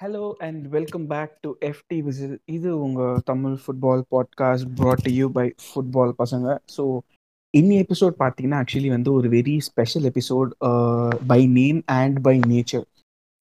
Hello 0.00 0.24
and 0.46 0.64
welcome 0.68 1.06
back 1.12 1.32
to 1.44 1.50
FT 1.68 1.96
whistle 2.06 2.34
இது 2.56 2.68
உங்கள் 2.78 3.16
Tamil 3.30 3.54
football 3.62 4.02
podcast 4.12 4.68
brought 4.78 5.08
you 5.12 5.26
by 5.28 5.44
football 5.64 6.12
பசங்க. 6.20 6.46
So 6.74 6.82
இன்னி 7.54 7.76
episode 7.84 8.14
பார்த்தீங்கன்னா 8.20 8.58
actually 8.62 8.90
வந்து 8.94 9.10
ஒரு 9.12 9.28
very 9.32 9.54
special 9.68 10.06
episode 10.10 10.50
by 11.32 11.40
name 11.56 11.80
and 11.96 12.20
by 12.26 12.34
nature 12.52 12.86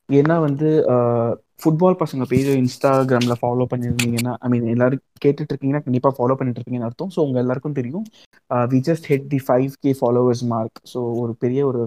ஏன்னா 0.10 0.38
வந்து 0.40 0.72
uh, 0.96 1.30
ஃபுட்பால் 1.62 2.00
பசங்க 2.02 2.26
பேர் 2.32 2.50
இன்ஸ்டாகிராமில் 2.56 3.40
ஃபாலோ 3.40 3.68
பண்ணியிருந்தீங்கன்னா 3.72 4.34
ஐ 4.42 4.50
மீன் 4.50 4.68
எல்லாரும் 4.74 5.06
கேட்டுட்டு 5.26 5.52
இருக்கீங்கன்னா 5.52 5.84
கண்டிப்பாக 5.84 6.16
ஃபாலோ 6.18 6.38
பண்ணிட்டு 6.40 6.60
இருக்கீங்கன்னு 6.60 6.90
அர்த்தம். 6.90 7.14
ஸோ 7.16 7.22
உங்கள் 7.28 7.44
எல்லாருக்கும் 7.44 7.78
தெரியும். 7.80 8.08
We 8.74 8.82
just 8.90 9.08
hit 9.12 9.30
the 9.36 9.42
five 9.48 9.78
K 9.84 9.94
followers 10.02 10.44
mark 10.54 10.82
so 10.94 11.02
ஒரு 11.24 11.36
பெரிய 11.46 11.62
ஒரு 11.72 11.84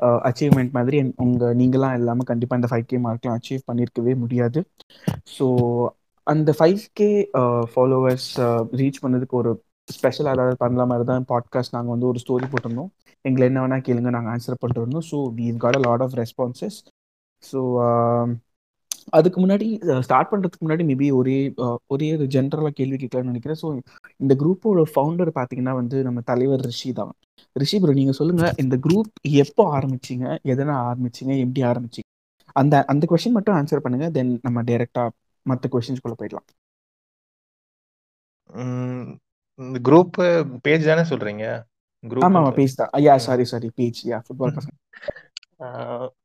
அச்சீவ்மெண்ட் 0.00 0.70
மாதிரி 0.70 0.96
என்- 0.96 1.14
உங்க 1.16 1.54
நீங்களாம் 1.54 1.94
இல்லாமல் 1.94 2.24
கண்டிப்பாக 2.24 2.58
இந்த 2.60 2.68
ஃபைவ் 2.72 2.86
கே 2.86 2.98
மார்க்லாம் 2.98 3.36
அச்சீவ் 3.38 3.62
பண்ணியிருக்கவே 3.68 4.16
முடியாது. 4.16 4.60
ஸோ 5.36 5.46
அந்த 6.26 6.52
ஃபைவ் 6.58 6.80
கே 6.92 7.08
ஃபாலோவர்ஸ் 7.74 8.28
ரீச் 8.76 9.02
பண்ணதுக்கு 9.02 9.32
ஒரு 9.32 9.52
ஸ்பெஷல் 9.88 10.26
அதாவது 10.26 10.56
பண்ணல 10.60 10.86
மாதிரி 10.86 11.04
தான் 11.04 11.26
பாட்காஸ்ட் 11.28 11.72
நாங்கள் 11.72 11.94
வந்து 11.94 12.06
ஒரு 12.06 12.18
ஸ்டோரி 12.18 12.46
போட்டிருந்தோம். 12.52 12.90
எங்களை 13.24 13.46
என்ன 13.46 13.60
வேணால் 13.62 13.86
கேளுங்க 13.86 14.10
நாங்கள் 14.10 14.32
ஆன்சர் 14.32 14.62
பண்ணிருந்தோம் 14.62 15.06
so 15.10 15.18
we 15.36 15.56
got 15.56 15.76
a 15.76 15.80
lot 15.80 16.02
of 16.02 16.16
responses 16.16 16.78
so 17.42 17.60
அதுக்கு 19.12 19.38
முன்னாடி 19.42 19.66
ஸ்டார்ட் 20.06 20.30
பண்ணுறதுக்கு 20.32 20.64
முன்னாடி 20.66 20.84
மேபி 20.90 21.08
ஒரே 21.18 21.36
ஒரே 21.94 22.08
ஒரு 22.16 22.26
ஜென்ரலாக 22.34 22.72
கேள்வி 22.78 22.96
கேட்கலாம்னு 23.02 23.32
நினைக்கிறேன். 23.32 23.60
ஸோ 23.62 23.68
இந்த 24.22 24.32
குரூப்போட 24.42 24.84
ஃபவுண்டர் 24.92 25.30
பார்த்தீங்கன்னா 25.38 25.74
வந்து 25.80 25.96
நம்ம 26.08 26.22
தலைவர் 26.30 26.64
ரிஷி 26.70 26.90
தான். 27.00 27.12
ரிஷி 27.56 27.76
ப்ரோ 27.82 27.94
நீங்கள் 28.00 28.18
சொல்லுங்கள் 28.20 28.56
இந்த 28.64 28.76
குரூப் 28.86 29.10
எப்போ 29.44 29.64
ஆரம்பிச்சீங்க? 29.78 30.26
எதனால் 30.52 30.84
ஆரம்பிச்சீங்க? 30.90 31.32
எப்படி 31.44 31.62
ஆரம்பிச்சீங்க? 31.70 32.08
அந்த 32.56 32.74
அந்த 32.92 33.04
கொஸ்டின் 33.10 33.36
மட்டும் 33.38 33.56
ஆன்சர் 33.60 33.84
பண்ணுங்க. 33.86 34.08
தென் 34.16 34.32
நம்ம 34.46 34.62
டைரெக்டாக 34.70 35.14
மற்ற 35.46 35.68
கொஸ்டின்ஸ்குள்ளே 35.74 36.18
போயிடலாம். 36.20 36.48
இந்த 39.58 39.78
குரூப் 39.88 40.16
பேஜ் 40.66 40.88
தானே 40.90 41.04
சொல்றீங்க? 41.12 41.44
ஆமாம் 42.26 42.40
ஆமாம் 42.40 42.54
குரூப் 42.54 42.58
பேஜ் 42.58 42.78
தான். 42.80 42.92
ஐயா 42.98 43.14
sorry 43.26 43.44
sorry 43.52 43.68
page 43.78 44.00
yeah 44.10 44.18
football 44.26 44.56
பசங்க. 44.58 44.76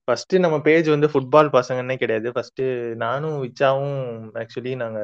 ஃபர்ஸ்ட் 0.08 0.34
நம்ம 0.46 0.58
பேஜ் 0.62 0.88
வந்து 0.90 1.08
ஃபுட்பால் 1.12 1.50
பசங்கன்னே 1.58 1.96
கிடையாது. 1.96 2.28
ஃபர்ஸ்ட் 2.36 2.64
நானும் 3.04 3.38
விச்சாவும் 3.44 4.00
ஆக்சுவலி 4.42 4.74
நாங்க 4.84 5.02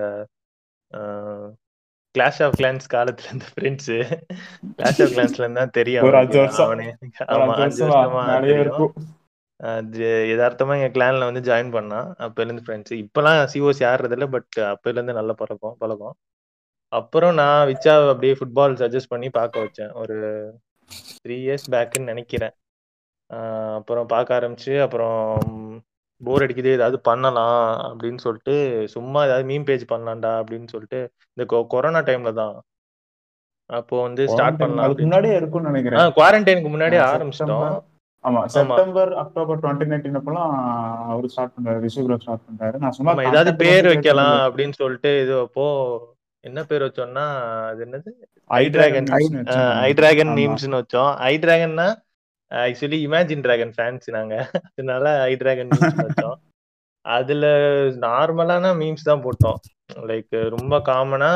கிளாஷ் 2.15 2.41
ஆஃப் 2.45 2.57
கிளான்ஸ் 2.59 2.87
காலத்துல 2.93 3.29
இருந்த 3.29 3.47
ஃப்ரெண்ட்ஸ் 3.53 3.93
கிளாஷ் 4.77 5.01
ஆஃப் 5.03 5.13
கிளான்ஸ்ல 5.15 5.43
இருந்தா 5.45 5.65
தெரியும் 5.77 6.07
ஒரு 6.09 6.17
அஞ்சு 6.21 6.37
வருஷம். 6.39 6.67
அவனே 6.67 6.87
ஆமா 7.35 7.53
அஞ்சு 7.65 7.83
வருஷமா 7.85 8.23
தெரியும். 8.47 8.93
அது 9.59 10.07
யதார்த்தமா 10.31 10.73
எங்க 10.79 10.89
கிளான்ல 10.95 11.27
வந்து 11.29 11.43
ஜாயின் 11.47 11.71
பண்ணான் 11.75 12.09
அப்பல 12.25 12.45
இருந்து 12.47 12.65
ஃப்ரெண்ட்ஸ் 12.65 12.93
இப்பெல்லாம் 13.01 13.37
சிஓசி 13.53 13.83
ஆடுறது 13.91 14.15
இல்ல 14.17 14.27
பட் 14.35 14.55
அப்பல 14.71 14.97
இருந்து 14.97 15.19
நல்ல 15.19 15.33
பழக்கம் 15.33 15.77
பழக்கம். 15.79 16.15
அப்புறம் 16.91 17.33
நான் 17.39 17.67
விச்சா 17.69 17.93
அப்படியே 18.11 18.35
ஃபுட்பால் 18.39 18.77
சஜஸ்ட் 18.81 19.11
பண்ணி 19.13 19.29
பார்க்க 19.37 19.63
வச்சேன். 19.65 19.91
ஒரு 20.01 20.17
த்ரீ 21.21 21.37
இயர்ஸ் 21.45 21.67
பேக்குன்னு 21.73 22.11
நினைக்கிறேன். 22.13 22.53
அப்புறம் 23.77 24.07
பார்க்க 24.13 24.37
ஆரம்பிச்சு 24.39 24.73
அப்புறம் 24.85 25.19
போர் 26.21 26.43
அடிக்குது 26.45 26.69
ஏதாவது 26.77 26.97
பண்ணலாம் 27.09 27.59
அப்படின்னு 27.89 28.21
சொல்லிட்டு 28.25 28.55
சும்மா 28.95 29.19
ஏதாவது 29.27 29.45
மீம் 29.49 29.67
பேஜ் 29.69 29.83
பண்ணலாம்டா 29.91 30.31
அப்படின்னு 30.41 30.67
சொல்லிட்டு 30.73 30.99
இந்த 31.37 31.45
கொரோனா 31.73 32.01
டைம்ல 32.07 32.31
தான். 32.41 32.55
அப்போ 33.69 33.95
வந்து 34.07 34.23
ஸ்டார்ட் 34.33 34.59
பண்ணலாம் 34.61 34.95
முன்னாடியே 35.03 35.35
இருக்கும்னு 35.39 35.71
நினைக்கிறேன். 35.71 36.13
குவாரண்டைனுக்கு 36.17 36.71
முன்னாடியே 36.73 37.01
ஆரம்பிச்சிட்டோம். 37.11 37.75
ஆமா 38.23 38.41
செப்டம்பர் 38.53 39.11
அக்டோபர் 39.23 39.59
டுவெண்ட்டி 39.63 39.87
நைன்டீன் 39.91 40.17
அப்பெல்லாம் 40.19 40.53
அவர் 41.11 41.27
ஸ்டார்ட் 41.33 41.53
பண்றாரு 41.55 41.79
ரிஷிகுரோ 41.85 42.17
ஸ்டார்ட் 42.23 42.45
பண்றாரு. 42.47 42.75
நான் 42.83 42.95
சும்மா 42.97 43.13
ஏதாவது 43.29 43.51
பேர் 43.63 43.89
வைக்கலாம் 43.91 44.37
அப்படின்னு 44.47 44.75
சொல்லிட்டு 44.81 45.11
இது 45.23 45.33
அப்போ 45.45 45.65
என்ன 46.43 46.59
பேர் 46.69 46.85
வச்சோம்னா 46.85 47.25
அது 47.69 47.79
என்னது? 47.85 48.09
ஐ 48.49 48.63
டிராகன் 48.75 49.07
ஐ 49.85 49.91
டிராகன் 49.99 50.31
ஆமா. 50.31 50.37
மீம்ஸ்னு 50.39 50.79
வச்சோம். 50.81 51.11
ஐ 51.29 51.33
டிராகன்னா 51.45 51.87
ஆக்சுவலி 52.51 52.99
இமேஜின் 53.07 53.43
டிராகன் 53.45 53.73
ஃபேன்ஸ் 53.77 54.07
நாங்க. 54.17 54.35
அதனால 54.69 55.05
ஐ 55.29 55.33
டிராகன் 55.41 55.73
வச்சோம் 56.03 56.37
அதுல 57.05 57.45
நார்மலான 58.05 58.71
மீம்ஸ் 58.81 59.09
தான் 59.09 59.25
போட்டோம். 59.25 59.59
லைக் 60.11 60.35
ரொம்ப 60.55 60.79
காமனா 60.89 61.31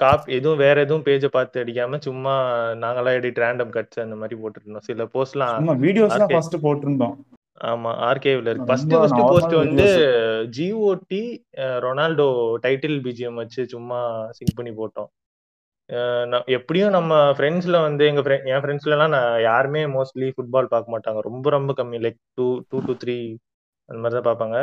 காப் 0.00 0.26
எதுவும் 0.36 0.60
வேற 0.62 0.76
எதுவும் 0.84 1.04
பேஜை 1.06 1.28
பார்த்து 1.36 1.62
அடிக்காம 1.62 1.98
சும்மா 2.06 2.34
நாங்களா 2.82 3.12
எடிட் 3.18 3.40
ரேண்டம் 3.44 3.74
கட்ஸ் 3.76 4.02
அந்த 4.04 4.16
மாதிரி 4.20 4.36
போட்டுட்டு 4.40 4.66
இருந்தோம் 4.66 4.88
சில 4.88 5.04
போஸ்ட்லாம் 5.14 5.56
சும்மா 5.60 5.76
வீடியோஸ் 5.84 6.12
தான் 6.12 6.24
ஆர்கே 6.26 6.36
ஃபர்ஸ்ட் 6.36 6.56
போட்டிருந்தோம். 6.66 7.14
ஆமா 7.70 7.90
ஆர்கேவ்ல 8.08 8.50
இருக்கு. 8.50 8.68
ஃபர்ஸ்ட் 8.68 8.94
ஃபர்ஸ்ட் 8.98 9.22
போஸ்ட் 9.30 9.54
வந்து 9.62 9.86
ஜிஓடி 10.56 11.22
ரொனால்டோ 11.84 12.28
டைட்டில் 12.66 12.98
பிஜிஎம் 13.06 13.40
வச்சு 13.42 13.62
சும்மா 13.74 13.98
சிங்க் 14.36 14.56
பண்ணி 14.58 14.72
போட்டோம். 14.78 15.10
எப்படியும் 16.56 16.94
நம்ம 16.96 17.12
ஃப்ரெண்ட்ஸ்ல 17.36 17.76
வந்து 17.86 18.02
எங்க 18.10 18.20
என் 18.52 18.62
ஃப்ரெண்ட்ஸ்ல 18.64 18.94
எல்லாம் 18.96 19.14
நான் 19.16 19.32
யாருமே 19.48 19.82
மோஸ்ட்லி 19.96 20.28
ஃபுட்பால் 20.34 20.72
பார்க்க 20.74 20.94
மாட்டாங்க. 20.94 21.20
ரொம்ப 21.28 21.46
ரொம்ப 21.56 21.72
கம்மி. 21.80 21.98
Like 22.06 22.18
two 22.38 22.46
two 22.70 22.78
two 22.86 22.94
three 23.02 23.16
அந்த 23.88 23.98
மாதிரி 24.02 24.16
தான் 24.18 24.28
பார்ப்பாங்க. 24.30 24.58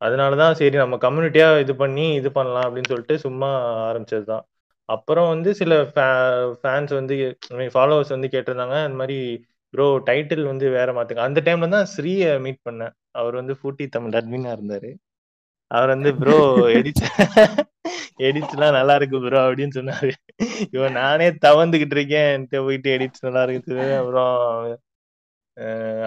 அதனாலதான் 0.00 0.54
சரி 0.60 0.76
நம்ம 0.82 0.96
கம்யூனிட்டியா 1.06 1.48
இது 1.64 1.72
பண்ணி 1.82 2.06
இது 2.20 2.28
பண்ணலாம் 2.38 2.66
அப்படின்னு 2.66 2.90
சொல்லிட்டு 2.92 3.16
சும்மா 3.26 3.48
ஆரம்பிச்சது 3.90 4.24
தான். 4.32 4.44
அப்புறம் 4.88 5.28
வந்து 5.34 5.50
சில 5.60 5.72
ஃபேன்ஸ் 6.62 6.92
வந்து 7.00 7.14
ஃபாலோவர்ஸ் 7.74 8.14
வந்து 8.16 8.32
கேட்டிருந்தாங்க 8.34 8.76
இந்த 8.86 8.98
மாதிரி 9.02 9.18
ப்ரோ 9.74 9.86
டைட்டில் 10.08 10.44
வந்து 10.52 10.66
வேற 10.78 10.88
மாத்துங்க. 10.96 11.26
அந்த 11.28 11.40
டைம்ல 11.46 11.68
தான் 11.76 11.88
ஸ்ரீயை 11.94 12.30
மீட் 12.46 12.60
பண்ணேன். 12.68 12.94
அவர் 13.20 13.34
வந்து 13.40 13.54
ஃபூட்டி 13.60 13.84
தமிழ் 13.96 14.16
அட்மினா 14.20 14.52
இருந்தாரு. 14.58 14.90
அவர் 15.76 15.92
வந்து 15.94 16.10
ப்ரோ 16.20 16.38
எடிட் 16.78 17.02
எடிட்ஸ்லாம் 18.28 18.76
நல்லா 18.78 18.94
இருக்கு 18.98 19.18
ப்ரோ 19.24 19.40
அப்படின்னு 19.48 19.76
சொன்னாரு. 19.78 20.10
இவன் 20.76 20.96
நானே 21.00 21.26
தவந்துகிட்டு 21.46 21.96
இருக்கேன். 21.98 22.28
என்கிட்ட 22.34 22.58
போயிட்டு 22.66 22.88
எடிட்ஸ் 22.96 23.26
நல்லா 23.26 23.42
இருக்குது. 23.48 23.84
அப்புறம் 24.00 24.34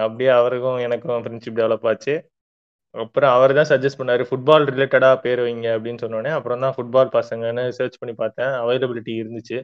அப்படியே 0.04 0.30
அவருக்கும் 0.38 0.78
எனக்கும் 0.86 1.22
ஃப்ரெண்ட்ஷிப் 1.24 1.58
டெவலப் 1.60 1.88
ஆச்சு. 1.90 2.14
அப்புறம் 2.94 3.32
அவர் 3.36 3.56
தான் 3.58 3.70
சஜஸ்ட் 3.72 4.00
பண்ணாரு 4.00 4.24
ஃபுட்பால் 4.28 4.66
ரிலேட்டடா 4.72 5.10
பேர் 5.24 5.40
வைங்க 5.46 5.68
அப்படின்னு 5.76 6.02
சொன்னோடனே 6.04 6.32
அப்புறம் 6.38 6.62
தான் 6.64 6.74
ஃபுட்பால் 6.76 7.14
பசங்கன்னு 7.18 7.64
சர்ச் 7.78 8.00
பண்ணி 8.02 8.14
பார்த்தேன். 8.22 8.52
அவைலபிலிட்டி 8.62 9.14
இருந்துச்சு. 9.22 9.58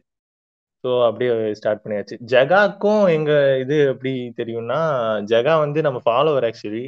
ஸோ 0.85 0.91
அப்படியே 1.09 1.33
ஸ்டார்ட் 1.59 1.83
பண்ணியாச்சு. 1.85 2.17
ஜெகாக்கும் 2.33 3.05
எங்க 3.17 3.33
இது 3.63 3.77
எப்படி 3.93 4.13
தெரியும்னா 4.41 4.81
ஜெகா 5.33 5.55
வந்து 5.65 5.81
நம்ம 5.87 5.99
ஃபாலோவர் 6.07 6.47
ஆக்சுவலி 6.51 6.85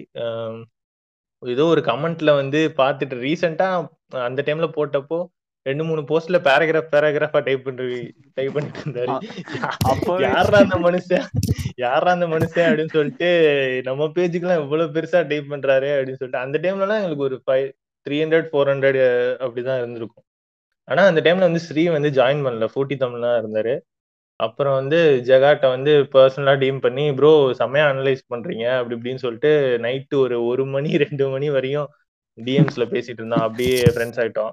ஏதோ 1.42 1.64
ஒரு 1.64 1.80
கமெண்ட்ல 1.80 2.34
வந்து 2.34 2.72
பார்த்துட்டு 2.76 3.16
ரீசெண்டா 3.26 3.68
அந்த 4.08 4.42
டைம்ல 4.46 4.68
போட்டப்போ 4.76 5.24
ரெண்டு 5.62 5.84
மூணு 5.84 6.00
போஸ்ட்ல 6.00 6.38
பேராகிராஃப் 6.46 6.88
பேராகிராஃபா 6.92 7.40
டைப் 7.42 7.64
பண்ணி 7.64 8.12
டைப் 8.34 8.54
பண்ணிட்டு 8.54 8.80
இருந்தாரு. 8.84 9.14
அப்பவே 9.90 10.22
யாரா 10.22 10.58
அந்த 10.58 10.76
மனுஷன்? 10.76 11.26
யாரா 11.76 12.10
அந்த 12.12 12.26
மனுஷன் 12.26 12.66
அப்படின்னு 12.68 12.94
சொல்லிட்டு 12.96 13.28
நம்ம 13.84 14.04
பேஜுக்கெல்லாம் 14.04 14.62
இவ்வளவு 14.62 14.92
பெருசா 14.92 15.20
டைப் 15.28 15.52
பண்றாரு 15.52 15.90
அப்படின்னு 15.96 16.20
சொல்லிட்டு 16.20 16.44
அந்த 16.44 16.58
டைம்ல 16.58 16.86
எல்லாம் 16.86 17.02
எங்களுக்கு 17.04 17.24
ஒரு 17.24 17.38
five 17.46 17.68
three 18.06 18.18
hundred 18.22 18.48
four 18.52 18.70
hundred 18.72 19.00
அப்படிதான் 19.44 19.78
இருந்திருக்கும். 19.78 20.24
ஆனா 20.84 21.02
அந்த 21.06 21.20
டைம்ல 21.20 21.38
வந்து 21.38 21.60
ஸ்ரீ 21.60 21.88
வந்து 21.88 22.10
ஜாயின் 22.10 22.44
பண்ணல. 22.46 22.68
ஃபூட்டி 22.74 22.96
தமிழ் 22.96 23.20
தான் 23.20 23.38
இருந்தாரு. 23.42 23.74
அப்புறம் 24.42 24.74
வந்து 24.74 24.98
ஜெகாட்ட 25.28 25.66
வந்து 25.68 25.92
பர்சனலா 26.14 26.54
டீம் 26.58 26.78
பண்ணி 26.80 27.04
ப்ரோ 27.14 27.30
செம்மையா 27.52 27.86
அனலைஸ் 27.90 28.22
பண்றீங்க 28.28 28.64
அப்படி 28.78 28.96
இப்படின்னு 28.96 29.24
சொல்லிட்டு 29.24 29.52
நைட்டு 29.82 30.16
ஒரு 30.18 30.38
ஒரு 30.46 30.64
மணி 30.66 30.90
ரெண்டு 31.04 31.24
மணி 31.28 31.48
வரையும் 31.50 31.88
டிஎம்ஸ்ல 32.38 32.84
பேசிட்டு 32.92 33.20
இருந்தோம் 33.20 33.44
அப்படியே 33.46 33.76
ஃப்ரெண்ட்ஸ் 33.92 34.20
ஆயிட்டோம். 34.22 34.52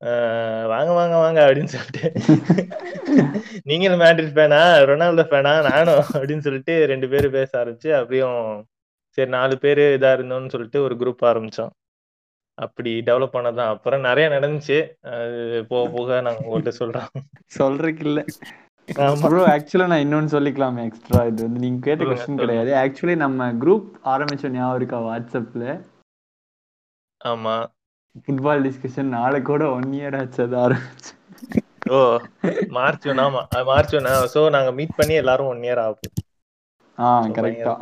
ஆஹ் 0.00 0.64
வாங்க 0.66 0.90
வாங்க 0.92 1.16
வாங்க 1.16 1.40
அப்படின்னு 1.46 1.72
சொல்லிட்டு. 1.74 2.02
நீங்களும் 3.64 4.00
மேட்ரிட் 4.00 4.34
ஃபேனா? 4.34 4.60
ரொனால்டோ 4.90 5.24
ஃபேனா? 5.28 5.52
நானும் 5.68 6.02
அப்படின்னு 6.14 6.44
சொல்லிட்டு 6.46 6.86
ரெண்டு 6.86 7.08
பேரும் 7.08 7.30
பேச 7.30 7.50
ஆரம்பிச்சு 7.60 7.90
அப்படியும் 8.00 8.40
சரி 9.18 9.30
நாலு 9.30 9.58
பேர் 9.58 9.82
இதா 9.96 10.10
இருந்தோம்னு 10.16 10.48
சொல்லிட்டு 10.48 10.82
ஒரு 10.82 10.94
குரூப் 10.94 11.26
ஆரம்பிச்சோம். 11.30 11.72
அப்படி 12.58 12.90
டெவலப் 13.06 13.32
பண்ணதான். 13.32 13.72
அப்புறம் 13.74 14.00
நிறைய 14.00 14.28
நடந்துச்சு. 14.28 14.78
அது 15.12 15.38
போக 15.68 15.88
போக 15.90 16.20
நாங்க 16.20 16.40
உங்கள்கிட்ட 16.46 16.72
சொல்றோம். 16.78 17.10
சொல்றதுக்கு 17.58 18.04
இல்ல. 18.04 18.20
ப்ரோ 19.22 19.40
ஆக்சுவலா 19.52 19.86
நான் 19.92 20.02
இன்னொன்னு 20.04 20.32
சொல்லிக்கலாமே 20.34 20.82
எக்ஸ்ட்ரா 20.88 21.20
இது 21.30 21.40
வந்து 21.46 21.62
நீங்க 21.64 21.78
கேட்ட 21.86 22.02
சொல்லுங்க 22.16 22.42
கிடையாது. 22.42 22.70
ஆக்சுவலி 22.82 23.16
நம்ம 23.24 23.48
குரூப் 23.62 23.86
ஆரம்பிச்ச 24.12 24.50
ஞாபகம் 24.56 24.78
இருக்கா 24.78 24.98
வாட்ஸ்அப்ல? 25.06 25.64
ஆமா. 27.20 27.54
ஃபுட்பால் 28.24 28.64
டிஸ்கஷன் 28.66 29.14
நாளை 29.16 29.38
கூட 29.50 29.62
ஒன் 29.76 29.90
இயர் 29.98 30.16
ஆச்சு 30.20 30.40
அது 30.46 30.56
ஆரம்பிச்சு. 30.64 31.12
ஓ 31.90 31.98
மார்ச் 32.76 33.08
ஒன் 33.12 33.22
ஆமா. 33.24 33.42
மார்ச் 33.70 33.96
ஒன் 33.98 34.06
சோ 34.34 34.42
நாங்க 34.56 34.70
மீட் 34.78 34.96
பண்ணி 35.00 35.16
எல்லாரும் 35.22 35.50
ஒன் 35.54 35.66
இயர் 35.68 35.82
ஆகும். 35.86 36.12
ஆ 36.98 37.08
So, 37.22 37.32
கரெக்டா 37.36 37.72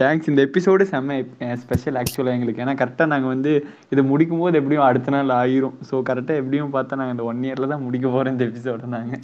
தேங்க்ஸ் 0.00 0.28
இந்த 0.30 0.40
எபிசோடு 0.46 0.84
செம்ம 0.92 1.16
ஸ்பெஷல் 1.62 1.98
ஆக்சுவலாக 2.02 2.36
எங்களுக்கு. 2.36 2.62
ஏன்னா 2.64 2.74
கரெக்டாக 2.82 3.12
நாங்கள் 3.12 3.32
வந்து 3.34 3.52
இது 3.92 4.02
முடிக்கும் 4.12 4.42
போது 4.42 4.58
எப்படியும் 4.60 4.86
அடுத்த 4.86 5.12
நாள் 5.14 5.32
ஆயிரும். 5.40 5.76
ஸோ 5.88 5.94
கரெக்டாக 6.10 6.40
எப்படியும் 6.42 6.74
பார்த்தா 6.76 6.98
நாங்கள் 7.00 7.16
இந்த 7.16 7.26
ஒன் 7.32 7.44
இயர்ல 7.46 7.68
தான் 7.74 7.84
முடிக்க 7.86 8.08
போறோம் 8.14 8.34
இந்த 8.36 8.46
எபிசோட 8.50 8.88
நாங்கள் 8.96 9.22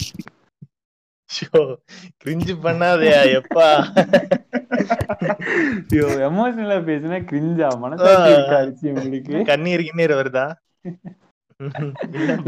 கிரிஞ்சு 2.23 2.53
பண்ணாதயா 2.63 3.19
எப்பா? 3.39 3.67
ஐயோ 5.91 6.07
எமோஷனலா 6.27 6.77
பேசினா 6.89 7.17
கிரிஞ்சா 7.31 7.67
மனசாட்சி 7.83 8.31
இருக்காச்சு 8.35 8.85
உங்களுக்கு? 8.93 9.37
கண்ணீர் 9.51 9.85
கிண்ணீர் 9.87 10.19
வருதா? 10.19 10.45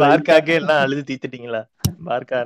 பார்க்காக்கே 0.02 0.56
எல்லாம் 0.62 0.82
அழுது 0.86 1.04
தீத்துட்டீங்களா? 1.10 1.62
பார்க்கா 2.06 2.40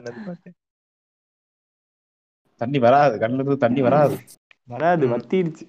தண்ணி 2.62 2.80
வராது 2.80 3.16
கண்ணுல 3.18 3.42
இருந்து 3.42 3.58
தண்ணி 3.58 3.82
வராது. 3.82 4.16
வராது. 4.68 5.06
வத்திருச்சு. 5.14 5.66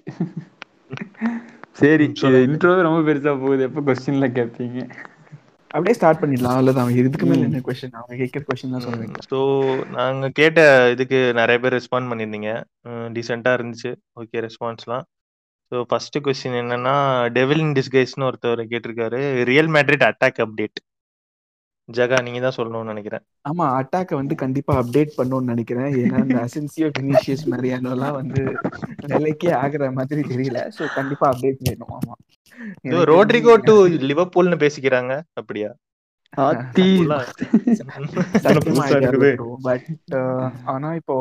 சரி. 1.79 2.05
இன்ட்ரோவே 2.47 2.81
ரொம்ப 2.87 2.99
பெருசா 3.07 3.31
போகுது. 3.41 3.63
எப்ப 3.69 3.81
கொஸ்டின்ல 3.87 4.27
கேட்பீங்க 4.37 4.81
அப்படியே 5.73 5.95
ஸ்டார்ட் 5.97 6.21
பண்ணிடலாம். 6.21 6.55
அவ்வளவுதான். 6.57 6.91
இதுக்கு 7.01 7.25
மேல. 7.29 7.47
என்ன 7.49 7.61
கொஸ்டின் 7.67 7.97
அவங்க 7.99 8.15
கேட்கிற 8.21 8.43
கொஸ்டின் 8.49 8.75
தான் 8.75 8.85
சொல்றேன் 8.85 9.27
ஸோ 9.31 9.39
நாங்க 9.97 10.29
கேட்ட 10.39 10.61
இதுக்கு 10.93 11.19
நிறைய 11.39 11.59
பேர் 11.63 11.77
ரெஸ்பாண்ட் 11.77 12.09
பண்ணியிருந்தீங்க. 12.11 12.51
டீசெண்டாக 13.17 13.57
இருந்துச்சு. 13.59 13.91
ஓகே 14.21 14.43
ரெஸ்பான்ஸ்லாம் 14.47 15.05
ஸோ 15.71 15.77
ஃபர்ஸ்ட் 15.91 16.17
கொஸ்டின் 16.25 16.57
என்னன்னா 16.61 16.95
டெவில் 17.37 17.63
இன் 17.65 17.75
டிஸ்கைஸ்னு 17.77 18.27
ஒருத்தவர் 18.29 18.71
கேட்டிருக்காரு. 18.73 19.21
Real 19.51 19.71
Madrid 19.75 20.07
attack 20.09 20.41
update 20.45 20.81
Jaga 21.89 22.17
நீங்க 22.25 22.39
தான் 22.43 22.55
சொல்லணும்னு 22.57 22.91
நினைக்கிறேன். 22.91 23.23
ஆமா 23.49 23.65
அட்டாக்கை 23.79 24.15
வந்து 24.19 24.35
கண்டிப்பா 24.43 24.73
அப்டேட் 24.81 25.17
பண்ணணும்னு 25.17 25.51
நினைக்கிறேன். 25.53 25.89
ஏன்னா 26.01 26.19
இந்த 26.25 26.37
அசென்சியோ 26.45 26.89
வினிஷியஸ் 26.99 27.43
மரியானோலாம் 27.53 28.15
வந்து 28.19 28.41
நிலைக்கே 29.13 29.51
ஆகுற 29.63 29.89
மாதிரி 29.97 30.21
தெரியல. 30.29 30.61
சோ 30.77 30.85
கண்டிப்பா 30.99 31.27
அப்டேட் 31.31 31.65
வேணும். 31.69 31.91
ஆமா. 31.97 32.15
ரோட்ரிகோ 33.11 33.53
டு 33.69 33.75
லிவர்பூல்னு 34.09 34.57
பேசிக்கிறாங்க. 34.63 35.13
அப்படியா? 35.33 35.71
ஆனா 40.73 40.89
இப்போ 40.93 41.15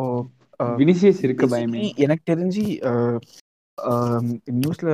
uh, 0.63 0.75
வினிசியஸ் 0.81 1.23
இருக்க 1.27 1.47
பயமே. 1.47 1.83
எனக்கு 2.05 2.25
தெரிஞ்சு 2.33 2.65
நியூஸ்ல 4.59 4.91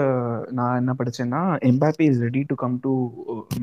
நான் 0.50 0.78
என்ன 0.80 0.92
படிச்சேன்னா 0.98 1.40
Mbappe 1.70 2.04
is 2.10 2.20
ready 2.26 2.42
to 2.46 2.54
come 2.54 2.76
to 2.84 2.92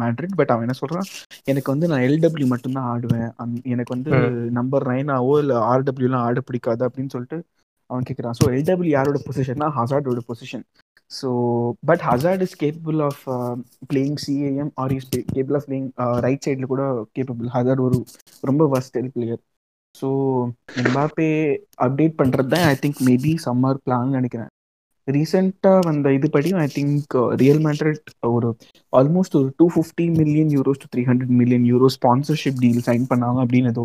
Madrid 0.01 0.35
but 0.35 0.51
அவன் 0.53 0.65
என்ன 0.65 0.77
சொல்றான்? 0.81 1.07
எனக்கு 1.43 1.71
வந்து 1.71 1.87
நான் 1.87 2.05
எல்டபிள்யூ 2.09 2.47
மட்டும்தான் 2.47 2.89
ஆடுவேன். 2.93 3.29
எனக்கு 3.73 3.93
வந்து 3.95 4.11
நம்பர் 4.59 4.87
நைனாவோ 4.87 5.35
இல்லை 5.43 5.55
ஆர்டபிள்யூலாம் 5.73 6.25
ஆட 6.29 6.41
பிடிக்காது 6.41 6.83
அப்படின்னு 6.87 7.13
சொல்லிட்டு 7.15 7.39
அவன் 7.89 8.07
கேட்குறான் 8.09 8.37
ஸோ 8.39 8.45
எல்டபிள்யூ 8.57 8.93
யாரோட 8.97 9.19
பொசிஷன்னா 9.27 9.69
ஹசார்டோட 9.77 10.21
position 10.27 10.65
so 11.12 11.30
but 11.86 12.04
Hazard 12.04 12.42
is 12.42 12.56
capable 12.56 13.02
of 13.02 13.22
playing 13.90 14.18
CAM 14.24 14.72
or 14.75 14.94
is 14.94 15.07
capable 15.34 15.56
of 15.56 15.68
playing 15.68 15.90
right 16.19 16.46
சைடில் 16.46 16.72
கூட 16.74 16.84
கேப்பபிள் 17.18 17.50
ஹசார்ட் 17.50 17.84
ஒரு 17.88 18.00
ரொம்ப 18.44 18.63
versatile 18.74 19.12
player 19.16 19.42
so 19.96 20.07
Mbappe 20.81 21.30
update 21.86 22.19
பண்ணுறது 22.22 22.52
தான் 22.54 22.66
I 22.66 22.75
think 22.81 23.02
maybe 23.07 23.31
summer 23.46 23.80
plan 23.86 24.18
நினைக்கிறேன். 24.18 24.50
ரீசெண்டாக 25.07 25.80
வந்த 25.86 26.12
இது 26.13 26.28
படியும் 26.30 26.60
ஐ 26.60 26.68
திங்க் 26.75 27.13
ரியல் 27.42 27.62
மேட்ரட் 27.66 28.00
ஒரு 28.30 28.50
ஆல்மோஸ்ட் 28.94 29.36
ஒரு 29.36 29.50
two 29.60 29.66
fifty 29.74 30.06
million 30.19 30.52
euros 30.56 30.81
to 30.84 30.90
three 30.94 31.04
hundred 31.10 31.34
million 31.42 31.66
euro 31.72 31.90
sponsorship 31.98 32.62
deal 32.63 32.86
sign 32.88 33.06
பண்ணாங்க 33.12 33.40
அப்படின்னு 33.46 33.72
ஏதோ 33.74 33.84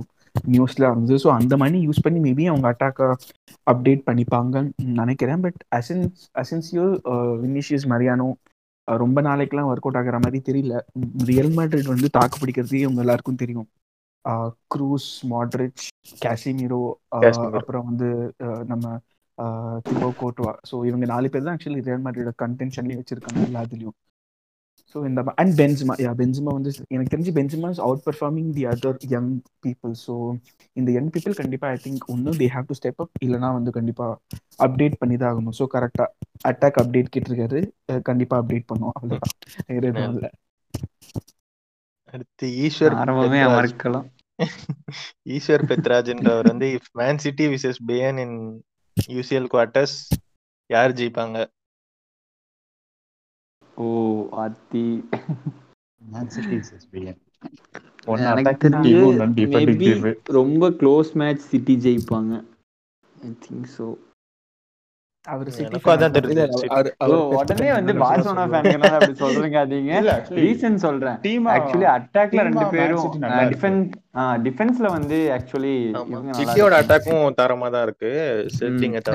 நியூஸ்ல 0.53 0.85
இருந்தது 0.91 1.17
ஸோ 1.25 1.31
அந்த 1.39 1.55
மணி 1.57 1.79
யூஸ் 1.87 2.05
பண்ணி 2.05 2.21
மேபி 2.27 2.45
அவங்க 2.53 2.67
அட்டாக்கை 2.73 3.07
அப்டேட் 3.67 4.07
பண்ணிப்பாங்கன்னு 4.09 4.71
நினைக்கிறேன். 5.01 5.43
பட் 5.47 5.61
அசென்ஸ் 5.79 6.23
அசென்சியோ 6.43 6.87
வினிஷியஸ் 7.45 7.87
மரியானோ 7.93 8.29
ரொம்ப 8.89 9.19
நாளைக்கெல்லாம் 9.21 9.69
ஒர்க் 9.71 9.87
அவுட் 9.87 9.99
ஆகுற 10.01 10.17
மாதிரி 10.25 10.39
தெரியல. 10.49 10.75
ரியல் 11.31 11.53
மேட்ரிட் 11.59 11.93
வந்து 11.93 12.09
தாக்கு 12.17 12.41
பிடிக்கிறதே 12.43 12.87
உங்க 12.89 13.01
எல்லாருக்கும் 13.05 13.43
தெரியும். 13.43 13.69
Kroos 14.73 15.11
Modric 15.33 15.85
Casemiro. 16.25 16.83
அப்புறம் 17.59 17.87
வந்து 17.91 18.09
நம்ம 18.73 18.85
திபோ 19.87 20.09
கோட்வா 20.21 20.53
ஸோ 20.71 20.77
இவங்க 20.89 21.05
நாலு 21.07 21.27
பேர் 21.33 21.47
தான் 21.47 21.57
ஆக்சுவலி 21.57 21.87
ரியல் 21.87 22.05
மேட்ரியோட 22.07 22.33
கண்டென்ஷன்லேயே 22.43 22.99
வச்சிருக்காங்க 23.01 23.43
எல்லாத்துலேயும். 23.51 23.97
ஸோ 24.95 25.01
இந்த 25.07 25.21
அண்ட் 25.41 25.55
பென்சிமா 25.59 25.95
யா 26.01 26.13
பென்சிமா 26.19 26.53
வந்து 26.57 26.71
எனக்கு 26.89 27.13
தெரிஞ்சு 27.13 27.33
Benzema 27.37 27.69
is 27.75 27.83
out 27.87 28.03
performing 28.07 28.51
the 28.57 28.65
other 28.71 28.99
young 29.13 29.31
people 29.65 29.95
so 30.05 30.15
இந்த 30.77 30.91
யங் 30.93 31.11
பீப்புள் 31.15 31.37
கண்டிப்பாக 31.41 31.75
ஐ 31.75 31.81
திங்க் 31.85 32.07
ஒன்றும் 32.09 32.39
they 32.41 32.49
have 32.55 32.69
to 32.71 32.77
step 32.81 33.03
up 33.05 33.23
இல்லைனா 33.27 33.51
வந்து 33.59 33.73
கண்டிப்பாக 33.73 34.19
அப்டேட் 34.59 35.01
பண்ணி 35.01 35.17
தான் 35.17 35.31
ஆகணும் 35.33 35.57
ஸோ 35.61 35.67
கரெக்டாக 35.75 36.09
அட்டாக் 36.51 36.81
அப்டேட் 36.83 37.13
கேட்டிருக்காரு. 37.15 37.61
அஹ் 37.89 38.05
கண்டிப்பா 38.09 38.37
அப்டேட் 38.41 38.69
பண்ணுவோம். 38.71 38.97
அவ்வளோதான் 38.97 39.35
வேற 39.71 39.85
எதுவும் 39.93 40.15
இல்லை 40.15 40.31
அடுத்து 42.15 42.47
ஈஸ்வர் 42.63 42.97
ஆரம்பமே 42.97 43.41
பெத்ராஜ். 43.41 43.57
மறக்கலாம் 43.57 44.09
ஈஸ்வர் 45.35 45.65
பெத்ராஜ்ன்றவர் 45.71 46.51
வந்து 46.51 46.67
if 46.77 46.91
Man 46.95 47.23
City 47.25 47.47
versus 47.53 47.81
Bayern 47.89 48.21
in 48.25 48.37
UCL 49.11 49.49
quarters 49.53 49.97
யார் 50.71 50.97
ஜெயிப்பாங்க? 50.99 51.37
மேபி 59.55 59.75
டீம் 59.83 60.05
ரொம்ப 60.25 60.71
க்ளோஸ் 60.71 61.11
மேட்ச் 61.15 61.49
சிட்டி 61.51 61.77
ஜெயிப்பாங்க. 61.77 62.33
ஐ 63.17 63.31
திங்க் 63.45 63.69
ஸோ 63.79 63.87
அவர் 63.87 63.87
சிட்டி 63.87 63.87
எனக்கும் 63.87 63.87
அதான் 63.87 63.87
தெரியுது. 63.87 63.87
ஓ 63.87 63.97
உடனே 67.39 67.71
வந்து 67.77 67.93
பார்சலோனா 68.03 68.45
ஃபேன்கள் 68.53 68.95
அப்படி 68.99 69.15
actually 70.15 70.45
ரீசன் 70.45 70.79
சொல்றேன். 70.85 71.17
ஆக்சுவலி 71.57 71.87
அட்டாக்ல 71.97 72.45
ரெண்டு 72.49 72.65
பேரும். 72.75 73.11
டிஃபென்ஸ் 73.53 73.91
டிஃபென்ஸ்ல 74.47 74.87
வந்து 74.97 75.19
ஆக்சுவலி 75.37 75.75
சிட்டியோட 76.39 76.73
அட்டாக்கும் 76.81 77.37
தரமா 77.41 77.69
தான் 77.75 77.85
இருக்கு. 77.89 78.13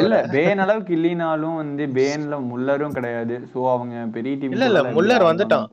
இல்ல 0.04 0.20
பேன் 0.36 0.62
அளவுக்கு 0.66 0.94
இல்லைனாலும் 1.00 1.58
வந்து 1.64 1.86
பேன்ல 1.98 2.40
முல்லரும் 2.52 2.96
கிடையாது. 3.00 3.38
சோ 3.54 3.58
அவங்க 3.74 4.06
பெரிய 4.18 4.36
டீம் 4.42 4.56
இல்ல, 4.58 4.68
இல்ல, 4.72 4.84
முல்லர் 5.00 5.28
வந்துட்டான். 5.32 5.68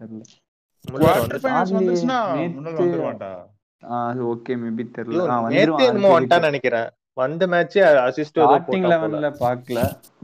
ஓகே 4.33 4.53
மேபி 4.63 4.85
தெரியல. 4.97 5.23
வந்துருவான் 5.45 6.49
நினைக்கிறேன். 6.51 6.91
வந்த 7.17 7.47
மேட்ச் 7.53 7.77
அசிஸ்ட் 8.07 8.39
ஸ்டார்டிங் 8.39 8.87
லெவன்ல 8.93 9.29
பார்க்கல. 9.43 9.81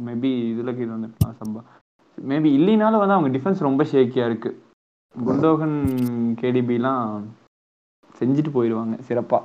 மேபி 0.07 0.31
இதுல 0.53 0.75
இது 0.83 0.93
வந்துருக்கலாம் 0.95 1.37
சம்பா 1.41 1.63
மேபி 2.19 2.51
இல்லைனாலும் 2.59 3.03
வந்து 3.03 3.17
அவங்க 3.17 3.31
டிஃபென்ஸ் 3.37 3.67
ரொம்ப 3.67 3.83
ஷேக்கியா 3.93 4.25
இருக்கு. 4.31 4.51
குண்டோகன் 5.15 5.79
கேடிபிலாம் 6.41 7.05
செஞ்சுட்டு 8.21 8.51
போயிடுவாங்க 8.57 8.95
சிறப்பா. 9.09 9.39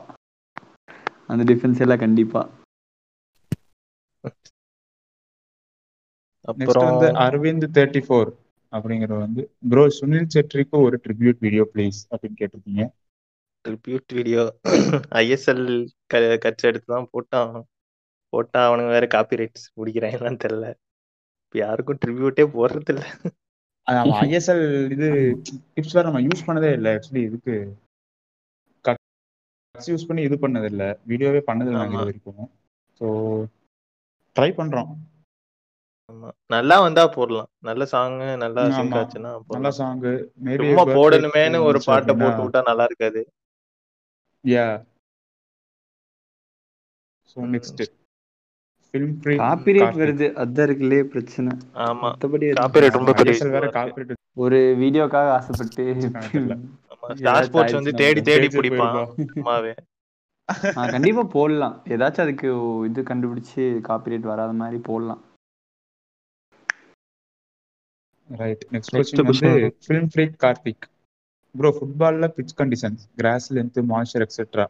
அந்த 1.32 1.44
டிஃபென்ஸ் 1.52 1.82
எல்லாம் 1.86 2.04
கண்டிப்பா. 2.06 2.42
அப்புறம் 6.52 6.88
வந்து 6.90 7.08
அரவிந்த் 7.26 7.68
தேர்ட்டி 7.78 8.02
ஃபோர் 8.08 8.32
அப்படிங்கிற 8.74 9.14
வந்து 9.26 9.42
ப்ரோ 9.72 9.84
சுனில் 9.98 10.32
செட்ரிக்கு 10.36 10.78
ஒரு 10.86 10.96
ட்ரிபியூட் 11.06 11.40
வீடியோ 11.46 11.64
ப்ளீஸ் 11.74 12.00
அப்படின்னு 12.12 12.40
கேட்டிருக்கீங்க. 12.42 12.84
ட்ரிபியூட் 13.66 14.16
வீடியோ 14.18 14.44
ஐஎஸ்எல் 15.22 15.66
கட்சி 16.46 16.66
எடுத்து 16.70 16.88
தான் 16.96 17.12
போட்டான். 17.14 17.54
போட்டா 18.34 18.60
அவனுங்க 18.68 18.92
வேற 18.96 19.06
காப்பி 19.14 19.40
ரைட்ஸ் 19.42 19.68
முடிக்கிறாங்கன்னு 19.80 20.44
தெரியல. 20.46 20.68
இப்ப 21.44 21.56
யாருக்கும் 21.62 22.02
ட்ரிபியூட்டே 22.04 22.46
போடுறது 22.56 22.92
இல்ல 22.94 23.04
அவன் 23.88 24.18
ஐஎஸ்எல் 24.24 24.64
இது 24.96 25.08
டிப்ஸ் 25.76 25.96
வேற 25.98 26.06
நம்ம 26.10 26.24
யூஸ் 26.28 26.46
பண்ணதே 26.48 26.72
இல்லை 26.78 26.92
ஆக்சுவலி 26.96 27.24
இதுக்கு. 27.30 27.56
கட்ஸ் 29.76 29.90
யூஸ் 29.92 30.08
பண்ணி 30.10 30.22
இது 30.28 30.36
பண்ணது 30.44 30.68
இல்லை 30.72 30.88
வீடியோவே 31.12 31.42
பண்ணது 31.50 31.70
இல்லை 31.70 31.82
நாங்கள் 31.84 32.02
வரைக்கும். 32.04 32.50
ஸோ 33.02 33.06
ட்ரை 34.36 34.50
பண்றோம். 34.60 34.92
ஆமா. 36.10 36.30
நல்லா 36.54 36.76
வந்தா 36.86 37.04
போடலாம். 37.16 37.50
நல்ல 37.70 37.84
சாங் 37.94 38.16
நல்லா. 38.44 38.64
சிங்க் 38.78 38.98
ஆச்சுன்னா 39.02 39.32
நல்ல. 39.56 39.70
சாங் 39.80 40.02
மேபி 40.48 40.70
போடணுமேனு 40.98 41.60
ஒரு 41.70 41.82
பாட்டை 41.90 42.14
போட்டு 42.22 42.42
விட்டா 42.46 42.62
நல்லா 42.70 42.86
இருக்காது. 42.90 43.24
யா 44.44 44.66
ஸோ 47.30 47.38
ம். 47.42 47.52
நெக்ஸ்ட் 47.54 47.84
ஃபிலிம் 48.88 49.14
ஃப்ரீ 49.22 49.36
காப்பிரைட் 49.40 49.96
வருது. 50.02 50.26
அதான் 50.42 50.66
இருக்குல்லே 50.68 51.00
பிரச்சனை. 51.14 51.52
ஆமா. 51.84 52.04
மத்தபடி 52.06 52.48
Copyright 52.60 52.98
ரொம்ப 52.98 53.14
பெரிய 53.20 53.34
வேற. 53.56 53.68
காப்பிரைட் 53.78 54.12
ஒரு 54.38 54.60
வீடியோக்காக 54.82 55.32
ஆசைப்பட்டு 55.38 55.84
ஸ்டார் 57.18 57.48
ஸ்போர்ட்ஸ் 57.48 57.78
வந்து 57.80 57.94
தேடி 58.02 58.22
தேடி 58.22 58.48
பிடிப்பான். 58.56 59.00
சும்மாவே. 59.32 59.74
ஆ, 60.72 60.84
கண்டிப்பா 60.94 61.24
போடலாம். 61.34 61.76
ஏதாச்சும் 61.94 62.26
அதுக்கு 62.26 62.48
இது 62.88 63.02
கண்டுபிடிச்சு 63.10 63.64
காப்பிரைட் 63.88 64.30
வராத 64.32 64.54
மாதிரி 64.62 64.80
போடலாம். 64.90 65.22
ரைட் 68.30 68.64
நெக்ஸ்ட் 68.74 68.94
Next 68.94 69.00
கொஸ்டின் 69.00 69.24
வந்து 69.24 69.50
question. 69.50 69.82
Film 69.86 70.10
free 70.12 70.26
Karthik 70.44 70.86
bro 71.56 71.70
ஃபுட்பால்ல 71.80 72.28
pitch 72.38 72.54
conditions 72.58 73.04
grass 73.16 73.54
length 73.54 73.80
moisture 73.92 74.26
etcetera 74.26 74.66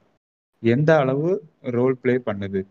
எந்த 0.64 0.98
அளவு 0.98 1.44
ரோல் 1.62 1.98
ப்ளே 2.02 2.14
பண்ணுது? 2.18 2.62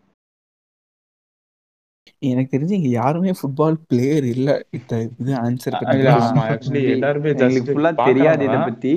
எனக்கு 2.19 2.57
தெரிஞ்சு 2.57 2.71
இங்க 2.71 2.87
யாருமே 2.87 3.31
ஃபுட்பால் 3.39 3.77
பிளேயர் 3.87 4.23
இல்ல. 4.23 4.49
இந்த 4.71 5.01
இது 5.19 5.33
ஆன்சர் 5.35 5.77
ஆமா 5.79 6.43
ஆக்சுவலி 6.51 6.81
Maybe 6.81 6.91
எல்லாருமே 6.91 7.29
எங்களுக்கு 7.29 7.75
ஃபுல்லா 7.75 8.05
தெரியாது 8.05 8.43
இத 8.43 8.57
பத்தி. 8.57 8.93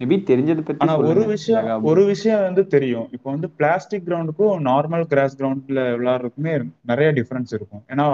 மேபி 0.00 0.16
தெரிஞ்சத 0.30 0.60
பத்தி 0.60 0.82
ஆனா 0.84 0.96
ஒரு. 0.96 1.26
விஷயம். 1.26 1.84
ஒரு 1.84 2.04
விஷயம் 2.04 2.42
வந்து 2.42 2.66
தெரியும். 2.66 3.08
இப்போ 3.12 3.30
வந்து 3.30 3.50
பிளாஸ்டிக் 3.50 4.06
கிரவுண்டுக்கும் 4.08 4.60
நார்மல் 4.70 5.04
கிராஸ் 5.04 5.38
கிரவுண்ட்ல 5.38 5.80
விளையாடுறதுக்குமே 5.98 6.68
நிறைய 6.82 7.12
டிஃபரன்ஸ் 7.12 7.54
இருக்கும். 7.54 7.82
ஏன்னா 7.88 8.06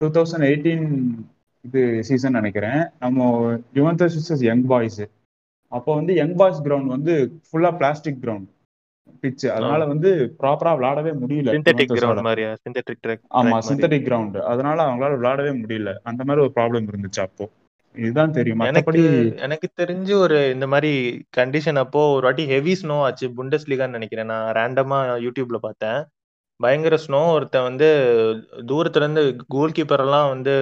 டூ 0.00 0.08
தௌசண்ட் 0.08 0.46
எயிட்டீன் 0.50 0.86
இது 1.64 2.02
சீசன் 2.02 2.38
நினைக்கிறேன். 2.40 2.82
நம்ம 2.98 3.58
விசஸ் 3.74 4.44
யங் 4.50 4.66
பாய்ஸ் 4.66 5.00
அப்போ 5.72 5.94
வந்து 5.94 6.14
யங் 6.14 6.36
பாய்ஸ் 6.36 6.62
கிரவுண்ட் 6.62 6.86
வந்து 6.86 7.12
ஃபுல்லா 7.46 7.76
பிளாஸ்டிக் 7.76 8.20
கிரவுண்ட் 8.22 8.48
பிச் 9.22 9.44
அதனால 9.50 9.86
வந்து 9.86 10.10
ப்ராப்பரா 10.40 10.72
விளையாடவே 10.74 11.10
முடியல. 11.22 11.54
சிந்தட்டிக். 11.56 11.92
கிரவுண்ட் 11.92 12.22
மாதிரியா? 12.22 12.50
சிந்தட்டிக் 12.64 13.02
ட்ராக் 13.04 13.22
ஆமா 13.34 13.56
சிந்தட்டிக் 13.68 14.06
கிரவுண்ட் 14.08 14.38
அதனால 14.52 14.78
அவங்களால 14.86 15.16
விளையாடவே 15.16 15.52
முடியல. 15.62 15.92
அந்த 16.02 16.24
மாதிரி 16.24 16.44
ஒரு 16.46 16.52
ப்ராப்ளம் 16.56 16.88
இருந்துச்சு 16.90 17.20
அப்போ. 17.20 17.46
இதுதான் 17.94 18.32
தெரியும். 18.32 18.62
எனக்கு 19.38 19.68
தெரிஞ்சு 19.80 20.12
ஒரு 20.16 20.50
இந்த 20.50 20.66
மாதிரி 20.66 20.92
கண்டிஷன் 21.36 21.76
அப்போ 21.76 22.12
ஒரு 22.12 22.22
வாட்டி 22.22 22.46
ஹெவி 22.46 22.76
ஸ்னோ 22.82 22.96
ஆச்சு. 23.00 23.28
புண்டஸ் 23.38 23.68
லீகான்னு 23.70 23.96
நினைக்கிறேன். 23.98 24.26
நான் 24.26 24.54
ரேண்டமா 24.54 24.98
யூடியூப்ல 25.26 25.60
பார்த்தேன். 25.60 26.00
பயங்கர 26.60 26.98
ஸ்னோ 27.06 27.20
ஒருத்தன் 27.32 27.62
வந்து 27.62 27.88
தூரத்துல 28.70 29.04
இருந்து 29.04 29.22
கோல் 29.48 29.76
கீப்பர் 29.76 29.98
எல்லாம் 29.98 30.28
வந்து 30.28 30.54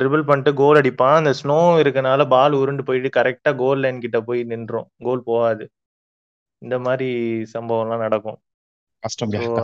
ட்ரிபிள் 0.00 0.26
பண்ணிட்டு 0.28 0.52
கோல் 0.60 0.80
அடிப்பான். 0.80 1.18
அந்த 1.20 1.32
ஸ்னோ 1.40 1.58
இருக்கனால 1.82 2.26
பால் 2.34 2.54
உருண்டு 2.60 2.82
போயிட்டு 2.88 3.10
கரெக்டா 3.18 3.52
கோல் 3.62 3.82
லைன் 3.84 4.02
கிட்ட 4.04 4.20
போய் 4.28 4.42
நின்றும் 4.52 4.88
கோல் 5.06 5.26
போகாது. 5.30 5.64
இந்த 6.62 6.76
மாதிரி 6.86 7.08
சம்பவம்லாம் 7.54 8.04
நடக்கும். 8.06 8.38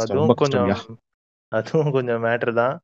அதுவும் 0.03 0.37
கொஞ்சம் 0.43 0.71
அதுவும் 1.53 1.95
கொஞ்சம் 1.97 2.23
மேட்ரு 2.27 2.53
தான். 2.63 2.77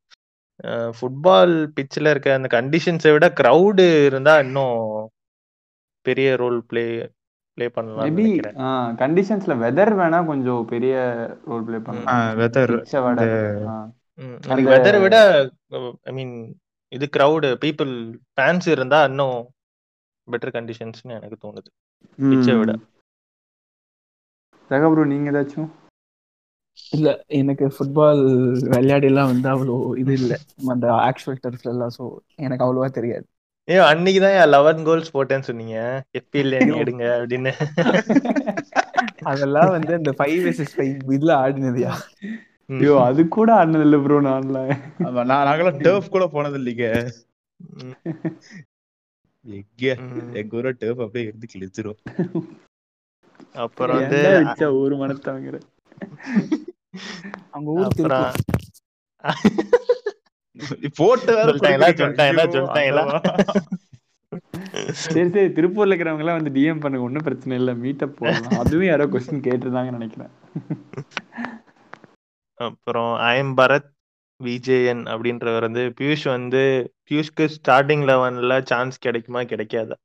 ஃபுட்பால் 0.96 1.54
பிச்சில் 1.76 2.10
இருக்க 2.10 2.38
அந்த 2.38 2.48
கண்டிஷன்ஸை 2.56 3.12
விட 3.14 3.26
க்ரௌடு 3.40 3.86
இருந்தா 4.08 4.34
இன்னும் 4.44 4.76
பெரிய 6.06 6.28
ரோல் 6.42 6.58
ப்ளே 6.70 6.84
ப்ளே 7.58 7.66
பண்ணலாம்னு 7.76 8.08
மேபி 8.08 8.24
நினைக்கிறேன். 8.24 8.58
கண்டிஷன்ஸ்ல 9.02 9.54
வெதர் 9.62 9.92
வேணா 10.00 10.18
கொஞ்சம் 10.30 10.62
பெரிய 10.72 10.94
ரோல் 11.48 11.64
ப்ளே 11.68 11.78
பண்ணலாம். 11.86 12.28
வெதர் 12.40 12.74
வெதரை 14.72 15.00
விட 15.04 15.16
ஐ 16.10 16.12
மீன் 16.18 16.34
இது 16.92 17.04
க்ரௌடு 17.16 17.48
பீப்புள் 17.64 17.92
ஃபேன்ஸ் 18.34 18.66
இருந்தா 18.68 18.98
இன்னும் 19.10 19.36
பெட்டர் 20.28 20.54
கண்டிஷன்ஸ்னு 20.56 21.16
எனக்கு 21.18 21.36
தோணுது. 21.44 21.68
பிச்சை 22.24 22.54
விட. 22.58 22.72
ரகா 24.70 24.88
ப்ரோ 24.90 25.04
நீங்க 25.04 25.30
ஏதாச்சும்? 25.32 25.70
இல்ல 26.92 27.08
எனக்கு 27.38 27.64
ஃபுட்பால் 27.74 28.22
விளையாடிலாம் 28.72 29.30
வந்து 29.32 29.48
அவ்வளோ 29.48 29.74
இது 29.96 30.12
இல்ல. 30.20 30.32
அந்த 30.74 30.86
ஆக்சுவல் 31.08 31.40
டர்ஃப்ல 31.44 31.72
எல்லாம் 31.74 31.94
ஸோ 31.96 32.04
எனக்கு 32.38 32.64
அவ்வளோவா 32.66 32.88
தெரியாது. 32.98 33.26
ஏ 33.68 33.76
அன்னைக்கு 33.88 34.20
தான் 34.20 34.52
லெவன் 34.54 34.80
கோல்ஸ் 34.84 35.14
போட்டேன்னு 35.14 35.48
சொன்னீங்க. 35.50 35.76
எப்பிஎல் 36.18 36.56
எடுங்க 36.82 37.04
அப்படின்னு. 37.18 37.52
அதெல்லாம் 39.30 39.72
வந்து 39.74 39.92
அந்த 39.98 40.10
ஃபைவ் 40.18 40.38
வெர்சஸ் 40.44 40.74
ஃபைவ் 40.76 41.12
இதுல 41.16 41.32
ஆடினதுயா 41.42 41.92
ஐயோ 42.72 42.94
அது 43.06 43.20
கூட 43.36 43.48
ஆடினது 43.58 43.86
இல்ல 43.86 43.98
ப்ரோ 44.04 44.18
நான்ல 44.28 44.58
ஆமா, 45.06 45.22
நான் 45.30 45.46
நாங்களாம் 45.48 45.80
டர்ஃப் 45.86 46.14
கூட 46.14 46.24
போனது 46.34 46.58
இல்லைங்க 46.60 46.86
எங்க. 49.44 49.84
எங்க 50.40 50.52
ஊர 50.58 50.72
டர்ஃப் 50.82 51.04
அப்படியே 51.04 51.26
இருந்து 51.28 51.52
கிழிச்சிரும் 51.52 52.00
அப்புறம் 53.64 53.98
வந்து 54.00 54.20
ஒரு 54.82 54.94
மனத்தவங்கிற 55.02 55.56
அவங்க 57.54 57.68
ஊர் 57.76 57.88
அப்புறம் 57.88 58.28
போட்டு 60.98 61.30
வேற 61.36 61.50
சொல்லிட்டாங்களா. 61.58 62.44
சொல்லிட்டாங்களா. 62.54 63.04
சரி 65.04 65.28
சரி 65.34 65.48
திருப்பூர்ல 65.56 65.90
இருக்கிறவங்க 65.90 66.24
எல்லாம் 66.24 66.38
வந்து 66.38 66.54
டிஎம் 66.56 66.82
பண்ணுங்க 66.82 67.06
ஒன்றும் 67.06 67.26
பிரச்சனை 67.26 67.56
இல்லை 67.60 67.74
மீட்டப் 67.82 68.16
போடலாம். 68.18 68.58
அதுவும் 68.62 68.88
யாரோ 68.90 69.06
கொஸ்டின் 69.14 69.46
கேட்டிருந்தாங்கன்னு 69.46 70.00
நினைக்கிறேன். 70.00 70.32
அப்புறம் 72.66 73.12
ஐஎம் 73.30 73.54
பரத் 73.58 73.90
விஜேஎன் 74.40 75.02
அப்படின்றவர் 75.12 75.66
வந்து 75.68 75.82
பியூஷ் 75.98 76.26
வந்து 76.34 76.62
பியூஷ்க்கு 77.08 77.44
ஸ்டார்டிங் 77.56 78.04
லெவன்ல 78.10 78.54
சான்ஸ் 78.70 79.04
கிடைக்குமா 79.06 79.42
கிடைக்காதா? 79.52 79.96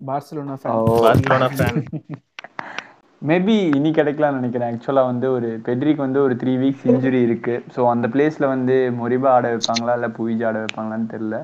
பார்சலோனா 0.00 0.56
பார்சலோனா 1.04 1.48
ஃபேன் 1.56 1.78
மேபி 3.22 3.54
இனி 3.76 3.90
கிடைக்கலாம்னு 3.94 4.38
நினைக்கிறேன். 4.40 4.68
ஆக்சுவலாக 4.72 5.10
வந்து 5.10 5.26
ஒரு 5.36 5.48
பெட்ரிக்கு 5.66 6.04
வந்து 6.04 6.20
ஒரு 6.26 6.34
த்ரீ 6.42 6.52
வீக்ஸ் 6.62 6.84
இன்ஜுரி 6.90 7.20
இருக்கு. 7.28 7.54
ஸோ 7.74 7.80
அந்த 7.94 8.06
பிளேஸில் 8.12 8.52
வந்து 8.52 8.76
மொரிபா 9.00 9.30
ஆட 9.36 9.46
வைப்பாங்களா 9.54 9.94
இல்லை 9.98 10.10
புவிஜா 10.18 10.46
ஆட 10.50 10.58
வைப்பாங்களான்னு 10.64 11.12
தெரில 11.14 11.38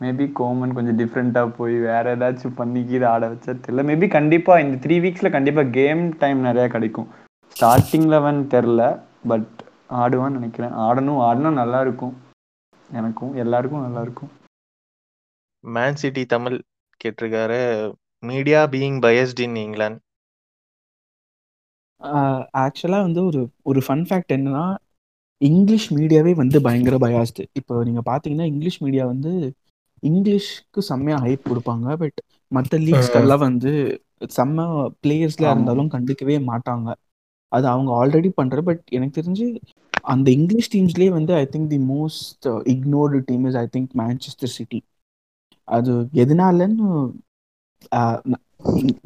மேபி 0.00 0.26
கோமன் 0.38 0.74
கொஞ்சம் 0.76 0.98
டிஃப்ரெண்ட்டாக 1.00 1.48
போய் 1.58 1.76
வேற 1.88 2.04
ஏதாச்சும் 2.16 2.58
பண்ணி 2.60 2.80
கீழே 2.90 3.06
ஆட 3.12 3.24
வச்சா 3.32 3.52
தெரியல. 3.64 3.84
மேபி 3.90 4.08
கண்டிப்பாக 4.16 4.64
இந்த 4.64 4.76
த்ரீ 4.84 4.96
வீக்ஸில் 5.04 5.34
கண்டிப்பாக 5.36 5.72
கேம் 5.78 6.02
டைம் 6.22 6.40
நிறையா 6.48 6.68
கிடைக்கும். 6.74 7.08
ஸ்டார்டிங் 7.56 8.08
லெவன் 8.14 8.40
தெரில 8.54 8.82
பட் 9.22 9.50
ஆடுவான்னு 10.00 10.38
நினைக்கிறேன். 10.38 10.74
ஆடணும் 10.86 11.22
ஆடினா 11.28 11.52
நல்லா 11.52 11.80
இருக்கும் 11.80 12.14
எனக்கும் 12.90 13.32
எல்லாருக்கும் 13.36 13.86
நல்லா 13.86 14.00
இருக்கும் 14.00 14.32
மேன் 15.64 15.98
சிட்டி 16.00 16.22
தமிழ் 16.26 16.56
கேட்டிருக்காரு. 17.00 17.60
Media 18.22 18.60
being 18.72 18.98
biased 19.04 19.42
in 19.46 19.58
England 19.64 20.00
ஆக்சுவலாக 22.62 23.06
வந்து 23.06 23.20
ஒரு 23.24 23.40
ஒரு 23.62 23.80
ஃபன் 23.86 24.04
ஃபேக்ட் 24.08 24.34
என்னன்னா 24.36 24.64
இங்கிலீஷ் 25.40 25.88
மீடியாவே 25.94 26.32
வந்து 26.34 26.58
பயங்கர 26.60 26.96
பயாஸ்டு 26.98 27.42
இப்போ 27.52 27.74
நீங்கள் 27.84 28.06
பார்த்தீங்கன்னா 28.10 28.46
இங்கிலீஷ் 28.46 28.80
மீடியா 28.82 29.04
வந்து 29.06 29.32
இங்கிலீஷ்க்கு 30.02 30.80
செம்மையாக 30.90 31.22
ஹைப் 31.24 31.48
கொடுப்பாங்க. 31.50 31.86
பட் 31.96 32.18
மற்ற 32.52 32.78
லீக்ஸ்க்கெல்லாம் 32.78 33.44
வந்து 33.48 33.72
செம்ம 34.36 34.66
பிளேயர்ஸ்ல 35.02 35.44
ஆமா. 35.44 35.52
இருந்தாலும் 35.54 35.92
கண்டுக்கவே 35.94 36.36
மாட்டாங்க. 36.50 36.88
அது 37.52 37.66
அவங்க 37.68 37.90
ஆல்ரெடி 38.00 38.30
பண்ற 38.38 38.60
பட் 38.62 38.82
எனக்கு 38.90 39.18
தெரிஞ்சு 39.20 39.46
அந்த 40.04 40.28
இங்கிலீஷ் 40.30 40.72
டீம்ஸ்லேயே 40.72 41.10
வந்து 41.10 41.32
I 41.34 41.44
think 41.52 41.70
the 41.70 41.80
most 41.90 42.46
ignored 42.74 43.18
team 43.28 43.44
is 43.46 43.58
I 43.58 43.66
think 43.74 43.90
Manchester 44.00 44.54
City 44.56 44.80
அது 45.68 45.92
எதனாலன்னு 46.22 46.86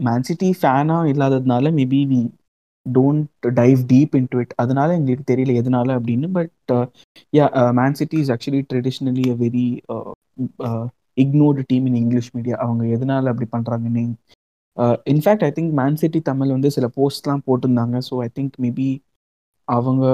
மேன் 0.06 0.26
சிட்டி 0.28 0.48
ஃபேனாக 0.60 1.10
இல்லாததுனால 1.12 1.70
maybe 1.78 2.00
we 2.06 2.20
don't 2.86 3.26
dive 3.58 3.80
deep 3.88 4.14
into 4.16 4.40
it 4.40 4.54
அதனால 4.56 4.88
எங்களுக்கு 4.94 5.26
தெரியல 5.26 5.52
எதனால 5.60 5.96
அப்படின்னு 5.98 6.28
but 6.38 6.72
yeah 7.32 7.46
Man 7.72 7.98
City 8.00 8.18
is 8.22 8.32
actually 8.34 8.62
traditionally 8.70 9.26
a 9.30 9.36
very 9.42 9.66
ignored 11.16 11.62
team 11.70 11.86
in 11.86 11.98
English 12.02 12.30
media 12.36 12.56
அவங்க 12.64 12.84
எதனால 12.96 13.30
அப்படி 13.32 13.48
பண்ணுறாங்கன்னு 13.52 14.04
in fact 15.12 15.44
I 15.46 15.50
think 15.56 15.72
Man 15.80 15.98
City 16.02 16.20
Tamil 16.30 16.54
வந்து 16.56 16.70
சில 16.76 16.86
போஸ்ட்லாம் 16.98 17.42
போட்டிருந்தாங்க. 17.46 17.96
ஸோ 18.08 18.14
ஐ 18.26 18.28
திங்க் 18.38 18.54
மேபி 18.64 18.88
அவங்க 19.68 20.04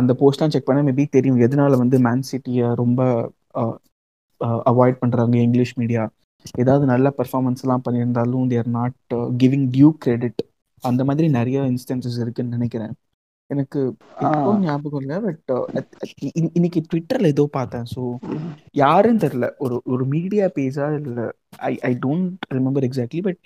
அந்த 0.00 0.12
போஸ்ட்லாம் 0.20 0.52
செக் 0.54 0.68
பண்ணால் 0.68 0.88
மேபி 0.90 1.04
தெரியும். 1.16 1.40
எதனால 1.46 1.78
வந்து 1.82 1.96
மேன் 2.08 2.26
சிட்டியை 2.30 2.68
ரொம்ப 2.82 3.00
அவாய்ட் 4.70 5.00
பண்ணுறாங்க 5.02 5.36
இங்கிலீஷ் 5.46 5.74
மீடியா 5.80 6.02
ஏதாவது 6.62 6.84
நல்ல 6.92 7.08
பர்ஃபார்மன்ஸ்லாம் 7.18 7.84
பண்ணியிருந்தாலும் 7.86 8.48
they're 8.52 8.68
not 8.78 9.14
giving 9.42 9.66
due 9.74 9.90
credit 10.04 10.42
அந்த 10.82 11.02
மாதிரி 11.08 11.26
நிறைய 11.38 11.58
இன்ஸ்டன்சஸ் 11.72 12.18
இருக்குன்னு 12.22 12.56
நினைக்கிறேன். 12.56 12.94
எனக்கு. 13.50 13.80
ஞாபகம் 14.66 15.00
இல்லை 15.02 15.16
பட் 15.26 15.52
இன்னைக்கு 16.58 16.80
ட்விட்டர்ல 16.90 17.30
ஏதோ 17.34 17.44
பார்த்தேன். 17.56 17.86
ஸோ 17.94 18.02
யாருன்னு 18.82 19.22
தெரில 19.24 19.48
ஒரு 19.64 19.76
ஒரு 19.94 20.04
மீடியா 20.14 20.46
பேஜா 20.58 20.86
இல்லை? 21.00 21.26
I 21.70 21.72
I 21.90 21.92
don't 22.06 22.44
remember 22.56 22.86
exactly 22.88 23.22
but 23.28 23.40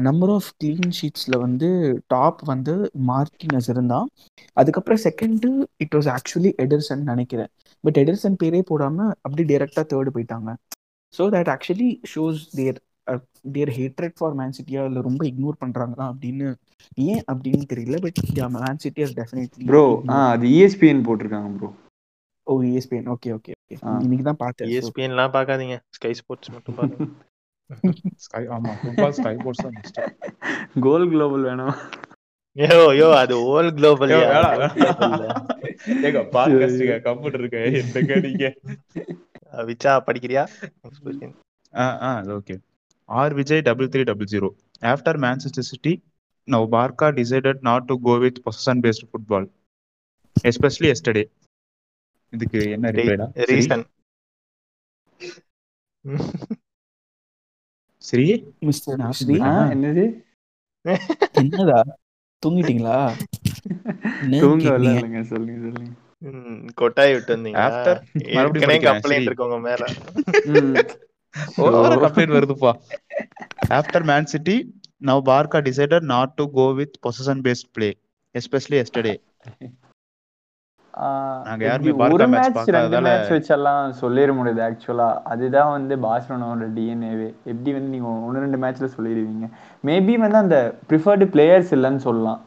number 0.00 0.30
of 0.30 0.52
clean 0.64 0.92
ஷீட்ஸில் 1.00 1.38
வந்து 1.38 1.68
டாப் 2.06 2.40
வந்து 2.44 2.90
மார்டினஸ் 3.08 3.68
இருந்தான் 3.68 4.08
அதுக்கப்புறம் 4.52 4.98
second 5.02 5.48
it 5.76 5.94
was 5.94 6.16
actually 6.16 6.52
Ederson 6.62 7.02
நினைக்கிறேன். 7.02 7.48
பட் 7.80 7.98
எடர்சன் 7.98 8.36
பேரே 8.44 8.60
போடாமல் 8.60 9.14
அப்படி 9.20 9.54
டேரெக்டாக 9.54 9.86
தேர்டு 9.92 10.10
போயிட்டாங்க. 10.14 10.50
So 11.14 11.22
that 11.34 11.50
actually 11.54 12.00
shows 12.14 12.46
their 12.50 12.80
their 13.52 13.68
hatred 13.68 14.14
for 14.18 14.34
Man 14.34 14.50
சிட்டியா 14.50 14.84
இல்லை 14.84 15.02
ரொம்ப 15.02 15.24
இக்னோர் 15.24 15.60
பண்ணுறாங்களா 15.64 16.04
அப்படின்னு 16.12 16.54
ஏன் 16.94 17.22
அப்படின்னு 17.32 17.64
தெரியல. 17.72 18.00
But 18.00 18.20
Man 18.50 18.78
City 18.78 19.02
are 19.02 19.10
definitely 19.10 19.64
bro 19.66 20.02
ஆ 20.08 20.30
அது 20.30 20.48
இஎஸ்பிஎன் 20.48 21.04
போட்டிருக்காங்க 21.06 21.56
bro 21.56 21.70
oh 22.46 22.62
ESPN 22.62 23.04
okay 23.12 23.28
okay 23.36 23.52
okay 23.52 23.76
ஆ. 23.82 23.98
இன்னைக்கு 23.98 24.24
தான் 24.24 24.36
பார்த்தேன். 24.36 24.70
So- 24.70 24.90
ESPNலாம் 24.90 25.34
பார்க்காதீங்க. 25.36 25.76
ஸ்கை 25.88 26.14
ஸ்போர்ட்ஸ் 26.14 26.50
மட்டும் 26.50 26.74
பாருங்க 26.74 26.96
ஸ்கை 28.24 28.42
ஆமா 28.54 28.72
ஃபுட்பால் 28.80 29.14
ஸ்கை 29.18 29.34
போர்ட்ஸ் 29.42 29.62
தான் 29.64 29.76
பெஸ்ட் 29.76 30.00
கோல் 30.84 31.06
குளோபல் 31.12 31.44
வேணாம்? 31.48 31.76
Yo 32.56 32.68
yo? 32.98 33.06
அது 33.20 33.34
ஓல் 33.48 33.70
குளோபல். 33.76 34.12
ஏங்க 36.02 36.20
பாட்காஸ்டுங்க 36.34 36.96
கம்ப்யூட்டர் 37.06 37.42
இருக்கு 37.42 37.62
என்னங்க 37.80 38.14
நீங்க 38.26 38.44
விச்சா 39.64 39.92
படிக்கிறியா. 40.06 40.42
ஆ 41.74 41.86
ஆ 42.02 42.10
okay 42.36 42.54
R 43.08 43.34
Vijay 43.38 43.64
double 43.68 43.90
three 43.92 44.02
double 44.04 44.30
zero 44.32 44.48
after 44.92 45.18
Manchester 45.24 45.68
City 45.70 45.92
now 46.48 46.66
Barca 46.74 47.06
decided 47.18 47.60
not 47.68 47.88
to 47.88 47.96
go 48.02 48.14
with 48.22 48.40
possession 48.46 48.82
based 48.84 49.06
football 49.08 49.48
especially 50.46 50.90
yesterday 50.94 51.24
இதுக்கு 52.32 52.60
என்ன 52.76 52.90
ரீசன் 53.50 53.84
ஸ்ரீ 58.04 58.24
என்னது? 59.72 60.04
என்னடா? 61.32 61.78
தூங்கிட்டீங்களா? 62.42 62.96
தூங்க 64.42 64.64
சொல்லுங்க 64.64 65.20
சொல்லுங்க 65.24 65.92
கொட்டாய் 66.74 67.12
விட்டு 67.12 67.32
வந்தீங்களா 67.36 67.64
After- 67.68 67.96
மறுபடியும் 68.34 68.84
கம்ப்ளைண்ட். 68.84 69.22
இருக்கு 69.22 69.44
உங்க 69.44 69.58
மேல. 69.58 69.84
ம். 70.52 70.76
ஓவரா 71.62 71.96
கம்ப்ளைண்ட் 72.02 72.36
வருதுப்பா. 72.36 72.72
After 73.70 74.04
Man 74.04 74.24
City 74.24 74.56
now 75.04 75.22
Barca 75.26 75.58
decided 75.60 76.06
not 76.06 76.34
to 76.34 76.50
go 76.50 76.66
with 76.72 76.98
position 77.02 77.42
based 77.42 77.70
play 77.72 77.88
especially 78.34 78.78
yesterday 78.82 79.14
நாங்க 81.46 81.62
யாருமே 81.66 81.92
ஒரு 82.14 82.26
மேட்ச் 82.34 82.70
ரெண்டு 82.76 82.98
மேட்ச் 83.06 83.32
வச்செல்லாம் 83.34 83.94
சொல்லிட 84.00 84.32
முடியாது 84.38 84.60
ஆக்சுவலா 84.66 85.08
அதுதான் 85.32 85.70
வந்து 85.76 85.94
பார்சலோனாவோட 86.04 86.66
டிஎன்ஏவே 86.76 87.28
எப்படி 87.50 87.70
வந்து 87.76 87.92
நீங்க 87.94 88.08
ஒன்று 88.26 88.44
ரெண்டு 88.44 88.60
மேட்ச்ல 88.64 88.88
சொல்லிடுவீங்க? 88.96 89.46
மேபி 89.84 90.14
வந்து 90.24 90.38
அந்த 90.44 90.58
ப்ரிஃபர்டு 90.90 91.26
பிளேயர்ஸ் 91.34 91.72
இல்லைன்னு 91.76 92.04
சொல்லலாம். 92.08 92.40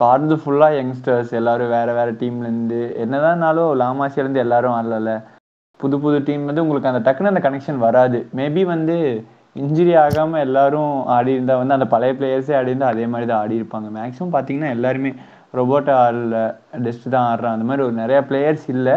ஆடுறது 0.00 0.36
ஃபுல்லா 0.42 0.68
யங்ஸ்டர்ஸ் 0.78 1.32
எல்லாரும் 1.38 1.72
வேற 1.76 1.88
வேற 1.98 2.10
டீம்ல 2.20 2.46
இருந்து 2.50 2.80
என்னதான்னாலும் 3.04 3.70
லாமாசில 3.80 4.22
இருந்து 4.24 4.44
எல்லாரும் 4.44 4.76
ஆடல 4.76 5.14
புது 5.80 5.96
புது 6.04 6.18
டீம் 6.28 6.46
வந்து 6.50 6.62
உங்களுக்கு 6.64 6.90
அந்த 6.90 7.02
டக்குன்னு 7.06 7.32
அந்த 7.32 7.42
கனெக்ஷன் 7.48 7.84
வராது. 7.86 8.18
மேபி 8.38 8.62
வந்து 8.74 8.96
இன்ஜுரி 9.56 9.92
ஆகாம 10.04 10.38
எல்லாரும் 10.46 10.94
ஆடி 11.16 11.32
இருந்தா 11.36 11.54
வந்து 11.60 11.76
அந்த 11.76 11.86
பழைய 11.94 12.12
பிளேயர்ஸே 12.18 12.54
ஆடி 12.58 12.72
இருந்தா 12.72 12.92
அதே 12.92 13.06
மாதிரி 13.12 13.28
தான் 13.30 13.42
ஆடி 13.42 13.54
இருப்பாங்க. 13.60 13.88
மேக்ஸிமம் 13.98 14.34
பாத்தீங்கன்னா 14.36 14.70
எல்லாருமே 14.76 15.10
ரொபோட்டா 15.54 15.94
ஆடல 16.06 16.38
டெஸ்ட் 16.84 17.06
தான் 17.14 17.28
ஆடுறான். 17.30 17.54
அந்த 17.56 17.66
மாதிரி 17.68 17.84
ஒரு 17.86 17.94
நிறையா 18.02 18.20
பிளேயர்ஸ் 18.30 18.66
இல்லை. 18.74 18.96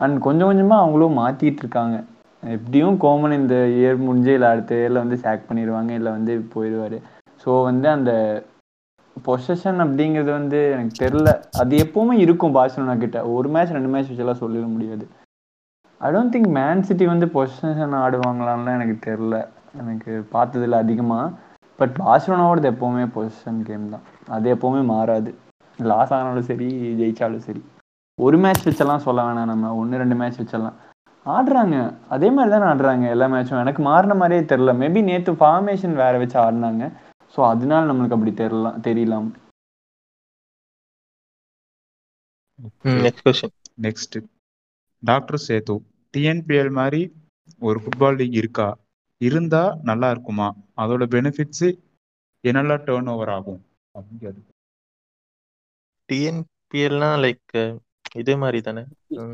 அண்ட் 0.00 0.18
கொஞ்சம் 0.26 0.48
கொஞ்சமாக 0.50 0.82
அவங்களும் 0.82 1.18
மாற்றிட்டு 1.22 1.62
இருக்காங்க. 1.64 1.96
எப்படியும் 2.42 2.96
கோமன் 3.04 3.38
இந்த 3.38 3.56
இயர் 3.78 4.04
முடிஞ்சு 4.04 4.32
இல்லை 4.36 4.48
அடுத்த 4.52 4.74
இயரில் 4.80 5.02
வந்து 5.02 5.16
சேக் 5.24 5.48
பண்ணிடுவாங்க 5.48 5.90
இல்லை 5.98 6.10
வந்து 6.16 6.34
போயிடுவார். 6.54 6.96
ஸோ 7.42 7.50
வந்து 7.68 7.88
அந்த 7.96 8.12
பொசஷன் 9.16 9.80
அப்படிங்கிறது 9.84 10.30
வந்து 10.38 10.58
எனக்கு 10.74 10.94
தெரில 11.02 11.28
அது 11.62 11.74
எப்பவுமே 11.84 12.14
இருக்கும் 12.24 12.54
பார்சலோனா 12.56 12.94
கிட்ட. 13.02 13.18
ஒரு 13.36 13.48
மேட்ச் 13.54 13.74
ரெண்டு 13.76 13.90
மேட்ச் 13.94 14.10
வச்செல்லாம் 14.10 14.42
சொல்லிட 14.42 14.66
முடியாது. 14.74 15.04
I 16.00 16.10
don't 16.14 16.34
think 16.34 16.50
Man 16.58 16.86
City 16.88 17.06
வந்து 17.12 17.26
பொசிஷன் 17.36 17.96
ஆடுவாங்களான்லாம் 18.04 18.78
எனக்கு 18.78 18.96
தெரில 19.08 19.36
எனக்கு 19.80 20.12
பார்த்ததில்ல 20.34 20.78
அதிகமாக 20.84 21.26
பட் 21.78 21.94
பார்சலோனாவோடது 22.02 22.70
எப்போவுமே 22.72 23.04
பொசிஷன் 23.16 23.60
கேம் 23.68 23.92
தான். 23.94 24.06
அது 24.36 24.54
எப்போவுமே 24.54 24.82
மாறாது. 24.94 25.30
லாஸ் 25.84 26.12
ஆனாலும் 26.12 26.42
சரி 26.42 26.68
ஜெயிச்சாலும் 27.00 27.44
சரி. 27.48 27.62
ஒரு 28.18 28.38
மேட்ச் 28.38 28.66
வச்செல்லாம் 28.68 29.04
சொல்ல 29.06 29.20
வேணாம் 29.26 29.44
நம்ம. 29.44 29.76
ஒன்று 29.76 29.98
ரெண்டு 29.98 30.14
மேட்ச் 30.14 30.40
வச்செல்லாம். 30.40 30.76
ஆடுறாங்க. 31.26 31.76
அதே 32.08 32.30
மாதிரி 32.30 32.50
தான் 32.50 32.68
ஆடுறாங்க 32.70 33.08
எல்லா 33.10 33.26
மேட்சும் 33.28 33.62
எனக்கு 33.64 33.82
மாறின 33.82 34.14
மாதிரியே 34.14 34.42
தெரில 34.42 34.72
மேபி 34.72 35.02
நேற்று 35.02 35.32
ஃபார்மேஷன் 35.32 35.94
வேற 35.94 36.18
வச்சு 36.18 36.38
ஆடினாங்க. 36.44 36.84
ஸோ 37.34 37.40
அதனால 37.52 37.92
நம்மளுக்கு 37.92 38.16
அப்படி 38.16 38.32
தெரியலாம் 38.42 38.80
தெரியலாம் 38.88 39.28
next 43.04 43.24
question 43.26 43.54
next 43.78 44.16
doctor 45.02 45.40
Sethu 45.46 45.74
TNPL 46.14 46.70
மாதிரி 46.70 47.02
ஒரு 47.62 47.78
ஃபுட்பால் 47.78 48.16
லீக் 48.16 48.34
இருக்கா? 48.34 48.68
இருந்தா 49.20 49.62
நல்லா 49.82 50.10
இருக்குமா? 50.10 50.48
அதோட 50.76 51.04
பெனிஃபிட்ஸ் 51.04 51.68
என்னெல்லாம் 52.44 52.84
டேர்ன் 52.84 53.10
ஓவர் 53.14 53.28
ஆகும்? 53.28 53.60
அப்படிங்கிறது. 53.94 54.40
டிஎன்பிஎல்னா 56.12 57.10
லைக் 57.20 57.78
இதே 58.14 58.36
மாதிரி 58.36 58.60
தானே? 58.60 58.82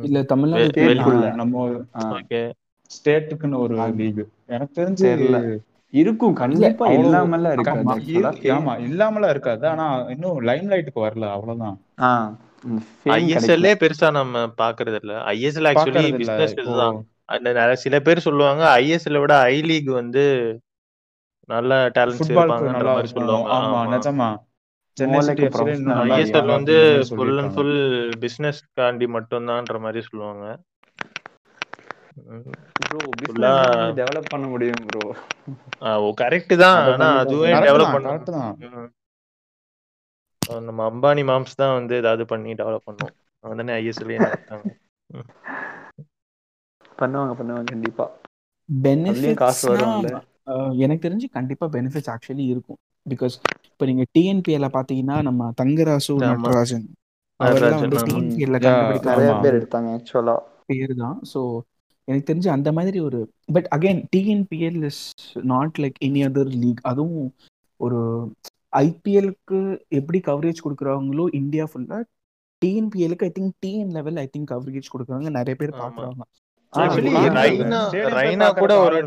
இல்ல 0.02 0.22
தமிழ்நாடு. 0.22 1.32
நம்ம 1.34 1.68
ஸ்டேட்டுக்குன்னு 2.90 3.58
ஒரு. 3.58 3.94
லீக். 3.94 4.26
எனக்கு 4.46 4.82
தெரிஞ்சு. 4.82 5.58
இருக்கும் 5.90 6.32
கண்டிப்பா 6.32 6.90
இல்லாமல்லாம் 6.90 7.52
இருக்காது. 7.52 8.38
ஆமா, 8.42 8.72
இல்லாமலாம் 8.88 9.30
இருக்காது. 9.30 9.68
ஆனா 9.68 9.98
இன்னும் 9.98 10.40
லைம் 10.40 10.70
லைட்டுக்கு 10.70 11.00
வரல 11.00 11.30
அவ்வளவுதான். 11.30 11.78
ஐஎஸ்எல்லே. 13.04 13.72
பெருசா 13.74 14.10
நம்ம 14.10 14.46
பாக்குறது 14.58 14.98
இல்ல. 15.02 15.12
ஐஎஸ்எல் 15.12 15.72
ஆக்சுவலி 15.72 16.16
பிசினஸ் 16.16 16.52
இதுதான் 16.52 17.74
சில 17.74 18.00
பேர் 18.00 18.18
சொல்லுவாங்க 18.18 18.80
ஐஎஸ்எல் 18.80 19.20
விட 19.20 19.38
ஐ 19.40 19.62
லீக் 19.62 19.88
வந்து 19.90 20.24
நல்ல 21.48 21.88
டேலண்ட்ஸ் 21.88 22.30
இருக்கும். 22.30 23.04
சொல்லுவாங்க. 23.04 23.48
ஆமா 23.54 23.80
ஆமா. 23.80 23.94
நிஜமா. 23.94 24.45
ஐஎஸ்எல் 24.98 26.52
வந்து 26.56 26.76
ஃபுல் 27.16 27.38
அண்ட் 27.42 27.54
ஃபுல் 27.54 27.76
பிசினஸ் 28.24 28.60
காண்டி 28.80 29.06
மட்டும்தான்ற 29.16 29.80
மாதிரி 29.86 30.02
சொல்லுவாங்க. 30.08 30.46
Develop 34.00 34.26
பண்ண 34.28 34.46
முடியும். 34.52 34.84
ஆ, 35.82 36.00
ஓ 36.04 36.14
கரெக்ட் 36.20 36.54
தான். 36.62 36.78
ஆனா 36.92 37.08
அதுவே 37.22 37.50
டெவலப் 37.54 37.94
பண்ண 37.96 38.14
நம்ம 40.68 40.80
அம்பானி 40.90 41.22
மாம்ஸ் 41.30 41.58
தான் 41.60 41.74
வந்து 41.78 41.94
ஏதாவது 41.96 42.24
பண்ணி 42.32 42.52
டெவலப் 42.60 42.86
பண்ணும். 42.88 43.12
அவங்க 43.44 43.56
தானே 43.62 43.72
ஐஎஸ்எல்லே 43.80 44.18
நடத்தாங்க 44.24 44.66
பண்ணுவாங்க 47.00 47.32
பண்ணுவாங்க 47.38 47.64
கண்டிப்பா. 47.64 48.04
அதுலயும் 48.68 49.34
காசு 49.34 49.62
வரும்ல 49.72 50.10
எனக்கு 50.84 51.08
தெரிஞ்சு 51.08 51.28
கண்டிப்பா 51.38 51.66
பெனிஃபிட்ஸ் 51.66 52.10
ஆக்சுவலி 52.12 52.46
இருக்கும். 52.54 52.78
பிகாஸ் 53.06 53.34
இப்போ 53.68 53.86
நீங்க 53.86 54.04
டிஎன்பிஎல்ல 54.16 54.68
பாத்தீங்கன்னா 54.76 55.22
நம்ம 55.22 55.50
தங்கராசு. 55.56 56.12
நட்ராஜன் 56.26 56.86
அவர்லாம் 57.40 57.80
வந்து. 57.82 57.98
டிஎன்பிஎல்ல 58.06 58.58
எடுத்தாங்க 59.52 59.88
ஆக்சுவலா 59.96 60.36
பேர் 60.66 60.94
தான் 60.96 61.18
ஸோ 61.32 61.40
எனக்கு 62.08 62.32
தெரிஞ்சு 62.32 62.48
அந்த 62.48 62.72
மாதிரி 62.72 63.00
ஒரு 63.00 63.18
but 63.52 63.68
again 63.70 64.00
TNPL 64.16 64.82
is 64.84 65.02
not 65.44 65.78
like 65.78 65.98
any 66.00 66.20
other 66.26 66.52
league 66.56 66.80
அதுவும் 66.82 67.28
ஒரு 67.80 67.98
ஐபிஎலுக்கு 68.82 69.58
எப்படி 69.88 70.18
கவரேஜ் 70.20 70.64
கொடுக்குறாங்களோ 70.64 71.24
இந்தியா 71.32 71.64
ஃபுல்லா 71.64 71.98
டிஎன்பிஎலுக்கு 72.62 73.26
I 73.26 73.30
think 73.30 73.54
TN 73.62 73.90
level 73.90 74.16
I 74.16 74.26
think 74.36 74.50
coverage 74.52 74.92
கொடுக்குறாங்க. 74.92 75.28
நிறைய 75.30 75.54
பேர் 75.56 75.72
பார்க்கறதுக்கு 75.76 76.24
கூட 78.60 78.74
ஒரு 78.78 78.98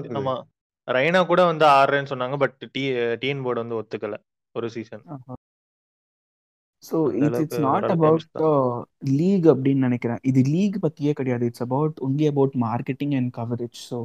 ரைனா 0.90 1.20
கூட 1.30 1.42
வந்து 1.52 1.66
ஆடுறேன்னு 1.78 2.12
சொன்னாங்க 2.12 2.38
பட் 2.44 2.58
டி 2.76 2.84
டிஎன் 3.22 3.44
போர்டு 3.46 3.64
வந்து 3.64 3.80
ஒத்துக்கல 3.80 4.16
ஒரு 4.56 4.68
சீசன் 4.76 5.04
ஸோ 6.84 6.98
அந்த 7.08 7.26
it's 7.28 7.42
it's 7.46 7.64
not 7.66 7.86
about 7.94 8.26
league 9.20 9.48
அப்படின்னு 9.54 9.86
நினைக்கிறேன். 9.88 10.22
இது 10.30 10.42
லீக் 10.54 10.78
பத்தியே 10.86 11.12
கிடையாது. 11.20 11.48
It's 11.50 11.64
about 11.66 11.98
only 12.06 12.26
about 12.32 12.56
marketing 12.66 13.14
and 13.20 13.32
coverage 13.40 13.80
so 13.90 13.98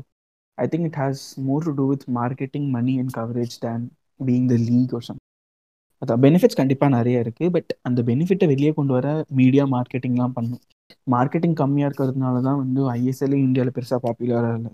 I 0.58 0.64
think 0.72 0.86
it 0.88 0.98
has 1.02 1.22
more 1.48 1.66
to 1.68 1.72
do 1.80 1.84
with 1.92 2.06
marketing 2.18 2.66
money 2.76 2.94
and 3.02 3.12
coverage 3.18 3.54
than 3.64 3.84
being 4.20 4.48
the 4.52 4.56
league 4.68 4.94
ஒரு 4.98 5.06
some 5.08 5.20
அதான் 6.02 6.22
benefits 6.24 6.58
கண்டிப்பாக 6.60 6.92
நிறைய 6.96 7.22
இருக்குது 7.24 7.52
பட் 7.56 7.70
அந்த 7.88 8.00
பெனிஃபிட்டை 8.08 8.48
வெளியே 8.52 8.72
கொண்டு 8.78 8.92
வர 8.96 9.08
மீடியா 9.40 9.64
மார்க்கெட்டிங்லாம் 9.74 10.34
பண்ணும். 10.38 10.62
மார்க்கெட்டிங் 11.14 11.56
கம்மியாக 11.60 11.88
இருக்கிறதுனால 11.88 12.42
தான் 12.48 12.60
வந்து 12.62 12.80
ஐஎஸ்எல்லே 12.96 13.40
இந்தியாவில் 13.46 13.76
பெருசாக 13.78 14.00
பாப்புலராக 14.06 14.58
இல்லை 14.58 14.72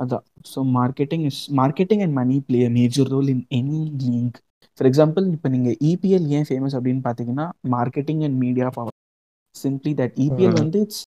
அதான் 0.00 0.24
so 0.52 0.60
marketing 0.78 1.24
is 1.30 1.42
marketing 1.60 2.02
and 2.04 2.16
money 2.20 2.36
play 2.48 2.60
major 2.78 3.10
role 3.14 3.28
in 3.34 3.44
any 3.58 3.80
league 4.04 4.38
for 4.80 4.88
example 4.90 5.24
இப்போ 5.36 5.48
நீங்கள் 5.54 5.76
இபிஎல் 5.90 6.26
ஏன் 6.38 6.46
ஃபேமஸ் 6.48 6.76
அப்படின்னு 6.78 7.02
பார்த்தீங்கன்னா 7.06 7.46
marketing 7.76 8.22
and 8.28 8.38
media 8.44 8.68
power 8.78 8.96
simply 9.56 9.92
that 10.00 10.16
EPL. 10.26 10.56
வந்து 10.62 10.80
இட்ஸ் 10.84 11.02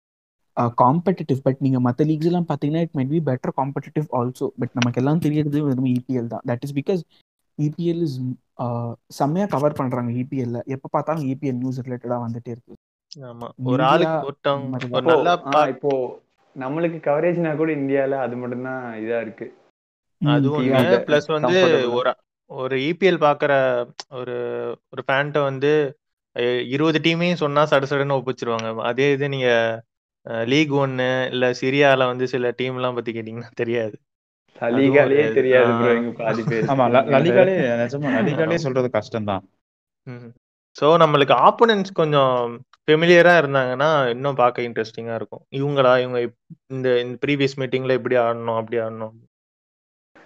காம்படிட்டிவ் 0.82 1.40
பட் 1.46 1.62
நீங்கள் 1.66 1.84
மற்ற 1.86 2.06
லீக்ஸ் 2.10 2.30
எல்லாம் 2.32 2.48
பார்த்தீங்கன்னா 2.50 2.84
it 2.86 2.96
might 2.98 3.14
be 3.14 3.22
better 3.30 3.54
competitive 3.60 4.08
also 4.20 4.48
but 4.62 4.74
நமக்கு 4.80 5.00
எல்லாம் 5.02 5.22
தெரியறது 5.26 5.60
வெறும் 5.68 5.92
இபிஎல் 5.98 6.32
தான். 6.34 6.44
That 6.50 6.66
is 6.68 6.76
because 6.80 7.02
EPL 7.58 8.04
is 8.08 8.18
செம்மையாக 9.20 9.50
கவர் 9.56 9.78
பண்ணுறாங்க 9.80 10.12
இபிஎல்ல 10.22 10.60
எப்போ 10.76 10.88
பார்த்தாலும் 10.96 11.26
இபிஎல் 11.32 11.60
நியூஸ் 11.62 11.80
ரிலேட்டடாக 11.86 12.20
வந்துட்டே 12.26 12.52
இருக்கு. 12.56 12.76
ஆமா. 13.32 13.48
ஒரு 13.72 13.84
ஆளுக்கு 13.92 14.18
இப்போ 15.74 15.92
நம்மளுக்கு 16.56 17.00
கவரேஜ்னா 17.04 17.52
கூட 17.56 17.72
இந்தியால 17.74 18.18
அது 18.20 18.36
மட்டும்தான் 18.36 18.84
இதா 19.02 19.20
இருக்கு. 19.22 19.46
அது 20.22 20.48
ம், 20.50 20.54
ஒண்ணு 20.58 20.98
பிளஸ் 21.08 21.30
வந்து. 21.32 21.58
ஒரு 21.98 22.12
ஒரு 22.52 22.76
இபிஎல் 22.90 23.24
பாக்குற 23.24 23.52
ஒரு 24.12 24.36
ஒரு 24.94 25.02
ஃபேன்ட்ட 25.08 25.40
வந்து 25.44 25.72
இருபது 26.68 27.00
டீமையும் 27.06 27.42
சொன்னா 27.42 27.62
சட 27.66 27.86
சடன்னு 27.86 28.18
ஒப்பிச்சிருவாங்க. 28.20 28.70
அதே 28.84 29.08
இது 29.12 29.26
நீங்க 29.30 29.50
லீக் 30.46 30.74
ஒன்னு 30.78 31.08
இல்ல 31.32 31.46
சிரியால 31.60 32.06
வந்து 32.08 32.26
சில 32.28 32.52
டீம் 32.52 32.76
எல்லாம் 32.76 32.96
பத்தி 32.96 33.12
கேட்டீங்கன்னா 33.12 33.52
தெரியாது. 33.56 33.96
லலிகாலேயே 34.62 35.22
அதுவும் 35.22 35.38
தெரியாது 35.38 35.72
ப்ரோ 35.74 35.90
ஆ. 35.90 35.96
எங்க 35.96 36.12
பாதி 36.20 36.42
பேர். 36.44 36.68
ஆமா 36.74 36.86
ல- 36.96 37.08
லலிகாலே 37.14 37.54
நிஜமா 37.82 38.10
லலிகாலே 38.18 38.58
சொல்றது 38.66 38.90
கஷ்டம் 38.92 39.30
தான் 39.32 39.44
ஸோ 40.76 40.86
நம்மளுக்கு 41.02 41.34
ஆப்போனன்ட்ஸ் 41.48 41.94
கொஞ்சம் 41.94 42.38
ஃபெமிலியரா 42.88 43.34
இருந்தாங்கன்னா 43.42 44.10
இன்னும் 44.10 44.36
பார்க்க 44.36 44.62
இன்ட்ரெஸ்டிங்கா 44.62 45.16
இருக்கும். 45.16 45.46
இவங்களா? 45.52 45.92
இவங்க 46.02 46.20
இந்த 46.68 46.88
இந்த 47.00 47.18
ப்ரீவியஸ் 47.26 47.60
மீட்டிங்ல 47.60 47.94
இப்படி 47.94 48.16
ஆடணும் 48.16 48.56
அப்படி 48.56 48.82
ஆடணும். 48.82 49.14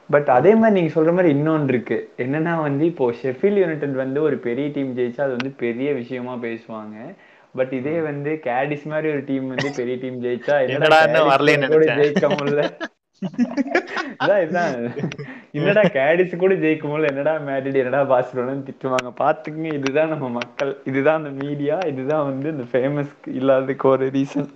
பட் 0.10 0.30
அதே 0.30 0.56
மாதிரி 0.56 0.82
நீங்க 0.82 1.02
சொல்ற 1.02 1.12
மாதிரி 1.12 1.30
இன்னொன்று 1.30 1.74
இருக்கு. 1.74 1.98
என்னன்னா 2.18 2.62
வந்து 2.62 2.86
இப்போ 2.86 3.12
ஷெஃபீல்ட் 3.24 3.62
யுனைடெட் 3.64 3.96
வந்து 3.96 4.22
ஒரு 4.22 4.38
பெரிய 4.38 4.68
டீம் 4.74 4.98
ஜெயிச்சா 4.98 5.22
அது 5.22 5.32
வந்து 5.32 5.50
பெரிய 5.58 5.94
விஷயமா 5.94 6.36
பேசுவாங்க. 6.36 6.96
பட் 7.56 7.74
இதே 7.74 8.02
வந்து 8.02 8.40
கேடிஸ் 8.44 8.86
மாதிரி 8.86 9.08
ஒரு 9.14 9.24
டீம் 9.26 9.48
வந்து 9.48 9.72
பெரிய 9.76 9.96
டீம் 9.98 10.24
ஜெயிச்சா 10.24 10.56
என்னடா 10.68 11.00
கூட 11.06 11.34
நினைச்சேன். 11.68 12.00
ஜெயிக்க 12.02 12.28
முடியல. 12.38 12.64
என்னடா 15.58 15.84
கேடிஸ் 15.96 16.36
கூட 16.44 16.54
ஜெயிக்கும் 16.64 16.94
போது 16.94 17.10
என்னடா 17.12 17.34
மேரிட் 17.48 17.80
என்னடா 17.82 18.02
பார்சலோனான்னு 18.12 18.68
திட்டுவாங்க. 18.70 19.10
பாத்துக்குங்க 19.22 19.72
இதுதான் 19.80 20.12
நம்ம 20.14 20.30
மக்கள். 20.40 20.74
இதுதான் 20.92 21.20
அந்த 21.22 21.32
மீடியா 21.44 21.78
இதுதான் 21.92 22.28
வந்து 22.30 22.48
இந்த 22.56 22.66
ஃபேமஸ் 22.74 23.14
இல்லாததுக்கு 23.40 23.88
ஒரு 23.94 24.08
reason 24.18 24.50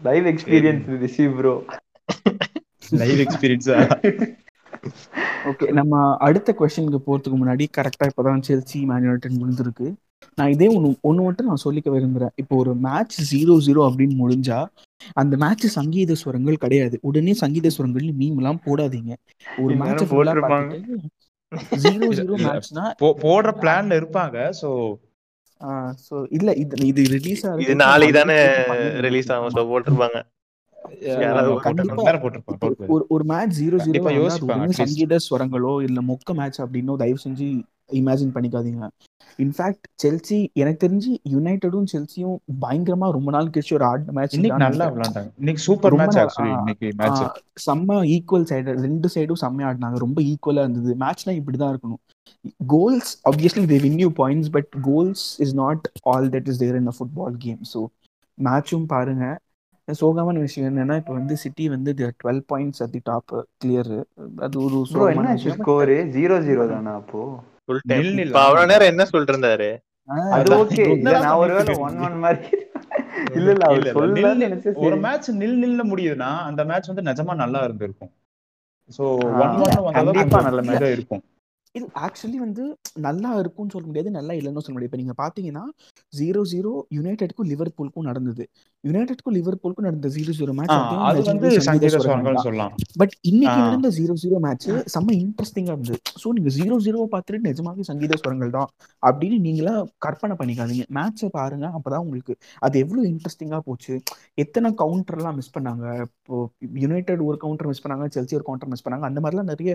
live 0.00 0.26
experience 0.32 0.86
receive 1.04 1.32
bro 1.38 1.54
live 3.02 3.20
எக்ஸ்பீரியன்ஸா 3.24 3.78
ஓகே 5.50 5.66
நம்ம 5.78 5.94
அடுத்த 6.26 6.54
கொஸ்டினுக்கு 6.58 7.00
போறதுக்கு 7.06 7.36
முன்னாடி 7.40 7.64
கரெக்டா 7.78 8.06
இப்பதான் 8.10 8.46
செல்சி 8.48 8.78
மேன் 8.90 9.04
யுனைடெட் 9.06 9.40
முடிஞ்சிருக்கு. 9.42 9.88
நான் 10.38 10.50
இதே 10.50 10.66
ஒன்று 10.68 10.96
ஒன்று 11.00 11.22
மட்டும் 11.22 11.46
நான் 11.46 11.62
சொல்லிக்க 11.64 11.88
விரும்புறேன். 11.90 12.32
இப்போ 12.34 12.56
ஒரு 12.56 12.74
மேட்ச் 12.78 13.16
ஜீரோ 13.30 13.54
ஜீரோ 13.66 13.82
அப்படின்னு 13.88 14.16
முடிஞ்சா 14.16 14.58
அந்த 15.12 15.36
மேட்ச் 15.36 15.66
சங்கீத 15.70 16.14
ஸ்வரங்கள் 16.14 16.54
கிடையாது. 16.54 16.96
உடனே 17.02 17.32
சங்கீத 17.34 17.68
ஸ்வரங்கள் 17.68 18.08
மீம் 18.18 18.36
எல்லாம் 18.36 18.60
போடாதீங்க. 18.66 19.12
ஒரு 19.62 19.74
மேட்ச் 19.82 20.02
ஜீரோ 21.84 22.08
ஜீரோ 22.18 22.34
மேட்ச்னா 22.44 22.84
போடுற 23.22 23.52
பிளான்ல 23.60 23.98
இருப்பாங்க 24.00 24.36
சோ 24.60 24.70
ஸோ 26.04 26.14
இல்ல 26.30 26.50
இது 26.54 26.84
இது 26.86 27.02
ரிலீஸ் 27.08 27.42
இது 27.64 27.74
நாளைக்கு 27.80 28.14
தானே 28.18 28.36
ரிலீஸ் 29.00 29.32
ஆகும் 29.32 29.50
ஸோ 29.50 29.62
போட்டிருப்பாங்க. 29.70 30.18
ஒரு- 33.08 33.26
மேட்ச் 33.26 33.58
ஜீரோ 33.58 33.76
ஜீரோ. 33.78 33.96
சங்கீத 34.80 35.16
ஸ்வரங்களோ 35.26 35.82
இல்ல 35.82 36.00
மொக்க 36.02 36.34
மேட்ச் 36.34 36.60
அப்படின்னோ 36.60 36.96
தயவு 36.96 37.20
செஞ்சு 37.24 37.48
இமேஜின் 37.98 38.34
பண்ணிக்காதீங்க. 38.34 38.88
இன்ஃபேக்ட் 39.38 39.86
செல்சி 40.02 40.38
எனக்கு 40.60 40.80
தெரிஞ்சு 40.84 41.10
யுனைடெடும் 41.34 41.88
செல்சியும் 41.92 42.38
பயங்கரமா 42.64 43.06
ரொம்ப 43.16 43.30
நாள் 43.30 43.52
கழிச்சு 43.54 43.76
ஒரு 43.78 43.86
ஆடின 43.90 44.14
மேட்ச் 44.18 44.36
இன்னைக்கு 44.38 44.62
நல்லா 44.64 44.86
விளையாண்டாங்க. 44.94 45.30
இன்னைக்கு 45.42 45.62
சூப்பர் 45.66 45.96
மேட்ச் 46.00 46.18
ஆக்சுவலி 46.22 46.52
இன்னைக்கு 46.58 46.88
மேட்ச் 47.00 47.22
செம்ம 47.66 47.98
ஈக்குவல் 48.14 48.48
சைடு 48.50 48.74
ரெண்டு 48.86 49.10
சைடும் 49.14 49.42
செம்மையா 49.44 49.68
ஆடினாங்க. 49.70 49.98
ரொம்ப 49.98 50.18
ஈக்குவலா 50.30 50.64
இருந்தது. 50.66 50.94
மேட்ச்னா 51.04 51.34
இப்படிதான் 51.40 51.72
இருக்கணும். 51.74 52.02
Goals 52.72 53.12
obviously 53.30 53.64
they 53.66 53.78
win 53.82 54.00
you 54.04 54.10
points 54.20 54.50
but 54.50 54.70
goals 54.82 55.24
is 55.44 55.54
not 55.54 55.86
all 56.12 56.28
that 56.34 56.50
is 56.52 56.60
there 56.64 56.78
in 56.80 56.90
a 56.92 56.96
football 56.98 57.38
game 57.38 57.62
so 57.72 57.80
மேட்சும் 58.38 58.86
பாருங்க. 58.86 59.24
சோகமான 59.88 60.38
விஷயம் 60.38 60.68
என்னன்னா 60.70 60.96
இப்போ 60.96 61.12
வந்து 61.12 61.34
சிட்டி 61.36 61.64
வந்து 61.68 61.90
twelve 62.20 62.42
points 62.50 62.82
at 62.84 62.92
the 62.96 63.00
top 63.04 63.32
clear 63.62 63.92
அது 64.46 64.56
ஒரு 64.64 64.80
என்ன 65.14 65.34
ஸ்கோரு 65.56 65.96
ஜீரோ 66.16 66.36
ஜீரோ 66.40 66.64
தானா 66.72 66.92
அப்போ? 67.00 67.22
இப்ப 68.24 68.40
அவ்வளவு 68.40 68.66
நேரம் 68.66 68.86
என்ன 68.86 69.04
சொல்லிட்டு 69.04 69.34
இருந்தாரு 69.34 69.70
அது 70.32 70.50
ஓகே 70.56 70.84
இல்ல 70.96 71.18
நான் 71.18 71.40
ஒருவேளை 71.40 71.74
ஒன்? 71.78 71.98
ஒன் 72.00 72.18
மாதிரி. 72.18 72.48
இல்ல 73.34 73.50
இல்ல 73.50 73.64
இல்ல, 73.72 73.90
அவர். 73.92 74.38
நினைச்சேன் 74.44 74.78
ஒரு. 74.84 74.96
மேட்ச் 74.96 75.28
நில் 75.42 75.58
நில்ல 75.64 75.82
முடியுதுன்னா 75.90 76.30
அந்த 76.42 76.64
மேட்ச் 76.64 76.90
வந்து 76.92 77.06
நிஜமா 77.10 77.34
நல்லா 77.34 77.60
இருந்திருக்கும். 77.62 78.12
சோ 78.98 79.02
ஒன் 79.42 79.54
ஒன் 79.58 79.76
வந்த 79.78 79.92
கண்டிப்பா 79.98 80.40
நல்ல 80.40 80.62
இதா 80.70 80.88
இருக்கும். 80.90 81.22
இது 81.76 81.86
ஆக்சுவலி 82.04 82.38
வந்து 82.44 82.62
நல்லா 83.04 83.30
இருக்கும்னு 83.40 83.72
சொல்ல 83.74 83.86
முடியாது 83.88 84.10
நல்லா 84.16 84.32
இல்லைன்னு 84.38 84.62
சொல்ல 84.64 84.74
முடியாது. 84.76 84.90
இப்போ 84.90 85.00
நீங்க 85.02 85.14
பாத்தீங்கன்னா 85.20 85.62
ஜீரோ 86.18 86.40
ஜீரோ 86.52 86.72
யுனைடெட்க்கும் 86.96 87.48
லிவர்பூலுக்கும் 87.50 88.06
நடந்தது. 88.08 88.44
யுனைடெட்க்கும் 88.84 89.34
லிவர்பூலுக்கும் 89.36 89.86
நடந்த 89.88 90.08
ஜீரோ 90.16 90.32
ஜீரோ 90.38 90.52
மேட்ச் 90.58 90.74
சொல்லலாம். 92.46 92.74
பட் 93.02 93.14
இன்னைக்கு. 93.30 93.60
நடந்த 93.66 93.90
ஜீரோ 93.98 94.16
ஜீரோ 94.22 94.40
மேட்ச் 94.46 94.66
செம்ம 94.94 95.14
இன்ட்ரெஸ்டிங்கா 95.22 95.74
இருந்தது. 95.76 96.00
ஸோ 96.22 96.34
நீங்க 96.38 96.52
ஜீரோ 96.58 96.78
ஜீரோ 96.86 97.06
பார்த்துட்டு 97.14 97.42
நிஜமாவே 97.48 97.86
சங்கீத 97.90 98.18
ஸ்வரங்கள் 98.22 98.52
தான் 98.58 98.68
அப்படின்னு 99.02 99.38
நீங்களா 99.46 99.76
கற்பனை 100.06 100.36
பண்ணிக்காதீங்க. 100.42 100.86
மேட்சை 100.98 101.30
பாருங்க 101.38 101.66
அப்பதான் 101.78 102.04
உங்களுக்கு 102.06 102.34
அது 102.66 102.84
எவ்வளவு 102.84 103.08
இன்ட்ரெஸ்டிங்கா 103.12 103.60
போச்சு. 103.70 103.94
எத்தனை 104.44 104.70
கவுண்டர்லாம் 104.84 105.38
மிஸ் 105.40 105.54
பண்ணாங்க? 105.58 105.86
இப்போ 106.08 106.36
யுனைடெட் 106.84 107.26
ஒரு 107.30 107.38
கவுண்டர் 107.46 107.70
மிஸ் 107.72 107.84
பண்ணாங்க 107.86 108.08
செல்சி 108.18 108.36
ஒரு 108.40 108.48
கவுண்டர் 108.50 108.72
மிஸ் 108.74 108.86
பண்ணாங்க 108.86 109.06
அந்த 109.12 109.20
மாதிரிலாம் 109.24 109.52
நிறைய 109.54 109.72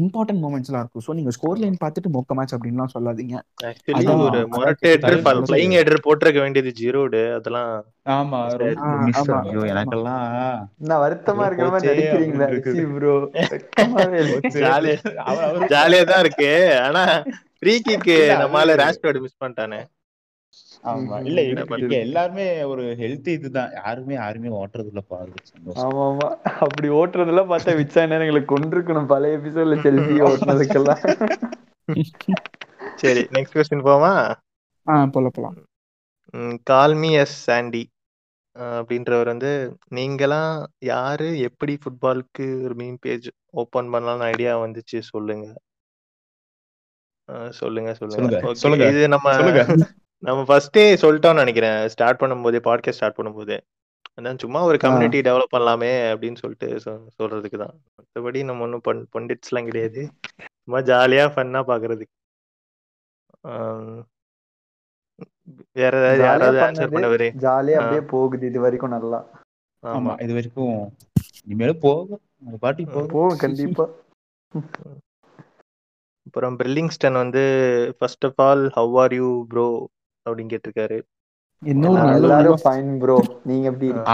இம்பார்ட்டன்ட் 0.00 0.42
மூமெண்ட்ஸ்லாம் 0.44 0.82
இருக்கும். 0.82 1.04
ஸோ 1.06 1.14
நீங்க 1.18 1.30
ஸ்கோர் 1.36 1.60
லைன் 1.62 1.76
பார்த்துட்டு 1.82 2.10
மொக்க 2.16 2.36
மேட்ச் 2.38 2.54
அப்படின்லாம் 2.56 2.92
சொல்லாதீங்க. 2.94 3.34
ஒரு. 4.26 4.40
ஃபிளைங் 5.48 5.74
ஹெட்ரு 5.78 5.98
போட்டிருக்க 6.06 6.40
வேண்டியது 6.44 6.72
ஜீரோடு 6.80 7.20
அதெல்லாம் 7.38 7.72
ஆமா. 8.16 8.40
எனக்கெல்லாம் 9.72 10.24
நான் 10.90 11.02
வருத்தமா 11.04 11.46
இருக்கிற 11.48 11.68
மாதிரி 11.74 11.90
நடிக்கிறீங்களா 11.90 12.48
ப்ரோ. 12.98 13.14
ஜாலியா 15.74 16.04
தான் 16.12 16.22
இருக்கு. 16.24 16.50
ஆனா 16.86 17.04
ஃப்ரீ 17.60 17.74
கிக்கு 17.88 18.18
நம்மால 18.42 18.76
ரேஷ்பர்ட் 18.84 19.22
மிஸ் 19.26 19.40
பண்ணிட்டானே. 19.44 19.80
ஆமா. 20.86 21.16
இல்ல 21.28 21.40
இங்க. 21.44 21.94
எல்லாருமே 22.00 22.44
ஒரு 22.64 22.82
ஹெல்த் 23.00 23.28
இதுதான். 23.28 23.70
யாருமே 23.78 24.14
யாருமே 24.14 24.50
ஓட்டுறது 24.58 24.90
இல்ல 24.92 25.02
பாரு 25.08 25.30
சந்தோஷம். 25.50 25.82
ஆமா 25.84 26.02
ஆமா 26.10 26.28
அப்படி 26.64 26.88
ஓட்டுறதெல்லாம் 26.98 27.50
பார்த்தா 27.52 27.74
விச்சா 27.80 28.04
நேரங்களை 28.12 28.42
கொண்டிருக்கணும் 28.44 29.10
பழைய 29.12 29.38
எபிசோட்ல 29.38 29.78
செல்சி 29.86 30.16
ஓட்டுனதுக்கெல்லாம். 30.28 31.02
சரி 33.02 33.22
நெக்ஸ்ட் 33.36 33.56
கொஸ்டின் 33.56 33.86
போமா 33.88 34.12
ஆ 34.86 34.96
போல 35.14 35.28
போலாம். 35.28 35.56
கால்மி 36.70 37.10
எஸ் 37.20 37.36
சாண்டி 37.44 37.82
அப்படின்றவர் 38.76 39.30
வந்து 39.32 39.50
நீங்களாம் 39.96 40.52
யாரு 40.90 41.28
எப்படி 41.48 41.72
ஃபுட்பாலுக்கு 41.82 42.46
ஒரு 42.64 42.74
மீன் 42.74 42.98
பேஜ் 43.00 43.26
ஓபன் 43.62 43.90
பண்ணலாம்னு 43.94 44.28
ஐடியா 44.32 44.52
வந்துச்சு 44.62 44.98
சொல்லுங்க. 45.10 45.46
சொல்லுங்க 47.60 47.92
சொல்லுங்க. 48.00 48.88
இது 48.92 49.02
நம்ம 49.08 49.32
சொல்லுங்க. 49.38 49.62
நம்ம 50.26 50.42
ஃபர்ஸ்டே 50.42 50.96
சொல்லிட்டோம்னு 51.02 51.34
நினைக்கிறேன். 51.34 51.88
ஸ்டார்ட் 51.88 52.20
பண்ணும்போதே 52.20 52.60
பாட்காஸ்ட் 52.64 52.90
ஸ்டார்ட் 52.90 53.16
பண்ணும்போதே. 53.16 53.60
அதான் 54.20 54.38
சும்மா 54.38 54.62
ஒரு 54.62 54.78
கம்யூனிட்டி 54.78 55.20
டெவலப் 55.20 55.54
பண்ணலாமே 55.56 55.90
அப்படின்னு 56.14 56.36
சொல்லிட்டு 56.36 56.66
சொ- 56.66 57.06
சொல்றதுக்கு 57.22 57.58
தான். 57.58 57.80
மற்றபடி 57.94 58.44
நம்ம 58.44 58.62
ஒன்றும் 58.62 58.80
பண் 58.80 59.06
பண்டிட்ஸ்லாம் 59.18 59.64
கிடையாது. 59.64 60.10
சும்மா 60.62 60.80
ஜாலியா 60.80 61.28
ஃபன்னா 61.28 61.62
பாக்குறதுக்கு. 61.66 62.38
ஆம். 63.40 64.06
வேற 65.72 65.98
ஏதாவது 65.98 66.18
யாராவது 66.18 66.60
ஆன்சர் 66.60 66.90
பண்ணுவாரு? 66.90 67.32
ஜாலியா. 67.38 67.72
அப்படியே 67.72 68.00
போகுது 68.00 68.46
இது 68.46 68.60
வரைக்கும் 68.60 68.90
நல்லா. 68.90 69.44
ஆமா. 69.86 70.22
இது 70.22 70.34
வரைக்கும் 70.34 70.96
இனிமேலும் 71.44 71.78
போகும். 71.78 72.20
பாட்டி 72.60 72.84
போகும். 72.84 73.06
போகும் 73.06 73.38
கண்டிப்பா. 73.38 73.88
அப்புறம் 76.26 76.58
பிரில்லிங்ஸ்டன் 76.58 77.12
வந்து 77.12 77.94
first 77.98 78.24
of 78.24 78.40
all 78.40 78.70
how 78.70 78.98
are 78.98 79.14
you 79.14 79.46
bro 79.46 79.88
அப்படின்னு 80.28 80.52
கேட்டிருக்காரு. 80.54 80.98
ஃபைன்? 82.64 82.90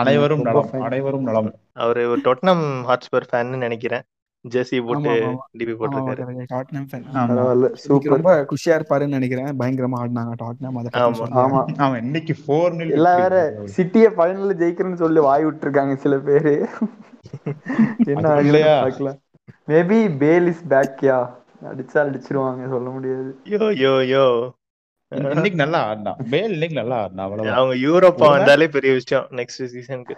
அனைவரும் 0.01 0.43
நலம். 0.43 0.73
அனைவரும் 0.89 1.23
நலம். 1.23 1.53
அவரு 1.85 2.03
ஒரு 2.11 2.21
டொட்னம் 2.25 2.65
ஹாட்ஸ்பர் 2.89 3.29
ஃபேன்னு 3.31 3.57
நினைக்கிறேன். 3.57 4.05
ஜெர்சி 4.45 4.79
போட்டு. 4.87 5.11
டிபி 5.59 5.75
போட்டிருக்காரு. 5.81 6.23
டாட்னம் 6.53 6.87
சூப்பர் 7.75 8.13
ரொம்ப 8.15 8.33
குஷியா 8.53 8.77
இருப்பாருன்னு 8.79 9.17
நினைக்கிறேன். 9.19 9.51
பயங்கரமா 9.61 9.99
ஆடினாங்க 10.03 10.33
டாட்னம் 10.45 10.79
அதை 10.79 10.91
ஆமா. 11.03 11.61
ஆமா. 11.85 11.97
இன்னைக்கு 11.97 12.35
வேற 13.21 13.35
சிட்டிய 13.77 14.09
ஃபைனல்ல 14.17 14.57
ஜெயிக்கிறேன்னு 14.63 15.03
சொல்லி 15.05 15.21
வாய் 15.21 15.47
விட்டுருக்காங்க 15.47 15.95
சில 15.97 16.17
பேரு. 16.19 16.55
என்ன 18.15 18.35
இல்லையா? 18.47 18.75
மேபி 19.69 20.01
பேல் 20.19 20.47
இஸ் 20.47 20.65
பேக்யா 20.69 21.19
அடிச்சா 21.71 21.99
அடிச்சிருவாங்க 22.07 22.69
சொல்ல 22.69 22.89
முடியாது. 22.91 23.31
யோ 23.45 23.67
யோ 23.85 23.95
யோ. 24.15 24.27
இன்னைக்கு 25.17 25.59
நல்லா 25.63 25.81
ஆடினான். 25.89 26.21
பேல் 26.33 26.55
இன்னைக்கு 26.57 26.77
நல்லா 26.81 26.97
ஆடினான் 27.05 27.27
அவ்வளவுதான். 27.27 27.59
அவங்க 27.61 27.75
யூரோப்பா 27.87 28.29
வந்தாலே 28.37 28.69
பெரிய 28.77 28.93
விஷயம் 29.01 29.27
நெக்ஸ்ட் 29.41 29.65
சீசனுக்கு 29.73 30.15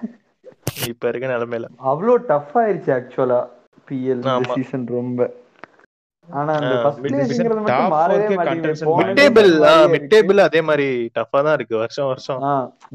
இப்ப 0.90 1.08
இருக்க 1.08 1.26
நிலைமையில. 1.34 1.68
அவ்வளோ 1.92 2.14
டஃப் 2.32 2.54
ஆயிருச்சு 2.62 2.92
ஆக்சுவலா 2.98 3.40
பிஎல். 3.88 4.22
சீசன் 4.58 4.86
ரொம்ப. 4.98 5.30
ஆனா 6.28 6.52
அந்த 6.58 6.74
அதே 10.44 10.60
மாதிரி 10.68 10.86
டஃபா 11.16 11.38
தான் 11.46 11.56
இருக்கு 11.58 11.74
வருஷம் 11.82 12.08
வருஷம். 12.10 12.40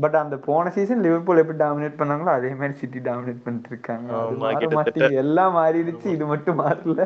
பட் 0.03 0.17
அந்த 0.21 0.37
போன 0.47 0.71
சீசன் 0.77 1.03
லிவர்பூல் 1.05 1.41
எப்படி 1.43 1.59
டாமினேட் 1.63 1.99
பண்ணாங்களோ 1.99 2.31
அதே 2.37 2.51
மாதிரி 2.61 2.73
சிட்டி 2.81 2.99
டாமினேட் 3.09 3.43
பண்ணிட்டு 3.45 3.71
இருக்காங்க. 3.73 5.11
எல்லாம் 5.23 5.55
மாறிடுச்சு 5.59 6.07
இது 6.15 6.27
மட்டும் 6.33 6.59
மாறல. 6.63 7.05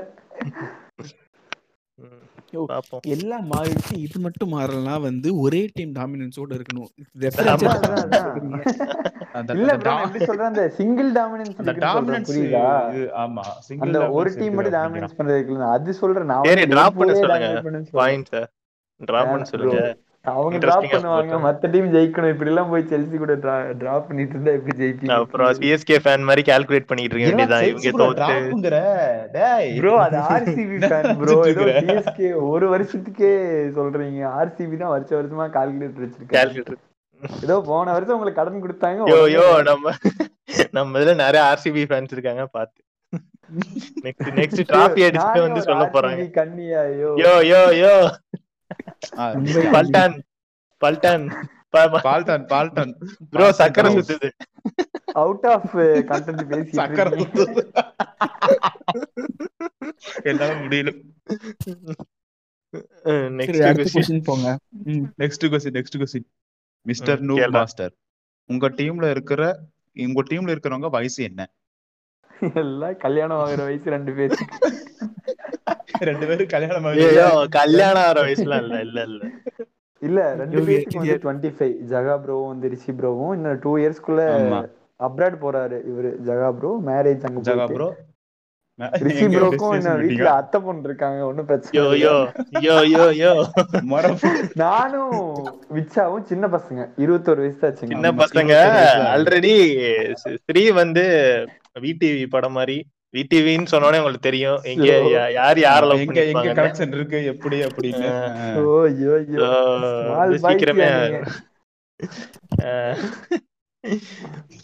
எல்லாம் 3.02 3.52
மாறிடுச்சு. 3.52 3.96
இது 3.98 4.20
மட்டும் 4.20 4.50
மாறலாம் 4.50 5.02
வந்து 5.02 5.40
ஒரே 5.40 5.70
டீம் 5.74 5.94
டாமினன்ஸோட 5.94 6.60
இருக்கணும். 6.60 6.90
சிங்கிள் 10.68 11.12
டாமினன்ஸ் 11.12 11.58
அந்த 11.58 11.74
டாமினன்ஸ் 11.74 12.30
புரியுதா? 12.30 12.66
ஆமா. 13.26 13.46
Single 13.70 13.84
அந்த 13.86 14.10
ஒரு 14.10 14.34
டீம் 14.38 14.54
மட்டும். 14.54 14.74
டாமினன்ஸ் 14.74 15.16
பண்றது 15.18 15.72
அது 15.72 15.94
சொல்றேன். 15.94 16.26
நான் 16.26 16.42
பண்ண 16.98 17.14
சொல்லுங்க. 17.14 17.82
பாயிண்ட் 17.92 18.36
டிராப் 18.98 19.30
பண்ண 19.30 19.44
சொல்லுங்க. 19.44 19.98
அவங்க 20.26 20.58
டிராப் 20.64 20.86
பண்ணுவாங்க. 20.92 21.38
மத்த 21.46 21.70
டீம் 21.72 21.88
ஜெயிக்கணும். 21.96 22.32
இப்படி 22.34 22.50
எல்லாம் 22.52 22.70
போய் 22.74 22.84
செல்சி 22.92 23.16
கூட 23.24 23.34
டிராப் 23.82 24.06
பண்ணிட்டு 24.10 24.34
இருந்தா 24.36 24.52
எப்படி 24.58 24.76
ஜெயிப்பீங்க? 24.82 25.16
அப்புறம் 25.24 25.50
சிஎஸ்கே 25.58 25.98
ஃபேன் 26.04 26.24
மாதிரி 26.30 26.44
கால்குலேட் 26.50 26.88
பண்ணிட்டு 26.92 27.16
இருக்க 27.16 27.30
வேண்டியதான் 27.30 27.66
இவங்க? 27.70 28.70
டேய். 29.36 29.68
ப்ரோ 29.80 29.94
அது 30.06 30.18
ஆர்சிபி 30.30 30.78
ஃபேன் 30.86 31.10
ப்ரோ 31.22 31.36
ஏதோ? 31.52 31.66
சிஎஸ்கே 31.82 32.30
ஒரு 32.52 32.68
வருஷத்துக்கே 32.74 33.34
சொல்றீங்க. 33.80 34.22
ஆர்சிபி 34.40 34.78
தான் 34.84 34.94
வருஷ 34.96 35.12
வருஷமா 35.20 35.48
கால்குலேட்டர் 35.58 36.06
வச்சிருக்காங்க 36.06 36.38
கால்குலேட்டர் 36.40 36.80
ஏதோ 37.48 37.58
போன 37.68 37.92
வருஷம் 37.98 38.16
உங்களுக்கு 38.16 38.40
கடன் 38.40 38.64
கொடுத்தாங்க 38.64 39.10
யோ 39.14 39.20
யோ 39.36 39.46
நம்ம 39.70 39.92
நம்ம 40.78 41.00
இதுல 41.00 41.14
நிறைய 41.26 41.42
ஆர்சிபி 41.52 41.84
ஃபேன்ஸ் 41.92 42.16
இருக்காங்க 42.16 42.46
பாத்து 42.56 42.80
நெக்ஸ்ட் 44.06 44.32
நெக்ஸ்ட் 44.40 44.64
டிராபி 44.72 45.02
அடிச்சுட்டு 45.08 45.36
நானே 45.36 45.46
வந்து 45.48 45.68
சொல்ல 45.68 45.84
போறாங்க. 45.96 46.24
ஐயோ. 46.86 47.12
யோ 47.24 47.34
யோ 47.52 47.62
யோ. 47.82 47.94
பல்டான். 49.76 50.16
பல்டான். 50.82 51.26
பால்டன் 52.06 52.46
பால்டன். 52.46 52.92
ப்ரோ 53.32 53.46
சக்கரை 53.60 53.90
சுத்துது. 53.98 54.30
அவுட் 55.22 55.46
ஆஃப் 55.54 55.72
கண்டென்ட் 56.12 56.44
பேசி 56.52 56.78
சக்கரை 56.78 57.12
குத்துது. 57.20 57.64
என்னால 60.24 60.52
முடியல. 60.64 60.92
நெக்ஸ்ட் 63.40 63.82
கொஸ்டின் 63.96 64.24
போங்க. 64.30 64.48
ம். 64.92 65.06
Next 65.22 65.50
question 65.54 65.76
next 65.80 66.00
question 66.02 66.28
mister 66.86 67.22
நூ. 67.30 67.36
மாஸ்டர் 67.58 67.94
உங்க 68.50 68.70
டீம்ல 68.70 69.10
இருக்கிற 69.10 69.42
உங்க 70.08 70.24
டீம்ல 70.30 70.54
இருக்கிறவங்க 70.56 70.90
வயசு 70.90 71.20
என்ன? 71.24 71.42
எல்லாம் 72.54 72.98
கல்யாணம் 72.98 73.42
ஆகுற 73.44 73.62
வயசு 73.68 73.90
ரெண்டு 73.96 74.14
பேர். 74.14 74.34
ரெண்டு 76.08 76.26
பேரும் 76.26 76.52
கல்யாணம் 76.54 76.88
ஐயோ 76.92 77.28
கல்யாணம் 77.56 78.04
ஆகிற 78.04 78.22
வயசுலாம் 78.26 78.64
இல்ல 78.64 78.78
இல்ல 78.86 79.00
இல்ல. 79.10 79.22
இல்ல 80.02 80.22
ரெண்டு 80.40 80.62
பேருக்கு 80.62 80.98
வந்து 80.98 81.10
இது- 81.10 81.22
டுவெண்ட்டி 81.24 81.52
ஃபைவ் 81.56 81.76
ஜகா 81.92 82.16
ப்ரோவும் 82.24 82.50
வந்து 82.50 82.72
ரிஷி 82.72 82.94
ப்ரோவும் 82.98 83.34
இன்னும் 83.36 83.62
டூ 83.64 83.74
இயர்ஸ்க்குள்ள 83.80 84.24
அப்ராட் 85.00 85.38
போறாரு 85.42 85.78
இவரு 85.90 86.10
ஜகா 86.26 86.50
ப்ரோ. 86.58 86.72
மேரேஜ் 86.88 87.24
அங்க 87.28 87.42
ஜகா 87.48 87.68
ப்ரோ? 87.72 87.88
ரிஷி 89.04 89.26
ப்ரோக்கும் 89.32 89.74
இன்னும் 89.78 90.00
வீட்டுல 90.04 90.30
அத்தை 90.38 90.60
பொண்ணு 90.62 90.88
இருக்காங்க 90.90 91.20
ஒண்ணும் 91.26 91.48
பிரச்சனை 91.50 91.76
யோ. 91.78 91.84
யோ 92.00 92.14
யோ 92.66 92.76
யோ 92.94 93.04
யோ. 93.20 93.34
நானும் 94.62 95.14
விச்சாவும் 95.76 96.26
சின்ன 96.26 96.48
பசங்க 96.54 96.82
இருபத்தோரு 96.98 97.44
வயசு 97.44 97.62
தாச்சுங்க 97.62 97.94
சின்ன 97.94 98.12
பசங்க 98.22 98.54
ஆல்ரெடி 99.12 99.54
ஸ்ரீ 100.42 100.64
வந்து 100.80 101.06
விடிவி 101.82 102.26
படம் 102.30 102.58
மாதிரி 102.58 102.78
விடிவின்னு 103.14 103.72
சொன்னோடனே 103.72 104.00
உங்களுக்கு 104.02 104.28
தெரியும். 104.28 104.60
எங்க 104.72 104.88
யார் 105.38 105.60
யார 105.64 105.82
லவ் 105.90 106.04
எங்க 106.06 106.22
எங்க 106.32 106.54
கனெக்ஷன் 106.60 106.96
இருக்கு 106.98 107.20
எப்படி 107.32 107.58
அப்படின்னு. 107.68 108.10
சீக்கிரமே. 110.46 110.88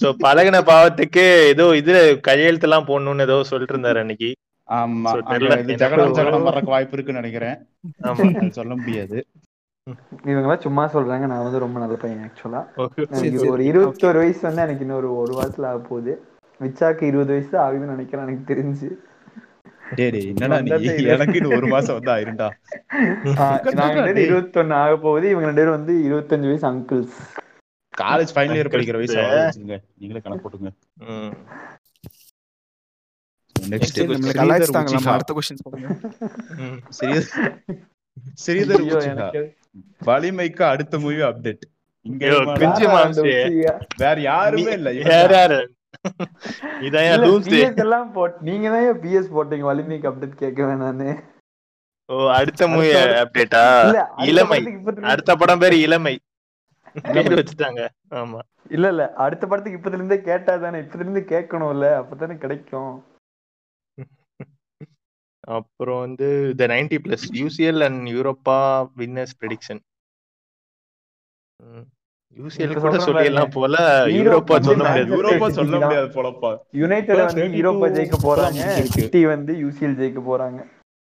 சோ 0.01 0.07
பழகுன 0.25 0.57
பாவத்துக்கு 0.71 1.25
ஏதோ 1.53 1.65
இது 1.81 1.93
கையெழுத்து 2.27 2.67
எல்லாம் 2.69 2.87
போடணும்னு 2.89 3.25
ஏதோ 3.27 3.37
சொல்லிட்டு 3.51 3.75
இருந்தாரு 3.75 4.01
அன்னைக்கு. 4.03 4.29
ஆமா 4.69 5.11
ஜகடம்? 5.27 6.15
ஜகடம் 6.17 6.47
வர்றதுக்கு 6.47 6.73
வாய்ப்பு 6.75 6.95
இருக்குன்னு 6.95 7.21
நினைக்கிறேன். 7.21 7.57
சொல்ல 8.57 8.73
முடியாது. 8.81 9.19
இவங்கெல்லாம் 10.29 10.65
சும்மா 10.65 10.83
சொல்றாங்க. 10.95 11.25
நான் 11.31 11.45
வந்து 11.45 11.63
ரொம்ப 11.63 11.77
நல்ல 11.83 11.95
பையன் 12.01 12.25
ஆக்சுவலா 12.27 12.61
ஒரு 13.53 13.63
இருபத்தோரு 13.71 14.17
வயசு 14.21 14.41
வந்து 14.47 14.65
எனக்கு 14.65 14.85
இன்னொரு 14.87 15.09
ஒரு 15.21 15.33
வாரத்துல 15.39 15.69
ஆக 15.71 15.79
போகுது 15.89 16.13
விச்சாக்கு 16.59 17.03
இருபது 17.03 17.33
வயசு 17.33 17.49
தான் 17.49 17.65
ஆகுதுன்னு 17.65 17.87
நினைக்கிறேன் 17.87 18.25
எனக்கு 18.25 18.51
தெரிஞ்சு. 18.51 18.89
ஒரு 21.57 21.67
மாசம் 21.73 21.95
வந்து 21.97 22.11
ஆயிருண்டா 22.15 22.47
இருபத்தொன்னு 24.25 24.75
ஆக 24.81 24.97
போகுது 25.05 25.29
இவங்க 25.29 25.47
ரெண்டு 25.47 25.61
பேரும் 25.61 25.77
வந்து 25.77 25.93
இருபத்தஞ்சு 26.07 26.49
வயசு 26.51 26.67
அங்கிள்ஸ். 26.71 27.15
காலேஜ் 27.93 28.33
ஃபைனல் 28.35 28.57
இயர் 28.57 28.73
படிக்கிற 28.73 28.97
வயசு 29.01 29.17
நீங்களே 29.99 30.21
கணக்கு 30.25 30.43
போட்டுங்க 30.43 30.71
எனக்கு 33.69 34.03
வலிமைக்கு 40.07 40.65
அடுத்த 40.65 40.99
மூவி 40.99 41.21
அப்டேட் 41.27 41.65
இங்க? 42.05 42.25
வேற 43.97 44.21
யாருமே 44.21 44.71
இல்ல 44.79 44.91
யார். 44.99 45.33
யாரு? 45.33 45.59
இதான் 46.85 47.23
டூம்ஸ்டே 47.25 47.59
எல்லாம் 47.85 48.09
போட் 48.11 48.37
நீங்க 48.41 48.67
தான் 48.69 49.01
பிஎஸ் 49.03 49.33
போட்டீங்க? 49.35 49.65
வலிமைக்கு 49.71 50.09
அப்டேட் 50.09 50.41
கேட்க 50.43 50.59
வேணான்னு. 50.63 51.09
ஓ 52.09 52.15
அடுத்த 52.39 52.67
மூவி. 52.67 52.89
அப்டேட்டா 53.23 53.63
இளமை. 54.29 54.59
அடுத்த 55.13 55.35
படம் 55.35 55.59
பேரு 55.59 55.77
இளமை. 55.79 56.15
வச்சுட்டாங்க. 57.39 57.81
ஆமா. 58.11 58.39
இல்ல 58.69 58.87
இல்ல 58.87 59.03
அடுத்த 59.25 59.43
படத்துக்கு 59.47 59.77
இப்பத்துல 59.79 59.99
இருந்தே 59.99 60.17
கேட்டா 60.21 60.53
தானே. 60.55 60.79
இப்பத்துல 60.79 61.05
இருந்து 61.05 61.23
கேட்கணும்ல 61.33 61.89
அப்பதானே 62.01 62.37
கிடைக்கும். 62.37 62.93
அப்புறம் 65.47 65.99
வந்து 65.99 66.27
the 66.55 66.65
ninety 66.67 66.97
plus 67.05 67.27
UCL 67.33 67.83
and 67.83 68.01
Europa 68.07 68.57
winners 68.97 69.37
prediction 69.39 69.81
UCL 72.37 72.73
கூட 72.79 72.97
சொல்லிடலாம் 73.05 73.51
போல. 73.51 73.75
யூரோப்பா 74.07 74.59
சொல்ல 74.59 74.83
முடியாது 74.83 75.15
யூரோப்பா 75.15 75.39
City 75.39 75.53
சொல்ல. 75.53 75.77
முடியாது 75.79 76.07
போலப்பா. 76.07 76.49
யுனைடெட் 76.71 77.25
வந்து 77.25 77.43
32 77.43 77.57
யூரோப்பா 77.61 77.87
ஜெயிக்க 77.97 78.17
போறாங்க. 78.23 78.61
சிட்டி 78.89 79.25
வந்து 79.25 79.53
யூசிஎல் 79.53 79.97
ஜெயிக்க 80.01 80.21
போறாங்க. 80.29 80.59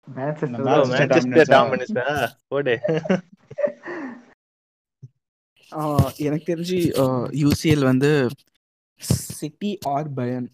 மேன்செஸ்டர் 0.08 0.82
மேன்செஸ்டர் 0.90 2.28
போடு. 2.48 2.74
ஆஹ் 5.72 6.10
எனக்கு 6.16 6.54
தெரிஞ்சு 6.54 6.78
யூசிஎல் 7.42 7.82
வந்து 7.82 8.10
சிட்டி 9.38 9.78
ஆர் 9.84 10.12
பயன் 10.12 10.46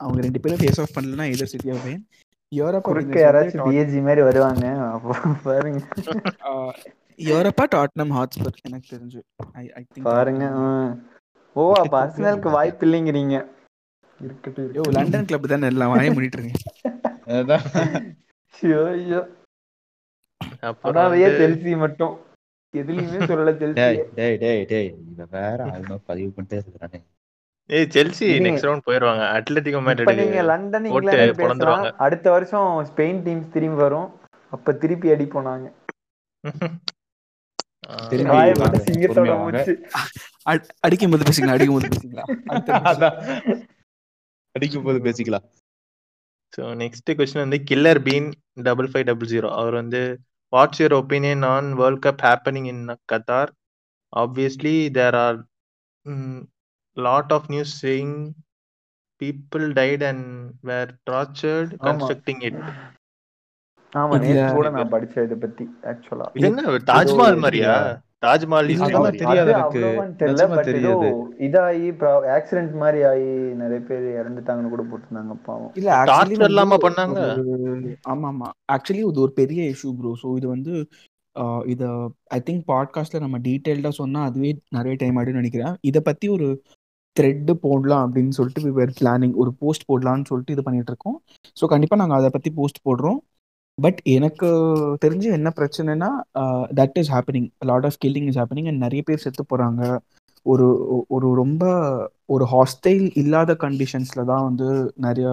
அவங்க 0.00 0.20
ரெண்டு 0.20 0.40
பேரும் 0.40 0.58
ஃபேஸ் 0.58 0.80
ஆஃப் 0.80 0.94
பண்ணலன்னா 0.94 1.26
either 1.32 1.52
City 1.52 1.70
or 1.70 1.82
Bayern 1.82 2.02
Europa 2.52 2.80
குறுக்க 2.80 3.20
யாராச்சும் 3.20 3.66
பிஎஸ்ஜி 3.66 4.02
மாதிரி 4.02 4.22
வருவாங்க. 4.22 4.64
அப்போ 4.94 5.14
பாருங்க. 5.42 5.80
யூரோப்பா 7.28 7.64
டாட்னம் 7.74 8.12
ஹாட்ஸ்பர் 8.16 8.58
எனக்கு 8.68 8.88
தெரிஞ்சு. 8.94 9.20
ஐ 9.52 9.64
ஐ 9.78 9.82
திங்க் 9.90 10.06
பாருங்க. 10.08 10.44
ஓ 11.56 11.62
அப்ப 11.82 11.94
அர்சனலுக்கு 12.02 12.50
வாய்ப்பு 12.50 12.84
இல்லைங்கிறீங்க. 12.86 13.36
இருக்கட்டும் 14.20 14.72
யோ 14.76 14.82
லண்டன் 14.96 15.24
கிளப் 15.24 15.50
தானே? 15.52 15.66
எல்லாம் 15.66 15.92
வாய 15.92 16.08
முடிட்டு 16.16 16.38
இருக்கேன் 16.38 16.58
அதான். 17.36 17.66
ஐயோ, 18.62 18.80
ஐயோ. 18.96 19.20
அப்புறம் 20.70 21.14
செல்சி 21.40 21.72
மட்டும். 21.84 22.14
எதுலயுமே 22.74 23.20
சொல்லல 23.30 23.52
டேய் 23.60 23.96
செல்சி 23.96 24.14
டேய் 24.18 24.36
டேய் 24.42 24.64
டேய் 24.72 24.90
இவன் 25.12 25.30
வேற 25.30 25.58
ஆளுமா 25.66 25.96
பதிவு 26.10 26.30
பண்ணிட்டே 26.36 26.58
இருக்கிறானே. 26.62 27.00
ஏய் 27.70 27.88
செல்சி 27.94 28.26
நெக்ஸ்ட் 28.46 28.66
ரவுண்ட் 28.68 28.86
போயிருவாங்க. 28.88 29.24
அட்லெட்டிகோ 29.36 29.80
இப்ப 29.80 30.14
நீங்க 30.20 30.36
மேட்ரிட் 30.36 30.50
லண்டன் 30.50 30.86
இங்கிலாந்து 30.90 31.42
பொழந்துருவாங்க. 31.42 31.90
அடுத்த 32.06 32.30
வருஷம் 32.36 32.70
ஸ்பெயின் 32.90 33.20
டீம்ஸ் 33.26 33.52
திரும்பி 33.56 33.82
வரும். 33.82 34.08
அப்ப 34.52 34.72
திருப்பி 34.82 35.08
அடிப்போம் 35.16 35.48
நாங்க 35.50 35.68
அடிக்கும் 40.86 41.12
போது 41.12 41.24
பேசிக்கலாம் 41.28 41.56
அடிக்கும் 41.56 41.76
போது 41.76 41.88
பேசிக்கலாம். 41.94 42.28
அடிக்கும் 44.54 44.86
போது 44.86 44.98
பேசிக்கலாம். 45.06 45.46
ஸோ 46.52 46.62
நெக்ஸ்ட் 46.82 47.10
கொஸ்டின் 47.18 47.44
வந்து 47.44 47.58
killer 47.70 48.00
bean 48.06 48.28
double 48.68 48.90
five 48.92 49.06
double 49.10 49.30
zero 49.32 49.48
அவர் 49.60 49.74
வந்து 49.80 50.00
what's 50.52 50.80
your 50.82 50.96
opinion 51.00 51.44
on 51.54 51.68
world 51.80 52.04
cup 52.06 52.22
happening 52.28 52.68
in 52.72 52.84
Qatar 53.12 53.50
obviously 54.12 54.76
there 54.98 55.18
are 55.24 55.38
lot 56.96 57.32
of 57.36 57.48
news 57.48 57.74
saying 57.84 58.16
people 59.20 59.66
died 59.72 60.04
and 60.10 60.26
were 60.70 60.90
tortured. 61.10 61.72
Constructing 61.88 62.42
it 62.48 62.60
ஆமா 63.92 64.14
நேத்து 64.22 64.50
கூட 64.54 64.68
நான் 64.70 64.92
படிச்சேன் 64.92 65.26
இதை 65.26 65.36
பத்தி 65.38 65.64
ஆக்சுவலா 65.90 66.26
இது 66.34 66.46
என்ன 66.48 66.62
தாஜ்மஹால் 66.90 67.42
மாதிரியா? 67.44 67.74
தாஜ்மஹால்? 68.24 68.68
தெரியாது 69.20 69.50
எனக்கு. 69.52 69.82
தெரியாது. 70.68 71.08
இதாகி 71.46 71.86
ஆக்சிடென்ட் 72.36 72.74
மாதிரி 72.82 73.00
ஆகி 73.10 73.30
நிறைய 73.60 73.80
பேர் 73.88 74.04
இறந்துட்டாங்கன்னு 74.20 74.72
கூட 74.74 74.84
போட்டிருந்தாங்க 74.90 75.36
பாவம். 75.46 75.70
இல்ல 75.74 75.90
Torture 76.10 76.48
இல்லாம 76.50 76.78
பண்ணாங்க? 76.84 77.20
ஆமா 78.12 78.28
ஆமா 78.32 78.48
ஆக்சுவலி 78.74 79.02
இது 79.06 79.24
ஒரு 79.26 79.34
பெரிய 79.40 79.70
இஷ்யூ 79.72 79.92
ப்ரோ 79.98 80.12
ஸோ 80.22 80.30
இது 80.38 80.48
வந்து 80.48 80.74
ஆஹ் 81.36 81.64
இத 81.66 81.82
ஐ 82.30 82.40
திங்க் 82.46 82.62
பாட்காஸ்ட்ல 82.68 83.18
நம்ம 83.20 83.38
டீட்டெயில்டா 83.44 83.90
சொன்னா 83.98 84.20
அதுவே 84.28 84.48
நிறைய 84.76 84.94
டைம் 84.96 85.18
ஆயிடும்னு 85.18 85.40
நினைக்கிறேன். 85.42 85.74
இதை 85.84 86.00
பத்தி 86.08 86.28
ஒரு 86.28 86.46
த்ரெட் 87.16 87.50
போடலாம் 87.62 88.04
அப்படின்னு 88.06 88.36
சொல்லிட்டு 88.38 88.64
வி 88.64 88.72
வேர் 88.76 88.92
பிளானிங் 88.98 89.34
ஒரு 89.42 89.50
போஸ்ட் 89.60 89.88
போடலாம்னு 89.88 90.28
சொல்லிட்டு 90.30 90.54
இது 90.56 90.62
பண்ணிட்டு 90.62 90.92
இருக்கோம். 90.92 91.16
ஸோ 91.56 91.66
கண்டிப்பா 91.72 91.96
நாங்க 91.96 92.14
அதை 92.18 92.30
பத்தி 92.30 92.50
போஸ்ட் 92.58 92.84
போடுறோம். 92.86 93.18
பட் 93.84 93.98
எனக்கு 94.16 94.48
தெரிஞ்சு 95.04 95.28
என்ன 95.38 95.48
பிரச்சனைனா 95.58 96.08
that 96.80 96.96
is 97.02 97.12
happening 97.14 97.48
lot 97.70 97.86
of 97.88 97.98
killing 98.04 98.28
is 98.30 98.40
happening 98.42 98.68
and 98.70 98.84
நிறைய 98.86 99.02
பேர் 99.08 99.24
செத்து 99.24 99.44
போகிறாங்க 99.52 99.82
ஒரு 100.46 100.66
ஒரு 101.16 101.28
ரொம்ப 101.42 101.64
ஒரு 102.34 102.44
ஹாஸ்டைல் 102.54 103.06
இல்லாத 103.22 103.52
கண்டிஷன்ஸில் 103.64 104.28
தான் 104.32 104.46
வந்து 104.48 104.68
நிறைய 105.06 105.28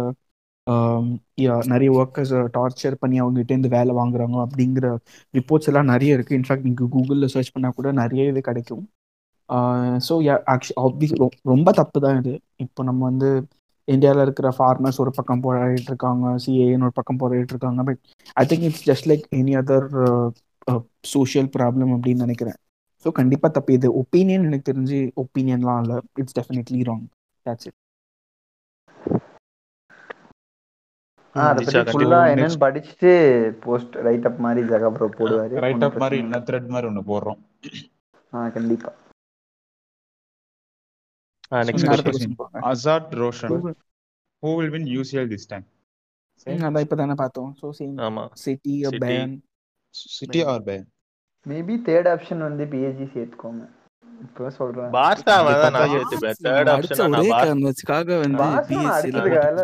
நிறைய 1.73 1.89
ஒர்க்கர்ஸ் 1.99 2.33
டார்ச்சர் 2.57 2.95
பண்ணி 3.03 3.17
அவங்ககிட்ட 3.21 3.53
இருந்து 3.53 3.75
வேலை 3.75 3.91
வாங்குறாங்க 3.99 4.37
அப்படிங்கிற 4.45 4.87
ரிப்போர்ட்ஸ் 5.33 5.69
எல்லாம் 5.71 5.91
நிறைய 5.93 6.15
இருக்கு. 6.17 6.37
இன்ஃபேக்ட் 6.39 6.67
நீங்கள் 6.69 6.91
கூகுளில் 6.95 7.33
சர்ச் 7.35 7.53
பண்ணால் 7.55 7.77
கூட 7.79 7.91
நிறைய 8.01 8.23
இது 8.31 8.41
கிடைக்கும். 8.49 8.83
ஸோ 10.07 10.13
ஆப்வியஸ் 10.85 11.15
ரொம்ப 11.53 11.69
தப்பு 11.79 11.99
தான் 12.05 12.17
இது. 12.21 12.33
இப்போ 12.65 12.81
நம்ம 12.89 13.01
வந்து 13.11 13.29
இந்தியாவில் 13.87 14.23
இருக்கிற 14.25 14.47
ஃபார்மர்ஸ் 14.57 14.99
ஒரு 15.03 15.11
பக்கம் 15.17 15.43
போராடிட்டு 15.45 15.91
இருக்காங்க 15.93 16.33
சிஏன்னு 16.45 16.87
ஒரு 16.87 16.95
பக்கம் 16.99 17.19
போராடிட்டு 17.21 17.53
இருக்காங்க. 17.55 17.83
But 17.89 18.01
I 18.41 18.45
think 18.51 18.65
it's 18.69 18.85
just 18.89 19.09
like 19.11 19.25
any 19.39 19.55
other 19.61 19.87
social 21.13 21.49
problem 21.57 21.91
அப்படின்னு 21.95 22.25
நினைக்கிறேன். 22.27 22.57
ஸோ 23.05 23.09
கண்டிப்பாக 23.19 23.51
தப்பு 23.57 23.73
இது 23.77 23.89
ஒப்பீனியன் 24.01 24.47
எனக்கு 24.49 24.69
தெரிஞ்சு 24.71 24.99
ஒப்பீனியன்லாம் 25.23 25.81
இல்லை. 25.85 25.97
It's 26.21 26.37
definitely 26.39 26.81
wrong 26.89 27.05
that's 27.45 27.67
it 27.69 27.77
என்னன்னு 32.31 32.61
படிச்சுட்டு 32.63 33.11
போஸ்ட் 33.65 33.95
ரைட் 34.07 34.27
அப் 34.29 34.41
மாதிரி 34.45 34.61
ஜெகா 34.71 34.89
போடுவாரு. 35.19 35.55
ரைட் 35.65 35.85
அப் 35.87 35.99
மாதிரி 36.03 36.17
இல்ல. 36.23 36.39
த்ரெட் 36.47 36.71
மாதிரி 36.75 36.89
ஒன்னு 36.91 37.03
போடுறோம். 37.11 37.39
ஆ 38.33 38.47
கண்டிப்பா. 38.55 38.91
Next 41.51 43.15
Roshan 43.19 43.55
who 44.43 44.49
will 44.57 44.73
win 44.75 44.89
UCL 44.95 45.29
this 45.33 45.49
time 45.51 45.65
ம், 46.47 46.63
அதான் 46.65 46.83
இப்ப 46.85 46.95
தானே 46.95 47.15
பார்த்தோம். 47.15 47.51
ஸோ 47.61 47.67
சேம் 47.77 47.95
ஆமா. 48.07 48.23
City 48.35 48.73
City. 48.85 48.99
Bayern 49.03 49.33
City 50.15 50.41
or 50.51 50.63
pay 50.63 50.75
maybe 51.45 51.75
third 51.87 52.09
option 52.11 52.41
வந்து 52.45 52.63
பிஎஸ்ஜி 52.65 53.05
சேர்த்துக்கோங்க. 53.13 53.63
இப்போ 54.23 54.49
சொல்றேன். 54.49 54.91
பார்சா 54.93 55.33
தான் 55.45 55.73
நான். 55.75 55.89
சேர்த்துப்பேன் 55.93 56.37
ஆப்ஷன் 56.73 57.01
நான் 57.01 57.07
வந்து 57.07 57.25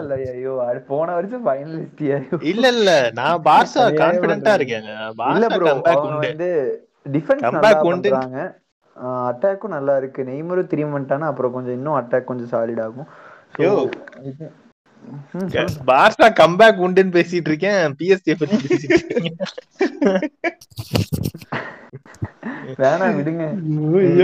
இல்ல 0.02 0.16
ஐயோ 0.34 0.54
அது 0.62 0.80
போன 0.90 1.08
வருஷம் 1.14 1.46
ஃபைனலிஸ்ட் 1.48 2.04
ஐயோ 2.10 2.40
இல்ல 2.52 2.66
இல்ல. 2.76 2.92
நான் 3.12 3.44
பார்சா 3.48 3.84
பண்றது? 4.24 4.58
இருக்கேன் 4.60 4.88
இல்ல 4.88 5.14
பார்சா 5.22 5.56
ப்ரோ 5.56 5.68
கம்பேக் 5.70 6.06
உண்டு. 6.08 6.28
வந்து 6.28 6.50
டிஃபென்ஸ் 7.16 7.46
நல்லா. 7.46 7.72
பண்றாங்க. 8.12 8.38
அட்டாக்கும் 9.30 9.76
நல்லா 9.76 9.94
இருக்கு. 10.02 10.22
நெய்மரும் 10.32 10.72
திரும்பி 10.72 10.96
வந்துட்டானா 10.96 11.30
அப்புறம் 11.32 11.56
கொஞ்சம் 11.56 11.78
இன்னும் 11.78 11.98
அட்டாக் 12.00 12.30
கொஞ்சம் 12.32 12.52
சாலிட் 12.54 12.84
ஆகும். 12.88 13.10
பார்சா 15.90 16.28
கம்பேக் 16.42 16.84
உண்டுன்னு 16.86 17.16
பேசிட்டு 17.18 17.50
இருக்கேன். 17.52 17.96
பிஎஸ்டி 18.00 18.36
பத்தி 18.42 18.58
பேசிட்டு 18.66 19.00
இருக்கேன். 19.00 19.40
வேணாம் 22.84 23.18
விடுங்க. 23.18 23.46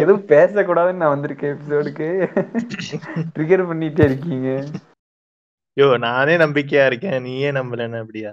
எதுவும் 0.01 0.27
பேசக்கூடாதுன்னு 0.33 1.01
நான் 1.01 1.15
வந்திருக்கேன் 1.15 1.53
எபிசோடுக்கு 1.55 2.07
ட்ரிகர் 3.35 3.67
பண்ணிட்டே 3.71 4.07
இருக்கீங்க. 4.09 4.49
யோ 5.77 5.87
நானே 6.07 6.35
நம்பிக்கையா 6.43 6.85
இருக்கேன். 6.89 7.17
நீயே 7.27 7.51
நம்பலன்னு 7.59 8.01
அப்படியா? 8.03 8.31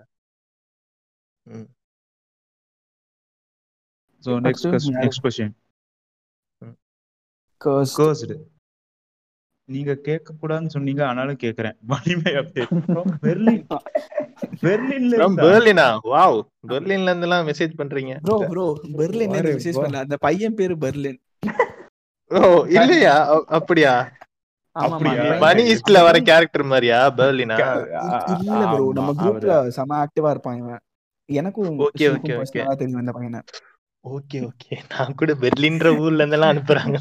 So 4.25 4.33
next? 4.47 4.69
Next 5.03 5.25
question. 5.27 5.55
Cursed 7.61 8.37
நீங்க 9.69 9.93
கேட்க 10.07 10.35
கூடாதுன்னு 10.41 10.73
சொன்னீங்க 10.75 11.03
ஆனாலும் 11.07 11.39
கேக்குறேன் 11.45 11.77
அப்டேட் 12.41 12.75
பெர்லின் 13.25 13.65
பெர்லின்ல 14.65 15.25
பெர்லினா 15.41 15.87
வாவ் 16.13 16.37
பெர்லின்ல 16.73 17.11
இருந்து? 17.11 17.27
எல்லாம் 17.29 17.47
மெசேஜ் 17.49 17.73
பண்றீங்க. 17.81 18.13
ப்ரோ 18.27 18.37
ப்ரோ 18.51 18.67
பெர்லின்ல 19.01 19.41
மெசேஜ். 19.49 19.81
பண்ணல. 19.81 20.03
அந்த 20.07 20.17
பையன் 20.27 20.59
பேரு 20.61 20.77
பெர்லின் 20.85 21.19
ஓ 22.31 22.39
இல்லையா? 22.77 23.17
அப்படியா? 23.59 23.95
மணி 25.43 25.63
ஈஸ்ட்ல 25.73 25.99
வர 26.07 26.17
கேரக்டர் 26.31 26.71
மாதிரியா? 26.73 26.99
பெர்லினா 27.19 27.57
இல்ல 28.35 28.63
ப்ரோ 28.73 28.87
நம்ம 28.99 29.13
குரூப்ல. 29.21 29.55
செம 29.77 29.97
ஆக்டிவா 30.05 30.33
இருப்பான் 30.35 30.59
இவன். 30.63 30.83
எனக்கும் 31.29 31.79
okay, 31.87 32.09
okay. 32.15 32.35
personal-ஆ 32.41 32.75
தெரியும் 32.81 33.03
இந்த 33.03 33.13
பையனை. 33.17 33.41
Okay 34.07 34.39
okay. 34.49 34.75
நான் 34.93 35.15
கூட 35.15 35.33
பெர்லின்ற 35.43 35.87
ஊர்ல 35.99 36.25
இருந்தெல்லாம் 36.25 36.53
அனுப்புறாங்க 36.55 36.99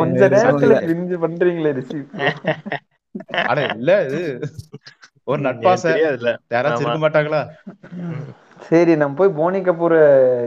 கொஞ்ச. 0.00 0.20
நேரத்துல 0.34 0.72
So, 0.74 0.82
பிரிஞ்சு 0.84 1.16
பண்றீங்களே 1.24 1.70
ரிசீவ் 1.78 2.06
அட 3.50 3.58
இல்ல 3.76 3.90
இது. 4.06 4.20
ஒரு 5.24 5.40
நட்பாச 5.42 5.82
யாராச்சும். 6.54 6.82
இருக்க 6.82 7.00
மாட்டாங்களா? 7.04 7.40
சரி 8.68 8.92
நம்ம 8.96 9.16
போய் 9.16 9.36
போனி 9.38 9.58
கபூரை 9.60 10.00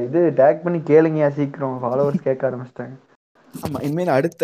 இது 0.05 0.19
டேக் 0.39 0.63
பண்ணி 0.63 0.79
கேளுங்கயா 0.89 1.29
சீக்கிரம். 1.37 1.75
ஃபாலோவர்ஸ் 1.83 2.25
கேட்க 2.27 2.49
ஆரம்பிச்சிட்டாங்க. 2.49 2.95
ஆமா 3.53 3.79
இனிமேல் 3.81 4.15
அடுத்த 4.17 4.43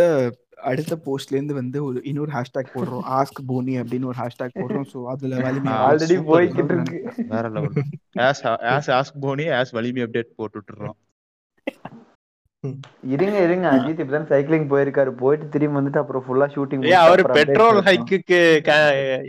அடுத்த 0.70 0.96
போஸ்ட்ல 1.06 1.38
இருந்து 1.38 1.54
வந்து 1.54 1.78
ஒரு 1.86 1.98
இன்னொரு 2.10 2.32
ஹேஷ்டேக் 2.36 2.74
போடுறோம். 2.76 3.04
ஆஸ்க் 3.18 3.42
போனி 3.48 3.74
அப்படின்னு 3.82 4.10
ஒரு 4.12 4.18
ஹேஷ்டேக் 4.22 4.58
போடுறோம். 4.62 4.88
சோ 4.94 5.00
அதுல 5.14 5.40
வலிமை 5.48 5.74
ஆல்ரெடி. 5.86 6.18
போய்கிட்டு 6.30 6.74
இருக்கு. 6.76 7.00
வேற 7.34 7.46
level 7.56 7.76
as 8.28 8.44
as 8.74 8.90
ask 8.98 9.22
Boney 9.26 9.48
as 9.60 9.74
Valimai 9.78 10.04
update 10.08 10.38
போட்டு 10.40 10.60
விட்டுறோம் 10.60 10.98
இருங்க 13.14 13.38
இருங்க. 13.46 13.66
அஜித் 13.76 14.02
இப்பதான் 14.04 14.30
சைக்கிளிங் 14.30 14.68
போயிருக்காரு. 14.72 15.12
போயிட்டு 15.22 15.46
திரும்பி 15.54 15.78
வந்துட்டு 15.80 16.02
அப்புறம் 16.02 16.24
ஃபுல்லா 16.26 16.48
ஷூட்டிங் 16.54 16.86
அவரு 17.00 17.24
பெட்ரோல் 17.38 17.80
ஹைக்குக்கு 17.88 18.40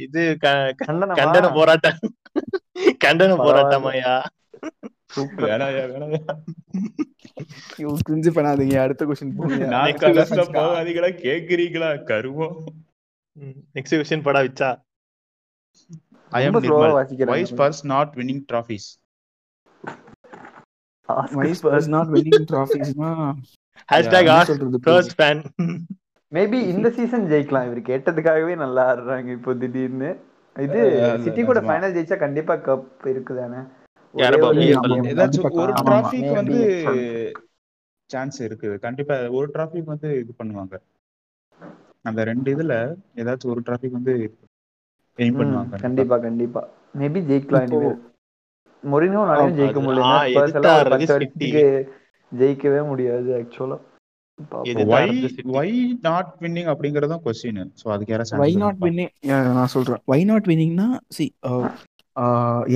இது 0.04 0.22
கண்டன 0.42 1.46
போராட்டம். 1.58 1.98
கண்டன. 3.04 3.30
போராட்டமாயா? 3.44 4.14
சூப்பர். 5.10 5.50
கிரிஞ்சு 8.06 8.30
பண்ணாதீங்க. 8.36 8.76
அடுத்த 8.84 9.02
கொஸ்டின் 9.08 9.34
போங்க. 9.38 9.58
போகாதீங்களா? 10.58 11.10
கேக்குறீங்களா? 11.26 11.90
கருவம் 12.10 12.58
நெக்ஸ்ட் 13.76 13.96
கொஸ்டின் 14.00 14.26
படா 14.26 14.42
விச்சா. 14.46 14.70
ஐ 16.32 16.40
ரொம்ப 16.44 16.58
அம் 16.60 16.66
ஸ்லோவா 16.66 16.84
Nirmal 16.84 16.96
வாசிக்கிறாங்க 16.98 17.34
why 17.34 17.42
Spurs 17.50 17.82
not 17.92 18.12
winning 18.20 18.44
trophies 18.52 18.88
why Spurs 21.66 21.90
not 21.96 22.10
winning 22.16 22.46
ட்ராஃபிஸ்னா 22.52 23.10
hashtag 23.92 24.30
சொல்றது 24.50 24.80
ஃபர்ஸ்ட் 24.86 25.14
ஃபேன் 25.20 25.42
மேபி 26.32 26.58
இந்த 26.72 26.88
சீசன் 26.96 27.26
ஜெயிக்கலாம். 27.32 27.66
இவர் 27.68 27.80
கேட்டதுக்காகவே 27.88 28.54
நல்லா 28.62 28.82
ஆடுறாங்க 28.92 29.30
இப்போ 29.38 29.52
திடீர்னு. 29.62 30.10
இது 30.56 30.80
சிட்டி 31.24 31.42
கூட. 31.48 31.60
ஃபைனல் 31.68 31.94
ஜெயிச்சா 31.96 32.16
கண்டிப்பா 32.22 32.54
கப் 32.68 33.06
இருக்குதானே? 33.12 33.60
ஒரே. 34.14 34.66
ஏதாச்சும். 35.12 35.46
Traffic 35.86 36.24
Maybe. 36.24 36.34
வந்து 36.34 36.58
சான்ஸ் 38.10 38.42
இருக்குது 38.42 38.76
கண்டிப்பா 38.78 39.14
ஒரு 39.30 39.46
டிராஃபிக் 39.54 39.84
வந்து 39.84 40.08
இது 40.18 40.32
பண்ணுவாங்க. 40.38 40.74
அந்த 42.02 42.24
ரெண்டு 42.24 42.48
இதுல 42.56 42.74
ஏதாச்சும் 43.16 43.50
ஒரு 43.50 43.62
டிராஃபிக் 43.66 43.90
வந்து 43.90 44.14
எய்ம் 45.18 45.38
பண்ணுவாங்க. 45.38 45.80
கண்டிப்பா. 45.80 46.18
கண்டிப்பா 46.18 46.62
மேபி 46.98 47.20
ஜெயிக்கலாம் 47.30 47.64
இனிமேல். 47.68 47.98
மொரினோ 48.84 49.20
நிறைய 49.26 49.48
ஆ, 49.48 49.56
ஜெயிக்க 49.58 49.80
முடியல. 49.80 50.06
ஜெயிக்கவே 52.32 52.80
முடியாது 52.88 53.30
ஆக்சுவலா 53.40 53.78
நாட் 56.02 56.30
வின்னிங் 56.40 56.70
அப்படிங்கறதும் 56.72 57.22
கொஸ்டின் 57.24 57.60
சோ 57.80 57.86
அதுக்கு 57.94 58.12
யாராச்சும் 58.14 58.40
வை 58.42 58.52
நாட் 58.54 58.74
இருக்கா? 58.74 58.86
வின்னிங் 58.86 59.12
நான் 59.58 59.66
சொல்றேன். 59.66 60.00
வை 60.04 60.20
நாட் 60.24 60.46
வின்னிங்னா 60.46 60.86
சி 61.08 61.26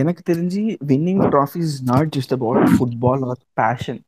எனக்கு 0.01 0.23
தெரிஞ்சு 0.31 0.63
winning 0.91 1.23
trophies 1.35 1.75
not 1.91 2.13
just 2.17 2.35
about 2.37 2.71
football 2.75 3.25
or 3.31 3.43
passion 3.61 4.01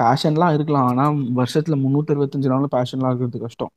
பேஷன்லாம் 0.00 0.54
இருக்கலாம் 0.56 0.88
ஆனால் 0.90 1.16
வருஷத்தில் 1.38 1.82
முந்நூற்றி 1.84 2.12
அறுபத்தஞ்சு 2.14 2.50
நாளும் 2.52 2.74
பேஷன்லாம் 2.76 3.12
இருக்கிறது 3.12 3.38
கஷ்டம். 3.46 3.72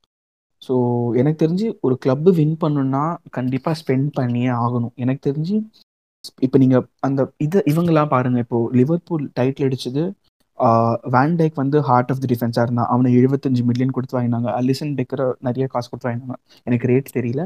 ஸோ 0.61 0.73
எனக்கு 1.19 1.39
தெரிஞ்சு 1.43 1.67
ஒரு 1.87 1.95
கிளப்பு 2.03 2.31
வின் 2.39 2.57
பண்ணணும்னா 2.63 3.03
கண்டிப்பாக 3.37 3.75
ஸ்பெண்ட் 3.81 4.09
பண்ணியே 4.17 4.49
ஆகணும். 4.63 4.93
எனக்கு 5.03 5.21
தெரிஞ்சு 5.29 5.55
இப்போ 6.45 6.57
நீங்கள் 6.63 6.85
அந்த 7.07 7.21
இதை 7.45 7.59
இவங்கெல்லாம் 7.71 8.11
பாருங்கள் 8.13 8.43
இப்போது 8.45 8.71
லிவர்பூல் 8.79 9.25
டைட்டில் 9.39 9.67
அடிச்சது 9.67 10.03
வேன்டைக் 11.15 11.59
வந்து 11.61 11.77
ஹார்ட் 11.89 12.09
ஆஃப் 12.13 12.21
தி 12.23 12.29
டிஃபென்ஸாக 12.33 12.65
இருந்தான். 12.67 12.89
அவனை 12.93 13.09
எழுபத்தஞ்சு 13.19 13.61
மில்லியன் 13.69 13.93
கொடுத்து 13.97 14.17
வாங்கினாங்க. 14.17 14.49
அலிசன் 14.59 14.95
டெக்கரை 14.97 15.27
நிறைய 15.47 15.65
காசு 15.73 15.87
கொடுத்து 15.91 16.09
வாங்கினாங்க. 16.09 16.37
எனக்கு 16.67 16.89
ரேட் 16.91 17.15
தெரியல. 17.17 17.43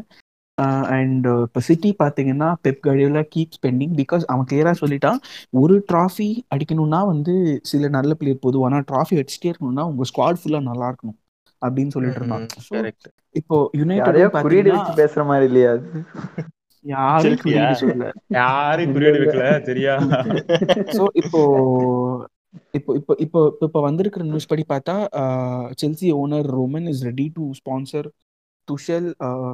அண்ட் 0.97 1.27
இப்போ 1.45 1.61
சிட்டி 1.67 1.89
பார்த்தீங்கன்னா 2.01 2.49
Pep 2.65 2.81
Guardiola 2.87 3.21
keep 3.33 3.55
spending 3.57 3.93
because 3.99 4.23
அவன் 4.31 4.47
கிளியராக 4.49 4.77
சொல்லிட்டான் 4.81 5.19
ஒரு 5.61 5.75
ட்ராஃபி 5.91 6.29
அடிக்கணும்னா 6.55 6.99
வந்து 7.11 7.33
சில 7.71 7.89
நல்ல 7.97 8.13
பிளேயர் 8.19 8.43
போதும். 8.45 8.65
ஆனால் 8.67 8.85
ட்ராஃபி 8.91 9.17
அடிச்சுட்டே 9.21 9.51
இருக்கணும்னா 9.51 9.85
உங்கள் 9.91 10.09
ஸ்குவாட் 10.11 10.41
ஃபுல்லாக 10.41 10.67
நல்லா 10.69 10.87
இருக்கணும் 10.91 11.17
அப்படின்னு 11.61 11.93
சொல்லிட்டு 11.95 12.19
இருந்தான். 12.21 12.45
இப்போ 13.41 13.57
யுனைடெட் 13.81 14.35
குறியீடு 14.45 14.69
பார்த்தீங்கன்னா 14.71 14.81
வச்சு 14.81 15.01
பேசுற 15.03 15.23
மாதிரி 15.31 15.47
இல்லையா 15.51 15.71
யாரும்? 16.85 17.37
குறியீடு 17.43 17.75
சொல்லல. 17.81 18.07
யாரையும் 18.39 18.93
குறியீடு 18.95 19.19
வைக்கல 19.23 19.45
சரியா? 19.69 19.93
ஸோ 20.97 21.03
இப்போ 21.21 21.41
இப்போ 22.77 22.91
இப்போ 22.97 23.13
இப்போ 23.25 23.39
இப்போ 23.53 23.65
இப்போ 23.67 23.79
வந்திருக்கிற 23.85 24.23
நியூஸ் 24.31 24.49
படி 24.51 24.63
பார்த்தா 24.73 24.95
Chelsea 25.81 26.09
owner 26.23 26.49
Roman 26.57 26.89
is 26.91 27.01
ready 27.09 27.25
to 27.37 27.45
sponsor 27.59 28.07
Tuchel 28.71 29.07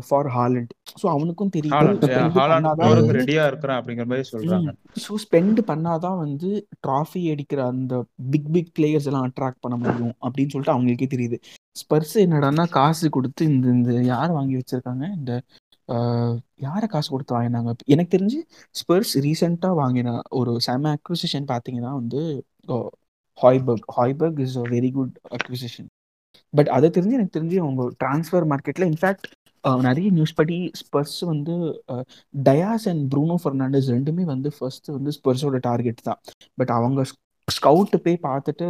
for 0.07 0.29
Haaland. 0.35 0.71
So 1.01 1.05
அவனுக்கும் 1.13 1.51
வந்து 1.51 3.17
ரெடியா 3.19 3.43
இருக்கிறான் 3.49 3.79
அப்படிங்கிற 3.79 4.05
மாதிரி 4.11 4.27
சொல்றாங்க. 4.31 4.73
ஸோ 5.03 5.13
ஸ்பெண்ட் 5.25 5.59
பண்ணாதான் 5.69 6.19
வந்து 6.25 6.49
ட்ராஃபி 6.87 7.23
அடிக்கிற 7.33 7.61
அந்த 7.73 8.03
பிக் 8.33 8.51
பிக் 8.55 8.71
பிளேயர்ஸ் 8.79 9.09
எல்லாம் 9.11 9.27
அட்ராக்ட் 9.29 9.63
பண்ண 9.65 9.77
முடியும் 9.83 10.13
அப்படின்னு 10.25 10.53
சொல்லிட்டு 10.53 10.75
அவங்களுக்கே 10.75 11.09
தெரியுது. 11.15 11.39
ஸ்பர்ஸ் 11.81 12.15
என்னடான்னா 12.25 12.65
காசு 12.77 13.09
கொடுத்து 13.17 13.41
இந்த 13.53 13.67
இந்த 13.77 13.91
யார் 14.13 14.37
வாங்கி 14.37 14.55
வச்சிருக்காங்க? 14.59 15.05
இந்த 15.19 15.33
யாரை 16.67 16.87
காசு 16.87 17.09
கொடுத்து 17.13 17.37
வாங்கினாங்க? 17.37 17.71
எனக்கு 17.93 18.13
தெரிஞ்சு 18.15 18.39
ஸ்பர்ஸ் 18.79 19.13
ரீசெண்டாக 19.25 19.79
வாங்கின 19.81 20.17
ஒரு 20.39 20.51
செம 20.65 20.91
அக்விசிஷன் 20.97 21.47
பார்த்தீங்கன்னா 21.51 21.93
வந்து 22.01 22.21
Hojbjerg 23.37 23.87
Hojbjerg 23.97 24.39
is 24.45 24.57
a 24.63 24.65
very 24.75 24.91
good 24.97 25.15
acquisition 25.37 25.89
but 26.53 26.69
அதை 26.77 26.87
தெரிஞ்சு 26.89 27.17
எனக்கு 27.19 27.35
தெரிஞ்சு 27.37 27.57
அவங்க 27.65 27.83
ட்ரான்ஸ்ஃபர் 28.03 28.47
மார்க்கெட்டில் 28.51 28.87
இன்ஃபேக்ட் 28.91 29.27
நிறைய 29.87 30.09
நியூஸ் 30.17 30.35
படி 30.39 30.57
ஸ்பர்ஸ் 30.81 31.17
வந்து 31.31 31.53
டயாஸ் 32.49 32.85
அண்ட் 32.91 33.03
ப்ரூனோ 33.13 33.35
ஃபெர்னாண்டஸ் 33.43 33.89
ரெண்டுமே 33.95 34.25
வந்து 34.33 34.49
ஃபர்ஸ்ட் 34.57 34.87
வந்து 34.97 35.11
ஸ்பர்ஸோட 35.17 35.59
டார்கெட் 35.69 36.07
தான். 36.09 36.19
பட் 36.59 36.71
அவங்க 36.77 37.01
ஸ்கவுட் 37.47 37.95
போய் 38.05 38.17
பார்த்துட்டு 38.27 38.65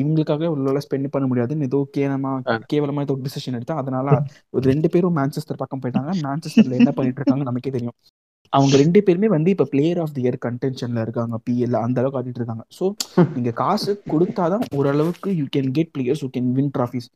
இவங்களுக்காக 0.00 0.46
உள்ள 0.54 0.80
ஸ்பெண்ட் 0.86 1.12
பண்ண 1.14 1.26
முடியாதுன்னு 1.30 1.68
ஏதோ 1.70 1.80
கேவலமா 1.96 2.32
கேவலமா 2.72 3.02
ஏதோ 3.06 3.16
டிசிஷன் 3.26 3.56
எடுத்தா 3.58 3.76
அதனால 3.82 4.08
ஒரு 4.56 4.64
ரெண்டு 4.72 4.88
பேரும் 4.94 5.16
மான்செஸ்டர் 5.18 5.60
பக்கம் 5.62 5.82
போயிட்டாங்க. 5.84 6.12
மான்செஸ்டர்ல 6.26 6.78
என்ன 6.80 6.92
பண்ணிட்டு 6.98 7.20
இருக்காங்க 7.20 7.44
நமக்கே 7.50 7.72
தெரியும். 7.76 7.96
அவங்க 8.52 8.74
ரெண்டு 8.82 9.00
பேருமே 9.06 9.28
வந்து 9.28 9.50
இப்ப 9.54 9.66
பிளேயர் 9.72 10.00
ஆஃப் 10.02 10.14
தி 10.14 10.22
இயர் 10.24 10.38
கன்டென்ஷன்ல 10.46 11.04
இருக்காங்க 11.06 11.36
பிஎல் 11.46 11.76
அந்த 11.82 12.00
அளவுக்கு 12.00 12.20
ஆடிட்டு 12.20 12.40
இருக்காங்க. 12.42 12.64
ஸோ 12.78 12.84
நீங்க 13.36 13.52
காசு 13.62 13.92
கொடுத்தாதான் 14.12 14.64
ஓரளவுக்கு 14.78 15.30
you 15.40 15.46
can 15.56 15.70
get 15.78 15.92
players 15.94 16.24
you 16.24 16.30
can 16.36 16.50
win 16.58 16.72
trophies 16.78 17.08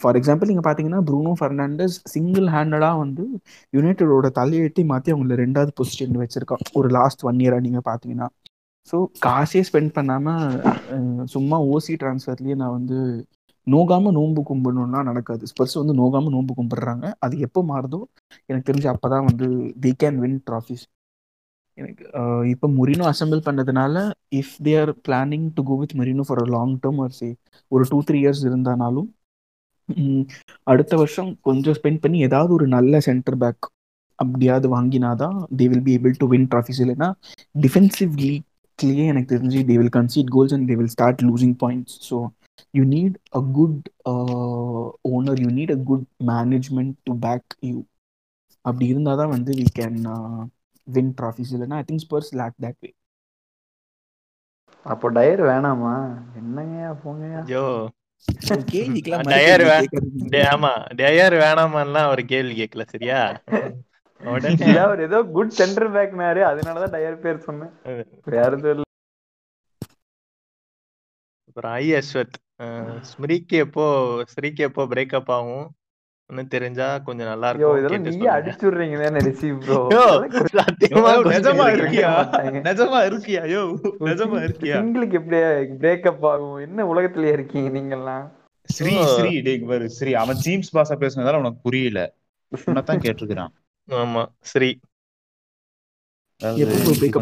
for 0.00 0.16
example 0.18 0.50
நீங்க 0.50 0.62
பாத்தீங்கன்னா 0.66 1.00
ப்ரூனோ 1.08 1.32
ஃபெர்னாண்டஸ் 1.38 1.96
சிங்கிள் 2.14 2.48
ஹேண்டடா 2.54 2.90
வந்து 2.98 3.24
யுனைடெடோட 3.72 4.28
தலையெழுத்தி 4.38 4.84
மாத்தி 4.92 5.12
அவங்கள 5.14 5.36
ரெண்டாவது 5.44 5.72
பொசிஷன் 5.80 6.20
வச்சிருக்கான். 6.22 6.62
ஒரு 6.80 6.90
லாஸ்ட் 6.98 7.24
ஒன் 7.30 7.40
இயரா 7.44 7.58
நீங்க 7.66 7.82
பாத்தீங்கன்னா. 7.90 8.28
ஸோ 8.88 8.96
காசே 9.26 9.60
ஸ்பெண்ட் 9.68 9.92
பண்ணாம 9.96 10.36
சும்மா 11.34 11.56
ஓசி 11.72 11.94
டிரான்ஸ்ஃபர்லயே 12.02 12.56
நான் 12.62 12.76
வந்து 12.78 12.98
நோகாம 13.68 14.12
நோன்பு 14.16 14.40
கும்பிடணும்னா 14.48 15.00
நடக்காது. 15.08 15.42
ஸ்பெர்ஸ் 15.50 15.76
வந்து 15.80 15.94
நோகாம 16.00 16.30
நோன்பு 16.34 16.52
கும்பிடுறாங்க. 16.58 17.06
அது 17.24 17.34
எப்போ 17.46 17.62
மாறுதோ 17.72 18.00
எனக்கு 18.50 18.68
தெரிஞ்சு 18.70 18.88
அப்பதான் 18.94 19.26
வந்து 19.30 19.48
தி 19.84 19.92
கேன் 20.02 20.18
வின் 20.24 20.38
ட்ராஃபிஸ் 20.48 20.84
எனக்கு 21.78 22.04
இப்போ 22.52 22.66
மொரினோ 22.76 23.04
அசெம்பிள் 23.10 23.40
பண்ணதுனால 23.48 23.96
if 24.40 24.54
they 24.66 24.72
are 24.80 24.92
planning 25.06 25.46
to 25.56 25.62
go 25.68 25.74
with 25.82 25.94
Mourinho 25.94 26.24
for 26.28 26.42
a 26.42 26.46
long 26.54 26.74
term 26.84 27.00
or 27.04 27.14
say 27.18 27.28
ஒரு 27.72 27.84
டூ 27.90 27.98
த்ரீ 28.08 28.18
இயர்ஸ் 28.20 28.42
இருந்தானாலும் 28.48 29.08
அடுத்த 30.66 30.94
வருஷம் 30.96 31.30
கொஞ்சம் 31.40 31.76
ஸ்பெண்ட் 31.78 32.02
பண்ணி 32.04 32.18
ஏதாவது 32.28 32.52
ஒரு 32.56 32.66
நல்ல 32.76 33.00
சென்டர் 33.06 33.38
பேக் 33.42 33.66
அப்படியாவது 34.18 34.68
வாங்கினாதான் 34.74 35.36
they 35.58 35.66
will 35.70 35.84
be 35.84 35.92
able 35.98 36.14
to 36.20 36.28
win 36.32 36.48
trophies 36.52 36.80
இல்லைன்னா 36.84 37.08
டிஃபென்சிவ் 37.64 38.14
லீக்லேயே 38.22 39.04
எனக்கு 39.12 39.32
தெரிஞ்சு 39.34 39.60
they 39.70 39.76
will 39.78 39.94
concede 39.98 40.32
goals 40.36 40.54
and 40.56 40.68
they 40.70 40.76
will 40.80 40.92
start 40.96 41.22
losing 41.28 41.56
points 41.62 41.96
so 42.08 42.18
you 42.74 42.82
need 42.88 43.16
a 43.34 43.42
good 43.56 43.80
owner 45.10 45.40
you 45.44 45.50
need 45.58 45.72
a 45.72 45.80
good 45.84 46.06
management 46.30 46.94
to 47.06 47.14
back 47.24 47.56
you 47.68 47.76
அப்படி 48.64 48.86
இருந்தால் 48.86 49.20
தான் 49.20 49.34
வந்து 49.34 49.50
we 49.58 49.66
can 49.74 49.98
win 50.88 51.12
trophies 51.18 51.52
இல்லைன்னா 51.54 51.78
I 51.78 51.86
think 51.88 52.04
Spurs 52.06 52.32
lack 52.40 52.56
that 52.58 52.80
way 52.82 52.90
அப்போ 54.86 55.06
டயர் 55.16 55.42
வேணாமா? 55.48 55.94
என்னங்கய்யா 56.38 56.90
போங்கய்யா 57.00 57.40
ஐயோ 57.44 57.64
டயர் 59.28 59.64
ஆமா. 60.52 60.70
டயர் 61.00 61.34
வேணாமான்லாம் 61.42 62.06
அவர் 62.08 62.22
கேள்வி 62.26 62.54
கேட்கல 62.60 62.84
சரியா? 62.92 63.20
உடனே 64.20 64.70
அவர் 64.84 65.00
ஏதோ 65.06 65.18
குட் 65.34 65.56
சென்டர் 65.58 65.90
பேக்னாரு 65.94 66.40
அதனாலதான் 66.48 66.94
டயர் 66.96 67.22
பேர் 67.24 67.46
சொன்னேன். 67.46 67.72
வேற 68.28 68.48
எதுவும் 68.50 68.74
இல்ல. 68.74 68.84
அப்புறம் 71.48 71.72
ஐ 71.78 71.86
அஸ்வத் 71.94 72.36
ஸ்மிரிக்கு 73.10 73.56
எப்போ 73.64 73.84
ஸ்ரீக்கு 74.32 74.62
எப்போ 74.68 74.82
பிரேக்கப் 74.92 75.30
ஆகும்? 75.36 75.66
இன்னும் 76.30 76.50
தெரிஞ்சா 76.54 76.86
கொஞ்சம் 77.06 77.28
நல்லா 77.30 77.48
இருக்கும். 77.50 77.76
இதெல்லாம் 77.80 78.06
சொல்லுங்க. 78.06 78.32
அடிச்சுடுறீங்க 78.36 78.96
தானே 79.02 79.20
ரிசீவ் 79.28 79.58
ப்ரோ 79.66 79.78
சத்தியமா 80.56 81.12
நிஜமா 81.34 81.66
இருக்கியா. 81.76 82.10
நிஜமா 82.68 82.98
இருக்கியா? 83.10 83.42
யோ 83.54 83.62
நிஜமா 84.08 84.40
இருக்கியா? 84.46 84.76
சிங்கிளுக்கு 84.80 85.18
எப்படி 85.20 85.38
பிரேக்கப் 85.84 86.26
ஆகும்? 86.32 86.58
என்ன 86.66 86.86
உலகத்திலேயே 86.92 87.36
இருக்கீங்க 87.38 87.70
நீங்கெல்லாம் 87.78 88.26
ஸ்ரீ 88.68 88.94
ஸ்ரீ 89.14 89.32
டேக் 89.48 89.68
பாரு 89.70 89.86
ஸ்ரீ. 89.98 90.10
அவன் 90.24 90.42
ஜீம்ஸ் 90.46 90.74
பாசா 90.76 90.96
பேசுனதால 91.04 91.40
உனக்கு 91.42 91.64
புரியல. 91.68 92.00
உன்னதான் 92.52 93.04
கேட்டிருக்கிறான். 93.06 93.54
ஆமா 93.88 94.22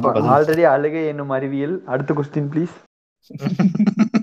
பதில் 0.06 0.30
ஆல்ரெடி 0.34 0.64
அழுகை 0.74 1.02
என்னும் 1.12 1.34
அறிவியல். 1.38 1.76
அடுத்த 1.92 2.14
கொஸ்டின் 2.14 2.50
ப்ளீஸ் 2.54 2.76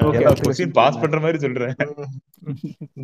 கொஸ்டின் 0.00 0.72
பாஸ். 0.72 1.00
பண்ற 1.00 1.20
மாதிரி 1.20 1.38
சொல்றேன் 1.38 1.74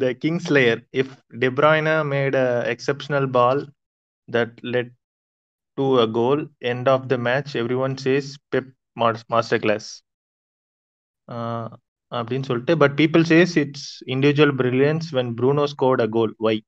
the 0.00 0.10
Kingslayer. 0.24 0.88
If 0.96 1.06
De 1.34 1.50
Bruyne 1.50 1.92
made 2.08 2.34
a 2.34 2.74
exceptional 2.74 3.26
ball 3.30 3.66
that 4.32 4.52
led 4.62 4.88
to 5.78 6.00
a 6.00 6.06
goal, 6.06 6.50
end 6.64 6.86
of 6.86 7.00
the 7.10 7.16
match, 7.16 7.46
everyone 7.54 7.94
says 8.04 8.22
Pep 8.56 8.66
mas- 9.00 9.26
masterclass. 9.32 9.86
Uh, 11.32 11.68
அப்படின்னு 12.10 12.42
சொல்லிட்டு 12.42 12.76
but 12.76 12.92
people 12.92 13.24
says 13.28 13.56
it's 13.56 14.04
individual 14.06 14.54
brilliance 14.54 15.06
when 15.12 15.32
Bruno 15.36 15.64
scored 15.64 16.00
a 16.00 16.06
goal 16.06 16.34
why 16.38 16.64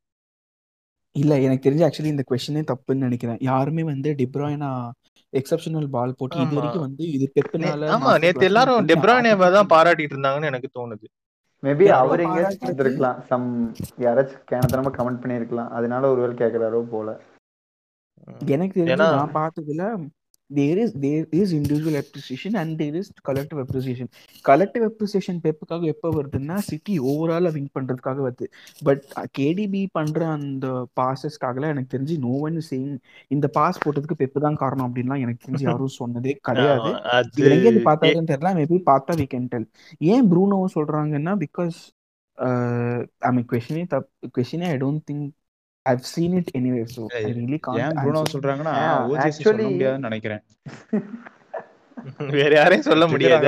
இல்ல 1.17 1.33
எனக்கு 1.47 1.67
தெரிஞ்சு 1.67 1.85
actually 1.87 2.15
இந்த 2.15 2.25
கொஸ்டினே 2.31 2.63
தப்புன்னு 2.71 3.07
நினைக்கிறேன். 3.09 3.39
யாருமே 3.51 3.83
வந்து 3.93 4.09
டிப்ராய்னா 4.21 4.71
எக்ஸப்ஷனல் 5.33 5.89
பால் 5.95 6.17
போட்டு 6.19 6.37
இது. 6.45 6.57
வரைக்கும் 6.59 6.87
வந்து 6.87 7.05
இது 7.17 7.27
பெப்புனால 7.37 7.89
ஆமா 7.95 8.11
நேத்து 8.25 8.49
எல்லாரும் 8.51 8.89
டெப்ரானேவை 8.91 9.49
தான் 9.57 9.71
பாராட்டிட்டு 9.75 10.15
இருந்தாங்கன்னு 10.15 10.51
எனக்கு 10.53 10.71
தோணுது. 10.79 11.07
மேபி 11.63 11.87
அவர் 12.01 12.23
எங்கேயாச்சும். 12.25 12.67
இருந்திருக்கலாம் 12.67 13.21
சம் 13.31 13.47
யாராச்சும் 14.05 14.45
கேனத்தனமா 14.51 14.93
கமெண்ட் 14.99 15.23
பண்ணியிருக்கலாம். 15.23 15.71
அதனால 15.79 16.11
ஒருவேளை 16.13 16.35
கேட்கறாரோ 16.43 16.83
போல. 16.95 17.09
எனக்கு 18.55 18.77
தெரிஞ்சு 18.81 19.17
நான் 19.17 19.37
பார்த்ததுல 19.41 19.85
there 20.51 20.79
is 20.83 20.93
there 21.03 21.25
is 21.39 21.53
individual 21.59 21.99
appreciation 22.01 22.57
and 22.61 22.75
there 22.81 22.97
is 23.01 23.11
collective 23.29 23.61
appreciation 23.63 24.11
collective 24.45 24.85
appreciation 24.89 25.39
பெப்புக்காக 25.45 25.89
எப்போ 25.95 26.09
வருதுன்னா 26.17 26.57
சிட்டி 26.69 26.95
ஓவராலா 27.11 27.51
வின் 27.57 27.73
பண்றதுக்காக 27.77 28.21
வருது. 28.27 28.47
பட் 28.87 29.03
கேடிபி 29.39 29.83
பண்ற 29.99 30.21
அந்த 30.37 30.67
பாசஸ்க்காகலாம் 31.01 31.73
எனக்கு 31.75 31.93
தெரிஞ்சு 31.95 32.17
நோ 32.27 32.35
ஒன் 32.49 32.61
சேயிங் 32.71 32.95
இந்த 33.31 33.47
பாஸ் 33.59 33.83
போட்டதுக்கு 33.85 34.21
பெப்பு 34.23 34.45
தான் 34.47 34.61
காரணம் 34.63 34.87
அப்படின்லாம் 34.89 35.25
எனக்கு 35.25 35.45
தெரிஞ்சு 35.47 35.67
யாரும் 35.71 35.97
சொன்னதே 36.01 36.35
கிடையாது. 36.49 36.91
ஆமா, 36.93 37.17
இது 37.33 37.49
எங்க 37.49 37.67
இருந்து 37.67 37.81
அது 37.81 37.89
பார்த்தாருன்னு 37.91 38.33
தெரியல. 38.33 38.53
மேபி 38.61 38.79
பார்த்தா 38.91 39.19
வி 39.21 39.27
கேன் 39.35 39.51
டெல் 39.55 39.69
ஏன் 40.13 40.29
ப்ரூனோ 40.33 40.61
சொல்றாங்கன்னா 40.77 41.35
பிகாஸ் 41.45 41.79
ஐ 43.27 43.33
மீன் 43.35 43.49
கொஸ்டினே 43.53 43.85
tough 43.93 44.09
கொஸ்டினே 44.37 44.67
I 44.73 44.79
don't 44.83 45.05
think 45.11 45.27
I've 45.93 46.05
seen 46.13 46.37
it 46.41 46.51
anyway 46.59 46.83
so 46.97 47.03
I 47.21 47.23
really 47.39 47.59
ஏன் 47.59 47.65
காண்ட் 47.67 48.01
ப்ரூனோ 48.03 48.23
சொல்றாங்கன்னா 48.35 48.75
ஓஜிஎஸ் 49.13 49.39
சொல்ல 49.39 49.49
actually- 49.53 49.71
முடியாதுன்னு 49.73 50.09
நினைக்கிறேன். 50.11 50.43
வேற 52.37 52.51
யாரையும் 52.57 52.89
சொல்ல 52.89 53.05
முடியாது. 53.13 53.47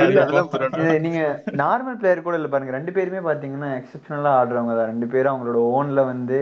நீங்க 1.03 1.19
நார்மல் 1.61 1.97
பிளேயர் 1.99 2.23
கூட 2.25 2.35
இல்ல 2.39 2.47
பாருங்க. 2.53 2.71
ரெண்டு 2.77 2.91
பேருமே 2.95 3.19
பாத்தீங்கன்னா 3.27 3.69
எக்ஸப்ஷனலா 3.79 4.31
ஆடுறவங்க 4.39 4.73
தான். 4.77 4.89
ரெண்டு 4.93 5.07
பேரும் 5.13 5.31
அவங்களோட 5.33 5.59
ஓன்ல 5.75 6.03
வந்து 6.11 6.39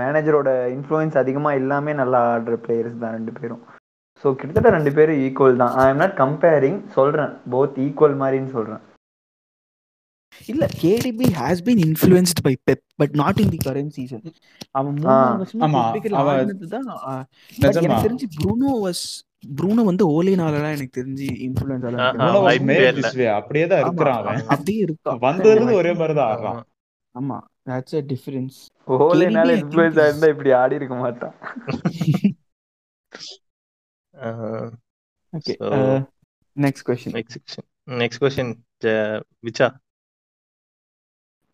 மேனேஜரோட 0.00 0.50
இன்ஃப்ளூயன்ஸ் 0.76 1.16
அதிகமா 1.22 1.52
இல்லாம 1.60 1.94
நல்லா 2.02 2.20
ஆடுற 2.34 2.56
பிளேயர்ஸ் 2.66 3.02
தான் 3.04 3.16
ரெண்டு 3.18 3.34
பேரும். 3.40 3.62
ஸோ 4.24 4.26
கிட்டத்தட்ட 4.40 4.70
ரெண்டு 4.76 4.92
பேரும் 4.98 5.20
ஈக்குவல் 5.24 5.60
தான். 5.62 5.74
ஐ 5.82 5.86
எம் 5.92 6.02
நாட் 6.02 6.16
கம்பேரிங் 6.24 6.78
சொல்றேன். 6.98 7.32
போத் 7.54 7.80
ஈக்குவல் 7.86 8.18
மாதிரின்னு 8.22 8.54
சொல்றேன். 8.58 8.82
இல்ல 10.48 10.64
KDB 10.80 11.26
has 11.36 11.62
been 11.66 11.80
influenced 11.86 12.40
by 12.44 12.52
Pep 12.66 12.82
but 13.00 13.14
not 13.20 13.38
in 13.42 13.52
the 13.54 13.60
current 13.64 13.92
season 13.96 14.24
அவன் 14.74 14.96
மூணு 14.96 15.14
வருஷமா 15.36 15.84
எனக்கு 17.58 17.96
தெரிஞ்சு 18.04 18.28
ப்ரூனோ 18.36 18.72
வாஸ் 18.84 19.04
ப்ரூனோ 19.52 19.82
வந்து 19.84 20.04
ஓலேனாலலாம் 20.14 20.74
எனக்கு 20.76 20.96
தெரிஞ்சு 21.00 21.26
இன்ஃப்ளூயன்ஸ் 21.46 21.84
ஆ, 21.84 21.90
ஆகலாம் 21.90 22.14
ப்ரூனோ 22.16 22.30
ஆ, 22.30 22.36
வாஸ் 22.36 22.46
வாய்ப்பே 22.48 22.66
மேட் 22.70 22.88
இல்ல. 22.92 23.02
திஸ் 23.02 23.18
வே 23.20 23.26
அப்படியே 23.36 23.66
தான் 23.66 23.82
இருக்கிறான் 23.82 24.18
அவன். 24.22 24.42
அப்படியே 24.48 24.80
இருக்கா 24.86 25.12
வந்ததுல 25.26 25.74
ஒரே 25.74 25.92
மாதிரி 25.92 26.16
தான் 26.20 26.30
ஆடுறான் 26.32 26.62
ஆமா 27.14 27.38
தட்ஸ் 27.68 27.96
அ 27.96 28.04
டிஃபரன்ஸ் 28.10 28.58
ஓலேனால 29.06 29.54
இன்ஃப்ளூயன்ஸ் 29.60 30.00
ஆயிருந்தா 30.02 30.30
இப்படி 30.34 30.50
ஆடி 30.58 30.74
இருக்க 30.80 30.96
மாட்டான். 30.96 31.34
Okay 35.32 35.54
next 36.56 36.86
question 36.88 37.16
next 37.16 37.34
question. 37.36 37.64
Next 37.98 38.18
question, 38.18 38.46
uh, 38.84 39.16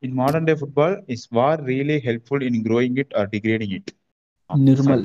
in 0.03 0.17
modern 0.21 0.49
day 0.49 0.55
football 0.61 0.97
is 1.17 1.27
VAR 1.39 1.61
really 1.73 1.99
helpful 2.07 2.45
in 2.49 2.61
growing 2.69 2.95
it 3.03 3.11
or 3.19 3.25
degrading 3.35 3.75
it? 3.79 3.89
Nirmal 4.51 5.03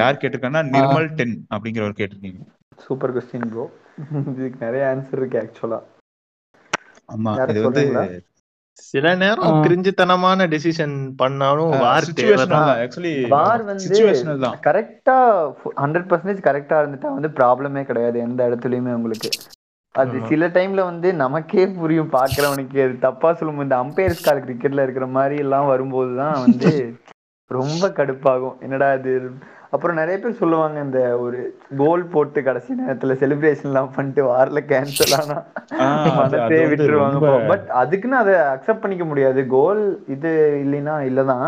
யார் 0.00 0.20
கேட்டிருக்காங்கன்னா 0.20 0.62
நிர்மல் 0.74 1.08
டென் 1.18 1.34
அப்படிங்கிறவர் 1.54 1.98
கேட்டிருக்கீங்க. 1.98 2.42
சூப்பர் 2.84 3.12
கொஸ்டின் 3.16 3.48
ப்ரோ 3.50 3.64
இதுக்கு 4.30 4.58
நிறைய 4.66 4.84
ஆன்சர் 4.92 5.20
இருக்கு 5.20 5.40
ஆக்சுவலா 5.42 5.80
ஆமா 7.08 7.32
இது 7.52 7.62
வந்து? 7.66 7.82
சில 8.86 9.06
நேரம். 9.22 9.58
கிரிஞ்சுத்தனமான 9.64 10.46
டிசிஷன் 10.54 10.94
பண்ணாலும் 11.20 11.74
வார் 11.82 12.06
ஆக்சுவலி 12.84 13.12
வார் 13.34 13.62
வந்து 13.68 13.84
சுச்சுவேஷனல் 13.84 14.42
தான். 14.44 14.56
கரெக்டா 14.68 15.16
ஹண்ட்ரட் 15.82 16.08
பர்சன்டேஜ் 16.12 16.40
கரெக்டா 16.48 16.78
இருந்துட்டா 16.82 17.10
வந்து 17.18 17.30
ப்ராப்ளமே 17.40 17.84
கிடையாது 17.90 18.18
எந்த 18.28 18.48
இடத்துலயுமே 18.50 18.94
உங்களுக்கு. 18.98 19.30
அது. 19.94 20.16
சில 20.28 20.44
டைம்ல 20.54 20.84
வந்து 20.84 21.08
நமக்கே 21.14 21.64
புரியும் 21.74 22.12
பாக்குறவனுக்கு. 22.12 22.78
அது 22.84 22.94
தப்பா 23.00 23.28
சொல்லும் 23.32 23.60
இந்த 23.60 23.76
அம்பையர்ஸ் 23.82 24.24
கால் 24.24 24.44
கிரிக்கெட்ல 24.44 24.84
இருக்கிற 24.84 25.06
மாதிரி 25.14 25.36
எல்லாம் 25.38 25.66
வரும்போது 25.66 26.12
தான் 26.16 26.38
வந்து 26.44 26.70
ரொம்ப 27.50 27.84
கடுப்பாகும். 27.96 28.56
என்னடா 28.60 28.86
இது? 28.94 29.12
அப்புறம் 29.70 29.96
நிறைய 29.96 30.16
பேர் 30.18 30.38
சொல்லுவாங்க 30.38 30.78
இந்த 30.80 31.00
ஒரு 31.18 31.38
கோல் 31.76 32.04
போட்டு 32.06 32.42
கடைசி 32.42 32.72
நேரத்துல 32.74 33.14
செலிப்ரேஷன் 33.20 33.64
எல்லாம் 33.64 33.92
பண்ணிட்டு 33.94 34.22
வாரில் 34.24 34.68
கேன்சல் 34.68 35.14
ஆனா 35.16 35.36
அது- 35.76 35.84
அது 35.84 36.12
மனசே 36.18 36.58
விட்டுருவாங்க 36.64 37.20
பட் 37.48 37.66
அதுக்குன்னு 37.74 38.16
அதை 38.16 38.34
அக்செப்ட் 38.52 38.82
பண்ணிக்க 38.82 39.04
முடியாது. 39.04 39.40
கோல் 39.48 39.82
இது 40.08 40.32
இல்லைன்னா 40.64 40.96
இல்லதான் 41.08 41.46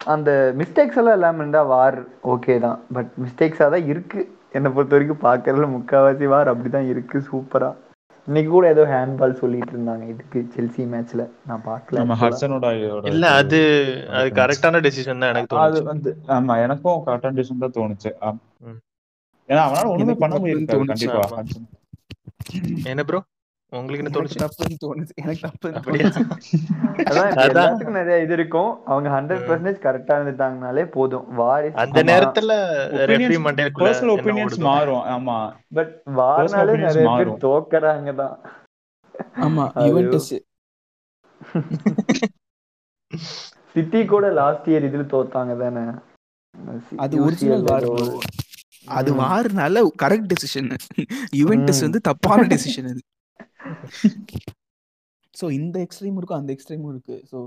அந்த 0.00 0.30
மிஸ்டேக்ஸ் 0.56 0.98
எல்லாம் 0.98 1.14
இல்லாம 1.14 1.36
இருந்தா 1.36 1.62
வார் 1.70 1.98
ஓகே 2.26 2.54
தான். 2.60 2.78
பட் 2.92 3.10
மிஸ்டேக்ஸா 3.24 3.68
தான் 3.70 3.86
இருக்கு. 3.86 4.22
என்னை 4.54 4.68
பொறுத்த 4.74 4.94
வரைக்கும் 4.96 5.24
பார்க்கறதுல 5.28 5.68
முக்காவாசி 5.76 6.26
வார் 6.32 6.50
அப்படிதான் 6.52 6.90
இருக்கு 6.92 7.18
சூப்பரா. 7.30 7.70
இன்னைக்கு 8.28 8.50
கூட 8.50 8.66
ஏதோ 8.74 8.82
ஹேண்ட்பால் 8.92 9.38
சொல்லிட்டு 9.40 9.72
இருந்தாங்க 9.74 10.04
இதுக்கு 10.12 10.38
செல்சி 10.54 10.82
மேட்ச்ல 10.92 11.22
நான் 11.48 11.64
பார்க்கல. 11.68 11.96
நம்ம 12.00 12.14
actually. 12.14 12.24
ஹட்சனோட 12.24 12.66
இல்ல 13.12 13.24
அது 13.40 13.60
அது 14.18 14.28
கரெக்டான 14.40 14.82
டெசிஷன் 14.86 15.22
தான் 15.22 15.32
எனக்கு 15.34 15.58
அது 15.66 15.80
வந்து 15.92 16.10
ஆமா 16.36 16.56
எனக்கும் 16.66 17.00
கரெக்டான 17.08 17.36
டிசிஷன் 17.38 17.64
தான் 17.64 17.76
தோணுச்சு. 17.78 18.12
ஏன்னா 19.48 19.62
அவனால 19.66 19.86
ஒண்ணுமே 19.94 20.16
பண்ண 20.22 20.38
தோணுச்சு. 20.72 20.92
கண்டிப்பா. 20.92 21.24
என்ன 22.92 23.02
ப்ரோ 23.10 23.20
உங்களுக்கு 23.72 24.02
என்ன 24.02 24.12
தோணுச்சு. 24.16 24.38
தப்புன்னு 24.42 24.76
தோணுச்சு 24.84 25.14
எனக்கு 25.22 25.42
நிறைய 27.90 28.22
இது 28.22 28.32
இருக்கும். 28.32 28.84
அவங்க 28.84 29.08
ஹண்ட்ரட் 29.14 29.44
பர்சன்டேஜ் 29.48 29.80
கரெக்டா 29.86 30.12
இருந்துட்டாங்கனாலே 30.18 30.84
போதும். 30.96 31.34
வார் 31.34 31.74
அந்த 31.74 32.02
நேரத்துல. 32.02 32.52
மாறும். 34.68 35.04
ஆமா. 35.14 35.54
பட் 35.74 36.02
வார்னாலே 36.20 36.76
நிறைய 36.86 37.16
பேர். 37.18 37.34
தோக்கறாங்க 37.46 38.14
தான் 38.14 38.38
ஆமா 39.40 39.88
யுவென்டஸ் 39.88 40.34
சிட்டி 43.74 44.04
கூட 44.04 44.32
லாஸ்ட் 44.32 44.70
இயர் 44.70 44.88
இதுல 44.88 45.04
தோத்தாங்க 45.14 45.62
தானே. 45.62 45.84
அது 46.96 47.24
ஒரிஜினல் 47.24 47.62
வார் 47.62 47.84
bro. 47.84 48.20
அது 48.98 49.14
வாருனால 49.14 49.82
கரெக்ட் 50.02 50.30
டெசிஷன் 50.32 50.70
யுவென்டஸ். 51.36 51.80
வந்து 51.80 52.00
தப்பான 52.00 52.42
டெசிஷன் 52.42 52.88
அது. 52.92 53.00
சோ 55.34 55.44
இந்த 55.52 55.76
எக்ஸ்ட்ரீம் 55.84 56.16
இருக்கும் 56.18 56.40
அந்த 56.40 56.50
எக்ஸ்ட்ரீமும் 56.56 56.92
இருக்கு. 56.94 57.16
சோ 57.30 57.38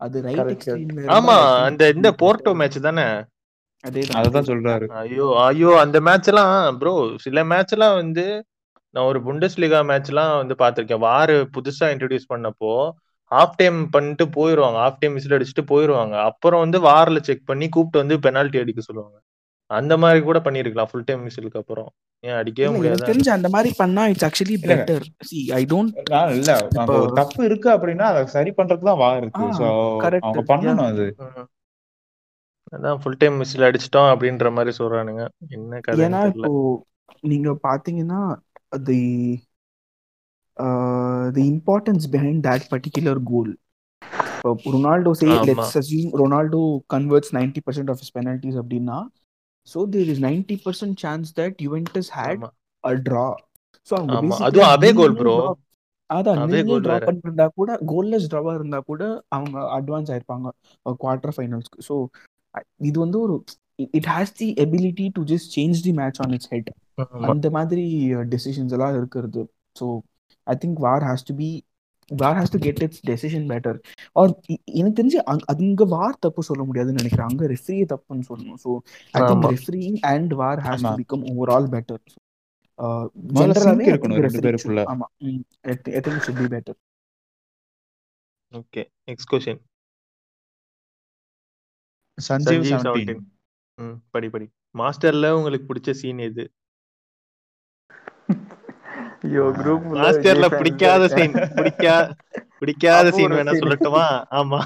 அது 0.00 0.22
ரைட் 0.26 0.52
எக்ஸ்ட்ரீம்ல 0.54 1.06
ஆமா 1.16 1.36
அந்த 1.68 1.82
இந்த 1.96 2.08
போர்ட்டோ 2.22 2.52
மேட்ச் 2.60 2.78
தானே? 2.88 3.06
அதேதான். 3.84 4.18
அததான் 4.18 4.48
சொல்றாரு. 4.50 4.86
ஐயோ 5.00 5.26
ஐயோ 5.46 5.70
அந்த 5.80 5.98
மேட்ச் 6.00 6.30
எல்லாம் 6.32 6.52
ப்ரோ 6.78 6.92
சில 7.24 7.44
மேட்ச் 7.44 7.74
எல்லாம் 7.76 7.96
வந்து 8.02 8.24
நான் 8.94 9.08
ஒரு 9.10 9.20
புண்டஸ்லிகா 9.22 9.78
மேட்ச் 9.84 10.10
எல்லாம் 10.10 10.32
வந்து 10.36 10.54
பாத்திருக்கேன் 10.54 11.02
வாரு 11.04 11.36
புதுசா 11.56 11.86
இன்ட்ரடியூஸ் 11.94 12.30
பண்ணப்போ 12.32 12.72
ஹாஃப் 13.30 13.56
டைம் 13.56 13.78
பண்ணிட்டு 13.90 14.24
போயிருவாங்க. 14.28 14.78
ஹாஃப் 14.84 14.98
டைம் 15.00 15.16
விசில் 15.18 15.36
அடிச்சுட்டு 15.36 15.64
போயிருவாங்க. 15.70 16.14
அப்புறம் 16.30 16.62
வந்து 16.64 16.78
வார்ல 16.80 17.20
செக் 17.20 17.46
பண்ணி 17.46 17.66
கூப்பிட்டு 17.68 18.02
வந்து 18.02 18.16
பெனால்டி 18.26 18.58
அடிக்க 18.62 18.80
சொல்லுவாங்க. 18.80 19.16
அந்த 19.70 19.94
மாதிரி 19.96 20.20
கூட 20.24 20.38
பண்ணிருக்கலாம் 20.38 20.90
ஃபுல் 20.90 21.06
டைம் 21.06 21.24
விசிலுக்கு 21.26 21.60
அப்புறம். 21.62 21.90
ஏன் 22.24 22.34
அடிக்கவே 22.34 22.68
முடியாது? 22.76 23.04
தெரிஞ்சு 23.04 23.28
அந்த 23.28 23.48
மாதிரி 23.48 23.74
பண்ணா 23.76 24.06
it's 24.06 24.24
actually. 24.24 24.56
Better 24.64 25.04
see 25.20 25.52
I 25.52 25.64
don't 25.64 25.92
நான் 26.10 26.30
இல்ல. 26.30 26.52
அங்க 26.76 26.92
இப்போ- 26.92 27.00
ஒரு 27.00 27.12
தப்பு 27.12 27.44
இருக்கு 27.44 27.70
அப்படின்னா 27.70 28.06
அதை 28.10 28.26
சரி 28.26 28.52
பண்றதுக்கு 28.56 28.82
தான் 28.82 28.96
வா 28.96 29.16
இருக்கு. 29.16 29.42
சோ. 29.54 29.66
அவங்க 30.20 30.42
பண்ணணும் 30.48 30.84
அது. 30.84 31.06
அதான் 32.72 32.96
ஃபுல் 32.96 33.16
டைம் 33.16 33.38
விசில் 33.38 33.60
அடிச்சிட்டோம் 33.60 34.10
அப்படின்ற 34.12 34.52
மாதிரி 34.52 34.76
சொல்றானுங்க. 34.78 35.24
என்ன 35.48 35.80
கதை 35.80 36.04
ஏன்னா 36.04 36.20
இப்போ 36.26 36.52
நீங்க 37.20 37.50
பாத்தீங்கன்னா 37.62 38.20
the 38.84 39.00
the 41.32 41.44
importance 41.50 42.06
behind 42.12 42.42
that 42.44 42.66
particular 42.70 43.22
goal 43.24 43.52
Ronaldo 44.64 45.10
say. 45.12 45.26
Let's 45.44 45.74
assume 45.74 46.10
Ronaldo 46.14 46.62
converts 46.94 47.32
ninety 47.32 47.60
percent 47.66 47.90
of 47.90 48.00
his 48.00 48.14
penalties 48.18 48.58
அப்படின்னா 48.62 48.98
so 49.66 49.78
there 49.90 50.10
is 50.12 50.22
ninety 50.24 50.56
percent 50.64 50.98
chance 51.02 51.28
that 51.36 51.58
Juventus 51.66 52.10
had 52.18 52.44
a 52.84 52.92
draw 53.06 53.26
so 53.90 53.94
அவங்க 53.98 54.14
goal 54.96 55.12
நின்னு 55.12 55.20
bro. 55.20 55.34
draw- 55.36 55.60
அதான் 56.10 56.38
draw. 56.80 56.96
பண்ணிருந்தா 57.08 57.46
கூட 57.54 57.70
goalless 57.90 58.28
ட்ராவா 58.30 58.52
இருந்தா 58.54 58.78
கூட 58.84 59.02
அவங்க 59.32 59.56
அட்வான்ஸ் 59.76 60.10
ஆயிருப்பாங்க 60.10 60.48
குவார்டர் 61.00 61.34
ஃபைனல்ஸ்க்கு 61.36 61.84
ஸோ 61.88 61.94
இது 62.82 62.96
வந்து 63.00 63.18
ஒரு 63.20 63.36
it 63.98 64.08
has 64.10 64.34
the 64.40 64.48
ability 64.64 65.06
to 65.14 65.22
just 65.30 65.48
change 65.54 65.78
the 65.84 65.92
match 65.94 66.20
on 66.24 66.34
its 66.36 66.50
head. 66.52 66.68
அந்த 67.30 67.48
மாதிரி 67.50 67.84
டெசிஷன்ஸ் 68.32 68.74
எல்லாம் 68.76 68.96
இருக்கிறது 68.98 69.42
so 69.76 69.86
I 70.46 70.56
think 70.62 70.80
VAR 70.84 71.04
has 71.04 71.26
to 71.26 71.34
be 71.36 71.48
VAR 72.12 72.36
has 72.36 72.50
to 72.50 72.58
get 72.58 72.82
its 72.82 73.06
decision 73.06 73.48
better 73.48 73.78
or 74.12 74.40
எனக்கு 74.64 75.02
தெரிஞ்சு 75.02 75.22
அங்க- 75.22 75.44
அங்க 75.46 75.84
வார் 75.84 76.18
தப்பு 76.18 76.42
சொல்ல 76.42 76.64
முடியாதுன்னு 76.64 77.02
நினைக்கிறேன். 77.02 77.28
அங்க 77.30 77.46
ரெஃப்ரியே 77.46 77.86
தப்புன்னு 77.94 78.22
சொல்லணும். 78.28 78.54
So 78.64 78.78
I 79.10 79.22
think 79.22 79.98
and 80.00 80.32
VAR 80.32 80.58
has 80.58 80.82
to. 80.82 80.88
Become 80.96 81.24
better 81.74 82.02
இருக்கணும் 83.92 84.20
ரெண்டு 84.20 84.38
பேருக்குள்ள. 84.38 84.80
ஆமா. 84.92 85.06
I 85.60 86.00
think 86.00 86.24
should 86.24 86.48
be 86.48 86.56
better 86.56 86.78
okay 88.52 88.84
next 89.06 89.30
question 89.30 89.60
Sanjeev 92.18 92.28
Sanjeev 92.28 92.64
seventeen 92.64 92.82
seventeen 92.84 93.22
ம் 93.78 93.96
படி 94.10 94.28
படி. 94.28 94.46
மாஸ்டர்ல 94.78 95.30
உங்களுக்கு 95.30 95.74
பிடிச்ச 95.74 95.90
சீன் 95.90 96.18
எது? 96.18 96.44
ஐயோ 99.24 99.42
குரூப் 99.42 99.84
மாஸ்டர்ல 99.92 100.56
பிடிக்காத 100.56 101.08
சீன் 101.08 101.32
பிடிக்கா 101.32 101.94
பிடிக்காத 102.58 103.06
அப்போ 103.06 103.18
சீன் 103.18 103.30
வேணா. 103.30 103.54
சொல்லட்டுமா? 103.62 104.04
ஆமா. 104.30 104.60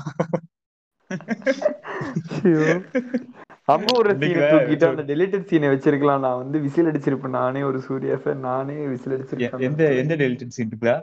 அங்க 3.64 3.98
ஒரு 3.98 4.11
சீனை 4.14 4.42
தூக்கிட்டு 4.50 4.88
அந்த 4.88 5.14
டெலிட்டட் 5.14 5.48
சீனை 5.50 5.68
வச்சிருக்கலாம். 5.72 6.18
நான் 6.18 6.36
வந்து 6.36 6.59
விசில் 6.61 6.86
அடிச்சிருப்பேன். 6.86 7.28
நானே 7.28 7.62
ஒரு 7.62 7.80
சூர்யா 7.80 8.14
ஃபேன் 8.14 8.34
நானே 8.34 8.86
விசில் 8.86 9.12
அடிச்சிருப்பேன். 9.12 9.59
எந்த 9.59 9.92
எந்த 9.94 10.16
டெலிட்டட் 10.16 10.48
சீன் 10.48 10.68
இருக்குதா? 10.68 11.02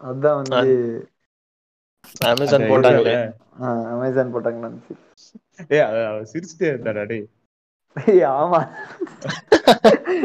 அதான் 0.00 0.42
வந்து 0.42 1.08
அமேசான் 2.24 2.60
போட்டாங்களே. 2.60 3.32
அமேசான் 3.94 4.34
போட்டாங்க 4.34 4.64
நினைச்சு 4.64 4.92
ஏய் 5.68 5.80
அவ- 5.80 6.06
அவ 6.06 6.20
சிரிச்சுட்டே 6.20 6.68
இருந்தாடா 6.68 7.06
டேய். 7.06 7.28
ஆமா. 8.34 8.60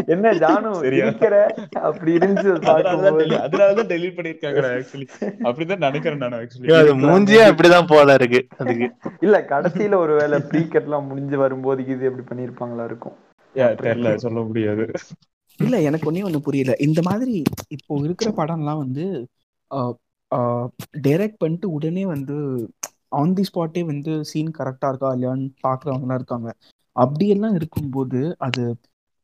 என்ன 0.05 0.31
ஜானு? 0.33 0.83
இருக்கிற? 0.83 1.35
அப்படி 1.81 2.17
இருந்துச்சு 2.17 2.51
அது 2.67 2.89
அதனாலதான். 3.43 3.43
அப்படிதான் 5.43 5.77
நினைக்கிறேன் 5.77 6.17
நான் 6.17 6.31
actually. 6.31 6.73
அது 6.73 6.95
மூஞ்சியே 6.95 7.43
அப்படிதான் 7.49 7.87
போல 7.87 8.13
இருக்கு 8.13 8.47
அதுக்கு. 8.57 8.87
இல்ல 9.19 9.45
கடைசியில 9.49 9.95
ஒருவேளை 9.95 10.39
ப்ரீ 10.39 10.67
எல்லாம் 10.71 11.05
முடிஞ்சு 11.05 11.37
வரும்போது 11.37 11.85
இது 11.85 12.05
எப்படி 12.05 12.25
பண்ணிருப்பாங்களா 12.31 12.85
இருக்கும். 12.85 13.17
தெரியல 13.55 14.15
சொல்ல 14.15 14.39
முடியாது. 14.41 14.85
இல்ல 15.59 15.81
எனக்கு 15.81 16.11
ஒன்னே 16.11 16.25
ஒண்ணு 16.25 16.37
புரியல. 16.37 16.75
இந்த 16.79 17.01
மாதிரி 17.01 17.43
இப்போ 17.67 17.95
இருக்கிற 18.03 18.31
படம்லாம் 18.31 18.77
வந்து 18.77 19.05
டைரக்ட் 21.07 21.37
பண்ணிட்டு 21.37 21.71
உடனே 21.71 22.05
வந்து 22.05 22.35
ஆன் 23.07 23.33
தி 23.33 23.43
ஸ்பாட்டே 23.53 23.85
வந்து 23.85 24.25
சீன் 24.25 24.51
கரெக்டா 24.59 24.87
இருக்கா 24.87 25.15
இல்லையான்னு 25.15 25.47
பாக்குறவங்கலாம் 25.67 26.13
இருக்காங்க. 26.13 26.49
அப்படியெல்லாம் 27.03 27.57
இருக்கும்போது 27.59 28.21
அது 28.47 28.63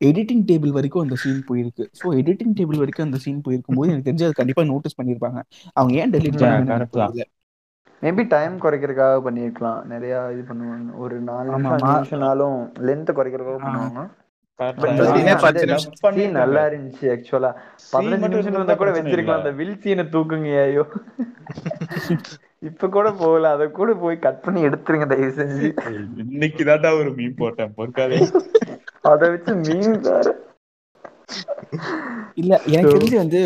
எடிட்டிங் 0.01 0.43
டேபிள் 0.49 0.75
வரைக்கும் 0.77 1.03
அந்த 1.03 1.15
சீன் 1.21 1.45
போயிருக்கு. 1.49 1.83
ஸோ 1.99 2.05
எடிட்டிங் 2.21 2.55
டேபிள் 2.57 2.81
வரைக்கும் 2.81 3.07
அந்த 3.07 3.19
சீன் 3.23 3.45
போயிருக்கும் 3.45 3.77
போது 3.79 3.91
எனக்கு 3.91 4.07
தெரிஞ்சு 4.09 4.27
அது 4.27 4.39
கண்டிப்பா 4.41 4.63
நோட்டீஸ் 4.71 4.99
பண்ணிருப்பாங்க. 4.99 5.39
அவங்க 5.73 5.93
ஏன் 6.01 6.13
டெலிட். 6.15 6.41
தெரியல 6.43 7.25
மேபி 8.03 8.23
டைம் 8.33 8.55
குறைக்கிறதுக்காக 8.63 9.19
பண்ணிருக்கலாம் 9.27 9.79
நிறைய 9.85 10.15
இது 10.33 10.43
பண்ணுவாங்க. 10.49 10.89
ஒரு 11.03 11.15
நாலு 11.29 11.49
நிமிஷம்னாலும் 11.83 12.57
லென்த் 12.87 13.17
குறைக்கிறதுக்காக. 13.17 13.61
பண்ணுவாங்க. 13.65 14.01
நல்லா 16.39 16.61
இருந்துச்சு 16.69 17.05
ஆக்சுவலா 17.13 17.51
பதினஞ்சு 17.93 18.21
மட்டும் 18.23 18.39
நிமிஷம் 18.41 18.81
கூட 18.81 18.91
வச்சிருக்கலாம். 18.97 19.41
அந்த 19.41 19.53
வில் 19.59 19.79
சீனை 19.83 20.05
தூக்குங்க 20.15 20.51
ஐயோ. 20.65 20.85
இப்ப 22.61 22.87
கூட 22.87 23.07
போகல. 23.11 23.49
அத 23.51 23.63
கூட 23.69 23.93
போய் 23.93 24.17
கட் 24.19 24.41
பண்ணி 24.41 24.59
எடுத்துருங்க 24.67 25.07
தயவு 25.07 25.33
செஞ்சு 25.39 25.69
இன்னைக்கு 26.23 26.63
தான்டா 26.63 26.91
ஒரு 26.99 27.11
மீன் 27.13 27.39
போட்டேன். 27.41 27.75
பொறுக்காதே 27.77 28.19
அத 29.11 29.21
வச்சு 29.29 29.55
மீன் 29.65 29.95
வேற. 30.01 30.27
இல்ல 32.41 32.53
எனக்கு 32.73 32.93
தெரிஞ்சு 32.95 33.17
வந்து 33.21 33.39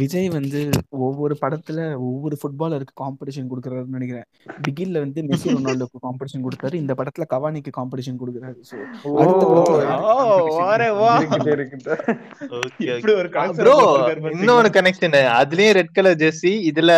விஜய் 0.00 0.28
வந்து 0.36 0.60
ஒவ்வொரு 1.06 1.34
படத்துல 1.42 1.80
ஒவ்வொரு 2.08 2.36
ஃபுட்பாலருக்கு 2.40 2.94
காம்படிஷன் 3.02 3.48
கொடுக்குறாருன்னு 3.50 3.96
நினைக்கிறேன். 3.96 4.26
பிகில்ல 4.66 5.02
வந்து 5.04 5.20
மெஸ்ஸி 5.28 5.54
ரொனால்டோக்கு 5.56 5.98
காம்படிஷன் 6.06 6.44
கொடுத்தாரு. 6.46 6.74
இந்த 6.82 6.94
படத்துல 7.00 7.26
கவானிக்கு 7.34 7.72
காம்படிஷன் 7.78 8.20
கொடுக்குறாரு. 8.22 8.58
அடுத்த 9.22 9.42
படத்துல 9.50 9.76
பாத்தீங்களா? 9.88 11.12
இன்னொரு 14.36 14.70
கனெக்ஷன் 14.78 15.18
அதுலயும் 15.40 15.76
ரெட் 15.80 15.94
கலர் 15.98 16.20
ஜெர்சி 16.24 16.54
இதுல 16.70 16.92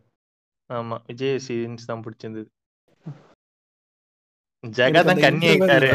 ஆமா 0.73 0.99
விஜய் 1.07 1.41
சீன்ஸ் 1.49 1.87
தான் 1.87 2.03
பிடிச்சிருந்தது. 2.05 2.47
ஜெகா 4.65 4.87
எனக்கு 4.89 5.07
தான் 5.07 5.15
அந்த 5.15 5.23
கண்ணி 5.27 5.47
interval- 5.49 5.71
ஆயிட்டாரு 5.71 5.91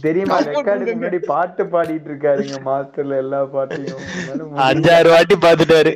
தெரியுமா 0.00 0.36
ரெக்கார்டுக்கு. 0.40 0.92
முன்னாடி 0.96 1.18
பாட்டு 1.26 1.62
பாடிட்டு 1.64 2.08
இருக்காருங்க 2.10 2.58
மாஸ்டர்ல 2.68 3.16
எல்லா 3.16 3.44
பாட்டையும். 3.44 4.02
அஞ்சாறு 4.66 5.08
வாட்டி 5.08 5.36
பாத்துட்டாரு 5.36 5.92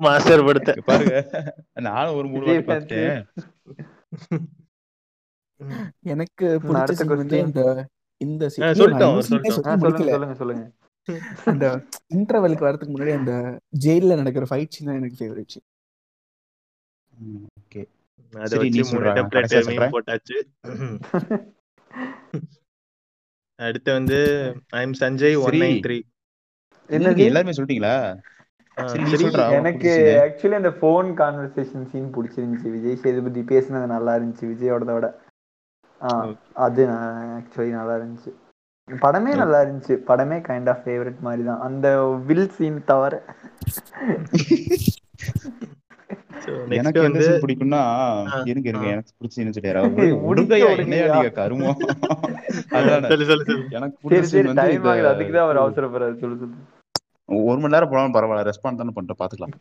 மாஸ்டர் 0.00 0.44
படத்தை. 0.44 0.74
பாருங்க. 0.84 1.16
நானும் 1.80 2.16
ஒரு 2.16 2.28
மூணு 2.28 2.44
வாட்டி 2.66 2.98
எனக்கு. 6.14 6.48
இந்த 7.38 7.62
இந்த 8.20 8.48
சொல்லுங்க 8.58 9.06
முடிக்கல. 9.82 10.10
சொல்லுங்க 10.10 10.34
சொல்லுங்க. 10.34 10.64
அந்த 11.44 11.64
இன்டர்வெலுக்கு 12.14 12.66
வரதுக்கு 12.68 12.94
முன்னாடி 12.94 13.14
அந்த 13.14 13.34
ஜெயில்ல 13.84 14.16
நடக்கிற 14.16 14.46
ஃபைட் 14.50 14.74
சீன் 14.76 14.94
எனக்கு 14.94 15.18
ஃபேவரட் 15.18 15.56
அதை 18.44 18.58
வச்சு 18.62 18.82
மூணு 18.90 19.14
டெம்ப்ளேட். 19.18 19.94
போட்டாச்சு. 19.96 20.36
அடுத்து 23.58 23.90
வந்து 23.92 24.18
ஐ 24.72 24.80
எம் 24.82 24.98
சஞ்சய் 25.00 25.36
ஒன் 25.36 25.48
சரி. 25.48 25.60
நைன் 25.62 25.80
த்ரீ 25.84 25.96
என்னது 26.90 27.22
எல்லாருமே 27.28 27.54
சொல்லிட்டீங்களா? 27.56 27.94
எனக்கு. 29.58 29.92
ஆக்சுவலி 30.24 30.56
அந்த 30.58 30.70
ஃபோன் 30.78 31.08
கான்வர்சேஷன் 31.20 31.88
சீன் 31.92 32.12
பிடிச்சிருந்துச்சு. 32.16 32.68
விஜய் 32.74 33.00
சேதுபதி 33.04 33.42
பேசுனது 33.50 33.88
நல்லா 33.94 34.12
இருந்துச்சு 34.18 34.50
விஜயோட 34.52 35.08
அது 36.66 36.82
ஆக்சுவலி 37.38 37.72
நல்லா 37.78 37.96
இருந்துச்சு. 37.98 38.32
படமே 38.88 39.32
நல்லா 39.40 39.58
இருந்துச்சு. 39.64 39.94
படமே 40.08 40.38
கைண்ட் 40.48 40.70
ஆஃப் 40.72 40.84
ஃபேவரட் 40.84 41.20
மாதிரி 41.20 41.42
தான் 41.44 41.64
அந்த 41.66 41.86
வில் 42.28 42.50
சீன் 42.58 42.78
தவிர 42.90 43.14
எனக்கு 46.78 47.00
எந்த 47.00 47.00
வந்து 47.00 47.20
scene 47.26 47.42
பிடிக்கும்னா 47.44 47.80
இருங்க 48.50 48.68
இருங்க. 48.68 48.86
எனக்கு 48.86 49.10
ஏய், 49.22 49.34
சொல்லிடுறேன் 49.36 50.18
உடுங்கையா. 50.30 50.68
என்னையா 50.78 51.06
நீங்க 51.14 51.30
கருமம். 51.30 51.78
அதானே. 52.78 53.08
சொல்லு 53.08 53.28
சொல்லு 53.30 53.44
சொல்லு. 53.44 53.64
எனக்கு 53.70 53.96
பிடிச்ச 54.02 55.04
அதுக்கு 55.12 55.32
தான் 55.32 55.46
அவர் 55.46 55.62
அவசரப்படுறாரு. 55.62 56.18
சொல்லு 56.18 56.38
சொல்லு. 56.42 56.56
ஒரு 57.28 57.58
மணி 57.60 57.72
நேரம் 57.72 57.90
போனாலும் 57.90 58.14
பரவாயில்ல. 58.14 58.50
ரெஸ்பாண்ட் 58.50 58.80
தானே 58.82 58.92
பண்ணிட்டு 58.94 59.18
பாத்துக்கலாம். 59.20 59.54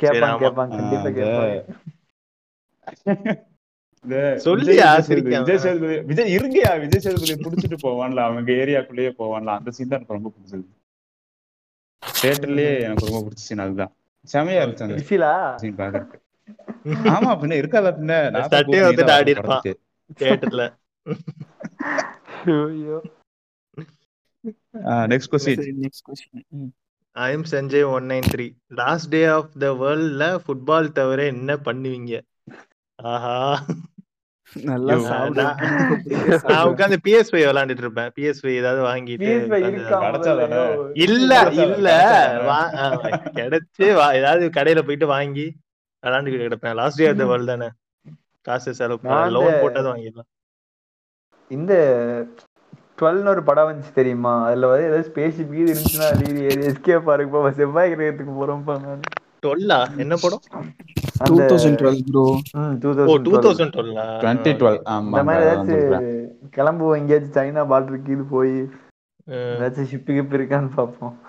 சொல்லியா, 4.38 4.90
விஜய் 4.98 5.60
சேதுபதி-. 5.64 6.04
விஜய் 6.06 6.34
இருங்கயா? 6.36 6.80
விஜய் 6.80 7.04
சேதுபதி 7.06 7.34
புடிச்சிட்டு 7.46 7.78
போவான்ல. 7.84 8.20
அவங்க 8.28 8.52
ஏரியாக்குள்ளேயே 8.52 9.12
போவான்ல. 9.22 9.56
அந்த 9.60 9.72
சீன் 9.72 9.88
தான் 9.88 10.00
எனக்கு 10.00 10.18
ரொம்ப 10.18 10.32
பிடிச்சது. 10.36 10.66
தியேட்டர்லயே 12.04 12.82
எனக்கு 12.82 13.08
ரொம்ப 13.08 13.22
பிடிச்ச 13.26 13.42
சீன் 13.48 13.60
அதுதான். 13.60 13.92
செமையா 14.34 14.62
இருந்துச்சு 14.64 14.86
அந்த 14.86 14.98
சீன் 15.58 15.78
பாக்குறதுக்கு 15.78 16.18
ஆமா 16.86 17.38
பின்ன 17.38 17.56
இருக்காத 17.62 17.94
பின்ன? 18.02 18.32
வந்துட்டு 18.32 18.88
நீதான் 18.88 19.18
ஆடி 19.18 19.32
இருப்பான். 19.32 19.62
தியேட்டர்ல. 20.20 20.78
ஐயோ. 22.46 23.02
Next 24.84 25.32
question 25.32 25.72
next 25.82 26.08
question 26.08 26.70
I 27.12 27.32
am 27.32 27.44
Sanjay 27.52 27.86
one 27.86 28.04
nine 28.04 28.24
three 28.32 28.56
last 28.68 29.10
day 29.10 29.26
of 29.26 29.50
the 29.60 29.72
வேர்ல்ட்ல 29.74 30.40
football 30.48 30.92
தவிர 30.92 31.26
என்ன 31.26 31.56
பண்ணுவீங்க? 31.56 32.22
ஆஹா. 32.96 33.66
நல்லா 34.64 34.96
நான். 34.96 35.34
உட்காந்து 36.68 36.96
பிஎஸ்பை 37.08 37.44
விளையாண்டுட்டு 37.44 37.78
இருப்பேன் 37.78 38.12
பிஎஸ்பை 38.16 38.48
ஏதாவது 38.48 38.84
வாங்கிட்டு? 38.84 39.46
இல்ல 40.94 41.50
இல்ல. 41.50 41.90
கிடைச்சா- 42.32 42.44
வா- 42.44 42.76
ஆ, 42.76 43.02
கிடைச்சு 43.34 43.78
வா- 43.78 44.14
ஏதாவது 44.14 44.50
கடையில 44.50 44.82
போயிட்டு 44.82 45.08
வாங்கி 45.08 45.56
விளையாண்டுக்கிட்டு 46.08 46.52
கிடப்பேன். 46.52 46.74
Last 46.74 46.98
day 46.98 47.10
of 47.10 47.18
the 47.18 47.26
world 47.26 47.48
தானே. 47.48 47.70
காசு 48.42 48.74
செலவு 48.74 49.00
நான் 49.02 49.32
லோன் 49.32 49.46
அந்த- 49.46 49.60
போட்டது 49.62 49.96
வாங்கிடலாம் 49.96 50.30
இந்த 51.50 51.74
டுவெல்னு 53.02 53.28
ஒரு 53.28 53.44
படம் 53.44 53.68
வந்துச்சு 53.68 53.94
தெரியுமா? 53.94 54.46
அதுல 54.46 54.68
வந்து 54.68 54.86
ஏதாவது 54.86 55.12
ஸ்பேஸ் 55.12 55.54
கீது 55.54 55.68
இருந்துச்சுன்னா 55.68 56.08
அது 56.08 56.34
எஸ்கே 56.48 57.04
பாருக்கு 57.04 57.38
போவா 57.38 57.52
செவ்வாய் 57.52 57.92
கிரகத்துக்கு 57.92 58.34
போறோம்ப்பா 58.40 58.82
நான். 58.82 59.00
டுவெல்லா 59.46 59.98
என்ன 59.98 60.16
படம்? 60.22 60.42
2012 61.30 62.04
bro. 62.12 62.40
Two 62.80 63.04
O 63.06 63.16
two 63.18 63.32
thousand 63.32 63.44
thousand 63.44 63.76
டுவெல்லா 63.78 64.06
twenty 64.22 64.54
twelve 64.56 65.04
இந்த 65.06 65.24
மாதிரி. 65.24 65.46
ஏதாச்சும் 65.46 66.28
கிளம்புவோம். 66.56 66.98
எங்கேயாச்சும் 66.98 67.44
சைனா 67.44 67.60
பார்டருக்கு 67.72 68.10
இது 68.10 68.24
போய் 68.24 68.52
ஏதாச்சும் 69.28 69.88
ஷிப்பு 69.92 70.12
கிப்பு 70.18 70.38
இருக்கான்னு 70.38 70.74
பார்ப்போம். 70.74 71.22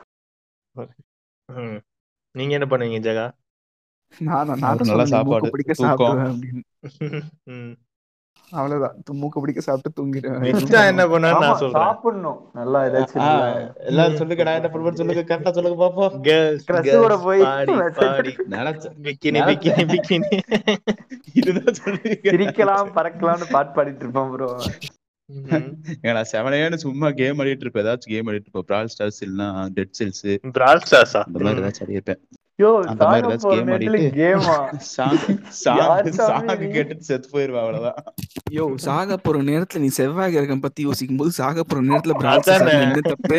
நீங்க 2.32 2.54
என்ன 2.54 2.66
பண்ணுவீங்க 2.66 3.02
ஜெகா? 3.08 3.30
நான் 4.18 4.46
நான் 4.46 4.62
அவருக்கு 4.62 4.86
தான் 4.86 4.86
நல்ல 4.86 5.04
சாப்பாடு, 5.04 5.50
பிடிக்க. 5.50 5.72
சாப்பிடுவேன் 5.84 6.32
அப்படின்னு. 6.32 7.74
அவ்வளவுதான். 8.50 9.02
து- 9.06 9.14
மூக்கு 9.14 9.40
பிடிக்க 9.40 9.60
சாப்பிட்டு 9.60 9.98
தூங்கிடுவேன். 9.98 10.86
என்ன 10.88 11.06
ஆமா 11.06 11.18
நான் 11.20 11.56
சொல்றேன். 11.56 11.82
சாப்பிடணும். 11.82 12.38
நல்லா 12.52 12.84
ஏதாச்சும் 12.84 13.84
எல்லாரும் 13.84 14.16
சொல்லுங்க 14.16 14.42
நான் 14.42 14.54
என்ன 14.54 14.68
பண்ணுவேன்னு 14.68 15.00
சொல்லுங்க 15.00 15.24
கரெக்டா 15.28 15.50
சொல்லுங்க 15.50 15.84
பாப்போம். 15.84 16.14
கூட 17.00 17.16
போய் 17.18 17.40
பிக்கினி 19.04 19.40
பிக்கினி 19.48 19.84
பிக்கினி. 19.92 20.30
இதுதான் 21.34 21.74
சொல்லுங்க 21.74 22.16
சிரிக்கலாம் 22.24 22.88
பறக்கலாம்னு 22.96 23.50
பாட்டு 23.50 23.74
பாடிட்டு 23.76 24.04
இருப்பான் 24.04 24.30
ப்ரோ 24.30 24.48
நான் 26.00 26.24
செவனையானு 26.32 26.74
சும்மா 26.74 27.10
கேம் 27.10 27.38
ஆடிட்டு 27.38 27.64
இருப்பேன். 27.64 27.84
ஏதாச்சும் 27.84 28.12
கேம் 28.12 28.26
ஆடிட்டு 28.26 28.46
இருப்பேன். 28.46 28.64
பிரால் 28.66 28.88
ஸ்டார்ஸ் 28.94 29.20
இல்லைன்னா 29.20 29.68
டெட் 29.68 29.94
செல்ஸ் 29.98 30.50
பிரால் 30.52 30.80
ஸ்டார்ஸா 30.90 31.22
அந்த 31.22 31.38
மாதிரி 31.38 31.62
ஏதாச்சும் 31.62 31.82
ஆடி 31.82 31.92
இருப்பேன். 31.92 32.20
யோ 32.58 32.70
அந்த 32.90 33.02
மாதிரி 33.04 33.26
ஏதாச்சும் 33.26 33.50
ஆடிட்டு-? 33.74 33.98
கேட்டுட்டு 36.74 37.04
செத்து 37.08 37.28
போயிருவா 37.34 37.60
அவ்வளவுதான் 37.62 37.98
யோ 38.52 38.64
சாக 38.84 39.18
போற 39.18 39.42
நேரத்துல 39.48 39.82
நீ 39.84 39.90
செவ்வாய் 39.98 40.34
கிரகம் 40.34 40.64
பத்தி 40.64 40.86
யோசிக்கும் 40.86 41.20
போது 41.20 41.32
சாக 41.38 41.64
போற 41.64 41.80
நேரத்துல 41.88 42.16
தப்பு 43.10 43.38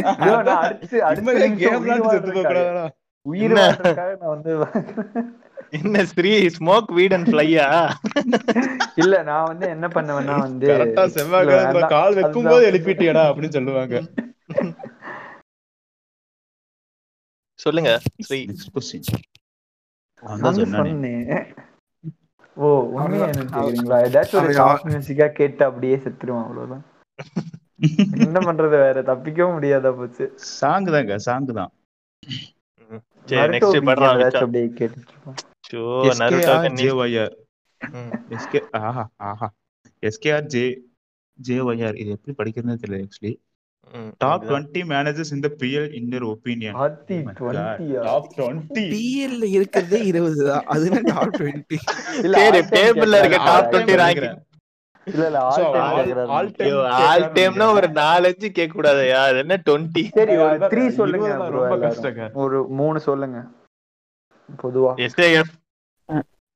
உயிர் 3.26 3.56
நான் 3.56 3.78
வந்து 4.28 4.52
என்ன 5.78 6.04
ஸ்ரீ 6.10 6.30
ஸ்மோக் 6.54 6.88
வீட் 6.96 7.16
அண்ட் 7.16 7.28
ஃப்ளையா 7.30 7.66
இல்ல 8.96 9.16
நான் 9.28 9.50
வந்து 9.50 9.66
என்ன 9.74 9.88
பண்ணுவேன்னா 9.96 10.36
வந்து 10.46 10.68
செவ்வாய் 11.16 11.46
கிரகத்துல. 11.50 11.90
கால் 11.92 12.16
வைக்கும். 12.18 12.48
போது 12.52 12.64
எழுப்பிட்டியடா 12.70 13.24
அப்படின்னு 13.30 13.56
சொல்லுவாங்க 13.58 13.96
சொல்லுங்க. 17.60 17.92
ஸ்ரீ 18.26 18.40
ஓ 22.58 22.68
உண்மையா 22.94 23.28
கேக்குறீங்களா 23.34 23.98
ஏதாச்சும் 24.06 24.40
ஒரு 24.40 24.48
அவர் 24.48 24.58
சாஃப்ட் 24.60 24.88
மியூசிக்கா 24.90 25.28
கேட்டு 25.38 25.62
அப்படியே 25.68 25.98
செத்துருவான் 26.04 26.46
அவ்வளவுதான். 26.46 26.84
என்ன 28.20 28.38
பண்றது 28.48 28.76
வேற? 28.80 28.98
தப்பிக்கவும் 29.10 29.56
முடியாதா 29.56 29.92
போச்சு. 29.98 30.26
சாங் 30.54 30.90
தாங்க 30.90 31.18
சாங் 31.28 31.48
தான். 31.52 31.72
சரி 33.28 33.52
நெக்ஸ்ட் 33.54 33.78
அப்படியே 34.40 34.66
இருப்போம் 34.88 35.38
ஷோ 35.70 35.82
நருட்டோக்கு 36.20 36.70
நீ 36.72 36.82
ஜேஒய்ஆர் 36.82 37.36
ம். 37.82 38.12
எஸ்கே 38.36 38.60
ஆஹா 38.80 39.04
ஆஹா. 39.28 39.48
எஸ்கேஆர் 40.04 40.48
ஜே 40.54 40.64
ஜேஒய்ஆர் 41.40 41.98
இது 42.02 42.10
எப்படி 42.16 42.34
படிக்கிறதுன்னு 42.40 42.82
தெரியல 42.82 43.04
ஆக்சுவலி 43.06 43.34
டாப். 44.20 44.44
டுவெண்ட்டி 44.46 44.82
மேனேஜர்ஸ் 44.90 45.34
இந்த 45.36 45.50
பிஎல் 45.60 45.88
இன் 45.98 46.10
யர் 46.14 46.26
ஒப்பீனியன் 46.32 46.76
ஆத்தி 46.84 47.16
20 47.20 48.04
டாப் 48.04 48.28
டுவெண்ட்டி 48.38 48.84
பிஎல்ல 48.94 49.44
இருக்கிறதே 49.56 50.00
இருபது 50.10 50.42
தான். 50.50 50.66
அதுனா 50.74 51.02
டாப் 51.10 51.34
டுவெண்ட்டி 51.38 51.78
time 52.36 52.68
டேபிள்ல 52.74 53.22
இருக்க. 53.22 53.40
டாப் 53.50 53.70
டுவெண்ட்டி 53.74 53.98
ரேங்கிங் 54.02 54.38
இல்ல 55.08 55.24
இல்ல 55.28 55.40
ஆல் 56.30 56.50
டைம் 56.58 56.80
ஆல் 57.04 57.24
டைம்னா 57.38 57.68
ஒரு. 57.76 57.88
நாலஞ்சு 58.00 58.48
கேட்க 58.58 58.72
கூடாதயா 58.74 59.22
அது 59.28 59.40
என்ன 59.44 59.58
டுவெண்ட்டி 59.68 60.04
சரி 60.18 60.36
ஒரு 60.44 60.68
த்ரீ 60.74 60.84
சொல்லுங்க 61.00 61.30
ரொம்ப. 61.56 61.78
கஷ்டங்க. 61.86 62.26
ஒரு 62.44 62.60
மூணு 62.80 63.00
சொல்லுங்க. 63.08 63.40
பொதுவா. 64.60 64.92
எஸ்ஏஎஃப் 65.06 65.54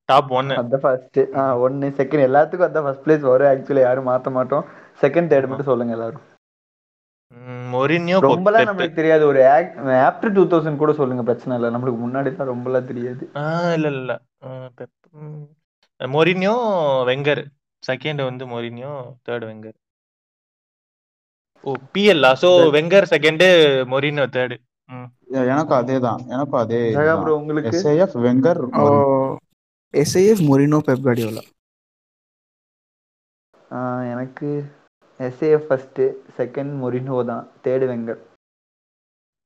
டாப் 0.09 0.31
ஒன்னு 0.37 0.55
அதான் 0.59 0.81
ஃபர்ஸ்ட் 0.83 1.19
ஒன்னு 1.65 1.87
செகண்ட் 1.99 2.27
எல்லாத்துக்கும் 2.27 2.67
அதான் 2.67 2.85
ஃபர்ஸ்ட் 2.85 3.05
பிளேஸ் 3.05 3.25
வரும் 3.29 3.49
ஆக்சுவலி 3.51 3.83
யாரும் 3.83 4.09
மாத்த 4.09 4.31
மாட்டோம். 4.37 4.65
செகண்ட் 5.03 5.31
தேர்ட் 5.31 5.49
மட்டும் 5.49 5.69
சொல்லுங்க 5.69 5.93
எல்லாரும். 5.97 6.23
மொரினியோ 7.73 8.17
ரொம்பலாம் 8.25 8.67
நம்மளுக்கு 8.69 8.99
தெரியாது. 8.99 9.23
ஒரு 9.31 9.39
ஆப்டர் 10.07 10.33
டூ 10.35 10.43
தௌசண்ட் 10.51 10.81
கூட 10.81 10.91
சொல்லுங்க 10.99 11.23
பிரச்சனை 11.29 11.55
இல்லை. 11.57 11.69
நம்மளுக்கு 11.75 11.99
முன்னாடி 12.05 12.29
தான் 12.35 12.51
ரொம்பலாம் 12.53 12.89
தெரியாது. 12.91 13.23
இல்ல 13.77 13.87
இல்ல. 14.01 14.11
Mourinho 15.99 16.55
Wenger. 17.09 17.43
செகண்ட் 17.83 18.21
வந்து 18.29 18.43
மொரினியோ 18.53 18.91
தேர்ட் 19.27 19.45
வெங்கர். 19.51 19.77
ஓ 21.63 21.73
பிஎல்லா 21.95 22.31
so 22.43 22.49
Wenger 22.77 23.05
second 23.15 23.45
Mourinho 23.93 24.27
third 24.37 24.55
எனக்கும் 25.51 25.79
அதேதான் 25.81 26.21
எனக்கும் 26.33 26.61
அதே 26.63 26.79
ப்ரோ 27.21 27.35
உங்களுக்கு? 27.41 27.77
SIF 27.79 28.15
Wenger 28.25 28.59
SIF 29.93 30.43
Mourinho. 30.49 30.79
Pep 30.87 31.07
எனக்கு 34.13 34.49
எஸ்ஏஎஃப் 35.23 35.67
ஃபர்ஸ்ட் 35.67 36.01
செகண்ட் 36.37 36.73
மொரினோ 36.81 37.17
தான். 37.25 37.45
தேர்ட் 37.63 37.85
வெங்கர் 37.91 38.21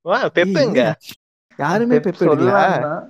வா 0.06 0.18
பெப் 0.36 0.58
எங்க? 0.62 0.82
யாருமே 1.58 1.96
பெப் 2.00 2.20
தான். 2.84 3.04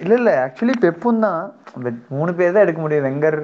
இல்ல 0.00 0.12
இல்ல 0.14 0.30
ஆக்சுவலி 0.44 0.74
பெப்பும் 0.84 1.24
தான். 1.24 1.40
பட் 1.82 1.98
மூணு 2.10 2.30
பேர் 2.34 2.54
தான் 2.54 2.64
எடுக்க 2.64 2.80
முடியும். 2.80 3.06
வெங்கர் 3.06 3.38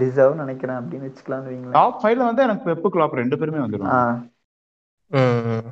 டிசர்வ் 0.00 0.40
நினைக்கிறேன் 0.40 0.78
அப்படின்னு 0.80 1.06
வச்சுக்கலாம்னு 1.08 1.50
வைங்களேன். 1.50 1.76
டாப் 1.76 2.00
ஃபைவ்ல 2.00 2.28
வந்து 2.28 2.42
எனக்கு 2.42 2.68
பெப்பு 2.70 2.88
கிளாப் 2.94 3.18
ரெண்டு 3.20 3.38
பேருமே 3.38 3.58
ஆ. 3.58 3.64
வந்துருவாங்க 3.64 4.02
ம், 5.10 5.42
ம். 5.52 5.68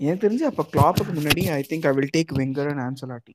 எனக்கு 0.00 0.22
தெரிஞ்சு 0.22 0.44
அப்ப 0.48 0.62
கிளாப்புக்கு 0.72 1.12
முன்னாடி 1.12 1.42
I 1.52 1.62
think 1.68 1.86
I 1.86 1.94
will 1.94 2.14
take 2.14 2.32
Wenger 2.38 2.70
and 2.72 2.84
Ancelotti 2.86 3.32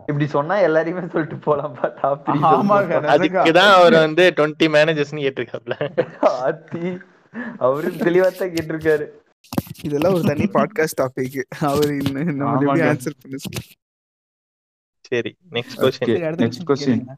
இப்படி 0.00 0.26
சொன்னா 0.26 0.54
எல்லாரையுமே 0.54 1.10
சொல்லிட்டு 1.10 1.56
ஆமாங்க 2.26 2.94
அதுக்குதான் 3.14 3.72
அவர் 3.72 3.92
வந்து 3.92 4.32
டுவெண்ட்டி 4.36 4.66
மேனேஜர்ஸ்னு 4.66 5.24
கேட்டிருக்காப்ல 5.26 5.76
ஆத்தி 6.20 7.00
அவரு 7.58 7.88
தெளிவா 7.88 8.36
தான் 8.36 8.48
கேட்டிருக்காரு 8.48 9.06
இதெல்லாம் 9.82 10.14
ஒரு 10.14 10.22
தனி 10.22 10.44
பாட்காஸ்ட் 10.44 11.00
டாபிக் 11.00 11.42
அவர் 11.60 11.92
நம்ம. 12.32 12.76
ஆன்சர் 12.76 13.20
பண்ண 13.22 13.36
சரி 15.00 15.36
நெக்ஸ்ட் 15.50 15.78
question 15.78 16.64
question. 16.66 16.98
கேளுங்க. 16.98 17.14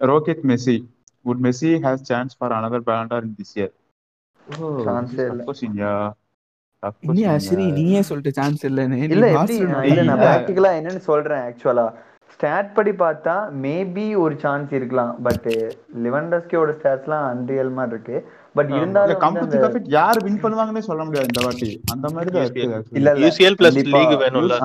Rohit 0.00 0.44
Messi 0.44 0.84
would 1.24 1.40
Messi 1.40 1.82
has 1.82 2.02
chance 2.08 2.34
for 2.34 2.52
another 2.52 2.80
Ballon 2.80 3.08
d'Or 3.08 3.18
in 3.18 3.34
this 3.38 3.56
year? 3.56 3.70
Oh, 4.60 4.84
Chance 4.84 5.12
இல்ல. 5.12 5.44
question, 5.44 5.74
yeah. 5.74 6.12
Tough 6.86 7.10
இனி 7.10 7.26
question, 7.26 7.30
அஸ்வினி 7.30 7.66
yeah. 7.66 7.72
நீயே 7.72 8.02
சொல்லிட்டு 8.02 8.42
சான்ஸ் 8.42 8.66
இல்லன்னு 8.66 8.86
நீ 8.86 8.98
இல்ல 8.98 9.30
எப்படி 9.30 9.58
Barcelona 9.58 9.82
இல்ல 9.82 10.02
நான் 10.02 10.18
இல்ல. 10.18 10.26
பிராக்டிகலா 10.26 10.70
என்னன்னு 10.80 11.04
சொல்றேன் 11.10 11.38
ஆக்சுவலா 11.38 11.86
ஸ்டாட் 12.32 12.74
படி 12.74 12.90
பார்த்தா 12.90 13.34
மேபி 13.62 14.16
ஒரு 14.16 14.38
சான்ஸ் 14.38 14.72
இருக்கலாம். 14.72 15.22
பட் 15.22 15.46
லிவன்டஸ்கியோட 16.02 16.70
ஸ்டாட்ஸ்லாம் 16.78 17.26
அன்ரியல் 17.30 17.72
மாதிரி 17.72 17.94
இருக்கு. 17.94 18.16
பட் 18.54 18.70
இருந்தாலும் 18.70 19.20
அந்த 19.20 19.58
கம்பெட் 19.58 19.82
யார் 19.88 20.22
வின் 20.22 20.42
பண்ணுவாங்கன்னே 20.42 20.78
சொல்ல 20.78 21.04
முடியாது 21.04 21.28
இந்த 21.34 21.44
வாட்டி. 21.44 21.80
அந்த 21.92 22.10
மாதிரி 22.10 22.30
தான் 22.30 22.44
இருக்கு. 22.44 22.84
இல்ல 22.90 23.12
plus 23.12 23.36
கண்டிப்பா. 23.56 23.98
league 23.98 24.20
வேணும்ல? 24.20 24.58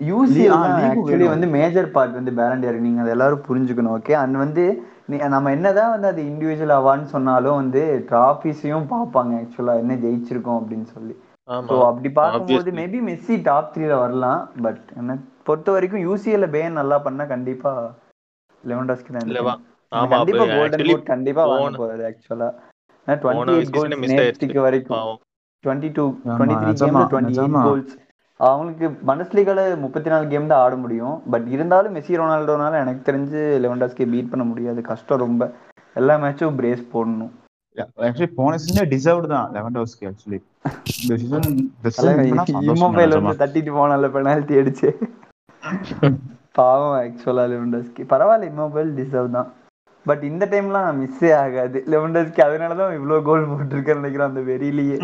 UCL 0.00 0.52
actually. 0.80 1.28
வந்து 1.28 1.46
மேஜர் 1.46 1.90
பார்ட் 1.90 2.12
வந்து 2.12 2.30
பேலண்டியர் 2.30 2.80
நீங்க 2.80 3.00
அதை 3.00 3.10
எல்லாரும் 3.10 3.42
புரிஞ்சுக்கணும் 3.48 3.98
ஓகே 3.98 4.12
அண்ட் 4.12 4.36
வந்து 4.36 4.64
நீ- 5.10 5.28
நம்ம 5.28 5.50
என்னதான் 5.50 5.90
வந்து 5.90 6.06
அது 6.06 6.22
இண்டிவிஜுவல் 6.22 6.76
அவார்ட்னு 6.76 7.04
சொன்னாலும் 7.04 7.54
வந்து 7.54 8.06
டிராஃபிஸையும் 8.10 8.86
பார்ப்பாங்க 8.90 9.32
ஆக்சுவலா 9.40 9.78
என்ன 9.78 9.94
ஜெயிச்சிருக்கோம் 9.94 10.58
அப்படின்னு 10.60 10.84
சொல்லி. 10.94 11.14
ஸோ 11.68 11.76
அப்படி 11.90 12.08
பார்க்கும்போது. 12.20 12.70
மேபி 12.80 12.98
மெஸ்ஸி 13.08 13.36
டாப் 13.48 13.70
த்ரீல 13.74 13.94
வரலாம் 14.02 14.40
பட் 14.64 14.82
என்ன 15.00 15.16
பொறுத்த 15.46 15.68
வரைக்கும் 15.76 16.04
யூசிஎல்ல 16.08 16.48
பேன் 16.54 16.78
நல்லா 16.80 16.96
பண்ணா 17.06 17.24
கண்டிப்பா 17.34 17.72
லெவன்டாஸ்கி 18.64 19.10
தான் 19.12 19.22
கண்டிப்பா 20.14 20.44
கோல்டன் 20.50 20.66
actually 20.66 20.94
பூட் 20.94 21.10
கண்டிப்பா 21.12 21.44
வாங்க 21.52 21.80
போறாரு 21.82 22.04
ஆக்சுவலா 22.08 22.48
வரைக்கும். 24.66 24.98
Twenty 25.64 25.88
two 25.96 26.04
twenty 26.26 26.56
three 26.62 26.72
twenty. 27.12 27.36
Goals 27.68 27.94
அவங்களுக்கு 28.40 28.86
பண்டஸ்லீகால 29.08 29.60
முப்பத்தி 29.84 30.08
நாலு 30.12 30.24
கேம் 30.32 30.50
தான் 30.50 30.62
ஆட 30.64 30.74
முடியும். 30.82 31.16
பட் 31.32 31.46
இருந்தாலும் 31.54 31.94
மெஸ்ஸி 31.96 32.20
ரொனால்டோனால 32.20 32.80
எனக்கு 32.84 33.00
தெரிஞ்சு 33.08 33.40
லெவன்டாஸ்கி 33.64 34.04
பீட் 34.12 34.30
பண்ண 34.32 34.44
முடியாது. 34.50 34.80
கஷ்டம் 34.90 35.22
ரொம்ப. 35.24 35.42
எல்லா 36.00 36.16
மேட்சும் 36.24 36.58
பிரேஸ் 36.60 36.84
போடணும். 36.92 37.32
ஆக்சுவலி 37.76 38.30
போன 38.34 38.58
சீசன் 38.58 38.90
டிசர்வ்டு 38.92 39.28
தான் 39.34 39.46
லெவன்டோஸ்கி 39.56 40.06
ஆக்சுவலி 40.08 40.40
இந்த 41.00 41.16
சீசன் 41.16 41.46
வந்து 43.18 43.40
தட்டிட்டு 43.42 43.72
போனால 43.72 44.10
பெனால்டி 44.10 44.58
அடிச்சு 44.62 44.90
பாவம் 46.58 46.96
ஆக்சுவலா 46.98 47.44
லெவன்டாஸ்கி 47.52 48.04
பரவாயில்ல 48.12 48.50
இமோபைல் 48.52 48.90
டிசர்வ் 48.98 49.36
தான் 49.36 49.48
பட் 50.06 50.22
இந்த 50.24 50.44
டைம்லாம் 50.52 50.98
மிஸ்ஸே 51.00 51.30
ஆகாது 51.40 51.78
லெவன்டாஸ்கி 51.94 52.40
அதனாலதான் 52.44 52.96
இவ்வளவு 52.98 53.26
கோல் 53.28 53.50
போட்டிருக்கேன்னு 53.50 54.02
நினைக்கிறேன் 54.02 54.30
அந்த 54.30 54.42
வெறியிலேயே 54.48 54.98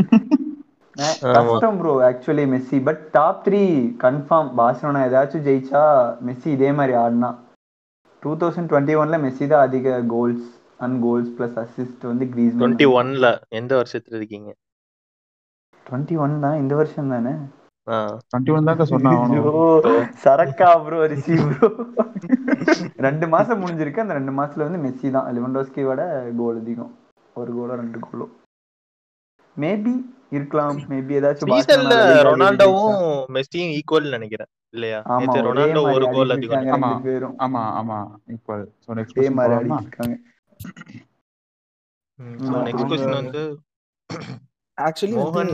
கஷ்டம் 1.37 1.79
bro 1.79 1.93
actually 2.09 2.45
Messi 2.51 2.79
but 2.83 3.01
top 3.15 3.41
three 3.47 3.62
confirm 4.05 4.51
Barcelona 4.59 5.01
ஏதாச்சும் 5.07 5.47
ஜெயிச்சா 5.47 5.83
மெஸ்ஸி 6.27 6.51
இதே 6.57 6.71
மாதிரி 6.73 6.95
ஆடினா 7.01 7.31
டூ 8.23 8.33
தௌசண்ட் 8.43 8.71
டுவெண்ட்டி 8.71 8.95
ஒன்ல 9.01 9.19
மெஸ்ஸி 9.25 9.47
தான் 9.47 9.65
அதிக 9.67 9.97
goals 10.12 10.47
and 10.81 10.97
goals 11.07 11.33
plus 11.39 11.59
assist 11.64 12.05
வந்து 12.11 12.27
கிரீஸ் 12.35 12.55
டுவெண்ட்டி 12.62 12.89
ஒன்ல 13.01 13.27
எந்த 13.61 13.72
வருஷத்துல 13.81 14.18
இருக்கீங்க? 14.20 14.51
டுவெண்ட்டி 15.87 16.16
ஒன் 16.25 16.35
தான் 16.47 16.59
இந்த 16.62 16.75
வருஷம் 16.81 17.12
தானே? 17.14 17.35
சரக்கா 20.25 20.68
ப்ரோ 20.85 20.99
ரெண்டு 23.07 23.27
மாசம் 23.35 23.61
முடிஞ்சிருக்கு. 23.62 24.05
அந்த 24.05 24.14
ரெண்டு 24.18 24.33
மாசத்துல 24.39 24.66
வந்து 24.68 24.81
மெஸ்ஸி 24.85 25.09
தான். 25.16 25.29
லிவண்டோஸ்கியோட 25.37 26.03
கோல் 26.41 26.61
அதிகம். 26.62 26.93
ஒரு 27.41 27.53
கோலோ 27.59 27.75
ரெண்டு 27.83 28.01
கோலோ 28.07 28.27
மேபி 29.57 29.95
இருக்கலாம். 30.37 30.79
மேபி 30.93 31.14
ஏதாச்சும் 31.18 31.53
ரொனால்டோவும் 32.29 32.97
மெஸ்ஸியும் 33.37 33.72
ஈக்குவல் 33.79 34.14
நினைக்கிறேன். 34.16 34.51
இல்லையா? 34.77 35.01
ஆமா 35.14 35.35
ரொனால்டோ 35.49 35.83
ஒரு 35.97 36.07
கோல் 36.14 36.35
அதிகம். 36.37 36.70
ஆமா. 36.77 36.93
ஆமா 37.47 37.62
ஆமா. 37.81 37.99
ஈக்குவல் 38.35 38.64
ஸோ 38.87 38.97
நெக்ஸ்ட் 39.01 39.20
நெக்ஸ்ட் 42.66 42.90
வந்து 43.14 43.42
ஆக்சுவலி 44.78 45.14
மோகன் 45.20 45.52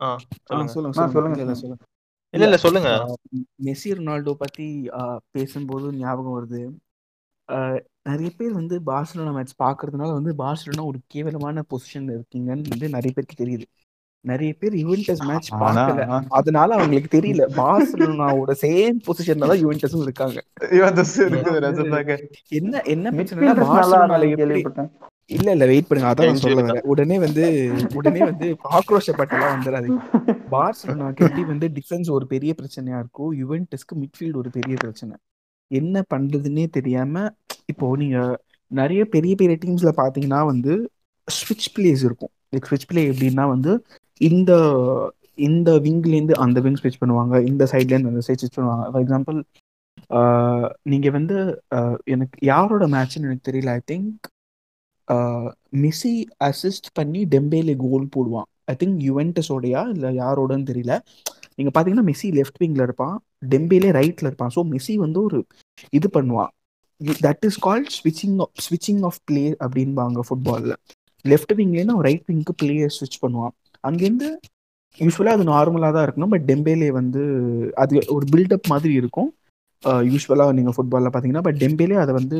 ஆ 0.00 0.08
சொல்லுங்க 0.46 0.94
சொல்லுங்க. 0.94 1.54
சொல்லுங்க 1.54 1.84
இல்ல, 2.34 2.44
இல்ல, 2.44 2.56
சொல்லுங்க. 2.56 2.88
மெஸ்ஸி 3.64 3.90
ரொனால்டோ 3.98 4.32
பத்தி 4.34 4.66
பேசும்போது 5.30 5.86
ஞாபகம் 5.94 6.36
வருது. 6.36 6.60
நிறைய 8.02 8.30
பேர் 8.38 8.52
வந்து 8.52 8.80
பார்சலோனா 8.86 9.32
மேட்ச் 9.32 9.54
பாக்குறதுனால 9.62 10.10
வந்து 10.12 10.32
பார்சலோனா 10.34 10.84
ஒரு 10.84 10.98
கேவலமான 11.06 11.64
பொசிஷன்ல 11.70 12.16
இருக்கீங்கன்னு 12.16 12.72
வந்து 12.72 12.88
நிறைய 12.88 13.10
பேருக்கு 13.12 13.40
தெரியுது. 13.44 13.66
நிறைய 14.30 14.50
பேர் 14.60 14.74
யுவென்டஸ் 14.82 15.22
மேட்ச் 15.28 15.48
பார்க்கல. 15.62 16.04
அதனால 16.38 16.68
அவங்களுக்கு 16.76 17.10
தெரியல. 17.16 17.42
பார்சலோனாவோட 17.58 18.54
சேம் 18.64 18.98
பொசிஷன்ல 19.08 19.50
தான் 19.50 19.62
யுவென்டஸும் 19.64 20.06
இருக்காங்க. 20.06 20.38
என்ன 22.60 22.82
என்ன 22.94 23.12
கேள்விப்பட்டேன். 24.42 24.90
இல்ல 25.36 25.48
இல்ல 25.54 25.64
வெயிட் 25.70 25.86
பண்ணுங்க. 25.88 26.10
அதான் 26.10 26.42
சொல்ல 26.42 26.64
வரேன். 26.66 26.84
உடனே 26.92 27.16
வந்து 27.24 27.44
உடனே 28.00 28.20
வந்து 28.30 28.48
ஆக்ரோஷப்பட்டெல்லாம் 28.78 29.54
வந்துடாதீங்க. 29.54 30.00
பார்சலோனாக்கு 30.54 31.24
எப்படி 31.28 31.44
வந்து 31.52 31.68
டிஃபென்ஸ் 31.78 32.10
ஒரு 32.16 32.26
பெரிய 32.34 32.52
பிரச்சனையா 32.60 32.98
இருக்கும் 33.02 33.32
யுவென்டஸ்க்கு 33.42 33.94
மிட்ஃபீல்டு 34.02 34.40
ஒரு 34.42 34.52
பெரிய 34.58 34.76
பிரச்சனை. 34.84 35.16
என்ன 35.70 36.02
பண்றதுன்னே 36.14 36.66
தெரியாம 36.78 37.24
இப்போ 37.72 37.86
நீங்க 38.02 38.18
நிறைய 38.70 39.02
பெரிய 39.14 39.34
பெரிய 39.40 39.56
டீம்ஸ்ல 39.64 39.92
பாத்தீங்கன்னா 40.02 40.40
வந்து 40.52 40.72
ஸ்விட்ச் 41.28 41.68
பிளேஸ் 41.76 42.04
இருக்கும். 42.08 42.32
ஸ்விட்ச் 42.52 42.88
பிளே 42.90 43.02
எப்படின்னா 43.12 43.44
வந்து 43.54 43.72
இந்த 44.28 44.52
இந்த 45.48 45.70
விங்லேருந்து 45.86 46.34
அந்த 46.44 46.58
விங் 46.64 46.78
ஸ்விட்ச் 46.80 47.00
பண்ணுவாங்க 47.02 47.34
இந்த 47.50 47.64
சைட்லேருந்து 47.72 48.12
அந்த 48.12 48.22
சைட் 48.26 48.42
ஸ்விட்ச் 48.42 48.58
பண்ணுவாங்க. 48.58 48.84
ஃபார் 48.92 49.04
எக்ஸாம்பிள் 49.04 49.38
நீங்கள் 50.92 51.14
வந்து 51.18 51.36
எனக்கு 52.14 52.38
யாரோட 52.52 52.84
மேட்ச்னு 52.94 53.28
எனக்கு 53.28 53.48
தெரியல. 53.50 53.70
ஐ 53.78 53.82
திங்க் 53.92 54.26
மிஸ்ஸி 55.84 56.14
அசிஸ்ட் 56.48 56.88
பண்ணி 56.98 57.20
டெம்பேலே 57.34 57.74
கோல் 57.84 58.06
போடுவான். 58.16 58.48
ஐ 58.72 58.74
திங்க் 58.82 58.98
யுவென்டஸோடையா 59.08 59.82
இல்லை 59.94 60.10
யாரோடன்னு 60.22 60.68
தெரியல. 60.72 60.94
நீங்கள் 61.56 61.74
பார்த்தீங்கன்னா 61.74 62.08
மெஸ்ஸி 62.10 62.28
லெஃப்ட் 62.38 62.60
விங்கில் 62.62 62.84
இருப்பான் 62.86 63.16
டெம்பேலே 63.52 63.90
ரைட்டில் 64.00 64.28
இருப்பான். 64.30 64.52
ஸோ 64.56 64.62
மெஸ்ஸி 64.72 64.94
வந்து 65.04 65.18
ஒரு 65.26 65.38
இது 65.98 66.08
பண்ணுவான். 66.16 66.50
தட் 67.26 67.44
இஸ் 67.48 67.58
கால்ட் 67.66 67.90
ஸ்விட்சிங் 67.98 68.36
ஸ்விட்சிங் 68.66 69.02
ஆஃப் 69.08 69.20
பிளே 69.28 69.44
அப்படின்பாங்க 69.66 70.20
ஃபுட்பாலில் 70.28 70.76
லெஃப்ட் 71.32 71.54
விங்லேருந்து 71.60 71.94
அவன் 71.96 72.06
ரைட் 72.08 72.26
விங்க்கு 72.30 72.52
பிளேயர் 72.62 72.94
ஸ்விட்ச் 72.96 73.22
பண்ணுவான். 73.24 73.54
அங்கேருந்து 73.88 74.28
யூஸ்வலாக 74.98 75.36
அது 75.36 75.44
நார்மலாக 75.54 75.92
தான் 75.96 76.04
இருக்கணும் 76.06 76.32
பட் 76.34 76.44
டெம்பேலே 76.50 76.90
வந்து 77.00 77.22
அது 77.82 77.94
ஒரு 78.16 78.26
பில்டப் 78.34 78.70
மாதிரி 78.72 78.92
இருக்கும். 79.00 79.30
யூஸ்வலாக 80.12 80.52
நீங்கள் 80.58 80.74
ஃபுட்பாலில் 80.76 81.12
பார்த்தீங்கன்னா 81.14 81.44
பட் 81.48 81.58
டெம்பேலே 81.62 81.96
அதை 82.04 82.12
வந்து 82.20 82.36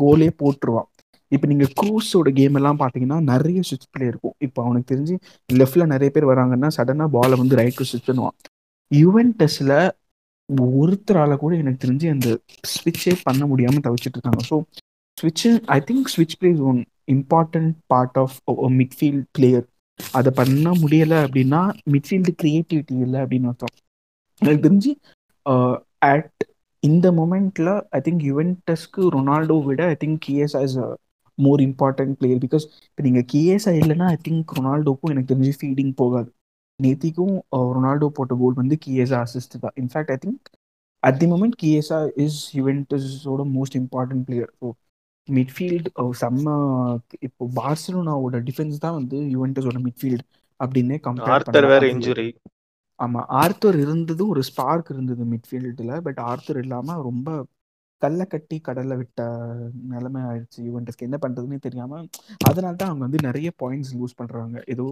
கோலே 0.00 0.28
போட்டுருவான். 0.40 0.88
இப்போ 1.34 1.46
நீங்கள் 1.50 1.70
க்ரூஸோட 1.80 2.28
கேம் 2.38 2.56
எல்லாம் 2.60 2.78
பார்த்தீங்கன்னா 2.80 3.18
நிறைய 3.32 3.60
ஸ்விட்ச் 3.68 3.90
பிளே 3.94 4.06
இருக்கும். 4.12 4.34
இப்போ 4.46 4.58
அவனுக்கு 4.64 4.88
தெரிஞ்சு 4.92 5.14
லெஃப்டில் 5.60 5.90
நிறைய 5.94 6.08
பேர் 6.14 6.30
வராங்கன்னா 6.32 6.68
சடனாக 6.76 7.08
பாலை 7.16 7.36
வந்து 7.42 7.58
ரைட்டு 7.60 7.88
ஸ்விட்ச் 7.90 8.08
பண்ணுவான். 8.10 8.36
யுவென்டஸில் 8.90 9.76
ஒருத்தரால 10.80 11.32
கூட 11.42 11.52
எனக்கு 11.62 11.82
தெரிஞ்சு 11.84 12.06
அந்த 12.14 12.28
ஸ்விட்சே 12.72 13.12
பண்ண 13.26 13.42
முடியாமல் 13.50 13.84
தவிச்சிட்டு 13.86 14.16
இருக்காங்க. 14.18 14.42
ஸோ 14.50 14.56
ஸ்விட்ச் 15.20 15.44
ஐ 15.76 15.78
திங்க் 15.88 16.10
ஸ்விட்ச் 16.14 16.36
place 16.40 16.60
one 16.70 16.80
important 17.14 17.74
part 17.92 18.18
of 18.22 18.36
midfield 18.80 19.26
player 19.36 19.66
அதை 20.00 20.30
பண்ண 20.38 20.68
முடியலை 20.82 21.18
அப்படின்னா 21.24 21.60
மிட்ஃபீல்டு 21.94 22.32
கிரியேட்டிவிட்டி 22.42 22.94
இல்லை 23.06 23.18
அப்படின்னு 23.24 23.50
அர்த்தம். 23.50 23.74
எனக்கு 24.42 24.64
தெரிஞ்சு 24.66 24.92
அட் 26.12 26.42
இந்த 26.82 27.06
மொமெண்ட்ல 27.18 27.70
ஐ 27.96 28.00
திங்க் 28.06 28.22
யுவென்டஸ்க்கு 28.30 29.02
ரொனால்டோ 29.16 29.56
விட 29.68 29.80
I 29.94 29.96
think 30.02 30.20
Chiesa 30.26 30.60
as 30.66 30.76
a 30.84 30.88
more 31.38 31.60
important 31.66 32.14
player 32.20 32.40
because 32.44 32.64
இப்போ 32.88 33.02
நீங்கள் 33.06 33.26
கிஎஸ்ஐ 33.32 33.74
இல்லைன்னா 33.82 34.06
ஐ 34.14 34.18
திங்க் 34.28 34.54
ரொனால்டோக்கும் 34.58 35.12
எனக்கு 35.14 35.30
தெரிஞ்சு 35.32 35.52
ஃபீடிங் 35.60 35.92
போகாது. 36.02 36.30
நேத்திக்கும் 36.80 37.34
ரொனால்டோ 37.74 38.08
போட்ட 38.18 38.34
கோல் 38.42 38.58
வந்து 38.60 38.76
கிஎஸ்ஆ 38.84 39.18
அசிஸ்ட் 39.26 39.56
தான். 39.64 39.74
In fact 39.82 40.12
I 40.14 40.18
think 40.24 40.48
at 41.02 41.18
the 41.22 41.26
moment 41.32 41.56
Chiesa 41.62 41.98
is 42.24 42.38
யுவென்டஸோட 42.58 43.44
most 43.56 43.76
important 43.82 44.24
player 44.28 44.50
so 44.60 44.68
midfield 45.30 45.90
செம்ம 46.20 46.54
இப்போ 47.20 47.44
பார்சலோனாவோட 47.56 48.38
டிஃபென்ஸ் 48.48 48.82
தான் 48.84 48.98
வந்து 48.98 49.18
யுவென்டஸோட 49.34 49.78
மிட்ஃபீல்டு 49.86 50.24
அப்படின்னே 50.60 50.96
கம்பேர் 51.06 51.70
வேற 51.72 51.84
இன்ஜுரி 51.94 52.28
ஆமாம் 53.00 53.28
ஆர்த்தர் 53.40 53.76
இருந்தது 53.84 54.22
ஒரு 54.26 54.42
ஸ்பார்க் 54.48 54.90
இருந்தது 54.94 55.24
மிட்ஃபீல்டில் 55.32 55.94
பட் 56.06 56.20
ஆர்த்தர் 56.30 56.60
இல்லாமல் 56.64 57.04
ரொம்ப 57.08 57.28
கல்லை 58.02 58.24
கட்டி 58.26 58.56
கடல்ல 58.68 58.94
விட்ட 59.00 59.20
நிலைமை 59.92 60.20
ஆயிடுச்சு 60.22 60.60
யுவென்டஸ்க்கு. 60.68 61.06
என்ன 61.08 61.18
பண்றதுன்னே 61.24 61.58
தெரியாம 61.66 62.00
அதனால 62.50 62.74
தான் 62.76 62.90
அவங்க 62.90 63.04
வந்து 63.08 63.20
நிறைய 63.28 63.48
பாயிண்ட்ஸ் 63.62 63.92
லூஸ் 63.96 64.18
பண்றாங்க. 64.20 64.56
ஏதோ 64.74 64.86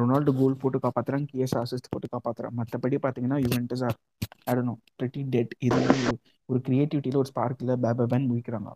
ரொனால்டோ 0.00 0.32
கோல் 0.38 0.60
போட்டு 0.62 0.78
காப்பாத்துறாங்க 0.84 1.26
கேஸ் 1.34 1.54
அசிஸ்ட் 1.60 1.90
போட்டு 1.92 2.08
காப்பாத்துறாங்க 2.14 2.56
மற்றபடி 2.60 2.98
பார்த்தீங்கன்னா 3.04 3.38
யுவென்டஸ் 3.44 3.84
ஆர் 3.88 3.96
ஆடணும் 4.50 4.78
pretty 5.00 5.22
டெட் 5.34 5.52
இது 5.66 5.80
ஒரு 6.48 6.60
கிரியேட்டிவிட்டியில் 6.66 7.20
ஒரு 7.22 7.30
ஸ்பார்க்கில் 7.32 7.74
பேபேபேன் 7.86 8.28
முடிக்கிறாங்க 8.30 8.70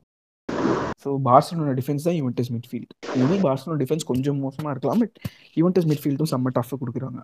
ஸோ 1.04 1.10
பார்சலோனா 1.28 1.72
டிஃபென்ஸ் 1.78 2.06
தான் 2.08 2.18
யுவென்டஸ் 2.18 2.50
மிட்ஃபீல்ட் 2.56 2.92
இனி 3.20 3.38
பார்சலோனா 3.46 3.78
டிஃபென்ஸ் 3.82 4.04
கொஞ்சம் 4.10 4.38
மோசமாக 4.44 4.74
இருக்கலாம் 4.74 5.00
பட் 5.04 5.16
யுவென்டஸ் 5.60 5.88
மிட்ஃபீல்டும் 5.90 6.30
செம்ம 6.32 6.52
டஃப் 6.58 6.74
கொடுக்குறாங்க. 6.82 7.20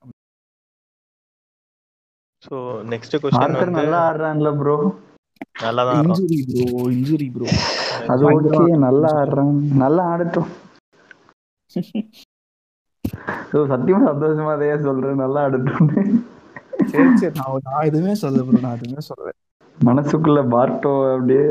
ஸோ 2.47 2.57
நெக்ஸ்ட் 2.93 3.17
கொஸ்டின் 3.23 3.79
நல்லா 3.81 4.01
ஆடுறான்ல 4.09 4.51
ப்ரோ 4.61 4.77
நல்லா 5.65 5.83
தான் 5.89 5.97
ஆடுறான் 5.99 6.19
இன்ஜுரி 6.23 6.41
ப்ரோ 6.51 6.67
இன்ஜுரி 6.97 7.29
ப்ரோ 7.37 7.47
அது 8.13 8.25
ஓகே 8.33 8.61
நல்லா 8.87 9.11
ஆடுறான். 9.21 9.55
நல்லா 9.85 10.03
ஆடட்டும். 10.13 10.51
ஸோ 13.51 13.59
சத்தியமா 13.73 14.01
சந்தோஷமா 14.11 14.53
அதையே 14.57 14.77
சொல்றேன். 14.87 15.21
நல்லா 15.23 15.43
ஆடட்டும் 15.47 15.91
சரி 16.93 17.11
சரி. 17.21 17.35
நான் 17.39 17.65
நான் 17.69 17.87
எதுவுமே 17.91 18.15
சொல்ல 18.23 18.43
ப்ரோ 18.47 18.61
நான் 18.65 18.77
எதுவுமே 18.79 19.03
சொல்ல 19.11 19.33
மனசுக்குள்ள 19.79 20.41
பார்ட்டோ 20.55 20.93
அப்படியே 21.13 21.47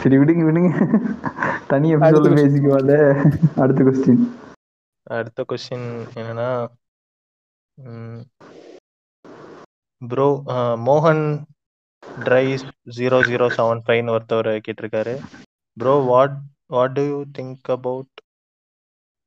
சரி 0.00 0.16
விடுங்க 0.20 0.42
விடுங்க. 0.46 0.70
தனி 1.70 1.88
அடுத்த 2.04 2.20
எபிசோட 2.20 2.26
question. 2.26 2.40
பேசிக்குவாத 2.40 2.90
அடுத்த 3.62 3.80
கொஸ்டின் 3.88 4.22
அடுத்த 5.06 5.40
கொஸ்டின் 5.50 5.86
என்னன்னா 6.20 6.48
ப்ரோ 10.02 10.28
மோகன் 10.86 11.24
ட்ரைஸ் 12.24 12.64
ஜீரோ 12.96 13.18
ஜீரோ 13.28 13.46
செவன் 13.56 13.82
ஃபைவ்னு 13.86 14.14
ஒருத்தவர் 14.16 14.50
கேட்டிருக்காரு. 14.66 15.14
Bro 15.76 15.94
what 16.10 16.36
what 16.74 16.96
do 16.98 17.04
you 17.10 17.18
think 17.38 17.70
about 17.76 18.12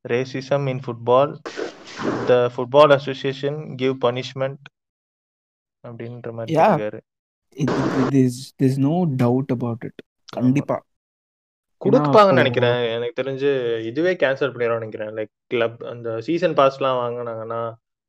racism 0.06 0.68
in 0.68 0.84
football 0.86 1.34
the 2.26 2.34
football 2.56 2.94
association 2.94 3.76
give 3.76 3.96
punishment 4.02 4.66
அப்படின்ற 5.86 6.32
மாதிரி 6.32 6.56
நோ 8.80 8.96
டவுட் 9.16 9.52
அபவுட் 9.52 9.84
இட் 9.84 10.02
கண்டிப்பா. 10.30 10.78
கொடுப்பாங்கன்னு 11.82 12.34
நினைக்கிறேன். 12.34 12.80
எனக்கு 12.96 13.22
தெரிஞ்சு 13.22 13.50
இதுவே 13.82 14.14
கேன்சல் 14.14 14.52
பண்ணிடுவாங்க 14.54 14.80
நினைக்கிறேன். 14.80 15.12
லைக் 15.18 15.32
கிளப் 15.48 15.78
அந்த 15.84 16.18
சீசன் 16.22 16.54
பாஸ்லாம் 16.54 17.00
வாங்கினாங்கன்னா 17.00 17.62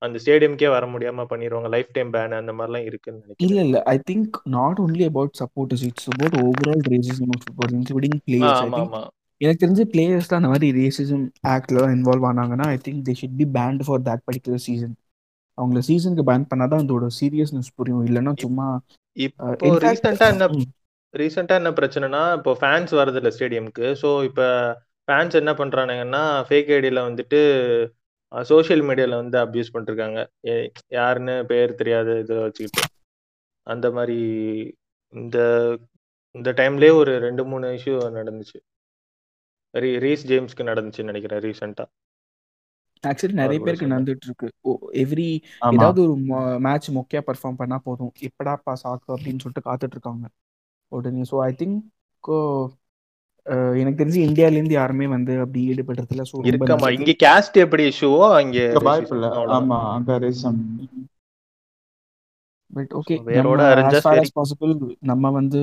அந்த 0.03 0.19
ஸ்டேடியம்க்கே 0.25 0.69
வர 0.69 0.85
முடியாம 0.87 1.25
பண்ணிடுவாங்க. 1.31 1.69
லைஃப் 1.69 1.93
டைம் 1.93 2.13
பேன் 2.13 2.37
அந்த 2.37 2.53
மாதிரிலாம் 2.53 2.87
இருக்குன்னு 2.87 3.19
இல்ல 3.19 3.27
நினைக்கிறேன் 3.27 3.67
இல்ல 3.67 3.83
I 3.87 3.97
think 4.11 4.37
not 4.49 4.81
only 4.81 5.05
about 5.05 5.35
supporters 5.41 5.85
it's 5.85 6.09
about 6.13 6.37
overall 6.45 6.85
racism 6.91 7.33
of 7.35 7.43
football 7.45 7.75
including 7.79 8.19
players 8.27 8.61
I 8.61 8.69
think 8.71 8.93
ஆமா. 8.93 9.03
எனக்கு 9.41 9.63
தெரிஞ்ச 9.63 9.83
பிளேயர்ஸ் 9.93 10.31
தான் 10.31 10.41
அந்த 10.41 10.51
மாதிரி 10.53 10.69
ரேசிசம் 10.79 11.23
ஆக்ட்ல 11.53 11.85
involve 11.95 12.27
ஆனாங்கன்னா 12.31 12.67
I 12.73 12.79
think 12.87 13.05
they 13.07 13.15
should 13.21 13.39
be 13.39 13.47
banned 13.57 13.85
for 13.87 14.03
that 14.09 14.25
particular 14.27 14.65
season 14.67 14.95
அவங்கள 15.59 15.81
சீசனுக்கு 15.89 16.25
பேன் 16.29 16.51
பண்ணாதான் 16.51 16.83
அதோட 16.85 17.07
சீரியஸ்னஸ் 17.19 17.71
புரியும். 17.79 18.05
இல்லைன்னா 18.09 18.33
சும்மா 18.45 18.67
இப்போ 19.17 19.71
ரீசெண்டா 19.85 20.27
என்ன 20.35 20.47
ம், 20.55 20.69
ரீசெண்டா 21.15 21.55
என்ன 21.61 21.71
பிரச்சனைனா 21.79 22.23
இப்போ 22.39 22.53
ஃபேன்ஸ் 22.61 22.93
வரது 23.01 23.19
இல்ல 23.21 23.31
ஸ்டேடியம்க்கு 23.37 23.87
ஸோ 24.03 24.11
இப்போ 24.29 24.47
ஃபேன்ஸ் 25.09 25.39
என்ன 25.41 25.53
பண்றானுங்கன்னா 25.61 26.23
ஃபேக் 26.49 26.71
ஐடியில 26.77 27.01
வந்துட்டு 27.09 27.41
சோஷியல் 28.33 28.83
மீடியால 28.89 29.15
வந்து 29.23 29.37
அப்யூஸ் 29.41 29.73
பண்ணிருக்காங்க. 29.75 30.19
யாருன்னு 30.97 31.35
பேர் 31.49 31.79
தெரியாத 31.81 32.11
இதை 32.23 32.37
வச்சுக்கிட்டு. 32.43 32.83
அந்த 33.67 33.87
மாதிரி 33.97 34.19
இந்த 35.13 35.39
இந்த 36.35 36.51
டைம்லயே 36.61 36.93
ஒரு 37.01 37.13
ரெண்டு 37.25 37.43
மூணு 37.51 37.67
இஷ்யூ 37.79 37.95
நடந்துச்சு. 38.19 38.59
ரீஸ் 40.05 40.29
ஜேம்ஸ்க்கு 40.29 40.69
நடந்துச்சுன்னு 40.69 41.11
நினைக்கிறேன் 41.13 41.43
ரீசெண்டா. 41.45 41.85
ஆக்சுவலி 43.05 43.35
நிறைய 43.35 43.59
பேருக்கு. 43.61 43.93
நடந்துட்டு 43.93 44.27
இருக்கு 44.29 44.49
எவ்ரி 45.03 45.29
ஏதாவது 45.71 46.01
ஒரு 46.05 46.15
மேட்ச் 46.61 46.89
மொக்கையா 46.91 47.23
பெர்ஃபார்ம் 47.29 47.61
பண்ணா 47.61 47.79
போதும். 47.85 48.13
எப்படாப்பா 48.29 48.73
சாக்கு 48.83 49.15
அப்படின்னு 49.17 49.43
சொல்லிட்டு 49.45 49.69
காத்துட்டு 49.69 49.97
இருக்காங்க 49.97 50.27
உடனே 50.93 51.25
ஸோ 51.31 51.39
ஐ 51.43 51.53
திங்க் 51.61 51.79
எனக்கு 53.81 54.01
தெரிஞ்சு 54.01 54.21
இந்தியால 54.27 54.59
இருந்து 54.59 54.75
யாருமே 54.75 55.07
வந்து 55.07 55.33
அப்படி 55.41 55.61
ஈடுபடுறதுல 55.71 56.25
ஸோ 56.31 56.37
இருக்கமா. 56.51 56.89
இங்க 56.99 57.15
கேஸ்ட் 57.25 57.57
எப்படி 57.65 57.85
இஷ்யூவோ 57.93 58.21
அங்க 58.41 58.59
இங்க 58.67 58.83
வாய்ப்பு 58.89 59.15
இல்ல. 59.17 59.29
ஆமா 59.57 59.79
அங்க 59.95 60.19
ரேசம் 60.19 60.61
பட் 62.71 62.93
ஓகே 62.99 63.15
வேரோட 63.29 63.61
நம்ம 63.61 63.71
அரைஞ்சா 63.73 63.99
as 63.99 64.05
far 64.05 64.13
சரி. 64.13 64.25
as 64.25 64.33
possible 64.39 64.73
நம்ம 65.11 65.31
வந்து 65.31 65.61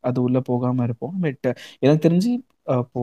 அது 0.00 0.18
உள்ள 0.22 0.38
போகாம 0.40 0.84
இருப்போம். 0.84 1.14
பட் 1.20 1.46
எனக்கு 1.80 2.04
தெரிஞ்சு 2.06 2.30
இப்போ 2.76 3.02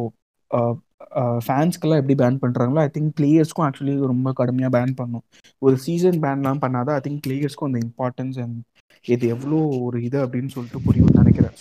ஃபேன்ஸ்க்கெல்லாம் 1.48 2.02
எப்படி 2.02 2.16
பேன் 2.22 2.42
பண்றாங்களோ 2.44 2.80
ஐ 2.86 2.90
திங்க் 2.98 3.12
பிளேயர்ஸ்க்கும் 3.20 3.66
ஆக்சுவலி 3.68 3.94
ரொம்ப 4.12 4.34
கடுமையா 4.40 4.70
பேன் 4.78 4.94
பண்ணும். 5.00 5.24
ஒரு 5.66 5.76
சீசன் 5.86 6.20
பேன்லாம் 6.26 6.62
பண்ணாதான் 6.66 6.98
ஐ 7.00 7.02
திங்க் 7.08 7.22
பிளேயர்ஸ்க்கும் 7.28 7.70
அந்த 7.70 7.80
இம்பார்ட்டன்ஸ் 7.88 8.40
அண்ட் 8.44 8.58
இது 9.06 9.28
எவ்வளோ 9.36 9.60
ஒரு 9.86 9.98
இது 10.08 10.18
அப்படின்னு 10.26 10.54
சொல்லிட்டு 10.56 10.82
புரியும்னு 10.88 11.22
நினைக்கிறேன். 11.22 11.56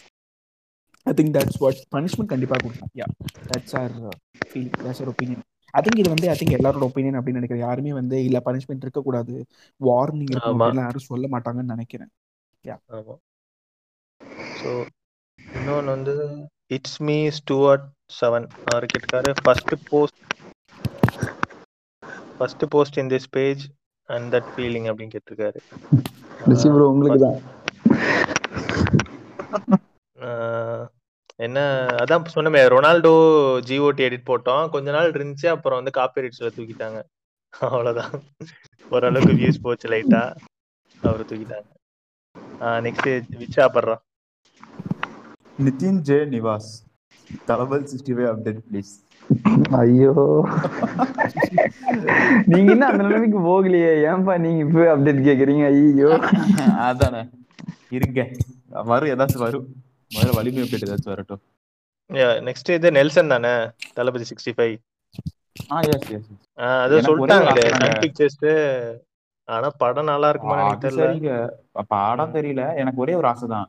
I 1.07 1.13
think 1.19 1.35
that's 1.37 1.61
what 1.63 1.81
punishment 1.97 2.33
கண்டிப்பாக 2.33 2.61
கொடுக்கலாம் 2.65 2.93
yeah 3.01 3.07
that's 3.53 3.77
our 3.83 3.95
feel 4.51 4.71
that's 4.83 5.01
our 5.05 5.11
opinion 5.13 5.45
I 5.75 5.81
think 5.85 6.01
இது 6.03 6.11
வந்து 6.15 6.29
ஐ 6.33 6.35
திங்க் 6.39 6.57
எல்லாரோட 6.59 6.85
ஒப்பீனியன் 6.89 7.17
அப்படின்னு 7.19 7.41
நினைக்கிறேன். 7.41 7.65
யாருமே 7.67 7.93
வந்து 8.01 8.17
இல்ல 8.29 8.39
பனிஷ்மெண்ட் 8.47 8.85
இருக்கக்கூடாது. 8.87 9.35
வார்னிங். 9.81 10.33
அப்படிலாம் 10.39 10.87
யாரும் 10.87 11.09
சொல்ல 11.11 11.29
மாட்டாங்கன்னு 11.35 11.75
நினைக்கிறேன். 11.75 12.11
ஆமா. 12.97 13.15
ஸோ 14.61 14.71
இன்னொன்று 15.39 15.91
வந்து 15.97 16.15
இட்ஸ் 16.77 16.99
மீ 17.09 17.17
ஸ்டூவர்ட் 17.39 17.87
செவன் 18.19 18.47
அவர் 18.71 18.87
கேட்டிருக்காரு. 18.91 19.31
First 19.45 19.75
post 19.91 20.19
first 22.39 22.65
post 22.75 22.99
in 23.03 23.11
this 23.15 23.31
page 23.37 23.63
and 24.09 24.27
that 24.35 24.51
feeling 24.55 24.87
அப்படின்னு 24.91 25.15
கேட்டிருக்காரு. 25.17 25.59
ரிஷி 26.53 26.69
ப்ரோ 26.75 26.87
உங்களுக்கு 26.95 27.21
தான் 27.27 27.39
என்ன 31.47 31.59
அதான் 32.01 32.25
சொன்னமே 32.35 32.61
ரொனால்டோ 32.73 33.13
ஜிஓடி 33.69 34.03
எடிட் 34.07 34.27
போட்டோம். 34.31 34.65
கொஞ்ச 34.75 34.89
நாள் 34.97 35.13
இருந்துச்சு 35.15 35.47
அப்புறம் 35.53 35.79
வந்து 35.81 35.93
காப்பி 35.99 36.23
ரைட்ஸ்ல 36.25 36.51
தூக்கிட்டாங்க. 36.57 36.99
அவ்வளவுதான். 37.53 38.13
ஓரளவுக்கு 38.95 39.35
வியூஸ் 39.39 39.63
போச்சு 39.67 39.87
லைட்டா 39.93 40.23
அவரை 41.03 41.25
தூக்கிட்டாங்க. 41.31 41.69
Next 42.87 43.09
Vicha 43.43 43.67
படுறான் 43.77 44.03
Nitin 45.67 46.01
J 46.11 46.19
Nivas. 46.37 46.71
Thalapathy 47.49 47.87
sixty 47.91 48.15
five 48.17 48.31
update 48.31 48.61
please 48.69 48.93
ஐயோ. 49.81 50.13
நீங்க 52.51 52.69
என்ன 52.75 52.87
அந்த 52.91 53.03
நிலைமைக்கு 53.03 53.41
போகலையே. 53.47 53.93
ஏன்பா 54.09 54.35
நீங்க 54.45 54.61
இப்ப 54.67 54.87
அப்டேட் 54.95 55.27
கேக்குறீங்க? 55.29 55.65
ஐயோ 55.73 56.11
அதானே. 56.89 57.23
இருங்க. 57.97 58.21
வரும் 58.91 59.13
ஏதாச்சும் 59.13 59.45
வரும் 59.45 59.67
முதல்ல 60.11 60.37
வலிமை 60.39 60.63
அப்டேட் 60.65 60.87
ஏதாச்சும் 60.89 61.15
வரட்டும். 61.15 61.43
நெக்ஸ்ட் 62.49 62.71
இது 62.77 62.89
நெல்சன் 62.97 63.33
தானே? 63.35 63.53
தளபதி 63.97 64.27
சிக்ஸ்டி 64.31 64.53
ஃபைவ் 64.57 64.77
அது 66.79 66.97
சொல்லிட்டாங்களே 67.07 67.65
பிக்சர்ஸ் 68.03 68.39
ஆனா 69.49 69.69
படம் 69.81 70.11
நல்லா 70.11 70.29
இருக்குமா 70.31 70.57
எனக்கு 70.63 70.87
தெரியல. 70.87 71.37
படம் 71.93 72.35
தெரியல. 72.37 72.65
எனக்கு 72.83 73.03
ஒரே 73.05 73.15
ஒரு 73.21 73.29
ஆசை 73.31 73.47
தான். 73.55 73.69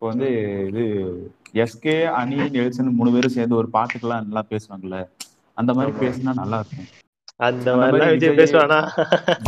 இப்போ 0.00 0.10
வந்து 0.10 0.28
இது 0.68 0.82
எஸ்கே 1.52 1.94
அனி 2.18 2.36
நெல்சன் 2.56 2.90
மூணு 2.98 3.10
பேரும் 3.12 3.30
சேர்ந்து 3.30 3.56
ஒரு 3.56 3.68
பாட்டுக்கெல்லாம் 3.72 4.24
நல்லா 4.26 4.42
பேசுவாங்கல்ல. 4.50 4.98
அந்த 5.56 5.74
மாதிரி. 5.74 5.92
பேசினா 6.02 6.34
நல்லா 6.34 6.58
இருக்கும் 6.58 6.86
அந்த 7.38 7.76
மாதிரி 7.76 8.28
பேசுவானா? 8.40 8.78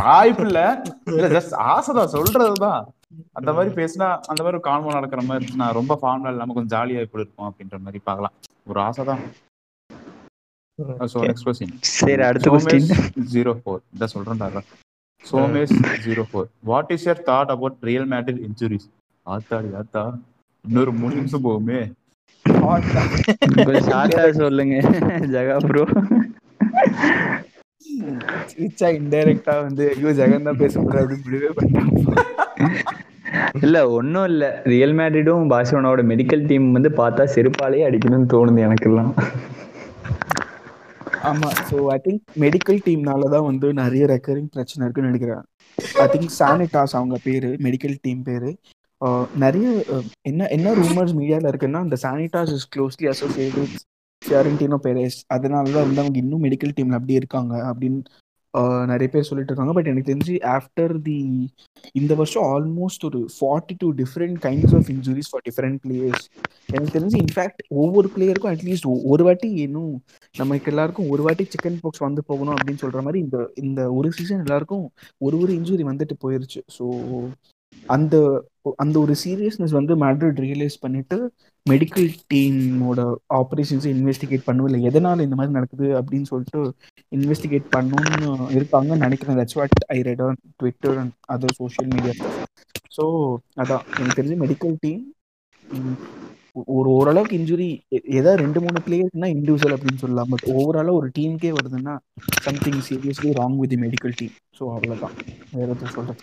வாய்ப்பு 0.03 0.43
இல்ல. 0.45 0.59
இல்ல 1.05 1.27
ஜஸ்ட் 1.27 1.55
ஆசைதான். 1.69 2.11
சொல்றதுதான். 2.15 2.81
அந்த 3.31 3.53
மாதிரி 3.53 3.71
பேசினா 3.75 4.07
அந்த 4.31 4.41
மாதிரி 4.43 4.51
ஒரு 4.51 4.61
கான்வோ 4.63 4.91
நடக்கிற 4.91 5.21
மாதிரி 5.21 5.45
இருந்துச்சுன்னா 5.45 5.69
ரொம்ப 5.71 5.97
ஃபார்ம்ல 6.01 6.31
இல்லாம 6.31 6.53
கொஞ்சம் 6.53 6.73
ஜாலியா 6.75 7.01
இப்படி 7.07 7.23
இருக்கும் 7.23 7.47
அப்படின்ற 7.49 7.79
மாதிரி 7.79 8.01
பார்க்கலாம். 8.03 8.35
ஒரு. 8.67 8.79
நெக்ஸ்ட் 10.79 11.47
கொஸ்டின் 11.47 11.75
சரி 11.95 12.21
அடுத்த 12.21 12.51
ஜீரோ 13.33 13.53
ஃபோர் 13.61 13.81
இதான் 13.93 14.13
சொல்றேன்டா 14.15 14.61
Somesh 15.23 15.73
zero 16.05 16.23
four 16.31 16.49
what 16.63 16.91
is 16.91 17.07
your 17.09 17.23
thought 17.25 17.53
about 17.55 17.77
Real 17.89 18.09
Madrid 18.09 18.39
injuries 18.47 18.87
ஆத்தாடி 19.25 19.71
ஆத்தா. 19.81 20.03
இன்னொரு 20.65 20.91
மூணு 20.99 21.13
நிமிஷம் 21.19 21.45
போகுமே. 21.47 21.79
ஷார்ட்டா 23.85 24.23
சொல்லுங்க. 24.41 24.75
ஜகா 25.33 25.57
ப்ரோ 25.65 25.83
ரிச்சா 28.61 28.87
இன்டைரக்டா 28.97 29.53
வந்து 29.65 29.83
ஐயோ 29.93 30.11
ஜெகன் 30.19 30.47
தான் 30.47 30.59
பேச 30.61 30.73
போறாரு 30.79 31.03
அப்படின்னு 31.03 31.25
முடிவே 31.27 31.49
இல்ல 33.65 33.77
ஒண்ணும் 33.97 34.27
இல்ல. 34.31 34.43
ரியல் 34.71 34.95
மேட்ரிடும் 34.97 35.51
பார்சிலோனாவோட 35.53 36.03
மெடிக்கல் 36.11 36.47
டீம் 36.49 36.67
வந்து 36.77 36.89
பார்த்தா 36.99 37.23
செருப்பாலேயே 37.35 37.87
அடிக்கணும்னு 37.89 38.31
தோணுது 38.33 38.65
எனக்கெல்லாம். 38.67 39.11
ஆமா 41.29 41.49
ஸோ 41.69 41.77
ஐ 41.93 41.99
திங்க் 42.05 42.21
மெடிக்கல் 42.43 42.83
டீம்னால 42.85 43.29
தான் 43.33 43.47
வந்து 43.49 43.67
நிறைய 43.81 44.03
ரெக்கரிங் 44.13 44.51
பிரச்சனை 44.55 44.81
இருக்குன்னு 44.85 45.11
நினைக்கிறேன். 45.11 45.43
ஐ 46.03 46.07
திங்க் 46.13 46.33
சானிட்டாஸ் 46.39 46.97
அவங்க 46.99 47.17
பேரு 47.27 47.51
மெடிக்கல் 47.67 47.97
டீம் 48.05 48.23
பேரு. 48.29 48.51
நிறைய 49.35 49.67
என்ன 50.21 50.47
என்ன 50.47 50.73
ரூமர்ஸ் 50.73 51.13
மீடியால 51.13 51.51
இருக்குன்னா 51.51 51.83
இந்த 51.83 51.97
Sanitas 52.03 52.53
is 52.53 52.67
closely 52.75 53.07
associate 53.07 53.55
with 53.59 53.77
Florentino 54.21 54.77
Perez 54.83 55.19
அதனால 55.27 55.71
தான் 55.71 55.85
வந்து 55.85 56.01
அவங்க 56.01 56.19
இன்னும் 56.19 56.43
மெடிக்கல் 56.43 56.75
டீம்ல 56.77 56.93
அப்படியே 56.93 57.17
இருக்காங்க 57.17 57.53
அப்படின்னு 57.71 58.01
நிறைய 58.85 59.09
பேர் 59.09 59.27
சொல்லிட்டு 59.27 59.51
இருக்காங்க. 59.51 59.73
பட் 59.73 59.87
எனக்கு 59.87 60.09
தெரிஞ்சு 60.11 60.33
ஆஃப்டர் 60.53 60.93
தி 61.01 61.17
இந்த 61.95 62.13
வருஷம் 62.15 62.43
ஆல்மோஸ்ட் 62.43 63.05
ஒரு 63.05 63.19
forty 63.37 63.75
two 63.77 63.93
different 63.93 64.37
kinds 64.39 64.75
of 64.75 64.89
injuries 64.89 65.29
for 65.31 65.43
different 65.49 65.79
players 65.85 66.25
எனக்கு 66.71 66.95
தெரிஞ்சு 66.97 67.17
இன்ஃபேக்ட் 67.17 67.61
ஒவ்வொரு 67.75 68.09
பிளேயருக்கும் 68.15 68.53
அட்லீஸ்ட் 68.53 68.87
ஒரு 69.03 69.23
வாட்டி 69.23 69.49
இன்னும் 69.65 69.93
நமக்கு 70.35 70.71
எல்லாருக்கும் 70.71 71.09
ஒரு 71.09 71.23
வாட்டி 71.23 71.43
சிக்கன் 71.43 71.79
பாக்ஸ் 71.81 71.99
வந்து 71.99 72.23
போகணும் 72.23 72.55
அப்படின்னு 72.55 72.83
சொல்ற 72.83 73.01
மாதிரி 73.01 73.19
இந்த 73.19 73.39
இந்த 73.55 73.93
ஒரு 73.93 74.11
சீசன் 74.11 74.39
எல்லாருக்கும் 74.39 74.85
ஒரு 75.21 75.37
ஒரு 75.39 75.53
இன்ஜுரி 75.53 75.85
வந்துட்டு 75.91 76.17
போயிருச்சு. 76.25 76.61
ஸோ 76.77 76.85
அந்த 77.95 78.15
அந்த 78.83 78.95
ஒரு 79.03 79.13
சீரியஸ்னஸ் 79.23 79.73
வந்து 79.77 79.93
மேட்ரிட் 80.03 80.39
ரியலைஸ் 80.45 80.75
பண்ணிட்டு 80.83 81.17
மெடிக்கல் 81.65 82.09
டீமோட 82.31 82.99
ஆப்ரேஷன்ஸை 83.39 83.89
இன்வெஸ்டிகேட் 83.95 84.45
பண்ணும் 84.47 84.67
இல்லை. 84.69 84.79
எதனால 84.89 85.25
இந்த 85.27 85.37
மாதிரி 85.39 85.55
நடக்குது 85.57 85.87
அப்படின்னு 85.99 86.29
சொல்லிட்டு 86.31 86.59
இன்வெஸ்டிகேட் 87.11 87.67
பண்ணணும்னு 87.75 88.29
இருக்காங்கன்னு 88.57 89.05
நினைக்கிறேன். 89.05 89.39
That's 89.39 89.57
what 89.59 89.75
I 89.95 89.99
read 90.09 90.23
on 90.27 90.39
Twitter 90.59 90.97
and 91.03 91.13
other 91.35 91.57
social 91.59 91.89
media 91.95 92.13
so 92.97 93.03
அதான். 93.63 93.85
எனக்கு 93.99 94.19
தெரிஞ்சு 94.19 94.41
மெடிக்கல் 94.43 94.75
டீம் 94.85 95.03
ஒரு 96.73 96.89
ஓரளவுக்கு 96.97 97.37
இன்ஜுரி 97.39 97.67
ஏதாவது 98.17 98.41
ரெண்டு 98.43 98.59
மூணு 98.63 98.79
பிளேயர்னா 98.87 99.27
இண்டிவிஜுவல் 99.35 99.75
அப்படின்னு 99.75 100.01
சொல்லலாம். 100.03 100.31
பட் 100.33 100.45
ஓவராலாக 100.55 100.99
ஒரு 100.99 101.07
டீமுக்கே 101.17 101.51
வருதுன்னா 101.57 101.93
something 102.47 102.83
seriously 102.89 103.31
wrong 103.39 103.57
with 103.61 103.73
the 103.73 103.79
medical 103.85 104.17
team 104.21 104.35
so 104.59 104.63
அவ்வளோதான் 104.75 105.15
வேற 105.55 105.67
எதுவும் 105.75 105.95
சொல்கிறேன் 105.97 106.21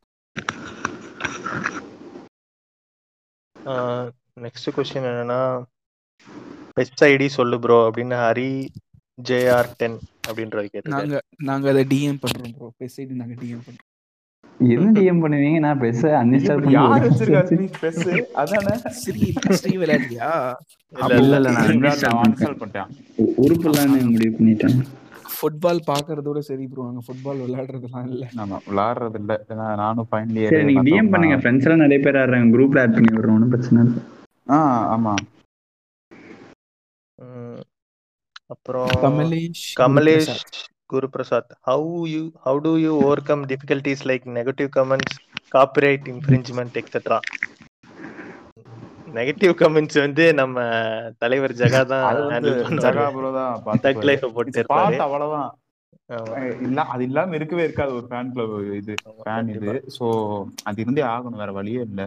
நெக்ஸ்ட் 4.44 4.68
கொஸ்டின் 4.76 5.08
என்னன்னா 5.10 5.40
பெஸ்ட் 6.76 7.02
ஐடி 7.10 7.26
சொல்லு 7.38 7.56
ப்ரோ 7.64 7.78
அப்படின்னு 7.88 8.16
ஹரி 8.24 8.50
ஜேஆர் 9.28 9.70
டென் 9.80 9.98
அப்படின்றது 10.28 10.66
கேட்டிருக்காரு. 10.72 10.94
நாங்க 10.96 11.20
நாங்க 11.50 11.66
அதை 11.72 11.82
டிஎம் 11.92 12.20
பண்றோம் 12.24 12.54
ப்ரோ 12.58 12.68
பெசைடு 12.80 13.20
நாங்க 13.20 13.34
டிஎம் 13.42 13.62
பண்றோம். 13.66 13.84
என்ன 14.60 14.86
டிஎம் 14.96 15.20
பண்ணுவீங்க? 15.22 15.58
நான் 15.64 15.80
பெருசா 15.82 16.08
அன்இன்ஸ்டால் 16.20 16.58
இப்படி 16.58 16.74
யார் 16.76 17.04
வச்சிருக்காரு 17.06 17.66
பெஸ் 17.82 18.00
அதானே? 18.42 18.74
ஸ்ரீ 19.00 19.26
ஸ்ரீ 19.60 19.72
விளையாடுறியா? 19.82 20.30
இல்ல 20.94 21.18
இல்ல 21.24 21.36
இல்ல 21.40 21.50
நான் 21.56 21.68
அன்இன்ஸ்டால் 21.74 22.58
பண்ணிட்டேன். 22.62 22.90
உறுப்புலான்னு 23.44 23.98
முடிவு 24.14 24.32
பண்ணிட்டேன். 24.38 24.78
ஃபுட்பால் 25.38 25.80
பாக்குறதோட 25.88 26.38
சரி 26.46 26.64
ப்ரோ 26.70 26.86
அங்க 26.88 27.02
ஃபுட்பால் 27.06 27.42
விளையாடுறதுலாம் 27.44 28.08
இல்ல. 28.10 28.24
நான் 28.38 28.54
விளாடுறது 28.66 29.18
இல்ல 29.20 29.34
நானும் 29.82 30.08
ஃபைனல் 30.10 30.38
இயர் 30.40 30.50
சரி 30.50 30.64
நீங்க 30.68 30.82
டிஎம் 30.88 31.10
பண்ணுங்க. 31.12 31.36
ஃப்ரெண்ட்ஸ் 31.40 31.66
எல்லாம் 31.66 31.84
நிறைய 31.84 32.00
பேர் 32.04 32.20
ஆடுறாங்க. 32.22 32.48
குரூப்ல 32.54 32.82
ஆட் 32.84 32.96
பண்ணி 32.96 33.12
விடுறோம். 33.12 33.36
ஒன்றும் 33.38 33.54
பிரச்சனை 33.54 33.80
இல்லை. 33.84 34.02
ஆ 34.46 34.58
ஆமா. 34.94 35.14
அப்புறம் 38.54 38.92
Kamlesh 39.02 39.64
Kamlesh 39.80 40.30
Guruprasad. 40.32 40.58
Guruprasad. 40.92 41.50
How 41.68 41.88
you 42.12 42.22
how 42.46 42.60
do 42.66 42.72
you 42.84 42.92
overcome 43.24 43.42
difficulties 43.52 44.04
like 44.10 44.26
negative 44.38 44.70
comments 44.78 45.16
copyright 45.54 46.06
infringement 46.14 46.78
etcetera 46.82 47.18
negative 49.14 49.52
comments 49.60 49.98
வந்து 50.04 50.24
நம்ம 50.40 50.56
தலைவர் 51.22 51.54
ஜகா 51.60 51.82
தான் 51.92 52.06
ஜகா 52.84 53.06
ப்ரோ 53.14 53.30
தான் 53.36 53.54
தக் 53.84 54.04
லைஃப் 54.08 54.26
போட்டு 54.36 54.64
part 54.72 55.00
அவ்வளவுதான். 55.06 55.50
இல்ல 56.66 56.80
அது 56.92 57.02
இல்லாம 57.08 57.34
இருக்கவே 57.38 57.66
இருக்காது 57.66 57.92
ஒரு 57.96 58.06
ஃபேன் 58.10 58.30
கிளப் 58.34 58.52
இது. 58.78 58.94
ஃபேன் 59.20 59.50
இது. 59.56 59.72
சோ 59.96 60.06
அது 60.68 60.78
இருந்தே 60.84 61.04
ஆகணும் 61.12 61.42
வேற 61.42 61.52
வழியே 61.58 61.82
இல்ல. 61.88 62.02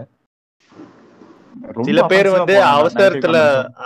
சில 1.88 1.99
பேர் 2.12 2.28
வந்து 2.36 2.56
அவசரத்துல. 2.74 3.38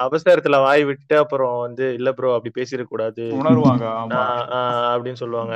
அவசரத்துல 0.05 0.55
வாய் 0.65 0.83
விட்டு 0.89 1.15
அப்புறம் 1.21 1.55
வந்து 1.63 1.85
இல்ல 1.97 2.09
ப்ரோ 2.17 2.33
அப்படி 2.35 2.51
பேசிடக் 2.57 2.91
கூடாது 2.91 3.23
உணர்வாங்க 3.39 3.83
அப்படின்னு 4.93 5.21
சொல்லுவாங்க. 5.23 5.53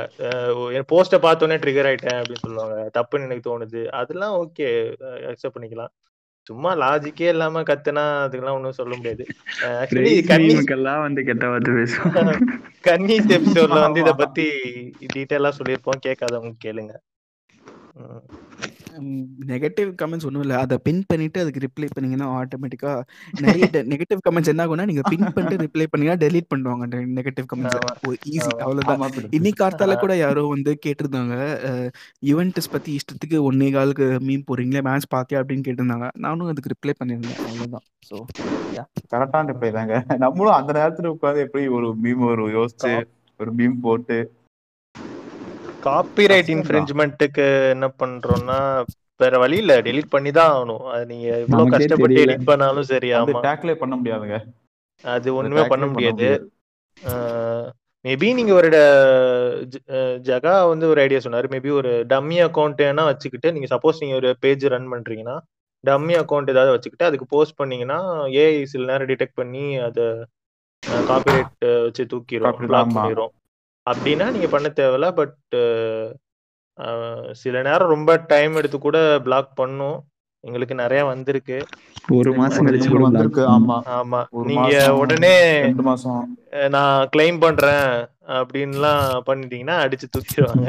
போஸ்ட 0.90 1.18
பார்த்தோன்னே 1.26 1.58
ட்ரிகர் 1.64 1.88
ஆயிட்டேன் 1.90 2.18
அப்படின்னு 2.20 2.44
சொல்லுவாங்க. 2.46 2.76
தப்புன்னு 2.98 3.28
எனக்கு 3.28 3.48
தோணுது. 3.48 3.82
அதெல்லாம் 4.00 4.34
ஓகே 4.42 4.68
அக்செப்ட் 5.32 5.56
பண்ணிக்கலாம். 5.56 5.92
சும்மா 6.46 6.76
லாஜிக்கே 6.76 7.28
இல்லாம 7.28 7.62
கத்துனா 7.62 8.04
அதுக்கெல்லாம் 8.24 8.52
ஒண்ணும் 8.52 8.72
சொல்ல 8.72 8.96
முடியாது. 8.96 9.24
ஆக்சுவலி 9.80 10.14
கன்னி 10.26 10.54
மக்கள்லாம் 10.54 11.00
வந்து 11.00 11.24
கெட்ட 11.24 11.48
வார்த்தை 11.48 11.74
பேசுவாங்க. 11.74 12.32
கன்னிஸ் 12.88 13.30
எபிசோட்ல 13.36 13.80
வந்து 13.80 14.00
இத. 14.00 14.12
பத்தி 14.14 14.46
டீட்டெயிலா 15.14 15.52
சொல்லியிருப்போம். 15.58 16.02
கேட்காதவங்க 16.06 16.52
கேளுங்க. 16.64 16.92
உம் 17.94 18.24
நெகட்டிவ் 19.50 19.90
கமெண்ட்ஸ் 20.00 20.26
ஒன்றும் 20.28 20.44
இல்லை. 20.44 20.56
அதை 20.64 20.76
பின் 20.86 21.02
பண்ணிட்டு 21.10 21.38
அதுக்கு 21.42 21.62
ரிப்ளை 21.64 21.88
பண்ணீங்கன்னா 21.94 22.28
ஆட்டோமேட்டிக்கா 22.40 22.92
நிறைய 23.46 23.66
நெகட்டிவ் 23.92 24.20
கமெண்ட்ஸ் 24.26 24.50
என்ன 24.52 24.64
ஆகும்னா 24.64 24.86
நீங்க 24.90 25.04
பின் 25.10 25.24
பண்ணிட்டு 25.36 25.58
ரிப்ளை 25.64 25.86
பண்ணீங்கன்னா 25.90 26.22
டெலீட் 26.24 26.50
பண்ணுவாங்க 26.52 26.84
நெகட்டிவ். 27.18 27.46
Comments 27.52 27.78
easy. 28.34 28.50
அவ்வளவுதான். 28.64 29.04
இன்னைக்கு 29.38 29.60
கார்த்தால 29.62 29.96
கூட 30.04 30.14
யாரோ 30.24 30.44
வந்து 30.54 30.72
கேட்டிருந்தாங்க 30.86 31.34
யுவென்டஸ் 32.30 32.72
பத்தி 32.74 32.90
இஷ்டத்துக்கு 32.98 33.38
ஒன்னே 33.48 33.70
காலுக்கு 33.76 34.08
மீன் 34.28 34.48
போறீங்களே 34.50 34.84
மேட்ச் 34.88 35.12
பாத்தியா 35.16 35.40
அப்படின்னு 35.42 35.66
கேட்டிருந்தாங்க. 35.68 36.08
நானும் 36.26 36.52
அதுக்கு 36.52 36.74
ரிப்ளை 36.74 36.94
பண்ணியிருந்தேன். 37.00 37.40
அவ்வளவுதான். 37.48 37.86
ஸோ 38.08 38.16
கரெக்டான 39.12 39.46
ரிப்ளை 39.52 39.70
தாங்க. 39.78 39.94
நம்மளும் 40.24 40.58
அந்த 40.58 40.72
நேரத்துல 40.80 41.12
உட்கார்ந்து 41.14 41.44
எப்படி 41.46 41.64
ஒரு 41.78 41.88
மீம் 42.04 42.26
ஒரு 42.32 42.44
யோசிச்சு 42.58 42.92
ஒரு 43.40 43.50
மீம் 43.58 43.78
போட்டு 43.86 44.18
காப்பிரைட். 45.86 46.50
இன்ஃப்ரிஞ்ச்மெண்ட்டுக்கு 46.54 47.46
என்ன 47.74 47.86
பண்றோம்னா 48.02 48.58
வேற 49.20 49.34
வழி 49.42 49.56
இல்ல. 49.62 49.72
டெலீட் 49.86 50.14
பண்ணி 50.14 50.30
தான் 50.38 50.52
ஆகணும். 50.54 50.84
அது 50.92 51.04
நீங்க 51.12 51.26
இவ்வளவு 51.44 51.72
கஷ்டப்பட்டு. 51.74 52.22
எடிட் 52.24 52.48
பண்ணாலும் 52.50 52.88
சரி 52.92 53.08
அது 53.18 53.32
ஆமா. 53.32 53.42
டேக்லே 53.46 53.74
பண்ண 53.82 53.94
முடியாதுங்க. 54.00 54.38
அது 55.04 55.28
ஒண்ணுமே 55.40 55.64
பண்ண 55.72 55.86
முடியாது. 55.86 56.28
மேபி 58.04 58.28
நீங்க 58.36 58.52
ஒரு 58.58 58.68
ஜகா 60.28 60.54
வந்து 60.72 60.86
ஒரு 60.92 61.00
ஐடியா 61.04 61.20
சொன்னாரு. 61.24 61.46
மேபி 61.54 61.70
ஒரு 61.80 61.90
டம்மி 62.12 62.38
அக்கௌண்ட் 62.46 62.80
வேணா 62.84 63.04
வச்சுக்கிட்டு 63.08 63.52
நீங்க 63.54 63.68
சப்போஸ் 63.74 64.02
நீங்க 64.02 64.16
ஒரு 64.20 64.30
பேஜ் 64.44 64.64
ரன் 64.74 64.90
பண்றீங்கன்னா 64.92 65.36
டம்மி 65.84 66.14
அக்கௌண்ட் 66.20 66.52
ஏதாவது 66.54 66.72
வச்சுக்கிட்டு 66.74 67.08
அதுக்கு 67.08 67.26
போஸ்ட் 67.26 67.58
பண்ணீங்கன்னா 67.58 67.98
ஏஐ 68.40 68.56
சில 68.72 68.88
நேரம் 68.90 69.10
டிடெக்ட் 69.10 69.38
பண்ணி 69.40 69.64
அதை 69.86 70.06
காப்பிரைட் 71.08 71.52
வச்சு 71.86 72.04
தூக்கிடும் 72.12 72.58
பிளாக். 72.62 72.94
பண்ணிடும் 72.96 73.32
அப்படின்னா 73.86 74.26
நீங்க 74.34 74.48
பண்ண 74.54 74.68
தேவையில்ல. 74.80 75.08
பட் 75.20 75.36
சில 77.42 77.56
நேரம் 77.68 77.92
ரொம்ப 77.94 78.10
டைம் 78.32 78.54
எடுத்து 78.60 78.78
கூட 78.78 78.98
பிளாக் 79.26 79.50
பண்ணும். 79.60 79.98
எங்களுக்கு 80.44 80.74
நிறைய 80.82 81.00
வந்திருக்கு. 81.10 81.56
ஒரு 82.18 82.30
மாசம் 82.38 82.66
கழிச்சு 82.66 82.90
வந்திருக்கு. 83.06 83.42
block 83.42 83.50
ஆமா. 83.56 83.76
ஆமா. 83.96 84.20
நீங்க 84.50 84.76
உடனே 85.00 85.34
ரெண்டு 85.66 85.84
மாசம். 85.88 86.22
நான் 86.76 87.08
கிளைம் 87.14 87.40
பண்றேன் 87.44 87.88
அப்படின்லாம் 88.38 89.02
பண்ணிட்டீங்கன்னா 89.28 89.76
அடிச்சு 89.84 90.08
தூக்கிடுவாங்க. 90.16 90.68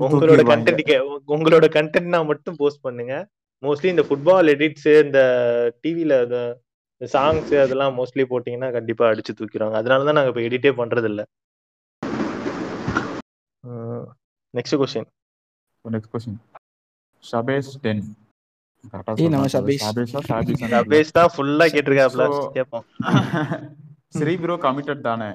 உங்களோட. 0.06 0.42
கண்டென்ட் 0.50 0.90
உங்களோட 1.34 1.66
கண்டென்ட்னா 1.76 2.20
மட்டும் 2.30 2.58
போஸ்ட் 2.60 2.84
பண்ணுங்க. 2.86 3.14
மோஸ்ட்லி 3.62 3.88
இந்த 3.94 4.04
ஃபுட்பால் 4.08 4.50
எடிட்ஸ் 4.54 4.90
இந்த 5.04 5.20
டிவில 5.84 6.18
இந்த 6.26 6.38
சாங்ஸ் 7.00 7.52
அதெல்லாம் 7.64 7.96
மோஸ்ட்லி 7.98 8.24
போட்டீங்கன்னா 8.32 8.70
கண்டிப்பா 8.76 9.04
அடிச்சு 9.12 9.32
தூக்கிடுவாங்க. 9.40 9.76
அதனால 9.82 10.04
தான் 10.08 10.18
நாங்க 10.18 10.32
இப்போ 10.32 10.44
எடிட்டே 10.48 10.72
பண்றது 10.82 11.08
இல்ல 11.12 11.22
நெக்ஸ்ட் 14.54 14.76
கொஸ்டின் 14.80 15.08
நெக்ஸ்ட் 15.84 16.14
ஏய், 19.18 19.30
நம்ம 19.32 19.46
ஷாபிஷா 19.52 19.88
ரபேஷ் 20.74 21.12
தான் 21.16 21.30
ஃபுல்லா 21.32 21.66
கேட்டிருக்காப்ல. 21.72 22.24
கேட்போம் 22.54 22.84
ஸ்ரீ 24.14 24.34
ப்ரோ 24.42 24.56
கமிட்டட் 24.64 25.02
தானே. 25.02 25.28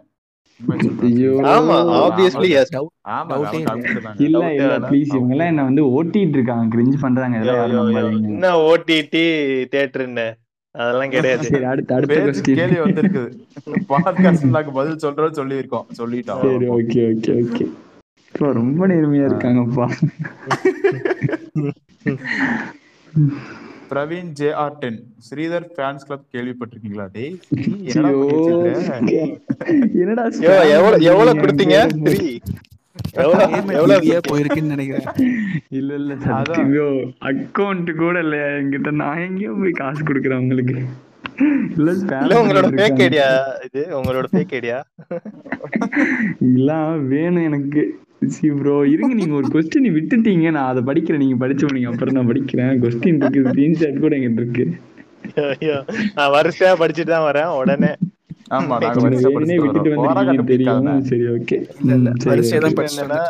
ஐயோ. 1.05 1.31
ஆமா 1.51 1.75
ஆப்வியஸ்லி 1.99 2.49
எஸ் 2.59 2.71
ஆமா 3.13 3.33
Doubt. 3.33 3.55
ஏ 3.55 3.59
அவன் 3.59 3.59
இல்ல. 3.59 3.69
committed 3.69 4.01
தாங்க. 4.05 4.19
இல்ல 4.25 4.37
Doubt 4.37 4.53
இல்ல 4.53 4.67
வேணாம். 4.67 4.89
ப்ளீஸ் 4.89 5.11
இவங்க 5.11 5.33
எல்லாம் 5.35 5.51
என்ன 5.51 5.63
வந்து 5.63 5.83
ஓட்டிட்டு 5.93 6.37
இருக்காங்க. 6.39 6.65
கிரிஞ்சு 6.75 6.97
பண்றாங்க. 7.01 7.35
இதெல்லாம் 7.39 8.13
என்ன 8.31 8.51
ஓடிடி 8.63 9.23
தேட்டருன்னு 9.73 10.27
அதெல்லாம் 10.75 11.11
கிடையாது. 11.15 11.47
சரி 11.49 11.65
அடுத்த 11.65 11.95
அடுத்த 11.95 12.45
கேள்வி 12.51 12.79
வந்திருக்குது. 12.79 13.29
பதில் 14.77 15.01
சொல்றோம் 15.05 15.37
சொல்லியிருக்கோம். 15.39 15.87
சொல்லிட்டோம். 15.99 16.41
சரி 16.45 16.67
ஓகே 16.77 17.01
ஓகே 17.11 17.33
ஓகே. 17.41 17.65
ரொம்ப 18.59 18.87
நேர்மையா 18.91 19.25
இருக்காங்கப்பா. 19.29 19.85
Praveen 23.91 24.29
J 24.39 24.49
R 24.61 24.77
ten 24.81 24.99
Sridhar 25.27 25.65
fans 25.75 26.05
club 26.07 26.25
கேள்விப்பட்டிருக்கீங்களா? 26.35 27.05
டேய் 27.15 27.35
என்னடா 30.01 30.23
எவ்வளவு 30.77 31.03
எவ்வளவு? 31.11 31.41
கொடுத்தீங்க? 31.43 31.77
போயிருக்குன்னு 34.29 34.73
நினைக்கிறேன். 34.75 35.07
இல்ல 35.79 35.89
இல்ல 35.99 36.13
அதான். 36.15 36.25
சத்தியோ 36.25 36.87
அக்கௌண்ட் 37.31 37.91
கூட 38.03 38.15
இல்லையா 38.25 38.47
என்கிட்ட 38.59 38.91
நான் 39.01 39.23
எங்கேயோ 39.27 39.53
போய் 39.61 39.79
காசு 39.81 40.01
கொடுக்குறேன் 40.09 40.43
உங்களுக்கு. 40.45 40.77
இல்ல 41.77 41.89
இல்ல 41.91 42.33
உங்களோட 42.41 42.67
ஃபேக் 42.77 42.99
இருக்காங்க. 42.99 43.03
ஐடியா 43.07 43.27
இது? 43.67 43.83
உங்களோட 43.99 44.25
ஃபேக் 44.33 44.55
ஐடியா 44.59 44.79
இல்ல 46.49 46.71
வேணும் 47.13 47.47
எனக்கு. 47.49 47.83
சி 48.35 48.47
ப்ரோ 48.59 48.75
இருங்க 48.93 49.13
நீங்க 49.19 49.35
ஒரு 49.39 49.47
கொஸ்டின் 49.53 49.87
விட்டுட்டீங்க. 49.97 50.47
நான் 50.55 50.69
அதை 50.71 50.81
படிக்கிறேன். 50.89 51.21
நீங்க 51.23 51.37
படிச்சு 51.43 51.75
நீங்க 51.77 51.91
அப்புறம் 51.91 52.17
நான் 52.17 52.29
படிக்கிறேன். 52.31 52.73
கொஸ்டின் 52.83 53.19
இருக்கு 53.21 53.43
ஸ்கிரீன்ஷாட் 53.49 54.03
கூட 54.03 54.13
எங்கிட்ட 54.17 54.43
இருக்கு. 54.43 54.65
ஐயோ, 55.51 55.77
நான் 56.15 56.33
வரிசையா 56.37 56.73
படிச்சுட்டு 56.81 57.13
தான் 57.15 57.27
வரேன் 57.29 57.51
உடனே. 57.59 57.91
ஆமா 58.57 58.75
விட்டுட்டு 58.83 60.45
தெரியும். 60.51 60.87
சரி 61.09 61.25
ஓகே 61.35 61.57
வரிசையா 62.31 62.59
தான் 63.13 63.25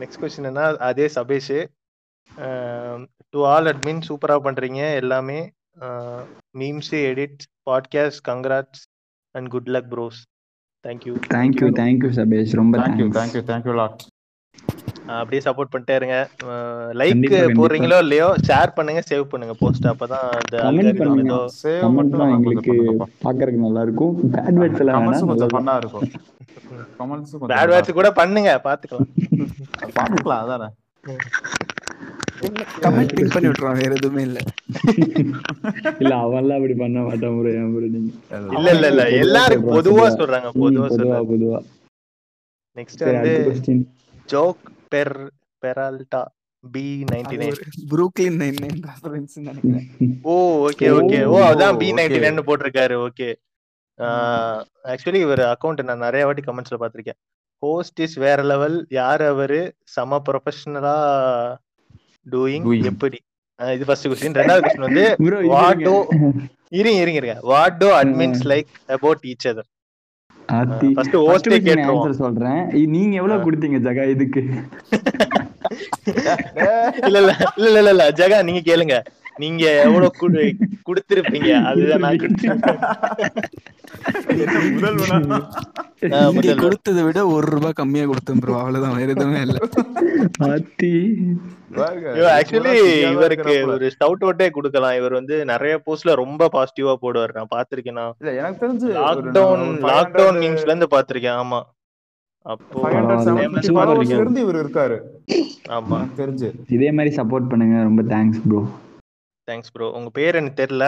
நெக்ஸ்ட் 0.00 0.20
கொஸ்டின் 0.22 0.48
என்ன 0.50 0.64
அதே 0.88 1.06
சபேஷ். 1.16 1.58
டு 3.32 3.40
ஆல் 3.52 3.70
அட்மின் 3.72 4.02
சூப்பரா 4.08 4.36
பண்றீங்க. 4.46 4.80
எல்லாமே 5.02 5.38
memes 6.60 6.92
edit 7.10 7.42
podcast 7.68 8.22
congrats 8.30 8.82
and 9.34 9.48
good 9.54 9.70
luck 9.76 9.90
bros 9.94 10.20
thank you 10.84 11.14
thank you 11.34 11.68
thank you 11.80 12.10
Sabesh 12.18 12.52
ரொம்ப 12.60 12.76
thank you 12.84 13.08
thank you 13.16 13.42
thank you 13.50 13.74
lot 13.80 14.02
அப்படியே 15.16 15.40
சப்போர்ட் 15.46 15.70
பண்ணிட்டே 15.72 15.96
இருங்க. 15.98 16.16
லைக். 17.00 17.26
போடுறீங்களோ 17.58 17.98
இல்லையோ 18.04 18.28
ஷேர் 18.48 18.70
பண்ணுங்க 18.78 19.00
சேவ் 19.10 19.24
பண்ணுங்க 19.32 19.54
போஸ்ட் 19.60 19.86
அப்பதான் 19.90 20.24
ஏதோ 21.24 21.38
சேவ் 21.60 21.84
மட்டும் 21.98 22.32
எங்களுக்கு. 22.36 22.74
பாக்குறதுக்கு 23.24 23.64
நல்லா 23.66 23.82
இருக்கும் 23.86 24.14
பேட் 24.34 24.58
வேர்ட்ஸ் 24.62 24.82
எல்லாம் 24.84 25.06
கொஞ்சம் 25.32 25.54
ஃபன்னா 25.54 25.76
இருக்கும். 25.82 26.08
கமெண்ட்ஸ் 27.00 27.32
கொஞ்சம் 27.38 27.52
பேட் 27.54 27.72
வேர்ட்ஸ் 27.74 27.98
கூட 28.00 28.10
பண்ணுங்க 28.20 28.52
பாத்துக்கலாம் 28.68 29.10
பாத்துக்கலாம் 29.98 30.42
அதானே. 30.44 30.68
கமெண்ட் 32.84 33.14
பின் 33.18 33.32
பண்ணி 33.34 33.48
விட்டுருவான் 33.48 33.80
வேற 33.82 33.92
எதுவுமே 33.98 34.22
இல்ல. 34.28 34.38
இல்ல 36.02 36.12
அவன்லாம் 36.24 36.58
அப்படி 36.58 36.76
பண்ண 36.82 37.02
மாட்டான் 37.08 37.36
ப்ரோ 37.38 37.52
ஏன் 37.60 37.70
bro 37.74 37.88
நீங்க. 37.94 38.10
இல்ல 38.58 38.68
இல்ல 38.76 38.86
இல்ல 38.92 39.04
எல்லாருக்கும் 39.22 39.76
பொதுவா 39.78 40.06
சொல்றாங்க 40.20 40.48
பொதுவா 40.56 40.86
பொதுவா 40.86 40.88
சொல்றாங்க. 40.96 41.28
பொதுவா. 41.32 41.60
நெக்ஸ்ட் 42.76 43.04
வந்து 43.08 43.34
Jake 44.32 44.64
per 44.94 45.14
Peralta 45.62 46.22
B 46.64 46.82
ninety 47.10 47.36
nine 47.40 47.58
Brooklyn 47.90 48.38
nine 48.42 48.58
nine 48.62 48.78
reference 48.88 49.36
நினைக்கிறேன். 49.48 49.86
ஓ 50.24 50.34
ஓகே 50.68 50.86
ஓகே 50.98 51.18
ஓ 51.32 51.36
அதான் 51.50 51.78
பி 51.80 51.88
okay. 51.88 51.96
நைன்டி 51.98 52.18
நைன் 52.24 52.46
போட்டிருக்காரு 52.48 52.96
ஓகே 53.06 53.28
ஆக்சுவலி 54.92 55.20
இவர் 55.26 55.42
அக்கௌண்ட் 55.52 55.86
நான் 55.90 56.04
நிறைய 56.06 56.24
வாட்டி 56.28 56.42
கமெண்ட்ஸ்ல 56.46 56.78
பாத்திருக்கேன் 56.82 57.18
ஹோஸ்ட் 57.62 58.00
இஸ் 58.04 58.16
வேற 58.24 58.40
லெவல் 58.50 58.76
யார் 58.96 59.22
அவரு? 59.30 59.60
சம 59.94 60.18
ப்ரொஃபஷனலா 60.26 60.96
டூயிங் 62.26 62.64
Doing. 62.66 62.84
எப்படி? 62.90 63.18
இது 63.58 63.84
ஃபர்ஸ்ட் 63.88 64.06
கொஸ்டின் 64.10 64.36
ரெண்டாவது 64.40 64.62
கொஸ்டின் 64.64 64.86
வந்து 64.86 65.04
வாட் 65.54 65.82
டோ 65.88 65.94
இருங்க. 66.72 66.98
இருங்க. 67.02 67.18
இருங்க 67.20 67.34
what 67.50 67.76
do 67.82 67.88
admins 68.00 68.42
like 68.52 68.70
about 68.96 69.22
each 69.32 69.46
other 69.50 69.68
first 71.28 71.48
கேட்டுருவோம். 71.50 71.92
ஆன்சர் 71.94 72.18
சொல்றேன். 72.22 72.60
நீங்க 72.94 73.14
எவ்வளவு 73.20 73.44
கொடுத்தீங்க 73.46 73.78
ஜகா 73.86 74.04
இதுக்கு? 74.14 74.42
இல்ல 77.06 77.16
இல்ல 77.20 77.30
இல்ல 77.60 77.78
இல்ல 77.80 77.90
இல்ல 77.94 78.04
ஜெகா 78.20 78.38
நீங்க 78.48 78.60
கேளுங்க. 78.68 78.96
நீங்க 79.36 79.64
எவ்வளவு 79.80 80.10
குடு 80.18 80.42
கொடுத்திருப்பீங்க? 80.88 81.48
அதுதான் 81.70 82.04
நான் 86.12 86.34
முதல்ல. 86.36 86.60
கொடுத்ததை 86.60 87.02
விட 87.04 87.20
ஒரு 87.26 87.46
ரூபாய் 87.54 87.76
கம்மியா 87.76 88.04
கொடுத்தேன் 88.04 88.40
ப்ரோ 88.40 88.56
அவ்வளவுதான். 88.58 88.96
வேற 88.98 89.10
எதுவுமே 89.10 89.40
இல்ல. 89.40 89.56
ஐயோ 92.08 92.26
ஆக்சுவலி 92.34 92.74
இவருக்கு. 93.12 93.54
ஒரு 93.74 93.86
ஸ்டவுட் 93.94 94.24
அவுட்டே 94.26 94.48
கொடுக்கலாம். 94.50 94.96
இவர் 95.00 95.18
வந்து 95.18 95.36
நிறைய 95.44 95.76
போஸ்ட்ல 95.86 96.14
ரொம்ப 96.14 96.48
பாசிட்டிவா 96.52 96.94
போடுவார். 97.04 97.34
நான் 97.34 97.52
பாத்திருக்கேன் 97.54 98.00
இல்ல 98.20 98.34
எனக்கு 98.40 98.60
தெரிஞ்சு 98.64 98.88
லாக்டவுன் 98.98 99.66
லாக்டவுன் 99.90 100.40
மீம்ஸ்ல 100.42 100.70
இருந்து 100.70 100.90
பாத்திருக்கேன் 100.94 101.38
ஆமா. 101.42 101.60
அப்போ 102.46 102.80
இவர் 104.40 104.58
இருக்காரு. 104.62 104.96
ஆமா. 105.78 105.98
தெரிஞ்சு. 106.18 106.48
இதே 106.68 106.90
மாதிரி 106.92 107.12
சப்போர்ட் 107.16 107.50
பண்ணுங்க. 107.52 107.78
ரொம்ப 107.82 108.02
தேங்க்ஸ் 108.12 108.42
ப்ரோ 108.44 108.60
தேங்க்ஸ் 109.48 109.72
ப்ரோ 109.72 109.86
உங்க 109.90 110.10
பேர் 110.10 110.34
எனக்கு 110.34 110.60
தெரியல. 110.62 110.86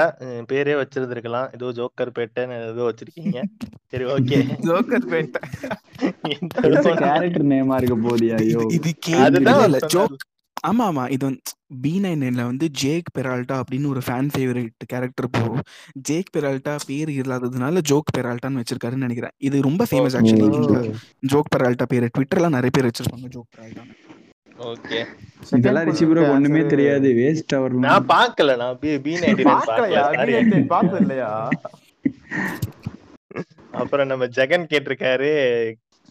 பேரே 0.51 0.75
வச்சிருந்திருக்கலாம். 0.79 1.49
ஏதோ 1.53 1.67
ஜோக்கர் 1.73 2.11
பேட்டன் 2.17 2.55
ஏதோ 2.63 2.85
வச்சிருக்கீங்க. 2.89 3.39
சரி 3.93 4.05
ஓகே. 4.15 4.39
ஜோக்கர் 4.69 5.07
பேட்டை. 5.13 5.41
கேரக்டர் 7.03 7.47
நேமா 7.53 7.77
இருக்க 7.79 7.99
போதியா? 8.07 8.39
ஐயோ. 8.43 8.63
இது 8.79 8.91
அதுதான் 9.27 9.63
இல்ல. 9.69 9.81
ஜோக். 9.95 10.17
ஆமா 10.65 10.85
ஆமா. 10.89 11.05
இது 11.11 11.25
வந்து 11.25 11.43
பி 11.83 11.93
நைன் 11.99 12.21
நைன்ல 12.23 12.43
வந்து 12.45 12.67
ஜேக் 12.81 13.09
பெரால்டா 13.17 13.57
அப்படின்னு 13.63 13.87
ஒரு 13.87 14.01
ஃபேன் 14.07 14.31
ஃபேவரட் 14.35 14.85
கேரக்டர் 14.87 15.29
போ 15.31 15.43
ஜேக் 16.09 16.31
பெரால்டா 16.37 16.75
பேர் 16.87 17.11
இல்லாததுனால 17.17 17.83
ஜோக் 17.91 18.15
பெரால்டான்னு 18.17 18.61
வச்சிருக்காருன்னு 18.63 19.07
நினைக்கிறேன். 19.07 19.35
இது 19.41 19.63
ரொம்ப 19.63 19.85
ஃபேமஸ். 19.91 20.17
ஆக்சுவலி 20.19 20.93
ஜோக் 21.29 21.53
பெரால்டா 21.55 21.87
பேர். 21.87 22.13
ட்விட்டர்ல 22.15 22.51
நிறைய 22.57 22.73
பேர் 22.77 22.89
வச்சிருப்பாங்க 22.89 23.31
ஜோக் 23.37 23.51
பெரால்டா 23.55 23.85
ஓகே 24.59 25.01
இதெல்லாம் 25.57 25.89
ஒண்ணுமே 26.35 26.63
தெரியாது 26.67 27.09
வேஸ்ட் 27.19 27.57
அவர்லாம் 27.59 27.85
நான் 27.89 28.09
பார்க்கல 28.09 28.57
நான் 28.57 28.79
பி 28.81 28.93
பி 28.99 29.13
பார்க்கல. 29.45 31.03
இல்லையா? 31.03 31.29
அப்புறம் 33.73 34.07
நம்ம 34.07 34.25
ஜெகன் 34.39 34.71
கேட்டிருக்காரு 34.71 35.31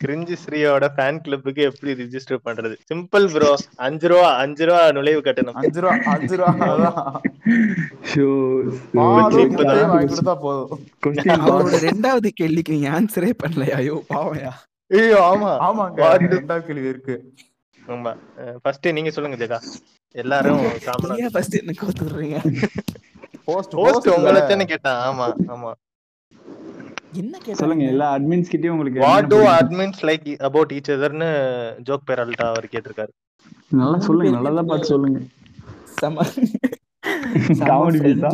கிரிஞ்சு 0.01 0.35
ஸ்ரீயோட 0.41 0.85
ஃபேன் 0.95 1.21
கிளப்புக்கு 1.23 1.61
எப்படி 1.61 1.91
ரிஜிஸ்டர் 1.93 2.43
பண்றது? 2.47 2.75
சிம்பிள் 2.89 3.25
ப்ரோ 3.31 3.51
அஞ்சு 3.77 4.07
ரூபா 4.07 4.27
அஞ்சு 4.37 4.65
ரூபா 4.65 4.81
நுழைவு 4.91 5.21
கட்டணம். 5.21 5.57
அஞ்சு 5.61 5.81
ரூபா 5.81 5.95
அஞ்சு 6.13 6.35
ரூபா. 6.37 6.51
போதும். 10.43 10.83
ரெண்டாவது 11.87 12.31
கேள்விக்கு 12.41 12.75
நீங்க 12.77 12.89
ஆன்சரே 12.89 13.31
பண்ணலையா? 13.43 13.75
ஐயோ 13.75 13.97
பாவையா 14.09 14.53
ஐயோ 14.91 15.17
ஆமா. 15.31 15.51
ஆமாங்க? 15.67 16.01
ரெண்டாவது 16.35 16.65
கேள்வி 16.67 16.87
இருக்கு. 16.87 17.15
ஆமா. 17.95 18.11
ஃபர்ஸ்ட் 18.63 18.87
நீங்க 18.97 19.11
சொல்லுங்க 19.15 19.37
ஜெகா. 19.43 19.59
எல்லாரும் 20.21 20.61
காமனா 20.87 21.17
ஏன் 21.23 21.33
ஃபர்ஸ்ட் 21.35 21.59
என்ன 21.61 21.73
கோத்துறீங்க? 21.81 22.39
போஸ்ட் 23.47 23.75
ஹோஸ்ட் 23.81 24.09
உங்களை 24.15 24.39
தானே 24.51 24.65
கேட்டான். 24.71 24.99
ஆமா 25.09 25.27
ஆமா. 25.55 25.71
என்ன 27.21 27.33
சொல்லுங்க 27.59 27.83
கேட்டாங்க 27.83 27.85
எல்லா 27.93 28.07
அட்மின்ஸ் 28.17 28.51
கிட்டயும் 28.53 28.75
உங்களுக்கு 28.75 29.03
what 29.05 29.29
do? 29.33 29.39
Admins 29.59 30.01
like 30.09 30.27
about 30.47 30.73
each 30.77 30.91
அதர்னு 30.95 31.29
Jake 31.87 32.07
Peralta 32.09 32.47
அவர் 32.53 32.71
கேட்டிருக்காரு. 32.73 33.11
நல்லா 33.81 33.99
சொல்லுங்க 34.07 34.41
நல்லா 34.47 34.63
பார்த்து 34.71 34.91
சொல்லுங்க. 34.93 35.19
செம 35.99 36.25
காமெடி 37.69 37.99
பீஸா 38.05 38.31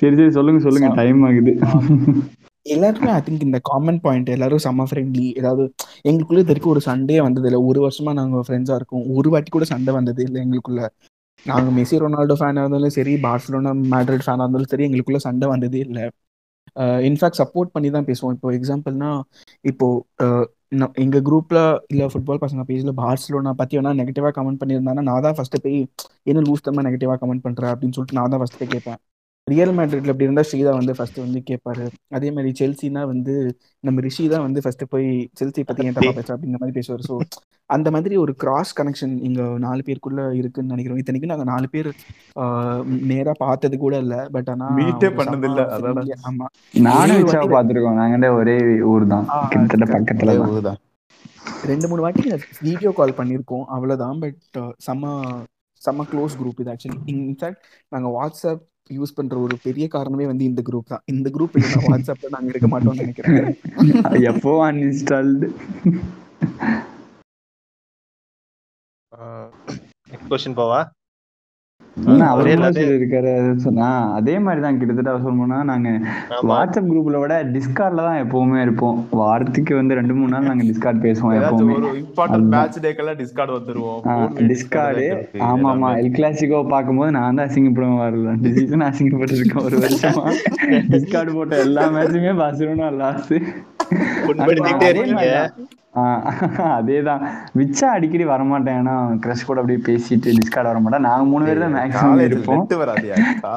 சரி 0.00 0.14
சரி 0.18 0.30
சொல்லுங்க 0.36 0.60
சொல்லுங்க 0.66 0.88
டைம் 1.00 1.22
ஆகுது. 1.28 1.52
எல்லாருமே 2.66 3.10
ஐ 3.16 3.20
திங்க் 3.26 3.44
இந்த 3.46 3.58
காமன் 3.68 4.00
பாயிண்ட் 4.04 4.28
எல்லாரும் 4.34 4.62
செம்ம 4.64 4.84
ஃப்ரெண்ட்லி 4.88 5.26
ஏதாவது 5.40 5.64
எங்களுக்குள்ள 6.08 6.40
இது 6.42 6.50
வரைக்கும் 6.52 6.72
ஒரு 6.74 6.82
சண்டே 6.88 7.16
வந்தது 7.26 7.46
இல்லை 7.50 7.60
ஒரு 7.68 7.80
வருஷமா 7.86 8.12
நாங்க 8.18 8.42
ஃப்ரெண்ட்ஸா 8.46 8.76
இருக்கோம். 8.80 9.04
ஒரு 9.16 9.28
வாட்டி 9.32 9.50
கூட 9.56 9.66
சண்டை 9.72 9.92
வந்தது 9.98 10.20
இல்லை 10.28 10.38
எங்களுக்குள்ள. 10.44 10.82
நாங்க 11.46 11.68
மெஸ்ஸி 11.78 12.00
ரொனால்டோ 12.04 12.34
ஃபேனாக 12.40 12.64
இருந்தாலும் 12.64 12.94
சரி 12.98 13.12
பார்சலோனா 13.26 13.70
மேட்ரிட் 13.92 14.24
ஃபேனாக 14.26 14.46
இருந்தாலும் 14.46 14.72
சரி 14.72 14.86
எங்களுக்குள்ள 14.88 15.20
சண்டை 15.26 15.46
வந்ததே 15.54 15.80
இல்லை. 15.86 16.04
இன்ஃபேக்ட் 17.08 17.40
சப்போர்ட் 17.42 17.72
பண்ணி 17.74 17.88
தான் 17.96 18.08
பேசுவோம். 18.10 18.34
இப்போ 18.36 18.48
எக்ஸாம்பிள்னா 18.58 19.10
இப்போ 19.70 19.86
எங்க 21.04 21.18
குரூப்ல 21.28 21.58
இல்ல 21.92 22.02
ஃபுட்பால் 22.12 22.42
பசங்க 22.44 22.62
பேஜ்ல 22.68 22.92
பார்சலோனா 23.02 23.52
பத்தி 23.60 23.76
வேணா 23.78 23.92
நெகட்டிவா 24.00 24.30
கமெண்ட் 24.36 24.60
பண்ணியிருந்தாங்கன்னா 24.60 25.06
நான் 25.10 25.24
தான் 25.26 25.36
ஃபர்ஸ்ட் 25.38 25.56
போய் 25.64 25.78
என்ன 26.30 26.42
லூஸ் 26.48 26.66
தம்மா 26.66 26.84
நெகட்டிவா 26.88 27.16
கமெண்ட் 27.22 27.44
பண்றேன் 27.46 27.72
அப்படின்னு 27.72 27.96
சொல்லிட்டு 27.96 28.18
நான் 28.18 28.32
தான் 28.34 28.42
ஃபர்ஸ்ட் 28.42 28.60
போய் 28.60 28.72
கேட்பேன். 28.74 29.00
ரியல் 29.46 29.72
மேட்ரிட்ல 29.76 30.12
அப்படி 30.12 30.26
இருந்தா 30.26 30.44
ஸ்ரீதா 30.48 30.72
வந்து 30.76 30.92
ஃபர்ஸ்ட் 30.96 31.18
வந்து 31.22 31.40
கேட்பாரு 31.46 31.84
அதே 32.16 32.28
மாதிரி 32.30 32.50
செல்சினா 32.58 33.02
வந்து 33.12 33.34
நம்ம 33.84 34.00
ரிஷி 34.00 34.24
தான் 34.28 34.44
வந்து 34.44 34.60
ஃபர்ஸ்ட் 34.64 34.84
போய் 34.92 35.08
செல்சி 35.38 35.62
பத்தி 35.64 35.86
ஏன் 35.86 35.96
தப்பா 35.96 36.12
பேச 36.18 36.28
அப்படிங்கிற 36.34 36.60
மாதிரி 36.62 36.76
பேசுவார். 36.76 37.02
ஸோ 37.08 37.14
அந்த 37.70 37.88
மாதிரி 37.90 38.14
ஒரு 38.16 38.32
கிராஸ் 38.38 38.72
கனெக்ஷன் 38.78 39.14
இங்க 39.22 39.42
நாலு 39.64 39.82
பேருக்குள்ள 39.82 40.20
இருக்குன்னு 40.38 40.72
நினைக்கிறோம். 40.74 41.00
இத்தனைக்கும் 41.02 41.32
நாங்க 41.32 41.46
நாலு 41.50 41.66
பேர் 41.68 41.88
ஆஹ், 42.36 42.80
நேரா 43.10 43.32
பார்த்தது 43.38 43.76
கூட 43.78 43.96
இல்ல. 44.04 44.14
பட் 44.32 44.50
ஆனா 44.54 44.68
ஒரு 45.00 45.10
பண்ணது 45.20 45.48
இல்ல, 45.50 45.64
ஆமா. 46.30 46.46
நானும் 46.86 47.26
பாத்துருக்கோம் 47.54 48.00
நாங்க 48.02 48.30
ஒரே 48.40 48.56
ஊர் 48.92 49.06
தான். 49.14 49.26
கிட்டத்தட்ட. 49.52 49.90
பக்கத்துல 49.96 50.34
தான். 50.38 50.50
ஊர்தான். 50.50 50.80
ரெண்டு 51.64 51.88
மூணு 51.88 52.02
வாட்டி 52.02 52.22
வீடியோ 52.62 52.92
கால் 52.92 53.18
பண்ணியிருக்கோம். 53.18 53.64
அவ்வளவுதான். 53.68 54.18
பட் 54.22 54.40
செம்ம 54.86 55.12
செம்ம 55.82 56.04
க்ளோஸ் 56.08 56.34
குரூப் 56.38 56.58
இது 56.62 56.72
ஆக்சுவலி 56.72 56.98
இன்ஃபேக்ட் 57.12 57.62
நாங்க 57.92 58.08
வாட்ஸ்அப் 58.16 58.64
யூஸ் 58.90 59.14
பண்ற 59.14 59.38
ஒரு 59.38 59.56
பெரிய 59.62 59.88
காரணமே 59.88 60.26
வந்து 60.26 60.44
இந்த 60.44 60.62
குரூப் 60.62 60.86
தான். 60.86 61.02
இந்த 61.06 61.30
குரூப் 61.30 61.56
இல்லைன்னா 61.56 61.82
வாட்ஸ்அப்ல 61.86 62.30
நாங்க 62.30 62.48
இருக்க 62.48 62.68
மாட்டோம்னு 62.68 63.02
நினைக்கிறேன். 63.02 63.48
எப்போ 64.30 64.52
அன்இன்ஸ்டால்டு 64.66 65.48
நெக்ஸ்ட் 70.10 70.30
கொஸ்டின் 70.30 70.56
போவா? 70.56 70.80
அவர் 72.30 72.48
சொன்னா 73.64 73.88
அதே 74.18 74.34
மாதிரி 74.38 74.60
தான் 74.64 74.78
கிட்டத்தட்ட 74.78 75.12
சொல்லணும்னா 75.24 75.58
நாங்க 75.70 75.88
வாட்ஸ்அப் 76.50 76.90
குரூப்ல 76.90 77.20
விட 77.22 77.34
டிஸ்கார்ட்ல 77.56 78.04
தான் 78.08 78.20
எப்பவுமே 78.24 78.60
இருப்போம். 78.62 78.98
வாரத்துக்கு 79.20 79.74
வந்து 79.74 79.98
ரெண்டு 79.98 80.14
மூணு 80.14 80.32
நாள் 80.34 80.48
நாங்க 80.50 80.64
டிஸ்கார்ட் 80.70 81.02
பேசுவோம் 81.06 81.34
ஏதாச்சும் 81.36 81.70
எப்பவுமே. 81.70 81.76
ஒரு 81.80 82.00
இம்பார்ட்டன்ட். 82.02 82.48
மேட்ச் 82.54 82.78
டேக்கெல்லாம் 82.86 83.18
டிஸ்கார்ட் 83.22 83.54
வந்துருவோம். 83.56 84.00
டிஸ்கார்டு 84.50 85.06
ஆமா 85.50 85.70
ஆமா. 85.74 85.90
எல் 86.02 86.14
கிளாசிக்கோ 86.18 86.60
பார்க்கும்போது 86.74 87.10
நான் 87.18 87.40
தான் 87.40 87.48
அசிங்கப்படுவேன் 87.48 88.02
வரல 88.04 88.28
ரெண்டு 88.30 88.54
சீசன் 88.58 88.88
அசிங்கப்பட்டிருக்கேன் 88.90 89.66
ஒரு 89.68 89.78
வருஷமா. 89.84 90.24
டிஸ்கார்டு 90.94 91.36
போட்ட 91.38 91.56
எல்லா 91.66 91.84
மேட்சுமே 91.96 92.34
பார்சிலோனா 92.42 92.88
லாஸ் 93.02 93.30
அதேதான். 96.76 97.22
விச்சா 97.58 97.84
அடிக்கடி 97.84 98.24
வரமாட்டேன். 98.24 98.76
ஏன்னா 98.80 98.94
கிரஷ் 99.24 99.46
கூட 99.46 99.60
அப்படியே 99.60 99.78
பேசிட்டு 99.86 100.34
டிஸ்கார்ட் 100.34 100.62
வர 100.62 100.78
மாட்டேன் 100.78 101.00
நாங்க 101.00 101.24
மூணு 101.24 101.44
பேர் 101.44 101.58
தான் 101.58 101.74
மேக்ஸிமம் 101.74 102.20
இருப்போம். 102.20 102.68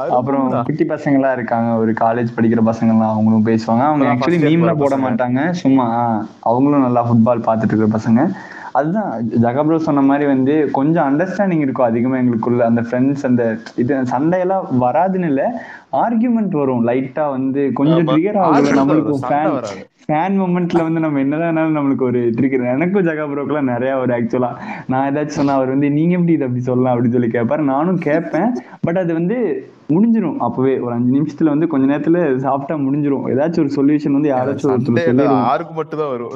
அப்புறம் 0.10 0.64
குட்டி 0.64 0.86
பசங்களா 0.86 1.32
இருக்காங்க. 1.32 1.76
ஒரு 1.76 1.92
காலேஜ் 1.92 2.34
படிக்கிற 2.38 2.62
பசங்கலாம் 2.66 3.14
அவங்களும் 3.16 3.46
பேசுவாங்க. 3.46 3.84
அவங்க 3.84 4.06
ஆக்சுவலி 4.06 4.32
first 4.32 4.44
year 4.44 4.50
மீம்ல 4.50 4.74
போற 4.74 4.74
போட 4.74 4.98
பசங்க. 4.98 5.06
மாட்டாங்க. 5.06 5.52
சும்மா 5.52 5.86
ஆஹ் 6.02 6.26
அவங்களும் 6.40 6.82
நல்லா 6.82 7.06
ஃபுட்பால் 7.08 7.40
பார்த்துட்டு 7.40 7.74
இருக்கிற 7.74 7.88
பசங்க. 7.98 8.34
அதுதான் 8.72 9.30
ஜகப்ரோ 9.42 9.78
சொன்ன 9.78 10.02
மாதிரி 10.02 10.26
வந்து 10.26 10.70
கொஞ்சம் 10.72 11.08
அண்டர்ஸ்டாண்டிங் 11.10 11.60
இருக்கும் 11.60 11.86
அதிகமா 11.86 12.16
எங்களுக்குள்ள. 12.16 12.60
அந்த 12.60 12.82
ஃப்ரெண்ட்ஸ் 12.82 13.24
அந்த 13.24 13.58
இது 13.76 13.96
சண்டையெல்லாம் 13.96 14.66
வராதுன்னு 14.82 15.26
இல்ல. 15.26 15.64
ஆர்கியூமெண்ட் 15.92 16.58
வரும். 16.62 16.88
லைட்டா 16.88 17.30
வந்து 17.30 17.72
கொஞ்சம். 17.74 18.08
ட்ரிகர் 18.08 18.38
ஆகும் 18.38 18.66
Argument 18.66 18.80
நம்மளுக்கு 18.80 19.02
வரும், 19.02 19.18
சண்டை 19.18 19.40
ஃபேன் 19.40 19.54
வராது. 19.54 19.88
ஃபேன் 20.08 20.38
மூமெண்ட்ல 20.40 20.80
வந்து 20.86 21.02
நம்ம 21.04 21.20
என்னதான் 21.24 21.76
நம்மளுக்கு 21.76 22.04
ஒரு 22.08 22.22
ட்ரிகர் 22.38 22.64
எனக்கும் 22.72 23.06
ஜகாப்ரோக்கெல்லாம் 23.08 23.70
நிறைய 23.74 23.92
ஒரு 23.98 24.12
ஆக்சுவலா 24.16 24.50
நான் 24.92 25.06
ஏதாச்சும் 25.10 25.40
சொன்னா 25.40 25.54
அவர் 25.60 25.72
வந்து 25.74 25.90
நீங்க 25.98 26.14
எப்படி 26.18 26.34
இதை 26.38 26.48
அப்படி 26.48 26.64
சொல்லலாம்? 26.64 26.94
அப்படின்னு 26.94 27.16
சொல்லி 27.18 27.30
கேட்பாரு 27.36 27.64
நானும் 27.74 28.00
கேட்பேன். 28.08 28.50
பட் 28.86 29.00
அது 29.02 29.12
வந்து 29.20 29.38
முடிஞ்சிரும். 29.94 30.36
அப்பவே 30.46 30.74
ஒரு 30.86 30.94
அஞ்சு 30.96 31.14
நிமிஷத்துல 31.18 31.54
வந்து 31.54 31.70
கொஞ்ச 31.74 31.86
நேரத்துல 31.92 32.20
சாப்பிட்டா 32.46 32.76
முடிஞ்சிரும். 32.86 33.26
ஏதாச்சும் 33.34 33.64
ஒரு 33.66 33.72
சொல்யூஷன் 33.78 34.18
வந்து 34.18 34.32
யாராச்சும் 34.34 34.74
ஒருத்தர் 34.74 35.78
மட்டும் 35.80 36.02
தான் 36.02 36.12
வரும். 36.16 36.34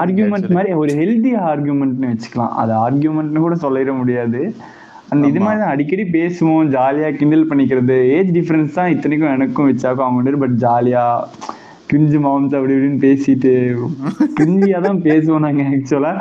ஆர்கியூமெண்ட் 0.00 0.56
மாதிரி 0.58 0.72
ஒரு 0.82 0.94
ஹெல்தி 1.02 1.32
ஆர்கியூமெண்ட்னு 1.50 2.12
வச்சுக்கலாம். 2.14 2.54
அது 2.62 2.74
ஆர்கியூமெண்ட்னு 2.84 3.44
கூட 3.46 3.58
சொல்லிட 3.66 3.94
முடியாது. 4.00 4.42
அந்த 5.14 5.24
இது 5.32 5.40
மாதிரி 5.40 5.60
தான் 5.62 5.72
அடிக்கடி 5.74 6.06
பேசுவோம். 6.18 6.70
ஜாலியா 6.76 7.10
கிண்டல் 7.18 7.48
பண்ணிக்கிறது. 7.50 7.98
ஏஜ் 8.16 8.32
டிஃபரன்ஸ் 8.38 8.78
தான் 8.78 8.90
இத்தனைக்கும் 8.94 9.34
எனக்கும் 9.36 9.68
வச்சாக்கும் 9.70 10.08
அவங்க 10.08 10.42
பட் 10.44 10.56
ஜாலியா 10.64 11.04
கிஞ்சு 11.90 12.18
மாம்ஸ் 12.24 12.54
அப்படி 12.58 12.74
இப்படின்னு 12.76 13.00
பேசிட்டு 13.06 13.52
கிஞ்சியா 14.38 14.78
தான் 14.86 15.00
பேசுவோம் 15.08 15.44
நாங்க 15.46 15.64
ஆக்சுவலா 15.72 16.12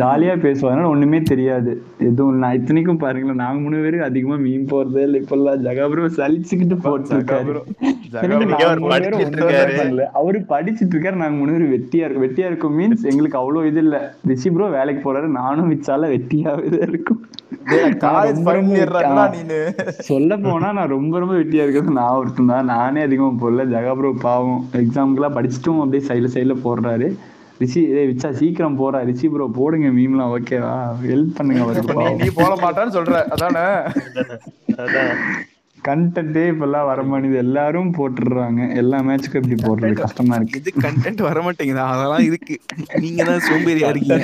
ஜாலியா 0.00 0.34
பேசுவோம். 0.46 0.70
அதனால 0.70 0.92
ஒண்ணுமே 0.94 1.20
தெரியாது. 1.32 1.72
எதுவும் 2.08 2.40
நான் 2.42 2.56
இத்தனைக்கும் 2.58 3.02
பாருங்களேன் 3.04 3.42
நாங்க 3.44 3.60
மூணு 3.64 3.82
பேருக்கு 3.84 4.08
அதிகமா 4.10 4.38
மீன் 4.46 4.70
போறதே 4.72 5.04
இல்லை. 5.08 5.20
இப்பெல்லாம் 5.22 5.62
ஜகாபுரம் 5.68 6.16
சலிச்சுக்கிட்டு 6.20 6.78
போட்டு 6.86 7.20
அவர் 10.18 10.38
படிச்சிட்டு 10.52 10.94
இருக்காரு. 10.94 11.16
நாங்க 11.22 11.36
மூணு 11.40 11.52
பேரும் 11.54 11.72
வெட்டியா 11.74 12.04
இருக்கும். 12.06 12.24
வெட்டியா 12.26 12.46
இருக்கும் 12.50 12.76
மீன்ஸ் 12.78 13.06
எங்களுக்கு 13.10 13.40
அவ்வளவு 13.42 13.68
இது 13.70 13.80
இல்ல. 13.86 13.96
ரிஷி 14.30 14.50
ப்ரோ 14.54 14.68
வேலைக்கு 14.78 15.02
போறாரு. 15.06 15.28
நானும் 15.40 15.70
விச்சால 15.74 16.10
வெட்டியாவே 16.14 16.66
தான் 16.74 16.86
இருக்கும். 16.90 17.20
சொல்ல 20.10 20.36
போனா 20.46 20.68
நான் 20.78 20.94
ரொம்ப 20.96 21.18
ரொம்ப 21.22 21.34
வெட்டியா 21.40 21.64
இருக்கிறது 21.64 21.98
நான் 22.00 22.16
ஒருத்தன் 22.20 22.52
தான். 22.52 22.70
நானே 22.74 23.02
அதிகமா 23.08 23.30
போடல. 23.42 23.66
ஜகா 23.74 23.92
ப்ரோ 23.98 24.10
பாவம். 24.26 24.62
எக்ஸாம்க்குலாம் 24.82 25.36
படிச்சுட்டும் 25.38 25.82
அப்படியே 25.84 26.04
சைடுல 26.08 26.30
சைடுல 26.36 26.56
போடுறாரு. 26.66 27.08
ரிஷி 27.62 27.80
ஏய் 27.98 28.08
விச்சா 28.10 28.28
சீக்கிரம் 28.38 28.78
போறா 28.80 29.00
ரிஷி 29.08 29.26
ப்ரோ 29.32 29.44
போடுங்க 29.58 29.88
மீம்லாம் 29.98 30.32
ஓகேவா 30.36 30.74
ஹெல்ப் 31.10 31.36
பண்ணுங்க 31.38 31.62
அவருக்கு 31.64 32.22
நீ 32.22 32.28
போட 32.40 32.52
மாட்டான்னு 32.64 32.96
சொல்ற. 32.98 33.16
அதானே. 33.36 33.64
அதான். 34.84 35.14
கண்டென்ட்டே 35.88 36.42
இப்பெல்லாம் 36.52 36.88
வர 36.90 37.02
மாட்டேங்குது. 37.02 37.42
எல்லாரும் 37.44 37.90
போட்டுடுறாங்க. 37.98 38.60
எல்லா 38.80 38.98
மேட்சுக்கும் 38.98 39.40
இப்படி 39.42 39.56
போடுறது. 39.62 39.94
கஷ்டமா 40.00 40.34
இருக்கு. 40.34 40.60
இது 40.60 40.72
கண்டென்ட் 40.84 41.22
வர 41.28 41.38
மாட்டேங்குது. 41.42 41.80
அதெல்லாம் 41.80 42.24
இருக்கு. 42.28 42.56
நீங்க 43.04 43.24
தான் 43.24 43.44
சோம்பேறியா 43.48 43.88
இருக்கீங்க. 43.92 44.18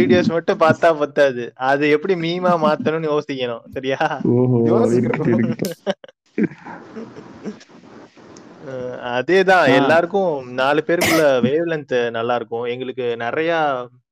வீடியோஸ் 0.00 0.30
மட்டும் 0.36 0.58
பார்த்தா 0.58 0.88
பத்தாது. 1.02 1.44
அது 1.70 1.84
எப்படி 1.96 2.14
மீமா 2.24 2.52
மாத்தணும்னு 2.66 3.10
யோசிக்கணும். 3.12 3.64
சரியா? 3.72 4.00
அதேதான். 9.14 9.66
எல்லாருக்கும் 9.78 10.52
நாலு 10.60 10.80
பேருக்குள்ள 10.86 11.24
வேவ் 11.46 11.66
லென்த் 11.72 11.96
நல்லா 12.10 12.34
இருக்கும். 12.34 12.66
எங்களுக்கு 12.74 13.06
நிறைய 13.16 13.50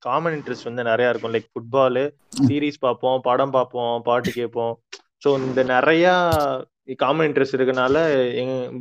காமன் 0.06 0.34
இன்ட்ரெஸ்ட் 0.38 0.68
வந்து 0.68 0.82
நிறைய 0.90 1.12
இருக்கும். 1.12 1.32
லைக் 1.34 1.50
ஃபுட்பாலு 1.52 2.04
சீரீஸ் 2.48 2.78
பார்ப்போம் 2.86 3.18
படம் 3.28 3.54
பார்ப்போம் 3.56 3.94
பாட்டு 4.08 4.32
கேட்போம். 4.38 4.74
ஸோ 5.24 5.30
இந்த 5.46 5.62
நிறைய 5.74 6.06
காமன் 7.02 7.26
இன்ட்ரெஸ்ட் 7.28 7.56
இருக்கனால 7.58 7.96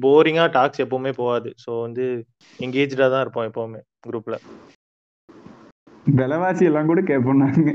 போரிங்கா 0.06 0.46
டாக்ஸ் 0.58 0.84
எப்பவுமே 0.86 1.12
போகாது. 1.22 1.50
ஸோ 1.64 1.72
வந்து 1.86 2.06
எங்கேஜ்டா 2.60 3.08
தான் 3.14 3.24
இருப்போம் 3.26 3.50
எப்பவுமே 3.52 3.82
குரூப்ல 4.08 4.38
விலைவாசி 6.18 6.66
எல்லாம் 6.66 6.86
கூட 6.86 7.02
கேட்போம் 7.02 7.42
நாங்க 7.42 7.72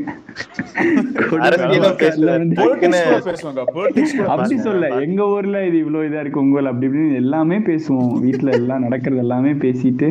அப்படி. 4.28 4.56
சொல்ல 4.58 4.88
எங்க 5.04 5.22
ஊர்ல 5.26 5.56
இது 5.66 5.76
இவ்வளவு 5.78 6.06
இதா 6.08 6.20
இருக்கு 6.20 6.40
உங்க 6.40 6.56
ஊர்ல 6.56 6.68
அப்படி 6.68 6.88
இப்படின்னு 6.88 7.20
எல்லாமே 7.22 7.58
பேசுவோம். 7.68 8.12
வீட்ல 8.24 8.50
எல்லாம் 8.50 8.80
நடக்கிறது 8.80 9.20
எல்லாமே 9.20 9.52
பேசிட்டு. 9.64 10.08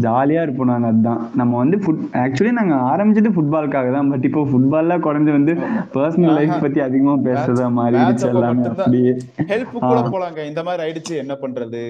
ஜாலியா 0.00 0.42
இருப்போம் 0.42 0.66
நாங்க 0.66 0.86
அதுதான் 0.86 1.20
நம்ம 1.34 1.56
வந்து 1.56 1.78
ஃபுட் 1.78 2.02
ஆக்சுவலி 2.22 2.52
நாங்க 2.52 2.74
ஆரம்பிச்சது 2.90 3.32
ஃபுட்பாலுக்காக 3.36 3.92
தான் 3.92 4.10
பட் 4.10 4.26
இப்போ 4.28 4.44
ஃபுட்பால்ல 4.50 4.98
குறைஞ்சு 5.06 5.32
வந்து 5.32 5.54
பர்சனல் 5.96 6.36
லைஃப் 6.38 6.60
பத்தி 6.60 6.80
அதிகமா 6.80 7.16
பேசுறதா 7.28 7.68
மாறிடுச்சு 7.78 8.28
எல்லாமே. 8.32 8.66
அப்படியே. 8.74 9.14
ஹெல்ப் 9.52 9.72
கூட 9.76 10.02
போலாங்க. 10.14 10.40
இந்த 10.50 10.62
மாதிரி 10.62 10.82
ஆயிடுச்சு 10.84 11.14
என்ன 11.16 11.36
பண்றது? 11.42 11.82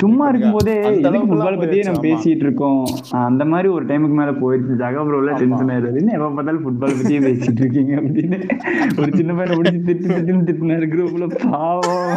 சும்மா. 0.00 0.24
இருக்கும்போதே 0.28 0.74
அந்த 0.82 1.08
எதுக்கு 1.08 1.28
ஃபுட்பால் 1.28 1.60
பத்தியே 1.60 1.84
நம்ம 1.84 2.02
பேசிட்டு 2.06 2.44
இருக்கோம். 2.44 2.80
அந்த 3.26 3.44
மாதிரி 3.52 3.68
ஒரு 3.76 3.84
டைமுக்கு 3.86 4.16
மேல 4.18 4.32
போயிடுச்சு 4.46 4.80
ஜகா 4.82 5.02
ப்ரோல 5.08 5.36
டென்ஷன் 5.42 5.72
ஆயிடுது 5.74 6.00
என்ன 6.02 6.16
எப்ப 6.18 6.30
பார்த்தாலும் 6.38 6.64
ஃபுட்பால் 6.64 6.96
பத்தியே 6.98 7.20
பேசிட்டு 7.28 7.62
இருக்கீங்க 7.64 7.94
அப்படின்னு. 8.00 8.38
ஒரு 9.00 9.10
சின்ன 9.14 9.32
பையனை 9.34 9.56
பிடிச்சி 9.58 9.80
திட்டு 9.88 10.12
திட்டுன்னு 10.16 10.46
திட்டினாரு 10.50 10.88
குரூப்ல 10.92 11.26
பாவம். 11.50 12.12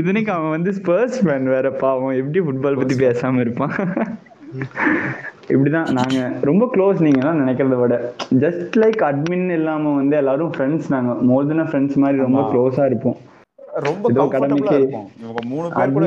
இதனைக்கு 0.00 0.32
அவன் 0.36 0.54
வந்து 0.56 0.70
ஸ்பர்ஸ் 0.78 1.18
ஃபேன் 1.24 1.48
வேற 1.54 1.70
பாவம். 1.70 2.16
எப்படி 2.20 2.40
ஃபுட்பால் 2.46 2.80
பத்தி 2.80 2.94
பேசாம 3.06 3.40
இருப்பான்? 3.40 3.74
இப்படிதான் 5.52 5.90
நாங்க 5.98 6.18
ரொம்ப 6.48 6.64
க்ளோஸ் 6.74 7.00
நீங்க 7.06 7.20
எல்லாம் 7.22 7.40
நினைக்கிறத 7.42 7.76
விட. 7.80 7.96
ஜஸ்ட் 8.42 8.76
லைக் 8.82 9.00
அட்மின் 9.08 9.50
இல்லாம 9.50 9.94
வந்து 9.94 10.16
எல்லாரும் 10.16 10.52
ஃப்ரெண்ட்ஸ் 10.56 10.88
நாங்க. 10.94 11.12
மோர் 11.30 11.48
தென் 11.50 11.68
ஃப்ரெண்ட்ஸ் 11.72 11.98
மாதிரி 12.02 12.18
ரொம்ப. 12.24 12.42
க்ளோஸா 12.52 12.84
இருப்போம். 12.86 13.16
ரொம்ப 13.86 14.26
கடமைக்கு 14.34 14.74
இருக்கும் 14.78 15.08
இவங்க 15.22 15.40
மூணு 15.52 15.66
பேர் 15.76 15.94
கூட 15.94 16.06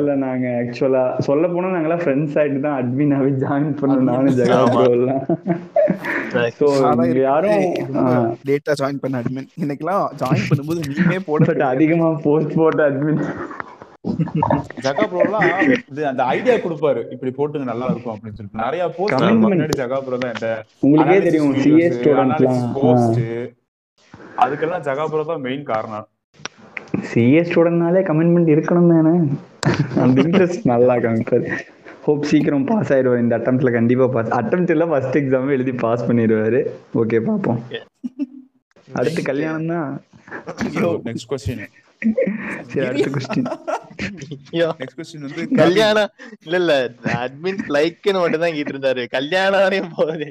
இல்ல 0.00 0.14
நாங்க 0.24 0.46
ஆக்சுவலா 0.60 1.04
சொல்ல 1.28 1.44
போனா 1.54 1.72
நாங்கெல்லாம் 1.74 2.02
ஃப்ரெண்ட்ஸ் 2.04 2.36
ஆயிட்டு 2.40 2.60
தான் 2.66 2.78
அட்மினாவே 2.80 3.30
ஜாயின் 3.44 3.72
பண்ணோம் 3.80 4.08
நானும் 4.10 4.36
ஜெகா 4.40 4.60
சோ 6.58 6.66
யாரும் 7.26 7.62
டேட்டா 8.48 8.72
ஜாயின் 8.80 9.02
பண்ண 9.02 9.20
அட்மின். 9.22 9.50
எனக்கெல்லாம் 9.64 10.02
ஜாயின் 10.22 10.48
பண்ணும்போது 10.48 10.80
நீமே 10.90 11.18
போட 11.28 11.68
அதிகமா 11.74 12.08
போஸ்ட் 12.24 12.56
போட்ட 12.60 12.88
அட்மின். 12.90 13.22
ஜகா 14.84 15.04
ப்ரோலாம் 15.12 15.46
இது 15.92 16.02
அந்த 16.10 16.22
ஐடியா 16.34 16.56
கொடுப்பாரு. 16.64 17.00
இப்படி 17.14 17.30
போட்டுங்க 17.38 17.66
நல்லா 17.70 17.86
இருக்கும் 17.92 18.14
அப்படின்னு 18.14 18.36
சொல்லிட்டு. 18.38 18.62
நிறைய 18.64 18.82
போஸ்ட். 18.98 19.24
முன்னாடி 19.44 19.76
ஜகா 19.82 19.98
ப்ரோ 20.06 20.18
தான் 20.24 20.44
உங்களுக்கே 20.86 21.18
தெரியும் 21.28 21.56
சிஏ 21.64 21.88
ஸ்டூடெண்ட்ஸ்லாம் 21.96 22.74
போஸ்ட் 22.82 23.22
அதுக்கெல்லாம் 24.44 24.84
ஜகா 24.88 25.06
ப்ரோ 25.14 25.24
தான் 25.32 25.44
மெயின் 25.48 25.64
காரணம். 25.72 26.06
சிஏ 27.10 27.42
ஸ்டூடெண்ட்னாலே 27.48 28.00
கமிட்மெண்ட் 28.08 28.52
இருக்கணும் 28.54 28.90
தானே? 28.92 29.12
அந்த 30.04 30.16
இன்ட்ரெஸ்ட் 30.22 30.64
நல்லா 30.72 30.94
காமிப்பாரு 31.04 31.48
ஹோப் 32.06 32.26
சீக்கிரம் 32.30 32.66
பாஸ் 32.70 32.90
ஆயிடுவார். 32.92 33.22
இந்த 33.24 33.34
அட்டம்ப்ட்ல 33.38 33.70
கண்டிப்பா 33.76 34.06
பாஸ் 34.16 34.32
அட்டம்ப்ட் 34.38 34.72
இல்ல 34.74 34.84
ஃபர்ஸ்ட் 34.92 35.18
எக்ஸாம் 35.20 35.54
எழுதி 35.56 35.72
பாஸ் 35.84 36.06
பண்ணிடுவாரு. 36.08 36.60
ஓகே 37.02 37.20
பாப்போம் 37.28 37.60
அடுத்து 38.88 39.22
கல்யாணம் 39.30 39.70
தான். 39.72 39.90
நெக்ஸ்ட் 41.08 41.30
கொஸ்டின் 41.32 41.64
சரி 42.70 42.84
அடுத்த 42.88 43.08
கொஸ்டின் 43.16 43.46
ஐயோ, 44.52 44.68
நெக்ஸ்ட் 44.80 44.98
கொஸ்டின் 45.00 45.24
வந்து 45.26 45.42
கல்யாணம் 45.62 46.10
இல்ல 46.44 46.56
இல்ல. 46.62 46.72
அட்மின் 47.24 47.60
லைக்னு 47.76 48.18
மட்டும் 48.22 48.44
தான் 48.44 48.56
கேட்டு 48.56 48.74
இருந்தாரு 48.74 49.04
கல்யாணம் 49.16 49.64
வரையும் 49.66 49.94
போகுது? 49.96 50.30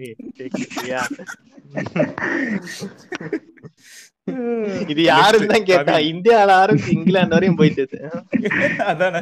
இது 4.91 5.01
யாருன்னு 5.05 5.51
தான் 5.51 5.67
கேட்டான் 5.69 6.05
இந்தியால 6.11 6.53
ஆரம்பிச்சு 6.61 6.95
இங்கிலாந்து 6.97 7.37
வரையும் 7.37 7.59
போயிட்டு 7.59 7.83
அதானே. 8.91 9.21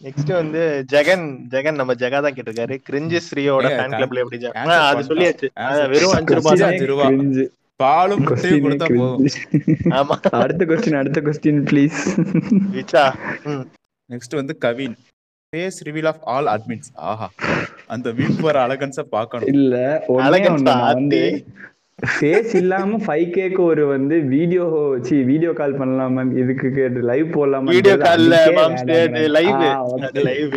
நெக்ஸ்ட் 0.00 0.32
வந்து 0.38 0.60
ஜெகன் 0.92 1.24
ஜெகன் 1.52 1.78
நம்ம 1.80 1.94
ஜெகா 2.02 2.18
தான் 2.24 2.34
கேட்டிருக்காரு. 2.34 2.74
கிரிஞ்சு 2.88 3.18
ஸ்ரீயோட 3.26 3.66
ஃபேன் 3.76 3.94
கிளப்ல 3.96 4.22
எப்படி 4.24 4.38
அது. 4.80 5.06
சொல்லியாச்சு. 5.10 5.48
வெறும் 5.94 6.14
அஞ்சு 6.18 6.36
ரூபாய் 6.40 6.66
அஞ்சு 6.68 6.88
ரூபா. 6.92 7.06
பாலும் 7.80 8.22
கொடுத்தா 8.26 8.86
போதும். 8.92 9.26
ஆமா. 9.98 10.14
அடுத்த 10.42 10.62
கொஸ்டின் 10.70 11.00
அடுத்த 11.00 11.20
கொஸ்டின் 11.26 11.60
ப்ளீஸ் 11.70 11.98
விச்சா. 12.76 13.04
நெக்ஸ்ட் 14.10 14.38
வந்து 14.40 14.56
Kavin. 14.64 14.96
Face 15.52 15.78
reveal 15.88 16.08
of 16.10 16.22
all 16.32 16.48
admins 16.54 16.90
ஆஹா. 17.10 17.28
அந்த 17.94 18.08
வீக் 18.18 18.42
வர 18.48 18.56
அழகன்ஸ 18.66 19.02
பார்க்கணும். 19.16 19.50
இல்ல 19.54 19.74
நான் 20.68 20.88
வந்து. 20.92 21.22
ஃபேஸ் 21.98 22.52
இல்லாம 22.54 22.98
ஃபைவ் 23.06 23.24
கேக்கு 23.36 23.60
ஒரு 23.60 23.86
வந்து 23.86 24.20
வீடியோ 24.24 24.64
சி 25.00 25.22
வீடியோ 25.22 25.52
கால் 25.52 25.78
பண்ணலாமா? 25.78 26.36
இதுக்கு 26.36 26.70
கேட்டு 26.70 27.00
லைவ் 27.00 27.26
போடலாமா 27.28 27.70
வீடியோ 27.70 27.94
கால்ல 27.96 28.36
லைவ் 29.28 29.58
லைவ். 30.18 30.54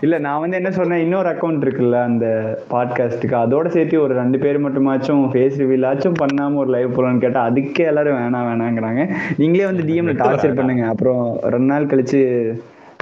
இல்ல 0.00 0.18
நான் 0.18 0.40
வந்து 0.40 0.56
என்ன 0.56 0.70
சொன்னேன் 0.70 0.98
இன்னொரு 0.98 1.28
அக்கவுண்ட் 1.28 1.64
இருக்குல்ல 1.64 2.02
அந்த 2.02 2.26
பாட்காஸ்ட்டுக்கு 2.70 3.36
அதோட 3.42 3.68
சேர்த்து 3.68 4.02
ஒரு 4.02 4.14
ரெண்டு 4.14 4.38
பேர் 4.38 4.64
மட்டுமாச்சும் 4.64 5.22
ஃபேஸ் 5.32 5.60
ரிவீல் 5.62 5.88
ஆச்சும் 5.90 6.20
பண்ணாம 6.22 6.54
ஒரு 6.54 6.70
லைவ் 6.70 6.96
போலான்னு 6.96 7.18
கேட்டா 7.18 7.50
அதுக்கே 7.50 7.86
எல்லாரும் 7.86 8.20
வேணாம் 8.22 8.48
வேணாங்கிறாங்க. 8.50 9.02
நீங்களே 9.36 9.64
வந்து 9.64 9.82
டிஎம்ல 9.82 10.16
டார்ச்சர் 10.22 10.56
பண்ணுங்க. 10.60 10.86
அப்புறம் 10.86 11.24
ரெண்டு 11.46 11.70
நாள் 11.72 11.86
கழிச்சு 11.86 12.20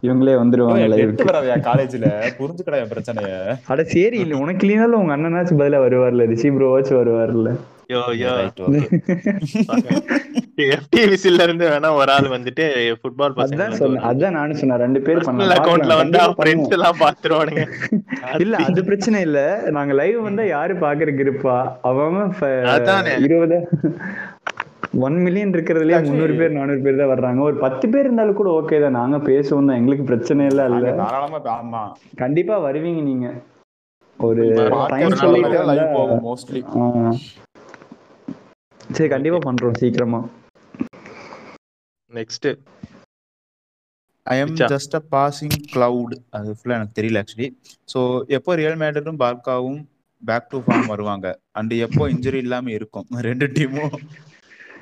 இவங்களே 0.02 0.35
வந்துருவாங்க 0.40 0.85
லைவுக்கு 0.93 1.27
காலேஜ்ல 1.66 2.06
புரிஞ்சுக்கடா 2.39 2.81
என் 2.82 2.93
பிரச்சனைய. 2.93 3.32
அட 3.72 3.81
சரி 3.90 4.18
இல்ல 4.24 4.40
உனக்கு 4.43 4.64
இல்லைனாலும் 4.66 5.01
உங்க 5.01 5.14
அண்ணனாச்சும் 5.16 5.60
பதிலா 5.60 5.81
வருவார்ல 5.85 6.31
ரிஷி 6.32 6.51
ப்ரோவாச்சும் 6.56 7.01
வருவார்ல. 7.01 7.51
எஃப்டிவிசில 10.68 11.44
இருந்து 11.47 11.64
வேணா 11.70 11.89
ஒரு 11.97 12.10
ஆள் 12.14 12.28
வந்துட்டு 12.35 12.64
ஃபுட்பால் 13.01 13.35
அதான் 13.44 13.74
சொன்னேன் 13.78 14.05
அதான் 14.10 14.36
நானும் 14.39 14.59
சொன்னேன் 14.60 14.82
ரெண்டு 14.85 15.01
பேர் 15.06 15.18
பர்சனல் 15.18 15.55
அக்கவுண்ட்ல 15.56 15.97
வந்து 16.01 16.18
ஃப்ரெண்ட்ஸ் 16.36 16.74
எல்லாம் 16.77 17.01
பாத்துருவானுங்க. 17.01 17.64
இல்ல 18.44 18.55
அது 18.66 18.81
பிரச்சனை 18.89 19.20
இல்ல. 19.27 19.40
நாங்க 19.77 19.93
லைவ் 20.01 20.18
வந்தா 20.22 20.44
யாரு 20.48 20.74
பாக்குறதுக்கு 20.85 21.27
இருப்பா 21.27 21.56
அவன் 21.90 22.18
அதானே. 22.74 23.14
இருபது. 23.27 23.59
ஒன் 24.93 25.17
மில்லியன் 25.25 25.53
இருக்கிறதுலயே 25.55 25.99
முந்நூறு 26.07 26.35
பேர் 26.39 26.57
நானூறு 26.57 26.81
பேர் 26.85 27.01
தான் 27.01 27.11
வர்றாங்க. 27.12 27.41
ஒரு 27.49 27.57
பத்து 27.65 27.87
பேர் 27.93 28.07
இருந்தாலும் 28.07 28.39
கூட 28.41 28.49
ஓகே 28.61 28.79
தான். 28.85 28.97
நாங்க 29.01 29.19
பேசுவோம் 29.29 29.69
தான். 29.69 29.79
எங்களுக்கு 29.81 30.05
பிரச்சனை 30.11 30.47
எல்லாம் 30.51 30.73
இல்ல. 30.77 30.89
தாராளமா 31.03 31.83
கண்டிப்பா 32.23 32.57
வருவீங்க 32.67 33.03
நீங்க. 33.11 33.29
ஒரு. 34.19 34.45
சரி 38.97 39.09
கண்டிப்பா 39.15 39.39
பண்றோம் 39.47 39.79
சீக்கிரமா. 39.83 40.21
Next 42.12 42.49
I 44.27 44.37
am. 44.43 44.55
Just 44.73 44.97
a 44.99 45.03
passing 45.15 45.57
cloud 45.75 46.17
அது 46.39 46.57
ஃபுல்லா 46.59 46.77
எனக்கு 46.79 46.97
தெரியல 46.99 47.21
ஆக்சுவலி 47.23 47.49
ஸோ 47.93 48.01
எப்போ 48.39 48.57
ரியல் 48.61 48.81
மேட்ரும் 48.83 49.23
பார்க்காவும் 49.25 49.81
பேக் 50.23 50.51
டு 50.53 50.59
ஃபார்ம் 50.65 50.91
வருவாங்க? 50.93 51.27
அண்ட் 51.59 51.73
எப்போ 51.87 52.03
இன்ஜுரி 52.15 52.41
இல்லாம 52.47 52.71
இருக்கும்? 52.79 53.07
ரெண்டு 53.29 53.47
டீமும் 53.57 53.95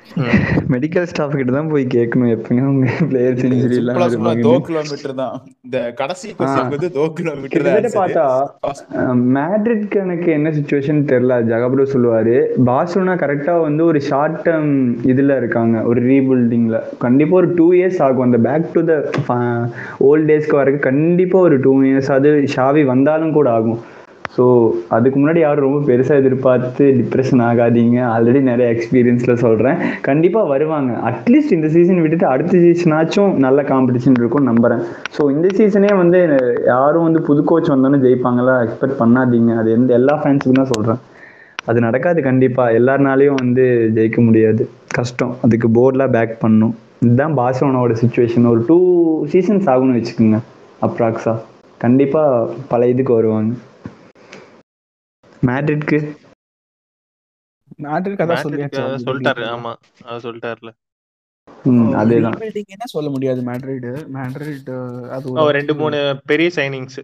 மெடிக்கல் 0.73 1.07
ஸ்டாஃப் 1.09 1.35
கிட்ட 1.39 1.51
தான் 1.55 1.69
போய் 1.71 1.83
கேட்கணும் 1.95 2.31
எப்பங்க 2.35 2.61
உங்க 2.71 2.87
பிளேயர்ஸ் 3.09 3.43
இன்ஜுரி 3.47 3.77
எல்லாம் 3.81 3.97
சொன்னா 3.97 4.09
இருப்பாங்கன்னு. 4.09 4.45
தோ 4.47 4.53
கிலோமீட்டர் 4.67 5.13
தான். 5.21 5.35
இந்த 5.65 5.77
கடைசி 5.99 6.27
கொஸ்டின் 6.39 6.71
வந்து 6.75 6.89
தோ 6.97 7.05
கிலோமீட்டர் 7.19 7.55
கிட்டத்தட்ட 7.55 7.91
பார்த்தா 7.99 8.25
மேட்ரிட்க்கு 9.37 9.99
எனக்கு 10.05 10.29
என்ன 10.37 10.53
சுச்சுவேஷன் 10.57 11.01
தெரியல 11.11 11.37
ஜகப்ரோ 11.51 11.85
சொல்லுவாரு. 11.93 12.35
பார்சலோனா 12.69 13.15
கரெக்டா 13.23 13.55
வந்து 13.67 13.83
ஒரு 13.91 14.01
ஷார்ட் 14.09 14.39
டேர்ம் 14.47 14.73
இதுல 15.11 15.37
இருக்காங்க 15.41 15.83
ஒரு 15.91 16.01
ரீபில்டிங்ல 16.09 16.79
கண்டிப்பா 17.05 17.37
ஒரு 17.41 17.51
டூ 17.59 17.67
இயர்ஸ் 17.79 18.01
ஆகும். 18.07 18.25
அந்த 18.27 18.39
பேக் 18.49 18.73
டு 18.75 18.83
த 18.91 18.95
ஓல்ட் 20.09 20.27
டேஸ்க்கு 20.31 20.61
வரக்கு 20.61 20.81
கண்டிப்பா 20.89 21.39
ஒரு 21.47 21.57
டூ 21.67 21.75
இயர்ஸ் 21.89 22.11
அது 22.17 22.31
ஷாவி 22.57 22.83
வந்தாலும் 22.93 23.37
கூட 23.39 23.49
ஆகும். 23.59 23.79
ஸோ 24.35 24.43
அதுக்கு 24.95 25.17
முன்னாடி 25.19 25.39
யாரும் 25.43 25.65
ரொம்ப 25.67 25.79
பெருசாக 25.87 26.21
எதிர்பார்த்து 26.21 26.83
டிப்ரெஷன் 26.97 27.41
ஆகாதீங்க. 27.47 27.97
ஆல்ரெடி 28.15 28.41
நிறைய 28.49 28.67
எக்ஸ்பீரியன்ஸில் 28.73 29.41
சொல்கிறேன் 29.43 29.77
கண்டிப்பாக 30.07 30.51
வருவாங்க. 30.53 30.91
அட்லீஸ்ட் 31.09 31.55
இந்த 31.57 31.67
சீசன் 31.75 32.01
விட்டுட்டு 32.03 32.27
அடுத்த 32.33 32.59
சீசனாச்சும் 32.65 33.31
நல்ல 33.45 33.61
காம்படிஷன் 33.71 34.17
இருக்கும் 34.21 34.47
நம்புறேன். 34.51 34.83
ஸோ 35.15 35.23
இந்த 35.35 35.47
சீசனே 35.59 35.93
வந்து 36.01 36.19
யாரும் 36.73 37.07
வந்து 37.07 37.21
புது 37.29 37.43
கோச் 37.51 37.71
வந்தோன்னு 37.73 38.03
ஜெயிப்பாங்களா? 38.05 38.55
எக்ஸ்பெக்ட் 38.65 38.99
பண்ணாதீங்க. 39.03 39.53
அது 39.61 39.71
எந்த 39.77 39.93
எல்லா 39.99 40.15
ஃபேன்ஸுக்கும் 40.21 40.61
தான் 40.61 40.71
சொல்கிறேன் 40.75 41.01
அது 41.69 41.79
நடக்காது 41.87 42.19
கண்டிப்பாக 42.27 42.75
எல்லாருனாலையும் 42.79 43.39
வந்து 43.43 43.65
ஜெயிக்க 43.97 44.19
முடியாது. 44.27 44.63
கஷ்டம். 44.97 45.33
அதுக்கு 45.45 45.67
போர்டெலாம் 45.77 46.13
பேக் 46.17 46.35
பண்ணும் 46.43 46.75
இதுதான் 47.05 47.35
பார்சலோனாவோட 47.39 47.95
சுச்சுவேஷன் 48.03 48.49
ஒரு 48.53 48.61
டூ 48.69 48.77
சீசன்ஸ் 49.33 49.67
ஆகும்னு 49.73 49.97
வச்சுக்கோங்க. 49.97 50.39
அப்ராக்ஸாக 50.87 51.37
கண்டிப்பாக 51.83 52.47
பல 52.71 52.87
இதுக்கு 52.93 53.13
வருவாங்க. 53.17 53.51
மேட்ரிட்க்கு? 55.41 55.97
மேட்ரிட் 57.79 58.15
கதை 58.15 58.35
சொல்லியாச்சு. 58.37 58.81
சொல்லிட்டாரு. 59.05 59.43
ஆமா 59.47 59.71
அவர் 60.05 60.23
சொல்லிட்டாருல. 60.23 60.71
ம் 61.65 61.93
அதேதான். 61.93 62.35
என்ன 62.67 62.85
சொல்ல 62.85 63.09
முடியாது 63.09 63.41
மேட்ரிட் 63.41 63.87
மேட்ரிட் 64.13 64.69
அது 65.09 65.51
ரெண்டு 65.51 65.73
மூணு 65.75 65.97
பெரிய 66.25 66.49
சைனிங்ஸ் 66.55 66.99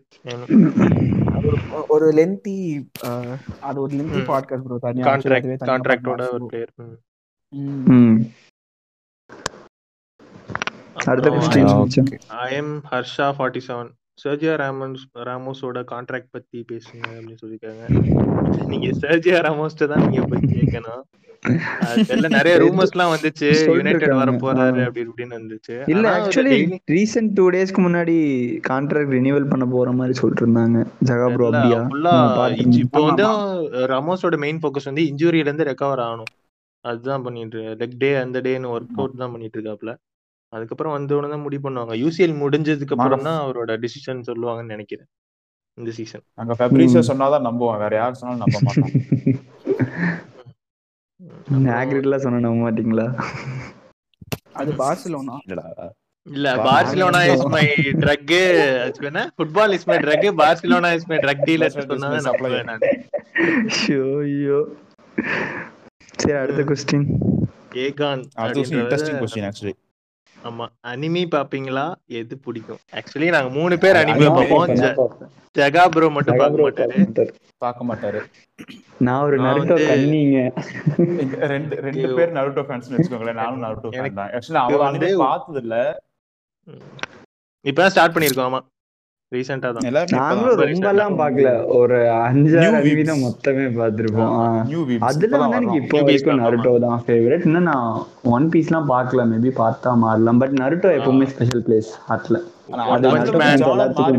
அது 1.34 1.48
ஒரு 1.48 1.58
ஒரு 1.88 2.08
லென்த்தி 2.12 2.56
அது 3.62 3.82
ஒரு 3.82 3.94
லென்த்தி. 3.96 4.22
பாட்காஸ்ட் 4.30 4.66
ப்ரோ 4.66 4.78
தனியா 4.80 5.06
கான்ட்ராக்ட் 5.08 5.66
கான்ட்ராக்டோட. 5.66 6.22
ஒரு 6.32 6.46
பிளேயர் 6.46 6.74
ம். 7.54 7.84
ம். 7.94 8.18
அடுத்த 11.06 11.30
question 11.30 12.12
I 12.42 12.50
am 12.56 12.74
Harsha 12.92 13.28
forty 13.38 13.62
seven 13.68 13.92
Sergio 14.18 14.54
Ramos 14.62 15.06
ராமோஸோட 15.30 15.80
contract 15.92 16.34
பத்தி 16.36 16.60
பேசுங்க 16.72 17.04
அப்படின்னு 17.16 17.40
சொல்லிருக்காங்க 17.42 18.68
நீங்க 18.72 18.90
சர்ஜியா 19.04 19.40
ராமோஸ்ட 19.48 19.88
தான் 19.92 20.04
நீங்க 20.06 20.22
போய் 20.32 20.52
கேட்கணும் 20.54 21.04
நிறைய 22.36 22.54
ரூமர்ஸ் 22.62 22.94
எல்லாம் 22.94 23.12
வந்துச்சு. 23.14 23.50
யுனைடெட் 23.80 24.14
வர. 24.20 24.32
போறாரு. 24.44 24.80
அப்படி 24.88 25.04
இப்படின்னு 25.06 25.38
வந்துச்சு 25.40 25.76
இல்ல 25.94 26.06
ஆக்சுவலி 26.16 26.56
ரீசெண்ட் 26.94 27.34
டூ 27.40 27.46
டேஸ்க்கு 27.56 27.82
முன்னாடி 27.88 28.16
கான்ட்ராக்ட் 28.70 29.14
ரினிவல் 29.18 29.50
பண்ண 29.52 29.66
போற 29.74 29.92
மாதிரி 30.00 30.16
சொல்லிட்டு 30.22 30.44
இருந்தாங்க. 30.46 30.80
ஜகா 31.10 31.28
ப்ரோ 31.36 31.50
அப்படியா 31.52 31.82
இப்போ 32.84 33.04
வந்து 33.10 33.28
ரமோஸோட 33.94 34.40
மெயின் 34.46 34.62
ஃபோக்கஸ் 34.64 34.90
வந்து 34.92 35.06
இன்ஜுரியில 35.12 35.50
இருந்து 35.50 35.70
ரெக்கவர் 35.72 36.04
ஆகணும். 36.08 36.32
அதுதான் 36.86 37.26
பண்ணிட்டு 37.28 37.62
லெக் 37.82 37.96
டே 38.04 38.12
அந்த 38.24 38.40
டேன்னு 38.48 38.74
ஒர்க் 38.78 38.98
அவுட் 39.02 39.22
தான் 39.22 39.34
பண்ணிட்டு 39.36 39.58
இருக்காப்ல 39.60 39.94
அதுக்கப்புறம் 40.56 40.96
வந்த 40.96 41.16
உடனே 41.18 41.32
தான் 41.34 41.46
முடிவு 41.46 41.64
பண்ணுவாங்க. 41.66 41.94
யூசிஎல் 42.04 42.36
முடிஞ்சதுக்கு 42.44 42.96
அப்புறம் 42.98 43.26
தான் 43.28 43.40
அவரோட 43.44 43.72
டிசிஷன் 43.86 44.26
சொல்லுவாங்கன்னு 44.30 44.76
நினைக்கிறேன். 44.76 45.10
இந்த 45.80 45.92
சீசன் 45.98 46.26
அங்க 46.42 46.54
ஃபெப்ரிசியோ 46.60 47.02
சொன்னாதான் 47.10 47.46
நம்புவான். 47.50 47.82
வேற 47.84 47.94
யார் 48.02 48.20
சொன்னாலும் 48.22 48.44
நம்ப 48.46 48.60
மாட்டான். 48.68 48.94
ஆக்ரிட்லாம் 51.80 52.24
சொன்ன 52.26 52.42
நம்ப 52.48 52.60
மாட்டீங்களா? 52.66 53.08
அது 54.62 54.72
பார்சிலோனா 54.82 55.36
இல்லடா. 55.46 55.68
இல்ல 56.28 56.48
பார்சிலோனா 56.68 57.20
இஸ் 57.32 57.48
மை 57.56 57.66
ட்ரக் 58.04 58.32
என்ன? 59.10 59.24
Football 59.38 59.74
is 59.78 59.88
my 59.90 59.98
drug 60.06 60.28
Barcelona 60.42 60.90
is 60.98 61.08
my 61.12 61.18
drug 61.26 61.44
dealer 61.50 61.76
சொன்னாங்க 61.78 62.22
நம்புவேன் 62.28 62.70
நான். 62.72 62.86
ஐயோ. 63.80 64.06
ஐயோ 64.28 64.60
சரி 66.22 66.38
அடுத்த 66.44 66.62
கொஸ்டின் 66.70 67.06
ஏகான் 67.86 68.24
அது 68.44 68.64
இன்ட்ரெஸ்டிங் 68.80 69.20
கொஸ்டின் 69.24 69.48
ஆக்சுவலி 69.50 69.74
ஆமா. 70.46 70.66
அனிமி 70.88 71.26
பாப்பீங்களா? 71.32 71.96
எது 72.08 72.38
பிடிக்கும்? 72.38 72.78
ஆக்சுவலி 72.94 73.30
நாங்க 73.30 73.50
மூணு 73.50 73.78
பேர் 73.78 73.96
அனிமி 73.96 74.26
பார்ப்போம் 74.34 74.68
ஜ- 74.76 74.96
ஜகா 75.56 75.90
ப்ரோ 75.90 76.10
மட்டும் 76.10 76.38
பார்க்க 76.38 76.62
மாட்டாரு. 76.62 77.34
பார்க்க 77.58 77.86
மாட்டாரு. 77.86 78.20
நான் 78.98 79.24
ஒரு 79.24 79.38
நருட்டோ 79.42 79.76
கண்ணிங்க 79.90 80.40
ரெண்டு 81.46 81.76
ரெண்டு 81.76 82.14
பேர் 82.16 82.34
நருட்டோ 82.34 82.64
ஃபேன்ஸ் 82.64 82.84
வச்சுக்கோங்களேன். 82.90 83.34
நானும் 83.34 83.64
நருட்டோ 83.64 83.88
ஃபேன் 83.88 84.14
தான். 84.14 84.30
ஆக்சுவலி 84.30 84.54
அவங்க 84.54 84.78
வந்து- 84.92 85.18
பார்த்தது 85.18 85.60
இல்ல 85.62 86.02
இப்பதான் 87.66 87.86
ஸ்டார்ட் 87.86 88.16
பண்ணிருக்கோம் 88.16 88.50
ஆமா. 88.50 88.60
ரீசெண்டா 89.32 89.70
தான். 89.76 89.86
நாங்களும் 90.16 90.60
ரொம்ப 90.62 90.88
எல்லாம் 90.92 91.16
பாக்கல 91.20 91.50
ஒரு 91.78 91.96
அஞ்சாறு 92.26 92.66
New 92.66 92.76
அனிமி. 92.80 93.04
தான் 93.10 93.22
மொத்தமே 93.24 93.66
பார்த்திருப்போம். 93.78 94.36
அதுல 95.10 95.40
வந்து 95.44 95.58
எனக்கு 95.60 95.80
இப்போ 95.82 96.00
வரைக்கும் 96.02 96.42
நருட்டோ 96.44 96.74
தான் 96.86 97.02
ஃபேவரட் 97.06 97.46
இன்னும் 97.50 97.68
நான் 97.72 97.88
ஒன் 98.36 98.48
பீஸ்லாம் 98.54 98.90
பார்க்கல. 98.94 99.26
மேபி 99.32 99.52
பார்த்தா 99.62 99.94
மாறலாம். 100.04 100.42
பட் 100.44 100.56
நருட்டோ 100.62 100.92
எப்பவுமே 101.00 101.28
ஸ்பெஷல் 101.34 101.66
பிளேஸ் 101.68 101.92
ஹார்ட்ல 102.10 102.40
மாறி 102.82 103.10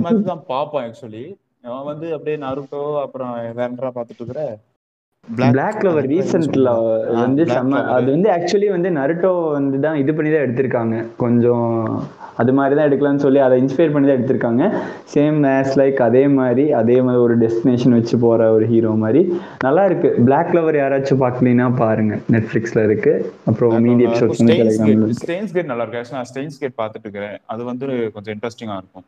மாறி 0.03 0.23
தான் 0.31 0.45
பார்ப்போம் 0.53 0.83
ஆக்சுவலி 0.85 1.25
அவன் 1.69 1.87
வந்து 1.91 2.09
அப்படியே 2.17 2.37
நருட்டோ 2.45 2.83
அப்புறம் 3.05 3.31
வேறா 3.59 3.91
பார்த்துட்டு 3.97 4.23
இருக்கிற? 4.23 4.43
பிளாக் 5.55 5.83
லவர் 5.87 6.07
ரீசெண்ட்ல 6.13 6.71
வந்து 7.23 7.43
Black 7.45 7.57
செம்ம. 7.57 7.81
அது 7.95 8.09
வந்து 8.15 8.29
ஆக்சுவலி 8.35 8.69
வந்து 8.75 8.91
நருட்டோ 8.99 9.31
வந்து 9.57 9.79
தான் 9.85 9.99
இது 10.03 10.13
பண்ணி 10.17 10.31
தான் 10.35 10.45
எடுத்திருக்காங்க. 10.47 10.97
கொஞ்சம் 11.23 11.73
அது 12.43 12.53
மாதிரி 12.59 12.75
தான் 12.79 12.87
எடுக்கலாம்னு 12.89 13.25
சொல்லி 13.25 13.41
அதை 13.47 13.57
இன்ஸ்பயர் 13.63 13.93
பண்ணி 13.95 14.09
தான் 14.09 14.19
எடுத்திருக்காங்க. 14.19 14.63
சேம் 15.15 15.39
மேஸ் 15.47 15.73
லைக் 15.81 16.01
அதே 16.09 16.25
மாதிரி 16.39 16.67
அதே 16.81 16.99
மாதிரி 17.07 17.23
ஒரு 17.27 17.37
டெஸ்டினேஷன் 17.43 17.97
வச்சு 17.99 18.19
போற 18.25 18.51
ஒரு 18.57 18.67
ஹீரோ 18.73 18.93
மாதிரி. 19.05 19.23
நல்லா 19.67 19.85
இருக்கு. 19.91 20.11
பிளாக் 20.29 20.55
லவர் 20.59 20.81
யாராச்சும் 20.83 21.23
பார்க்கலீங்கன்னா 21.25 21.69
பாருங்க. 21.83 22.15
நெட்ஃபிளிக்ஸ்ல 22.37 22.85
இருக்கு. 22.91 23.15
அப்புறம் 23.51 23.75
மீடியா 23.89 24.11
எபிசோட்ஸ் 24.11 24.43
வந்து 24.43 24.61
டெலிகிராம்ல 24.63 25.07
இருக்கு. 25.09 25.27
ஸ்டெயின்ஸ் 25.27 25.55
கேட் 25.59 25.71
நல்லா 25.73 25.87
இருக்கு. 25.87 26.25
ஸ்டெயின்ஸ் 26.33 26.63
கேட் 26.63 26.81
பார்த்துட்டு 26.83 27.07
இருக்கிறேன். 27.09 27.39
அது 27.55 27.65
வந்து 27.73 27.87
கொஞ்சம் 28.17 28.35
இன்ட்ரெஸ்டிங்கா 28.37 28.79
இருக்கும். 28.83 29.07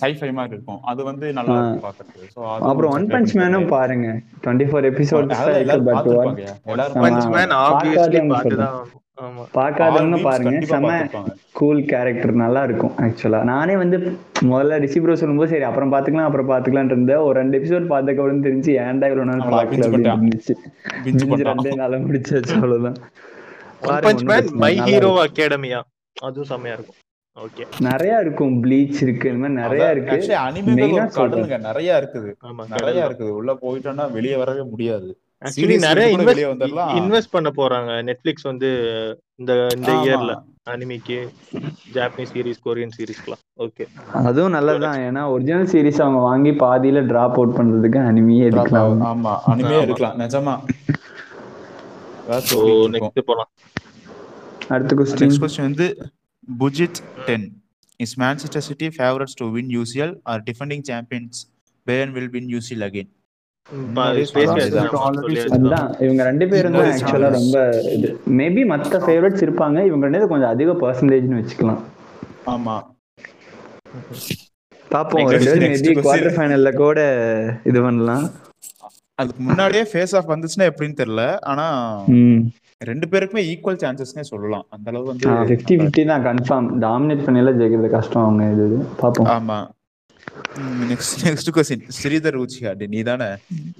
சைஃபை 0.00 0.30
மாதிரி 0.38 0.54
இருக்கும். 0.56 0.80
அது 0.90 1.00
வந்து 1.10 1.26
நல்லா 1.38 1.58
அது 1.84 2.66
அப்புறம் 2.70 2.92
ஒன் 2.96 3.06
பஞ்ச் 3.12 3.32
மேனும் 3.40 3.68
பாருங்க. 3.76 4.08
பாருங்க. 4.08 4.08
டுவெண்ட்டி 4.44 4.66
ஃபோர் 4.70 4.88
எபிசோட் 4.92 5.36
அதான் 5.38 5.60
எல்லாரும் 5.62 5.88
பார்த்திருப்பாங்கயா. 5.90 6.54
எல்லாரும் 6.72 7.04
பஞ்ச் 7.06 7.28
மேன் 7.36 7.54
ஆப்வியஸ்லி 7.66 8.18
பார்க்காதவங்க 8.18 8.34
பாட்டு 8.34 8.50
சொல்றேன். 8.50 8.66
தான் 8.66 9.00
ஆமா. 9.24 9.42
பார்க்காதவங்க 9.56 10.16
All 10.16 10.20
weeks 10.20 10.26
பாருங்க 10.28 10.52
பார்த்திருப்பாங்க. 10.72 11.32
கூல் 11.58 11.80
கேரக்டர் 11.90 12.32
நல்லா 12.44 12.60
இருக்கும் 12.68 12.94
ஆக்சுவலா 13.06 13.40
நானே 13.50 13.74
வந்து 13.82 13.96
முதல்ல 14.50 14.78
ரிஷி 14.84 15.00
ப்ரோ 15.02 15.16
சொல்லும்போது 15.22 15.50
சரி 15.52 15.66
அப்புறம் 15.70 15.92
பாத்துக்கலாம் 15.94 16.28
அப்புறம் 16.28 16.50
பாத்துக்கலாம் 16.52 16.90
இருந்தேன். 16.92 17.22
ஒரு 17.26 17.34
ரெண்டு 17.40 17.58
எபிசோட் 17.60 17.90
பார்த்த 17.92 18.16
அப்புறம் 18.16 18.44
தெரிஞ்சு 18.46 18.72
ஏன்டா 18.86 19.08
இவ்வளவு 19.12 19.28
நாள் 19.30 19.44
பண்ணிட்டான். 19.50 20.16
இருந்துச்சு. 20.16 20.54
ரெண்டே 21.50 21.74
நாள 21.82 22.00
முடிச்சாச்சு 22.06 22.56
அவ்வளவுதான். 22.60 22.98
My 24.64 24.74
hero. 24.88 25.12
அகாடமியா 25.26 25.80
அதுவும் 26.16 26.50
செம்மையா 26.52 26.76
இருக்கும். 26.78 26.98
நிறைய 27.80 28.20
இருக்கும் 28.20 28.54
ப்ளீச் 28.64 28.98
இருக்கு 29.00 29.26
இந்த 29.30 29.40
மாதிரி 29.40 29.60
நிறைய 29.62 29.84
இருக்கு. 29.90 30.16
ஒரு 30.92 31.10
கடலுங்க 31.18 31.58
நிறைய 31.60 31.90
இருக்குது. 32.00 32.30
ஆமா 32.48 32.64
நிறைய 32.68 33.08
இருக்குது. 33.08 33.34
உள்ள 33.40 33.52
போயிட்டோம்னா 33.62 34.12
வெளியே 34.12 34.36
வரவே 34.36 34.62
முடியாது. 34.62 35.08
ஆக்சுவலி 35.42 35.76
Series 35.76 35.84
நிறைய 35.86 36.08
இன்வெஸ்ட் 37.00 37.34
பண்ண 37.36 37.50
போறாங்க. 37.56 37.92
நெட்ஃபிளிக்ஸ் 38.08 38.48
வந்து 38.50 38.68
இந்த 39.40 39.52
இந்த. 39.76 39.92
இயர்ல 40.04 40.32
அனிமிக்கு 40.70 41.16
ஜாப்பனீஸ் 41.94 42.32
சீரிஸ் 42.34 42.60
கொரியன் 42.64 42.94
சீரிஸ்க்குலாம் 42.98 43.40
ஓகே 43.58 43.84
அதுவும் 44.22 44.50
நல்லதுதான். 44.50 44.98
ஏன்னா 44.98 45.22
ஒரிஜினல் 45.30 45.66
சீரிஸ் 45.66 46.02
அவங்க 46.02 46.20
வாங்கி 46.28 46.50
பாதியில 46.62 47.06
டிராப் 47.06 47.32
அவுட் 47.32 47.56
பண்றதுக்கு 47.56 48.00
அனிமியே 48.10 48.44
எடுக்கலாம். 48.50 49.02
ஆமா 49.10 49.32
அனிமே 49.52 49.72
ஆமா. 49.72 49.80
எடுக்கலாம். 49.80 50.18
நிஜமா. 50.18 50.54
இருக்கும். 52.28 52.92
நெக்ஸ்ட் 52.94 53.26
போலாம். 53.26 53.50
அடுத்த 54.68 54.94
நெக்ஸ்ட் 55.22 55.42
கொஸ்டின் 55.42 55.66
வந்து 55.68 55.86
favourites 58.98 59.38
to 59.40 59.50
win 59.50 59.68
UCL 59.68 60.14
are 60.22 60.42
defending 60.42 60.82
champions 60.82 61.52
Bayern 61.84 62.12
will 62.12 62.30
win 62.30 62.48
UCL 62.54 62.84
again 62.88 63.10
முன்னாடியே 63.72 64.24
ஸ்பேஸ் 64.24 64.48
சொன்னாங்க. 64.48 65.00
already 65.08 65.40
அதுதான். 65.54 65.96
இவங்க 65.98 66.22
ரெண்டு 66.24 66.48
பேரும் 66.48 66.72
தான் 66.72 66.84
ஆக்சுவலா. 66.84 67.30
ரொம்ப 67.30 67.80
இது. 67.96 68.08
மேபி 68.26 68.62
மத்த 68.72 68.98
ஃபேவரட்ஸ் 69.04 69.44
இருப்பாங்க. 69.46 69.84
இவங்க 69.84 70.08
ரெண்டு 70.08 70.28
கொஞ்சம் 70.28 70.50
அதிக 70.50 70.72
பர்சன்டேஜ்னு 70.72 71.38
வச்சுக்கலாம். 71.40 71.82
ஆமா. 72.46 72.74
பாப்போம். 74.90 75.28
ரெண்டு 75.30 75.54
மேபி. 75.60 76.00
குவார்டர் 76.00 76.36
ஃபைனல்ல 76.38 76.74
கூட 76.74 77.00
இது 77.64 77.82
பண்ணலாம். 77.82 78.30
அதுக்கு 79.14 79.42
முன்னாடியே 79.42 79.82
ஃபேஸ் 79.92 80.16
ஆஃப் 80.16 80.30
வந்துச்சுன்னா 80.30 80.68
எப்படின்னு 80.70 81.00
தெரியல. 81.02 81.38
ஆனா 81.40 81.66
ரெண்டு 82.88 83.06
பேருக்குமே 83.12 83.42
ஈக்குவல் 83.50 83.80
சான்சஸ்னே 83.82 84.24
சொல்லலாம். 84.30 84.64
அந்த 84.74 84.86
அளவு 84.92 85.06
வந்து 85.10 85.28
ஃபிஃப்டி 85.50 85.74
ஃபிஃப்டி 85.80 86.02
தான் 86.10 86.24
கன்ஃபார்ம் 86.28 86.68
டாமினேட் 86.86 87.24
பண்ணல 87.26 87.52
ஜெயிக்கிறது 87.60 87.90
கஷ்டம் 87.96 88.24
அவங்க 88.26 88.50
இது. 88.54 88.78
பாப்போம் 89.02 89.30
ஆமா. 89.36 89.58
நெக்ஸ்ட் 90.90 91.22
நெக்ஸ்ட் 91.28 91.50
கொஸ்டின் 91.56 91.84
ஸ்ரீதர் 91.98 92.38
உச்சிஹாடி 92.42 92.86
நீ 92.94 93.00
தானே 93.10 93.28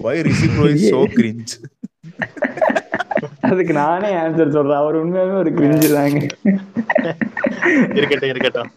why 0.07 0.17
Rishi 0.29 0.49
bro 0.57 0.67
is 0.75 0.87
so 0.95 1.01
cringe 1.19 1.55
அதுக்கு 3.49 3.73
நானே 3.81 4.11
ஆன்சர் 4.23 4.55
சொல்றேன். 4.57 4.81
அவர் 4.83 4.99
உண்மையாவே 5.01 5.35
ஒரு 5.43 5.51
கிரிஞ்சு 5.59 5.89
தாங்க. 5.97 6.21
இருக்கட்டும் 7.99 8.31
இருக்கட்டும். 8.33 8.71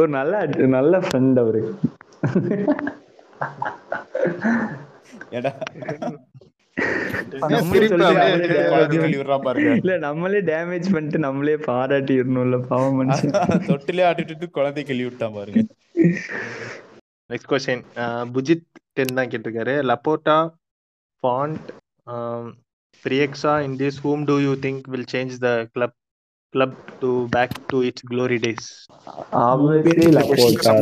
ஒரு 0.00 0.08
நல்ல 0.18 0.44
நல்ல 0.76 0.98
ஃப்ரெண்ட் 1.06 1.40
அவரு. 1.42 1.62
ஏடா. 5.38 5.52
இல்ல 9.80 9.92
நம்மளே 10.06 10.40
டேமேஜ் 10.50 10.86
பண்ணிட்டு 10.94 11.18
நம்மளே 11.26 11.54
பாராட்டிடணும்ல 11.68 12.58
பாவம் 12.70 12.98
மனுஷன். 13.00 13.32
தொட்டிலே 13.68 14.04
ஆட்டிட்டு 14.08 14.48
குழந்தை 14.58 14.84
கேள்வி 14.90 15.06
விட்டான் 15.08 15.36
பாருங்க. 15.38 15.62
நெக்ஸ்ட் 17.30 17.50
கொஸ்டின் 17.52 17.84
புஜித் 18.34 18.66
டென் 18.96 19.16
தான் 19.18 19.30
கேட்டிருக்காரு. 19.32 19.74
Laporta 19.90 20.36
Font 21.22 21.68
பிரியக்ஸா 23.04 23.54
in 23.66 23.76
this 23.82 24.00
whom 24.04 24.24
do 24.30 24.36
you 24.46 24.52
think 24.66 24.84
will 24.94 25.08
change 25.14 25.34
the 25.46 25.50
club 25.74 25.96
club 26.54 26.76
to 27.02 27.10
back 27.36 27.56
to 27.72 27.78
its 27.88 28.06
glory 28.10 28.38
days 28.44 28.68
obviously 29.46 30.10
Laporta 30.18 30.74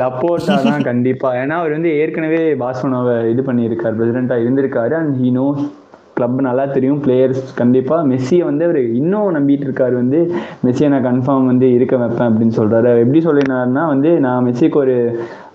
Laporta 0.00 0.54
தான் 0.68 0.86
கண்டிப்பா. 0.90 1.28
ஏன்னா 1.42 1.54
அவர் 1.60 1.76
வந்து 1.76 1.90
ஏற்கனவே 2.00 2.40
பார்சலோனாவை 2.62 3.14
இது 3.32 3.42
பண்ணியிருக்காரு 3.46 3.96
பிரசிடென்ட்டா 3.98 4.36
இருந்திருக்காரு 4.44 4.94
அண்ட் 5.00 5.14
ஹீ 5.20 5.30
நோஸ் 5.38 5.62
கிளப் 6.16 6.40
நல்லா 6.46 6.64
தெரியும் 6.76 7.00
பிளேயர்ஸ் 7.04 7.42
கண்டிப்பா. 7.60 7.96
மெஸ்ஸியை 8.10 8.44
வந்து 8.48 8.64
அவர் 8.68 8.78
இன்னும் 9.00 9.34
நம்பிட்டு 9.36 9.66
இருக்காரு 9.68 9.94
வந்து 10.02 10.18
மெஸ்ஸியை 10.64 10.88
நான் 10.94 11.06
கன்ஃபார்ம் 11.08 11.50
வந்து 11.52 11.66
இருக்க 11.76 11.96
வைப்பேன் 12.02 12.28
அப்படின்னு 12.30 12.56
சொல்றாரு. 12.60 12.92
எப்படி 13.04 13.20
சொல்லினாருன்னா 13.28 13.84
வந்து 13.94 14.12
நான் 14.26 14.44
மெஸ்ஸிக்கு 14.48 14.80
ஒரு 14.84 14.96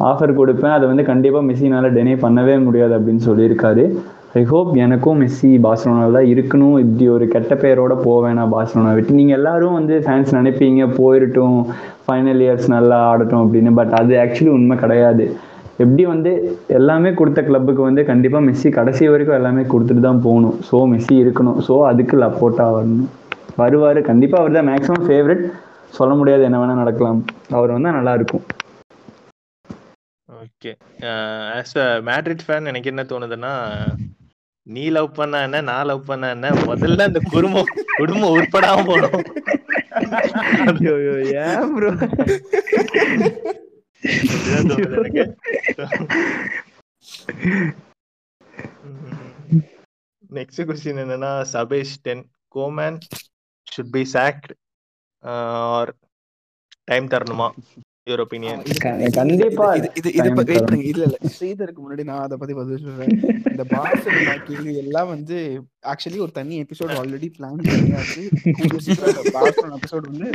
ஆஃபர் 0.10 0.38
கொடுப்பேன் 0.42 0.76
அதை 0.78 0.88
வந்து 0.92 1.06
கண்டிப்பா 1.12 1.42
மெஸ்ஸினால 1.50 1.92
டெனே 1.98 2.16
பண்ணவே 2.26 2.56
முடியாது 2.68 2.96
அப்படின்னு 3.00 3.24
சொல்லியிருக்காரு. 3.30 3.86
ஐ 4.40 4.42
ஹோப் 4.52 4.70
எனக்கும் 4.84 5.20
மெஸ்ஸி 5.24 5.50
பார்சலோனாவில் 5.66 6.18
தான் 6.18 6.30
இருக்கணும். 6.32 6.78
இப்படி 6.84 7.06
ஒரு 7.16 7.26
கெட்ட 7.34 7.54
பெயரோட 7.62 7.94
போவேனா 8.06 8.38
நான் 8.40 8.54
பார்சலோனா 8.54 8.94
விட்டு. 8.96 9.18
நீங்கள் 9.20 9.38
எல்லாரும் 9.40 9.76
வந்து 9.80 9.96
ஃபேன்ஸ் 10.06 10.32
நினைப்பீங்க 10.38 10.88
போயிடட்டும் 10.98 11.58
ஃபைனல் 12.06 12.42
இயர்ஸ் 12.46 12.68
நல்லா 12.76 12.98
ஆடட்டும் 13.12 13.44
அப்படின்னு. 13.44 13.72
பட் 13.80 13.94
அது 14.00 14.14
ஆக்சுவலி 14.24 14.52
உண்மை 14.58 14.78
கிடையாது. 14.84 15.26
எப்படி 15.84 16.04
வந்து 16.14 16.32
எல்லாமே 16.80 17.10
கொடுத்த 17.20 17.40
கிளப்புக்கு 17.48 17.82
வந்து 17.88 18.04
கண்டிப்பாக 18.10 18.44
மெஸ்ஸி 18.48 18.70
கடைசி 18.80 19.08
வரைக்கும் 19.14 19.38
எல்லாமே 19.40 19.64
கொடுத்துட்டு 19.74 20.04
தான் 20.08 20.22
போகணும். 20.28 20.58
ஸோ 20.70 20.80
மெஸ்ஸி 20.94 21.16
இருக்கணும். 21.24 21.58
ஸோ 21.68 21.78
அதுக்கு 21.92 22.18
லப்போட்டாக 22.24 22.76
வரணும். 22.78 23.08
வருவார். 23.62 24.00
கண்டிப்பாக 24.10 24.44
அவர் 24.44 24.58
தான் 24.58 24.70
மேக்ஸிமம் 24.72 25.08
ஃபேவரட் 25.08 25.44
சொல்ல 26.00 26.14
முடியாது 26.22 26.46
என்ன 26.50 26.60
வேணால் 26.62 26.82
நடக்கலாம். 26.84 27.22
அவர் 27.58 27.74
வந்தால் 27.76 27.98
நல்லா 28.00 28.16
இருக்கும். 28.20 28.44
Okay 30.30 30.72
as 31.58 31.76
a 31.86 31.88
Madrid 32.10 32.46
fan 32.48 32.70
எனக்கு 32.74 32.92
என்ன 32.94 33.04
தோணுதுன்னா 33.12 33.54
நீ 34.74 34.84
லவ் 34.96 35.10
பண்ண 35.18 35.42
என்ன 35.46 35.58
நான் 35.70 35.88
லவ் 35.90 36.08
பண்ண 36.10 36.30
என்ன? 36.36 36.48
முதல்ல 36.70 37.06
அந்த 37.10 37.20
குடும்பம் 37.34 37.72
குடும்பம் 37.98 38.36
உட்படாம 38.38 38.86
போகணும். 38.90 39.26
ஏன் 41.44 41.74
ப்ரோ 41.76 41.90
நெக்ஸ்ட் 50.38 50.66
கொஸ்டின் 50.70 51.02
என்னன்னா 51.04 51.32
Sabesh 51.54 51.94
ten 52.08 52.24
Koeman 52.56 52.98
should 53.68 53.94
be 53.96 54.04
sacked 54.16 54.50
or 55.24 55.92
time 56.92 57.12
தரணுமா? 57.14 57.50
யுவர் 58.10 58.22
ஒப்பீனியன் 58.24 58.60
கண்டிப்பா. 59.16 59.68
இது 59.78 59.88
இது 60.00 60.10
வெயிட். 60.40 60.66
பண்ணுங்க 60.66 60.84
இல்ல 60.90 61.04
இல்ல. 61.08 61.18
ஸ்ரீதருக்கு 61.36 61.80
முன்னாடி 61.84 62.04
நான் 62.10 62.22
அதை 62.26 62.36
பத்தி 62.42 62.54
பதில் 62.58 62.84
சொல்றேன். 62.84 63.14
இந்த 63.52 63.64
பார்சலோனா 63.72 64.36
கேள்வி 64.50 64.74
எல்லாம் 64.82 65.10
வந்து 65.14 65.38
ஆக்சுவலி 65.92 66.20
ஒரு 66.26 66.32
தனி 66.38 66.56
எபிசோட் 66.64 66.94
ஆல்ரெடி 67.00 67.30
பிளான் 67.38 67.58
பண்ணியாச்சு. 67.70 68.24
எபிசோட் 69.78 70.08
வந்து 70.12 70.30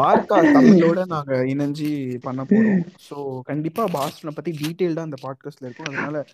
பார்க்கா 0.00 0.36
தமிழோட 0.56 1.06
நாங்க 1.14 1.40
இணைஞ்சு 1.54 1.88
பண்ண 2.26 2.44
போறோம். 2.52 2.84
சோ 3.08 3.16
கண்டிப்பா 3.50 3.86
பார்சலோனா 3.96 4.36
பத்தி 4.40 4.54
டீடைல்டா 4.60 5.08
அந்த 5.08 5.20
பாட்காஸ்ட்ல 5.26 5.68
இருக்கும். 5.68 5.90
அதனால 5.90 6.24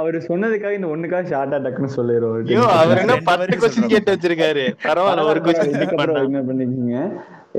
அவர் 0.00 0.16
சொன்னதுக்காக 0.28 0.72
இந்த 0.78 0.88
ஒண்ணுக்காக 0.94 1.22
ஷார்ட்டா 1.32 1.58
டக்குன்னு 1.64 1.96
சொல்லிடுவோம் 1.96 2.36
ஐயோ 2.52 2.64
அவர் 2.80 3.00
என்ன 3.02 3.16
பத்து. 3.28 3.46
கேட்டு 3.94 4.12
வச்சிருக்காரு. 4.14 4.64
பரவாயில்ல 4.88 5.24
ஒரு 5.32 5.40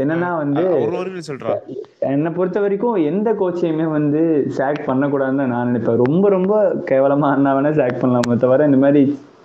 என்னன்னா 0.02 0.30
வந்து 0.42 0.64
என்னை 2.10 2.30
பொறுத்த 2.38 2.58
வரைக்கும் 2.64 2.98
எந்த 3.12 3.30
கோச்சையுமே 3.40 3.86
வந்து 3.98 4.22
சாக் 4.58 4.82
பண்ணக்கூடாதுன்னு 4.90 5.42
தான் 5.44 5.52
நான் 5.54 5.70
நினைப்பேன். 5.70 6.02
ரொம்ப 6.06 6.26
ரொம்ப 6.36 6.54
கேவலமா 6.92 7.30
அண்ணா 7.36 7.52
வேணா 7.58 7.72
சாக் 7.80 8.02
பண்ணலாமே 8.04 8.38
தவிர 8.44 8.68
இந்த 8.72 8.80
மாதிரி 8.84 9.02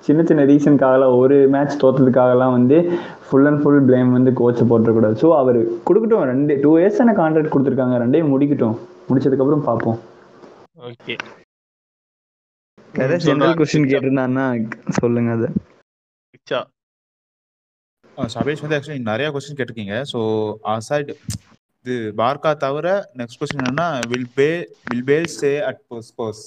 சின்ன 0.06 0.22
சின்ன 0.28 0.42
ரீசனுக்காகலாம் 0.50 1.16
ஒரு 1.22 1.36
மேட்ச் 1.54 1.78
தோத்ததுக்காகலாம் 1.82 2.54
வந்து 2.58 2.78
ஃபுல் 3.26 3.46
அண்ட் 3.50 3.62
ஃபுல் 3.62 3.84
ப்ளேம் 3.90 4.10
வந்து 4.18 4.32
கோச்சை 4.40 4.64
போட்டுறக்கூடாது. 4.70 5.16
ஸோ 5.22 5.28
அவர் 5.42 5.60
கொடுக்கட்டும் 5.88 6.26
ரெண்டு 6.32 6.54
டூ 6.64 6.72
இயர்ஸ் 6.80 7.00
தானே 7.02 7.14
கான்ட்ராக்ட் 7.20 7.54
கொடுத்துருக்காங்க 7.54 8.02
ரெண்டையும் 8.04 8.32
முடிக்கட்டும். 8.34 8.76
முடிச்சதுக்கப்புறம் 9.08 9.64
பார்ப்போம். 9.70 9.98
ஓகே. 10.84 11.14
ஜென்ரல் 13.26 13.58
கேட்டிருந்தான்னா 13.92 14.44
சொல்லுங்க 14.98 15.30
அதை. 15.36 15.48
சபேஷ் 18.34 18.62
வந்து 18.64 18.76
ஆக்சுவலி 18.76 19.00
நிறைய 19.10 19.28
கொஸ்டின் 19.34 19.58
கேட்டிருக்கீங்க. 19.58 19.96
ஸோ 20.12 20.18
அசைட் 20.74 21.10
இது 21.84 21.94
பார்க்கா 22.20 22.50
தவிர 22.64 22.88
நெக்ஸ்ட் 23.20 23.40
கொஸ்டின் 23.40 23.62
என்னன்னா 23.62 23.88
will 24.12 24.30
pay 24.36 24.48
will 24.90 25.06
Bale 25.08 25.32
stay 25.34 25.50
at 25.68 25.80
Spurs 26.10 26.44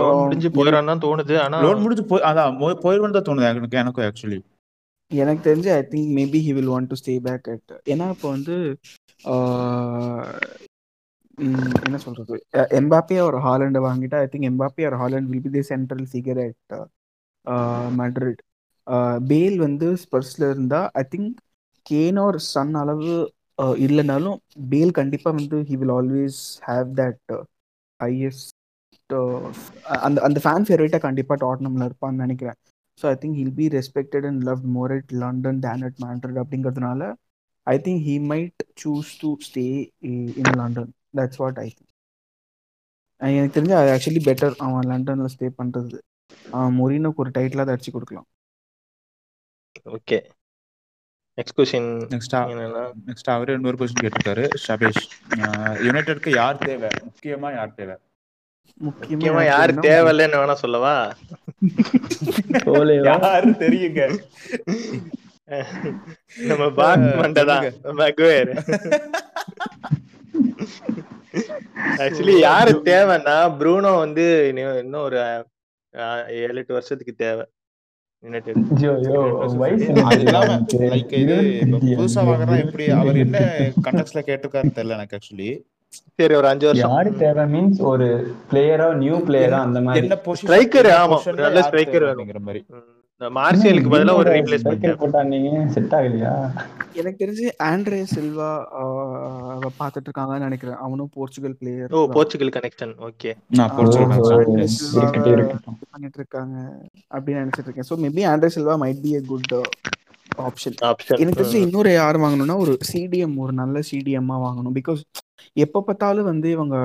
loan 0.00 0.20
முடிஞ்சு 0.22 0.48
போயிடறான்னு 0.56 0.90
தான் 0.92 1.04
தோணுது 1.04 1.34
ஆனா 1.44 1.58
லோன் 1.64 1.82
முடிஞ்சு 1.84 2.04
போய் 2.10 2.26
அதான் 2.30 2.58
போயிடுவேன்னு 2.84 3.16
தான் 3.18 3.28
தோணுது 3.28 3.48
எனக்கு 3.52 3.82
எனக்கும் 3.82 4.06
ஆக்சுவலி 4.08 4.38
எனக்கு 5.10 5.42
தெரிஞ்சு 5.48 5.70
I 5.74 5.82
think 5.92 6.12
maybe 6.18 6.40
he 6.46 6.52
will 6.58 6.72
want 6.74 6.90
to 6.92 6.98
stay 7.02 7.14
back 7.26 7.48
at 7.54 7.72
ஏன்னா 7.92 8.06
இப்போ 8.14 8.28
வந்து 8.36 8.56
என்ன 11.38 11.98
சொல்றது? 12.04 12.36
எம்பாப்பே 12.78 13.18
ஒரு 13.28 13.38
ஹாலண்டை 13.46 13.80
வாங்கிட்டா 13.86 14.18
ஐ 14.24 14.28
திங்க் 14.32 14.48
எம்பாப்பே 14.50 14.86
ஒரு 14.86 14.98
Haaland 15.02 15.28
will 15.30 15.44
be 15.46 15.52
the 15.56 15.62
central 15.70 16.06
figure 16.12 16.40
at 16.44 16.74
Madrid 18.00 18.40
Bale 19.30 19.58
வந்து 19.58 19.88
ஸ்பர்ஸ்ல 20.04 20.44
இருந்தா 20.50 20.80
ஐ 20.94 21.04
திங்க் 21.12 21.32
கேன் 21.86 22.20
சன் 22.52 22.74
அளவு 22.82 23.12
இல்லைனாலும் 23.78 24.38
பேல் 24.70 24.92
கண்டிப்பா 24.92 25.30
வந்து 25.30 25.58
he 25.70 25.76
will 25.76 25.94
always 25.98 26.40
have 26.68 26.88
that 27.00 27.34
highest 28.00 28.54
அந்த 30.06 30.18
அந்த 30.22 30.38
ஃபேன் 30.44 30.66
ஃபேவரேட்டா 30.68 30.98
கண்டிப்பாக 30.98 31.38
டாட்னம்ல 31.44 31.86
இருப்பான்னு 31.88 32.22
நினைக்கிறேன். 32.24 32.58
So 32.98 33.04
I 33.06 33.16
think 33.22 33.38
he'll 33.40 33.56
be 33.60 33.66
respected 33.76 34.26
and 34.30 34.42
love 34.44 34.62
more 34.76 34.92
at 34.96 35.12
London 35.22 35.60
than 35.66 35.84
at 35.88 35.98
Madrid 36.04 36.40
அப்படிங்கிறதுனால 36.42 37.10
I 37.66 37.76
think 37.86 38.02
he 38.08 38.16
might 38.32 38.62
choose 38.82 39.10
to 39.22 39.30
stay 39.48 39.66
in 40.40 40.52
London 40.60 40.90
that's 41.18 41.40
what 41.42 41.60
I 41.64 41.68
think 41.76 41.92
எனக்கு 43.38 43.56
தெரிஞ்சு 43.56 43.76
அது 43.80 43.92
ஆக்சுவலி 43.96 44.22
பெட்டர் 44.28 44.56
அவன் 44.64 44.88
லண்டனில் 44.92 45.32
ஸ்டே 45.34 45.48
பண்ணுறது 45.60 45.98
அவன் 46.54 46.74
மொரினோக்கு 46.78 47.22
ஒரு 47.24 47.30
டைட்டிலாக 47.36 47.74
அடிச்சு 47.74 47.94
கொடுக்கலாம். 47.94 48.26
Okay 49.96 50.18
next 51.38 51.56
question 51.58 51.88
next 52.12 52.34
next 53.08 53.30
அவரே 53.34 53.56
இன்னொரு 53.58 53.78
கொஸ்டின் 53.80 54.04
கேட்டிருக்காரு 54.04 54.44
ஷபேஷ். 54.66 55.02
யுனைடெட்க்கு 55.86 56.30
யார் 56.40 56.62
தேவை? 56.68 56.90
முக்கியமா 57.08 57.50
யார் 57.58 57.76
தேவை? 57.80 57.96
முக்கியமா 58.86 59.42
யார் 59.50 59.72
தேவையில்லைன்னு 59.88 60.40
வேணா 60.40 60.56
சொல்லவா? 60.64 60.94
யாரு 63.10 63.50
தெரியுங்க? 63.64 64.02
நம்ம 66.50 66.64
பாக் 66.78 67.04
மண்டதான் 67.20 67.66
மகுவேர் 68.00 68.52
ஆக்சுவலி 71.98 72.38
யாரு 72.38 72.80
தேவைன்னா 72.84 73.36
ப்ரூனோ 73.58 73.96
வந்து 73.98 74.24
இன்னும் 74.48 75.02
ஒரு 75.02 75.18
ஏழு 76.28 76.54
எட்டு 76.54 76.72
வருஷத்துக்கு 76.72 77.14
தேவை. 77.14 77.44
புதுசா 78.24 78.90
அஞ்சு, 80.52 80.76
வாங்குறதா 82.28 82.56
எப்படி 82.64 82.84
அவர் 82.90 83.16
என்ன 83.16 83.38
இருபத்தி 83.38 83.80
கண்டெக்ட்ல 83.86 84.22
கேட்டிருக்காருன்னு 84.28 84.76
தெரியல 84.78 84.96
எனக்கு 84.98 85.18
ஆக்சுவலி 85.18 85.50
சரி 86.18 86.34
ஒரு 86.34 86.48
அஞ்சு 86.48 86.66
வருஷம். 86.66 86.90
யாரு 86.90 87.10
தேவை 87.16 87.44
மீன்ஸ் 87.52 87.80
ஒரு 87.92 88.06
பிளேயரா 88.50 88.88
நியூ 88.94 89.16
பிளேயரா 89.18 89.58
அந்த 89.66 89.80
மாதிரி. 89.80 90.06
என்ன 90.06 90.18
பொசிஷன் 90.24 90.50
Striker, 90.50 90.84
ஆமா. 91.00 91.18
நல்ல 91.34 91.60
வேணும். 91.70 92.28
அப்படிங்கிற 92.28 92.38
மாதிரி. 92.48 92.60
மார்சியலுக்கு 93.20 93.90
பதிலா 93.92 94.14
ஒரு 94.20 94.30
ரீப்ளேஸ்மெண்ட் 94.36 94.72
சைக்கிள் 94.72 94.98
போட்டா 95.02 95.20
நீங்க 95.30 95.60
செட் 95.74 95.94
ஆகலையா? 95.98 96.32
எனக்கு 97.00 97.20
தெரிஞ்சு 97.22 97.46
ஆண்ட்ரே 97.68 98.00
சில்வா 98.12 98.48
பார்த்துட்டு 99.78 100.08
இருக்காங்கன்னு 100.08 100.46
நினைக்கிறேன். 100.48 100.78
அவனும் 100.86 101.10
Portugal 101.14 101.56
player 101.60 101.94
oh 101.98 102.02
Portugal 102.16 102.52
connection 102.56 102.92
okay 103.08 103.32
நான் 103.60 103.72
போர்ச்சுகல். 103.76 104.12
பண்ணிட்டு 105.92 106.20
இருக்காங்க 106.20 106.56
அப்படின்னு 107.14 107.42
நினைச்சிட்டு 107.44 107.68
இருக்கேன். 107.68 107.88
So 107.90 107.96
maybe 108.04 108.24
Andre 108.32 108.52
Silva 108.56 108.76
might 108.84 109.02
be 109.06 109.12
a 109.20 109.22
good 109.30 109.54
option 110.46 110.76
எனக்கு 111.22 111.38
தெரிஞ்சு 111.40 111.60
இன்னொரு 111.66 111.90
யார் 111.94 112.18
வாங்கணும்னா 112.24 112.56
ஒரு 112.64 112.72
சிடிஎம் 112.92 113.36
ஒரு 113.44 113.52
நல்ல 113.60 113.82
சிடிஎம்மா 113.90 114.36
வாங்கணும். 114.46 114.76
பிகாஸ் 114.78 115.02
எப்போ 115.64 115.78
பார்த்தாலும் 115.88 116.28
வந்து 116.30 116.48
இவங்க 116.56 116.76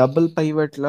டபுள் 0.00 0.26
பைவட்ல 0.38 0.88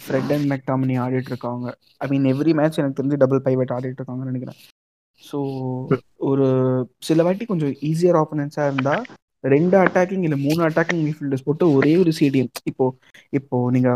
ஃப்ரெட் 0.00 0.32
அண்ட் 0.36 0.48
மெக்டாமினி 0.52 0.96
ஆடிட்டு 1.04 1.32
இருக்காங்க. 1.32 1.66
ஐ 2.04 2.08
மீன் 2.12 2.28
எவ்ரி 2.32 2.52
மேட்ச் 2.58 2.80
எனக்கு 2.82 2.98
தெரிஞ்சு 3.00 3.22
டபுள் 3.24 3.44
பைவட் 3.46 3.74
ஆடிட்டு 3.76 4.00
இருக்காங்கன்னு 4.00 4.32
நினைக்கிறேன். 4.32 4.58
ஸோ 5.28 5.38
ஒரு 6.30 6.46
சில 7.08 7.22
வாட்டி 7.28 7.44
கொஞ்சம் 7.52 7.72
ஈஸியர் 7.90 8.18
ஆப்பனன்ஸாக 8.22 8.70
இருந்தால் 8.72 9.06
ரெண்டு 9.44 9.76
அட்டாக்கிங் 9.82 10.24
இல்லை 10.26 10.38
மூணு 10.44 10.60
அட்டாக்கிங் 10.66 11.02
மிட்ஃபீல்டர்ஸ் 11.06 11.44
போட்டு 11.46 11.64
ஒரே 11.76 11.92
ஒரு 12.02 12.12
சிடிஎம் 12.18 12.50
இப்போ 12.70 12.86
இப்போ 13.38 13.56
நீங்க 13.74 13.90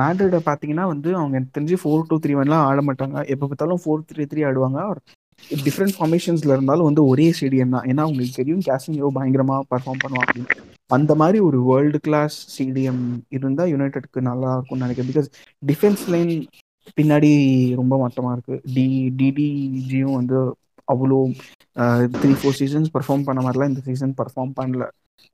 மேட்ரிட 0.00 0.38
பாத்தீங்கன்னா 0.48 0.86
வந்து 0.92 1.10
அவங்க 1.20 1.34
எனக்கு 1.38 1.54
தெரிஞ்சு 1.58 1.76
ஃபோர் 1.82 2.08
டூ 2.10 2.16
த்ரீ 2.24 2.34
ஒன்லாம் 2.40 2.64
ஆட 2.68 2.80
மாட்டாங்க. 2.88 3.18
எப்போ 3.34 3.46
பார்த்தாலும் 3.46 3.82
ஃபோர் 3.84 4.06
த்ரீ 4.10 4.24
த்ரீ 4.32 4.42
ஆடுவாங்க. 4.48 4.80
டிஃப்ரெண்ட் 5.66 5.96
ஃபார்மேஷன்ஸ்ல 5.98 6.54
இருந்தாலும் 6.56 6.88
வந்து 6.88 7.02
ஒரே 7.12 7.26
ஸ்டேடியம் 7.38 7.74
தான். 7.76 7.86
ஏன்னா 7.92 8.04
உங்களுக்கு 8.10 8.38
தெரியும் 8.40 8.64
கேசினியோ 8.68 9.08
பயங்கரமா 9.18 9.56
பர்ஃபார்ம் 9.72 10.02
பண்ணுவாங்க 10.04 10.58
அந்த 10.96 11.12
மாதிரி 11.20 11.38
ஒரு 11.48 11.58
வேர்ல்டு 11.68 11.98
கிளாஸ் 12.06 12.34
ஸ்டேடியம் 12.52 13.02
இருந்தால் 13.36 13.70
யுனைடெட்க்கு 13.72 14.20
நல்லா 14.30 14.50
இருக்கும்னு 14.56 14.84
நினைக்கிறேன். 14.84 15.10
பிகாஸ் 15.12 15.28
டிஃபென்ஸ் 15.70 16.02
லைன் 16.14 16.32
பின்னாடி 16.98 17.30
ரொம்ப 17.80 17.94
மட்டமா 18.04 18.30
இருக்கு. 18.36 18.56
டி 18.74 18.86
டிடிஜியும் 19.20 20.16
வந்து 20.18 20.38
அவ்வளோ 20.92 21.18
த்ரீ 22.20 22.32
ஃபோர் 22.40 22.58
சீசன்ஸ் 22.60 22.90
பர்ஃபார்ம் 22.96 23.26
பண்ண 23.28 23.40
மாதிரிலாம் 23.44 23.72
இந்த 23.72 23.82
சீசன் 23.88 24.14
பர்ஃபார்ம் 24.20 24.52
பண்ணல. 24.60 24.86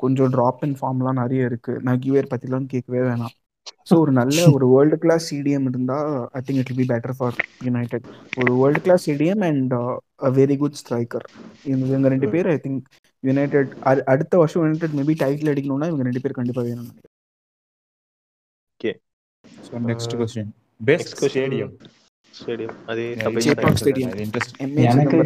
கொஞ்சம் 0.02 0.32
ட்ராப் 0.34 0.62
இன் 0.66 0.76
ஃபார்ம்லாம் 0.80 1.20
நிறைய 1.22 1.50
இருக்கு. 1.50 1.72
நகிவேர் 1.88 2.32
பற்றிலாம் 2.32 2.70
கேட்கவே 2.72 3.00
வேணாம். 3.08 3.34
ஸோ 3.88 3.96
ஒரு 4.02 4.12
நல்ல 4.12 4.38
ஒரு 4.50 4.66
வேர்ல்டு 4.72 4.98
கிளாஸ் 5.04 5.26
சிடிஎம் 5.30 5.68
இருந்தா 5.70 5.98
I 6.34 6.42
think 6.46 6.60
it 6.62 6.74
be 6.74 6.86
better 6.92 7.16
for 7.18 7.36
United 7.64 8.06
ஒரு 8.40 8.52
world 8.60 8.82
class 8.86 9.06
CDM 9.08 9.44
and 9.48 9.74
a 10.20 10.30
very 10.38 10.56
good 10.62 10.78
striker 10.82 11.26
இவங்க 11.66 12.08
ரெண்டு 12.08 12.30
பேர் 12.34 12.48
ஐ 12.48 12.56
திங்க் 12.64 12.82
யுனைடெட் 13.24 13.70
அடுத்த 14.12 14.34
வருஷம் 14.42 14.64
யுனைடெட் 14.64 14.96
மேபி 14.98 15.16
டைட்டில் 15.24 15.52
அடிக்கணும்னா 15.54 15.90
இவங்க 15.92 16.06
ரெண்டு 16.08 16.24
பேர் 16.24 16.38
கண்டிப்பா 16.40 16.64
வேணும் 16.68 16.90
so 19.64 19.80
next 19.88 20.16
question 20.20 20.50
best 20.80 21.04
Next 21.04 21.20
question. 21.20 21.42
Stadium 21.42 21.72
stadium 22.34 22.76
அது 22.86 23.02
Chepauk 23.46 23.76
Stadium. 23.82 24.10
இன்ட்ரெஸ்ட் 24.24 24.54
MA 24.68 24.84
எனக்கு. 24.90 25.18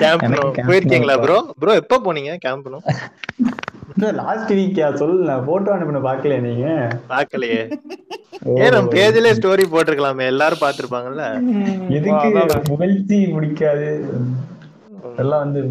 கேம்ப் 0.00 0.26
போயிருக்கீங்களா 0.60 1.16
ப்ரோ 1.22 1.38
ப்ரோ 1.60 1.74
எப்ப 1.82 2.00
போனீங்க 2.04 2.32
கேம்ப் 2.40 2.64
லாஸ்ட் 4.18 4.52
வீக்கா 4.58 4.88
சொல்லல 5.00 5.32
போட்டோ 5.46 5.70
அனுப்பின 5.74 6.00
பாக்கல 6.04 6.34
நீங்க? 6.44 6.66
பாக்கலையே. 7.10 7.62
ஏன் 8.58 8.74
நம்ம 8.74 8.90
பேஜ்லயே 8.94 9.32
ஸ்டோரி 9.38 9.64
போட்டிருக்கலாமே? 9.68 10.24
எல்லாரும் 10.32 10.62
பாத்திருப்பாங்கல்ல 10.62 11.24
எதுக்கு 11.96 12.30
புகழ்ச்சி 12.68 13.18
பிடிக்காது 13.34 13.88
எல்லாம் 15.18 15.44
வந்து 15.44 15.62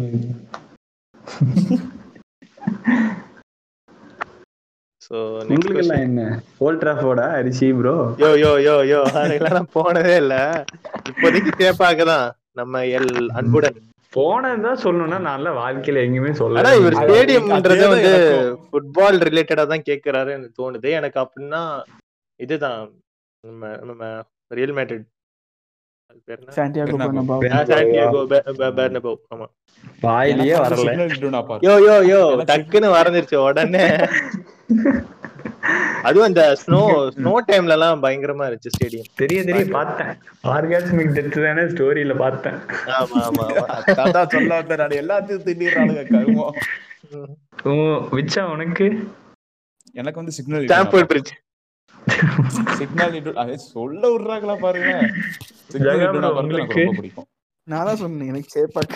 சோ 5.02 5.16
உங்களுக்கு 5.46 5.82
எல்லாம் 5.82 6.02
என்ன? 6.06 6.22
ஓல்ட் 6.60 6.80
டிராஃபோர்டா 6.80 7.26
அரிசி 7.36 7.68
ப்ரோ 7.76 7.94
யோ 8.22 8.30
யோ 8.42 8.52
யோ 8.64 8.74
யோ 8.90 9.00
அதுக்கெல்லாம் 9.14 9.56
நான் 9.58 9.74
போனதே 9.76 10.14
இல்ல. 10.22 10.34
இப்போதைக்கு 11.10 11.52
சேப்பாக 11.60 12.04
தான் 12.10 12.26
நம்ம 12.58 12.82
எல் 12.96 13.10
அன்புடன். 13.32 13.78
போனதுதான் 14.12 14.82
சொல்லணும்னா 14.84 15.18
நான் 15.20 15.46
வாழ்க்கையில 15.58 16.02
எங்கேயுமே 16.04 16.32
சொல்ல 16.32 16.74
இவர் 16.78 16.98
ஸ்டேடியம்ன்றது 17.00 17.84
வந்து. 17.88 18.12
ஃபுட்பால் 18.68 19.18
ரிலேட்டடா 19.28 19.64
தான் 19.72 19.86
கேக்குறாரு 19.88 20.30
எனக்கு 20.36 20.58
தோணுது. 20.60 20.90
எனக்கு 21.00 21.18
அப்படின்னா 21.24 21.62
இதுதான். 22.40 22.82
நம்ம 23.44 23.70
நம்ம 23.82 24.02
ரியல் 24.50 24.74
மேட்ரிட் 24.76 25.06
வாயிலேயே 30.02 30.54
வரல. 30.62 30.90
யோ 31.66 31.74
யோ 31.86 31.96
யோ 32.10 32.20
டக்குன்னு 32.50 32.94
வரைஞ்சிருச்சு 32.96 33.38
உடனே. 33.46 33.86
அதுவும் 36.08 36.26
அந்த 36.28 36.42
ஸ்னோ 36.62 36.80
ஸ்னோ 37.16 37.32
டைம்ல 37.48 37.76
எல்லாம் 37.76 38.02
பயங்கரமா 38.04 38.46
இருந்துச்சு 38.48 38.72
ஸ்டேடியம் 38.76 39.08
தெரிய 39.20 39.38
தெரிய 39.48 39.64
பார்த்தேன். 39.76 40.12
ஆர்காஸ்மிக் 40.56 41.12
டெத் 41.16 41.38
தானே 41.46 41.64
ஸ்டோரியில 41.72 42.14
பார்த்தேன். 42.22 42.58
ஆமா 42.98 43.18
ஆமா 43.28 43.46
தாத்தா 43.98 44.22
சொல்ல 44.34 44.60
வந்தேன் 44.60 44.82
நான். 44.82 44.98
எல்லாத்தையும் 45.02 45.44
திண்டிடுறானுங்க 45.48 46.04
கருமம். 46.12 46.54
விச்சா 48.18 48.44
உனக்கு? 48.54 48.88
எனக்கு 50.00 50.20
வந்து 50.22 50.36
சிக்னல் 50.38 50.66
ஸ்டாம்பர்ட் 50.70 51.10
பிரிட்ஜ் 51.12 51.32
சிக்னல் 52.80 53.16
சொல்ல 53.70 54.02
விடுறாங்களா 54.12 54.56
பாருங்க. 54.64 54.92
சிக்னல் 55.72 56.98
பிடிக்கும். 56.98 57.28
நான் 57.68 57.86
தான் 57.88 58.00
சொன்னேன் 58.02 58.30
எனக்கு 58.32 58.50
சேப்பாக் 58.56 58.94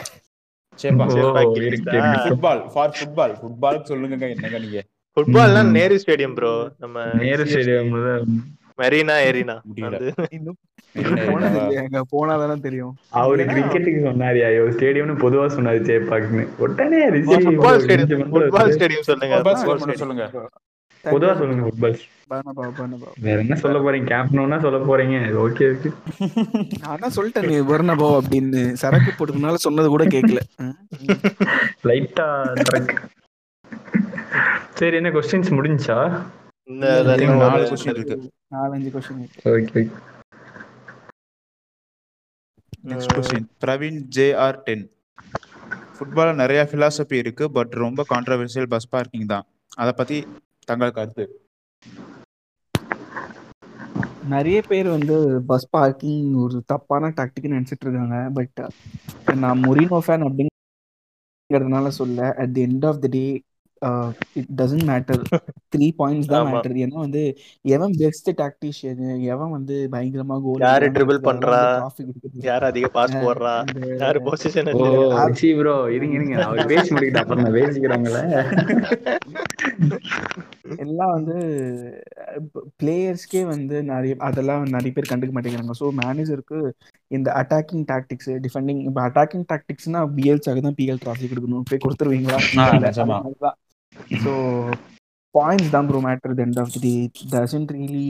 சேப்பா. 0.78 1.04
ஓ, 1.06 1.14
சேப்பா 1.14 1.32
பாக்கி 1.36 1.58
இருக்கு, 1.60 1.70
இருக்கா? 1.72 1.96
இருக்கு. 1.96 2.20
ஃபுட்பால் 2.26 2.60
ஃபார் 2.72 2.94
ஃபுட்பால் 2.98 3.34
ஃபுட்பால் 3.40 3.80
சொல்லுங்க 3.90 4.26
என்னங்க 4.34 4.58
நீங்க? 4.64 4.80
ஃபுட்பால்னா. 5.16 5.62
நேரு 5.76 5.96
ஸ்டேடியம் 6.02 6.36
ப்ரோ 6.36 6.52
நம்ம 6.82 6.96
நேரு 7.22 7.44
ஸ்டேடியம் 7.48 7.92
மெரினா 8.80 9.14
அங்க 11.80 12.00
போனாதானே 12.12 12.54
தெரியும். 12.64 12.92
அவரு 13.18 13.42
கிரிக்கெட்டுக்கு 13.50 14.00
சொன்னாரு 14.06 14.40
ஐயோ 14.46 14.62
ஸ்டேடியம்னு 14.74 15.14
பொதுவா 15.22 15.44
சொன்னாரு 15.54 15.98
உடனே 16.62 17.00
ஃபுட்பால் 17.44 17.82
ஸ்டேடியம் 17.84 18.32
ஃபுட்பால் 18.32 18.72
ஸ்டேடியம் 18.74 19.06
சொல்லுங்க. 20.00 20.26
பொதுவா 21.04 21.32
சொல்லுங்க 21.38 21.62
ஃபுட்பால் 21.66 21.96
வேற 23.24 23.36
என்ன 23.40 23.56
சொல்ல 23.62 23.78
போறீங்க? 23.84 24.06
கேம்ப்னோன்னா 24.10 24.58
சொல்ல 24.64 24.78
போறீங்க? 24.82 25.16
Okay 25.44 25.64
okay. 25.72 25.90
நான் 26.94 27.14
சொல்லிட்டேன் 27.16 27.48
நீ 27.50 27.56
பர்னபாவ் 27.70 28.14
அப்படின்னு. 28.20 28.62
சரக்கு 28.82 29.10
போட்டுக்கனால 29.12 29.62
சொன்னது 29.66 29.88
கூட 29.88 30.04
கேட்கல 30.14 30.42
ம். 30.62 30.76
லைட்டா 31.84 32.28
ட்ரக் 32.62 32.94
சரி 34.72 34.96
என்ன 34.96 35.10
கொஸ்டின்ஸ் 35.10 35.50
முடிஞ்சா 35.52 35.96
நாலு 36.74 37.24
ஒரு- 37.54 37.68
கொஸ்டின் 37.70 37.94
இருக்கு. 37.94 38.16
நாலஞ்சு 38.52 38.90
question 38.90 39.20
okay 39.52 39.82
next 42.84 43.14
question 43.14 43.46
Praveen 43.62 44.00
J 44.08 44.26
R 44.42 44.58
ten 44.62 44.84
ஃபுட்பால்ல 45.96 46.34
நிறைய 46.34 46.60
philosophy 46.72 47.16
இருக்கு 47.16 47.44
பட் 47.50 47.72
ரொம்ப 47.76 48.04
கான்ட்ரவர்சியல் 48.08 48.68
பஸ் 48.68 48.88
பார்க்கிங் 48.88 49.26
தான். 49.26 49.44
அதை 49.76 49.92
பத்தி 49.92 50.16
தங்கள் 50.68 50.90
கருத்து. 50.90 51.24
நிறைய 54.28 54.62
பேர் 54.62 54.88
வந்து 54.88 55.14
பஸ் 55.46 55.68
பார்க்கிங் 55.70 56.34
ஒரு 56.36 56.62
தப்பான 56.66 57.12
டாக்டிக்னு 57.16 57.54
நினைச்சிட்டு 57.54 57.86
இருக்காங்க 57.86 58.18
பட் 58.34 58.58
நான் 59.38 59.62
மொரினோ 59.64 59.98
ஃபேன் 60.04 60.24
அப்படிங்கிறதுனால 60.26 61.88
சொல்ல 61.96 62.34
at 62.38 62.52
the 62.52 62.62
end 62.66 62.86
of 62.86 63.00
the 63.00 63.08
day 63.10 63.24
it 64.40 64.50
doesn't 64.60 64.86
matter 64.90 65.22
three 65.74 65.86
points 66.00 66.30
தான். 66.32 66.46
மேட்டர் 66.52 66.76
ஏன்னா 66.84 66.98
வந்து 67.04 67.22
எவன் 67.76 67.94
பெஸ்ட் 68.02 68.30
டாக்டிஷியன் 68.42 69.02
எவன் 69.34 69.52
வந்து 69.56 69.76
பயங்கரமா 69.94 70.36
கோல் 70.44 70.64
யாரு 70.66 70.88
dribble 70.96 71.20
பண்றா? 71.28 71.60
யார் 72.48 72.68
அதிக 72.70 72.88
பாஸ் 72.96 73.16
போடுறா? 73.24 73.54
யாரு 74.04 74.20
பொசிஷன் 74.28 74.70
ரிஷி 75.30 75.50
ப்ரோ 75.60 75.76
இருங்க 75.96 76.16
இருங்க. 76.18 76.36
அவர் 76.48 76.70
பேசி 76.74 76.90
முடிக்கிட்டு 76.94 77.22
அப்புறம் 77.22 77.44
நான் 77.46 77.58
பேசிக்கிறாங்களே 77.60 78.22
எல்லாம் 80.84 81.12
வந்து 81.16 81.36
பிளேயர்ஸ்க்கே 82.80 83.42
வந்து 83.52 83.76
நிறைய 83.90 84.12
அதெல்லாம் 84.28 84.62
நிறைய 84.74 84.92
பேர் 84.96 85.10
கண்டுக்க 85.10 85.32
மாட்டேங்கிறாங்க. 85.36 85.74
ஸோ 85.80 85.88
மேனேஜருக்கு 86.00 86.58
இந்த 87.16 87.28
அட்டாக்கிங் 87.40 87.84
டாக்டிக்ஸ் 87.90 88.30
டிஃபெண்டிங் 88.44 88.80
இப்போ 88.88 89.00
அட்டாக்கிங் 89.08 89.44
டாக்டிக்ஸ்னா 89.52 90.02
பிஎல்ஸாக 90.18 90.62
தான் 90.68 90.78
பிஎல் 90.80 91.02
டிராஃபி 91.02 91.28
கொடுக்கணும். 91.32 91.66
போய் 91.70 91.84
கொடுத்துருவீங்களா? 91.84 92.38
அது 93.92 94.16
ஸோ 94.24 94.32
பாயிண்ட்ஸ் 95.34 95.74
தான் 95.74 95.86
bro 95.88 96.00
matter 96.06 96.40
end 96.44 96.60
of 96.62 96.74
the 96.84 96.94
doesn't 97.34 97.72
really 97.76 98.06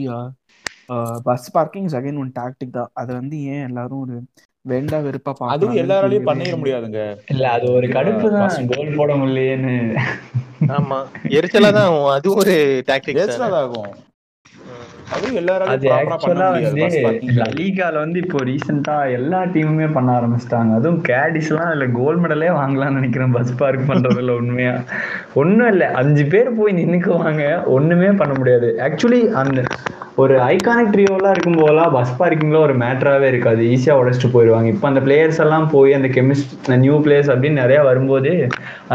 bus 1.27 1.47
parking 1.57 1.87
again 1.99 2.19
one 2.21 2.31
tactic 2.39 2.77
தான். 2.77 2.91
அதை 3.01 3.11
வந்து 3.19 3.35
ஏன் 3.53 3.65
எல்லாரும் 3.69 4.01
ஒரு 4.05 4.15
வேண்டா 4.65 4.97
வெறுப்பா 5.05 5.31
அதுவும் 5.31 5.43
பார்க்கறாங்கன்னு 5.43 5.81
எல்லாராலையும் 5.83 6.27
பண்ணிட 6.29 6.55
முடியாதுங்க. 6.61 6.99
இல்ல 7.33 7.45
அது 7.55 7.65
ஒரு 7.77 7.87
கடுப்பு 7.95 8.27
தான். 8.35 8.69
கோல் 8.73 8.97
போட 8.99 9.11
முடியலையேன்னு 9.21 9.75
ஆமா. 10.77 10.99
எரிச்சலா 11.37 11.69
தான் 11.77 11.87
ஆகும். 11.87 12.09
அது 12.15 12.27
ஒரு 12.41 12.55
டாக்டிக் 12.89 13.19
எரிச்சலா 13.23 13.47
ஆகும் 13.63 13.63
அதுவும் 13.63 13.89
எல்லாராலையும் 13.89 14.12
அது 15.73 15.87
ஆக்சுவலா 15.89 16.47
வந்து 17.95 18.19
இப்போ 18.19 18.39
ரீசெண்டா 18.43 18.95
எல்லா 19.11 19.39
டீமுமே 19.53 19.87
பண்ண 19.93 20.09
ஆரம்பிச்சிட்டாங்க. 20.19 20.71
அதுவும் 20.79 21.01
கேடிஸ் 21.09 21.49
எல்லாம் 21.51 21.71
இல்ல 21.71 21.85
கோல்ட் 21.99 22.21
மெடலே 22.23 22.49
வாங்கலாம்னு 22.59 22.97
நினைக்கிறேன் 22.99 23.31
பஸ் 23.31 23.55
பார்க் 23.57 23.89
பண்றதுல 23.91 24.35
உண்மையா. 24.41 24.73
ஒண்ணும் 25.33 25.67
இல்ல 25.67 25.91
அஞ்சு 26.01 26.25
பேர் 26.25 26.55
போய் 26.55 26.73
நின்னுக்குவாங்க. 26.73 27.63
ஒண்ணுமே 27.77 28.11
பண்ண 28.21 28.33
முடியாது. 28.37 28.69
ஆக்சுவலி 28.79 29.21
அந்த 29.43 29.63
ஒரு 30.21 30.33
ஐகானிக் 30.49 30.91
ட்ரியோலாம் 30.93 31.31
இருக்கும் 31.33 31.55
போதெல்லாம் 31.59 31.93
பஸ் 31.95 32.11
பார்க்கிங்லாம் 32.17 32.65
ஒரு 32.65 32.73
மேட்டராகவே 32.81 33.27
இருக்காது. 33.31 33.61
ஈஸியாக 33.73 34.01
உடச்சிட்டு 34.01 34.29
போயிடுவாங்க. 34.33 34.67
இப்போ 34.73 34.85
அந்த 34.89 35.01
பிளேயர்ஸ் 35.05 35.39
எல்லாம் 35.45 35.65
போய் 35.71 35.97
அந்த 35.97 36.09
கெமிஸ்ட் 36.17 36.51
நியூ 36.83 36.97
பிளேயர்ஸ் 37.05 37.31
அப்படின்னு 37.33 37.61
நிறையா 37.63 37.81
வரும்போது 37.89 38.31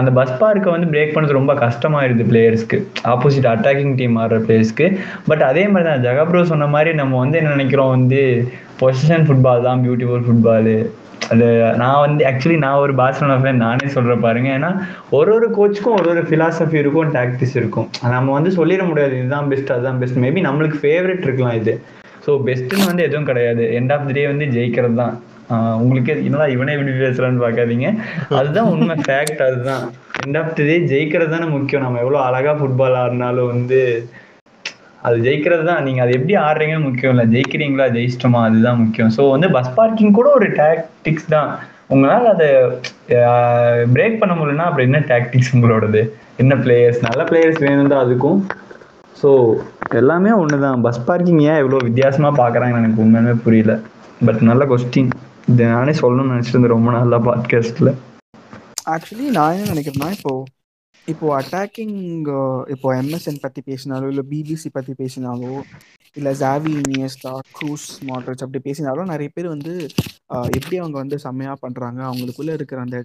அந்த 0.00 0.10
பஸ் 0.18 0.36
பார்க்கை 0.42 0.70
வந்து 0.74 0.90
பிரேக் 0.92 1.14
பண்ணது 1.16 1.38
ரொம்ப 1.38 1.54
கஷ்டமாயிருது 1.64 2.26
பிளேயர்ஸ்க்கு 2.30 2.78
ஆப்போசிட் 3.14 3.50
அட்டாக்கிங் 3.54 3.96
டீம் 4.00 4.16
ஆடுற 4.22 4.38
பிளேயர்ஸ்க்கு 4.46 4.88
பட் 5.28 5.44
அதே 5.50 5.64
மாதிரி 5.72 5.88
தான் 5.90 6.04
ஜகப்ரோ 6.06 6.44
சொன்ன 6.52 6.70
மாதிரி 6.76 6.92
நம்ம 7.02 7.18
வந்து 7.24 7.40
என்ன 7.40 7.56
நினைக்கிறோம் 7.56 7.92
வந்து 7.96 8.22
பொசிஷன் 8.80 9.26
ஃபுட்பால் 9.28 9.66
தான் 9.68 9.82
பியூட்டிஃபுல் 9.86 10.26
ஃபுட்பாலு 10.28 10.76
அது 11.32 11.46
நான் 11.82 12.02
வந்து 12.04 12.22
ஆக்சுவலி 12.30 12.58
நான் 12.64 12.82
ஒரு 12.84 12.92
பார்சலோனா 13.00 13.36
ஃபேன் 13.42 13.62
நானே 13.64 13.88
சொல்கிறேன் 13.94 14.24
பாருங்க. 14.26 14.48
ஏன்னா 14.58 14.70
ஒரு 15.18 15.30
ஒரு 15.36 15.48
கோச்சுக்கும் 15.56 15.96
ஒரு 15.98 16.08
ஒரு 16.14 16.22
ஃபிலாசபி 16.28 16.78
இருக்கும் 16.82 17.12
டாக்டிஸ் 17.18 17.56
இருக்கும். 17.60 17.88
நம்ம 18.16 18.34
வந்து 18.38 18.50
சொல்லிட 18.58 18.84
முடியாது 18.90 19.14
இதுதான் 19.20 19.48
பெஸ்ட் 19.52 19.72
அதுதான் 19.76 20.00
பெஸ்ட் 20.02 20.20
மேபி 20.24 20.42
நம்மளுக்கு 20.48 20.78
ஃபேவரட் 20.84 21.26
இருக்கலாம் 21.28 21.58
இது. 21.60 21.74
ஸோ 22.26 22.30
பெஸ்ட்டுன்னு 22.46 22.88
வந்து 22.90 23.06
எதுவும் 23.08 23.28
கிடையாது. 23.30 23.64
எண்ட் 23.80 23.92
ஆஃப் 23.96 24.06
தி 24.08 24.14
டே 24.18 24.24
வந்து 24.32 24.46
ஜெயிக்கிறது 24.56 24.96
தான் 25.02 25.14
உங்களுக்கே 25.82 26.14
என்னடா 26.28 26.46
இவனே 26.54 26.72
இப்படி 26.76 26.94
பேசுறான்னு 27.02 27.44
பார்க்காதீங்க. 27.44 27.90
அதுதான் 28.38 28.70
உண்மை 28.72 28.96
ஃபேக்ட் 29.06 29.42
அதுதான். 29.48 29.84
எண்ட் 30.24 30.38
ஆஃப் 30.40 30.54
தி 30.58 30.64
டே 30.70 30.74
ஜெயிக்கிறது 30.92 31.32
தானே 31.34 31.46
முக்கியம். 31.56 31.84
நம்ம 31.86 32.00
எவ்வளோ 32.04 32.18
அழகாக 32.28 32.56
ஃபுட்பால் 32.60 32.98
ஆடினாலும் 33.02 33.50
வந்து 33.54 33.80
அது 35.08 35.18
ஜெயிக்கிறது 35.26 35.64
தான் 35.70 35.82
நீங்கள் 35.86 36.04
அது 36.04 36.12
எப்படி 36.18 36.36
ஆடுறீங்கன்னு 36.46 36.86
முக்கியம் 36.88 37.12
இல்லை. 37.14 37.26
ஜெயிக்கிறீங்களா 37.34 37.86
ஜெயிச்சிட்டோமா 37.96 38.40
அதுதான் 38.48 38.80
முக்கியம். 38.82 39.12
ஸோ 39.16 39.24
வந்து 39.34 39.48
பஸ் 39.56 39.74
பார்க்கிங் 39.80 40.16
கூட 40.18 40.30
ஒரு 40.38 40.48
டாக்டிக்ஸ் 40.60 41.28
தான். 41.34 41.50
உங்களால் 41.94 42.32
அதை 42.34 42.48
பிரேக் 43.94 44.18
பண்ண 44.22 44.32
முடியலன்னா 44.38 44.66
அப்புறம் 44.68 44.88
என்ன 44.88 44.98
டாக்டிக்ஸ் 45.12 45.52
உங்களோடது? 45.56 46.02
என்ன 46.42 46.54
பிளேயர்ஸ் 46.64 47.00
நல்ல 47.08 47.22
பிளேயர்ஸ் 47.30 47.62
வேணும் 47.66 47.92
தான் 47.92 48.04
அதுக்கும். 48.06 48.40
ஸோ 49.20 49.30
எல்லாமே 50.00 50.32
ஒன்று 50.40 50.58
தான் 50.66 50.82
பஸ் 50.86 51.06
பார்க்கிங் 51.08 51.40
ஏன் 51.52 51.60
இவ்வளோ 51.62 51.80
வித்தியாசமாக 51.86 52.38
பார்க்குறாங்கன்னு 52.42 52.82
எனக்கு 52.84 53.04
உண்மையுமே 53.04 53.34
புரியல. 53.46 53.74
பட் 54.26 54.42
நல்ல 54.50 54.62
கொஸ்டின் 54.72 55.10
இது 55.50 55.64
நானே 55.74 55.92
சொல்லணும்னு 56.02 56.34
நினச்சிருந்தேன் 56.34 56.74
ரொம்ப 56.76 56.90
நல்லா 56.98 57.18
பாட்காஸ்ட்டில் 57.26 57.90
ஆக்சுவலி 58.94 59.26
நான் 59.38 59.56
என்ன 59.56 59.72
நினைக்கிறேன்னா 59.74 60.10
இப்போ 60.16 60.32
இப்போ 61.08 61.40
அட்டாக்கிங் 61.40 61.96
இப்போ 62.68 62.88
எம்எஸ்என் 62.96 63.40
பத்தி 63.40 63.60
பேசினாலோ 63.62 64.08
இல்லை 64.08 64.24
பிபிசி 64.30 64.68
பத்தி 64.72 64.92
பேசினாலோ 64.92 65.52
இல்லை 66.16 66.32
ஜாவி 66.34 66.72
இனியஸ்டா 66.82 67.32
க்ரூஸ் 67.56 67.86
மாட்ரஸ் 68.04 68.42
அப்படி 68.44 68.60
பேசினாலோ 68.64 69.04
நிறைய 69.04 69.28
பேர் 69.34 69.48
வந்து 69.48 69.72
எப்படி 70.56 70.76
அவங்க 70.76 70.96
வந்து 70.98 71.18
செம்மையா 71.18 71.56
பண்றாங்க 71.60 72.00
அவங்களுக்குள்ள 72.02 72.52
இருக்கிற 72.52 72.80
அந்த 72.80 72.98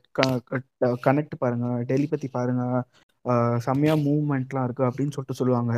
கனெக்ட் 1.05 1.35
பாருங்க 1.37 1.67
டெலிபதி 1.83 2.29
பாருங்க 2.31 2.63
செம்மையா 3.57 3.95
மூவ்மெண்ட்லாம் 4.05 4.63
இருக்கு 4.63 4.83
அப்படின்னு 4.83 5.13
சொல்லிட்டு 5.13 5.39
சொல்லுவாங்க. 5.39 5.73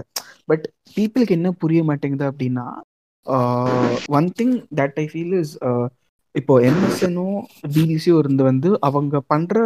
பட் 0.48 0.66
பீப்புளுக்கு 0.96 1.32
என்ன 1.32 1.52
புரிய 1.52 1.84
மாட்டேங்குது 1.84 2.26
அப்படின்னா 2.32 2.66
one 4.10 4.30
thing 4.40 4.56
that 4.76 4.98
I 5.00 5.06
feel 5.14 5.36
is 5.40 5.54
இப்போ 6.36 6.54
எம்எஸ்எனும் 6.62 7.38
பிபிசியும் 7.68 8.18
இருந்து 8.18 8.44
வந்து 8.44 8.70
அவங்க 8.82 9.22
பண்ற 9.28 9.60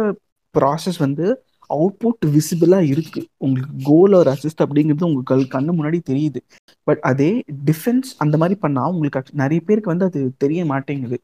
ப்ராசஸ் 0.54 0.98
வந்து 0.98 1.26
அவுட்புட் 1.76 2.26
விசிபிளாக 2.36 2.90
இருக்கு. 2.92 3.20
உங்களுக்கு 3.44 3.74
கோல் 3.88 4.14
ஒரு 4.20 4.30
அசிஸ்ட் 4.34 4.62
அப்படிங்கிறது 4.64 5.08
உங்களுக்கு 5.08 5.32
கல் 5.32 5.52
கண்ணு 5.54 5.76
முன்னாடி 5.78 6.00
தெரியுது. 6.10 6.40
பட் 6.86 7.02
அதே 7.10 7.30
டிஃபென்ஸ் 7.70 8.10
அந்த 8.24 8.36
மாதிரி 8.42 8.56
பண்ணா 8.64 8.84
உங்களுக்கு 8.94 9.38
நிறைய 9.42 9.60
பேருக்கு 9.66 9.92
வந்து 9.92 10.08
அது 10.10 10.20
தெரிய 10.44 10.60
மாட்டேங்குது. 10.72 11.18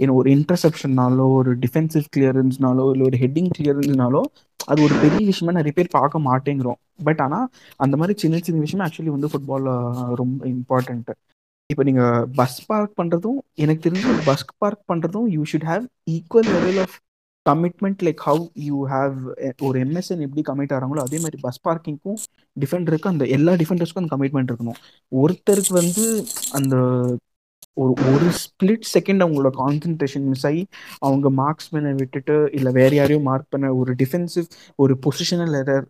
ஏன்னா 0.00 0.14
ஒரு 0.20 0.30
இன்டர்செப்ஷன்னாலோ 0.36 1.26
ஒரு 1.40 1.52
டிஃபென்சிவ் 1.64 2.06
கிளியரன்ஸ்னாலோ 2.16 2.86
இல்லை 2.94 3.06
ஒரு 3.10 3.18
ஹெட்டிங் 3.24 3.52
கிளியரன்ஸ்னாலோ 3.58 4.22
அது 4.70 4.80
ஒரு 4.86 4.94
பெரிய 5.02 5.22
விஷயமா 5.28 5.52
நிறைய 5.58 5.74
பேர் 5.76 5.96
பார்க்க 5.98 6.26
மாட்டேங்கிறோம். 6.30 6.80
பட் 7.06 7.20
ஆனால் 7.26 7.46
அந்த 7.84 7.94
மாதிரி 8.00 8.14
சின்ன 8.22 8.40
சின்ன 8.46 8.60
விஷயம் 8.66 8.84
ஆக்சுவலி 8.86 9.12
வந்து 9.16 9.30
ஃபுட்பாலில் 9.32 10.16
ரொம்ப 10.20 10.40
இம்பார்ட்டன்ட் 10.56 11.10
இப்போ 11.70 11.82
நீங்கள் 11.88 12.26
பஸ் 12.38 12.58
பார்க் 12.70 12.98
பண்ணுறதும் 13.00 13.38
எனக்கு 13.62 13.84
தெரிஞ்சு 13.84 14.10
பஸ் 14.28 14.44
பார்க் 14.62 14.82
பண்ணுறதும் 14.90 15.26
you 15.34 15.42
should 15.50 15.66
have 15.70 15.84
equal 16.14 16.48
level 16.54 16.80
of 16.84 16.96
commitment 17.48 18.02
like 18.02 18.22
how 18.26 18.42
you 18.54 18.88
have 18.88 19.14
ஒரு 19.62 19.80
எம்எஸ்என் 19.84 20.24
எப்படி 20.26 20.42
கமிட் 20.48 20.72
ஆகிறாங்களோ 20.74 21.00
அதே 21.06 21.18
மாதிரி 21.18 21.38
பஸ் 21.40 21.60
பார்க்கிங்க்கும் 21.68 22.18
டிஃபெண்டருக்கு 22.60 23.12
அந்த 23.12 23.24
எல்லா 23.26 23.52
டிஃபெண்டர்ஸ்க்கும் 23.52 24.02
அந்த 24.02 24.16
கமிட்மெண்ட் 24.16 24.50
இருக்கணும். 24.52 24.78
ஒருத்தருக்கு 25.22 25.72
வந்து 25.72 26.24
அந்த 26.52 26.76
ஒரு 27.76 27.92
ஒரு 28.12 28.26
ஸ்பிளிட் 28.40 28.86
செகண்ட் 28.94 29.22
அவங்களோட 29.24 29.50
கான்சென்ட்ரேஷன் 29.60 30.26
மிஸ் 30.32 30.44
ஆகி 30.48 30.62
அவங்க 31.06 31.26
மார்க்ஸ்மேனை 31.38 31.92
விட்டுட்டு 32.00 32.34
இல்லை 32.58 32.70
வேற 32.78 32.90
யாரையும் 32.98 33.26
மார்க் 33.28 33.52
பண்ண 33.54 33.70
ஒரு 33.80 33.92
டிஃபென்சிவ் 34.00 34.48
ஒரு 34.82 34.94
பொசிஷனல் 35.04 35.54
எரர் 35.60 35.86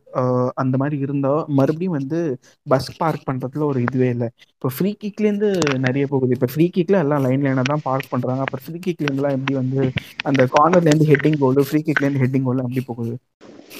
அந்த 0.62 0.76
மாதிரி 0.82 0.98
இருந்தால் 1.06 1.42
மறுபடியும் 1.58 1.96
வந்து 1.98 2.20
பஸ் 2.66 2.90
பார்க் 3.00 3.26
பண்ணுறதுல 3.30 3.66
ஒரு 3.70 3.80
இதுவே 3.86 4.10
இல்லை. 4.14 4.28
இப்போ 4.56 4.70
ஃப்ரீ 4.76 4.92
கிக்லேருந்து 5.04 5.50
நிறைய 5.86 6.06
போகுது. 6.12 6.34
இப்போ 6.38 6.50
ஃப்ரீ 6.52 6.66
கிக்ல 6.76 7.02
எல்லாம் 7.04 7.24
லைன் 7.26 7.44
லைனாக 7.46 7.66
தான் 7.72 7.86
பார்க் 7.88 8.12
பண்ணுறாங்க 8.14 8.44
அப்புறம் 8.46 8.64
ஃப்ரீ 8.66 8.78
கிக்லேருந்துலாம் 8.86 9.36
எப்படி 9.38 9.56
வந்து 9.62 9.82
அந்த 10.30 10.44
கார்னர்லேருந்து 10.56 11.10
ஹெட்டிங் 11.12 11.40
கோல் 11.42 11.66
ஃப்ரீ 11.70 11.82
கிக்லேருந்து 11.88 12.22
ஹெட்டிங் 12.24 12.46
கோல் 12.48 12.64
அப்படி 12.66 12.84
போகுது? 12.92 13.14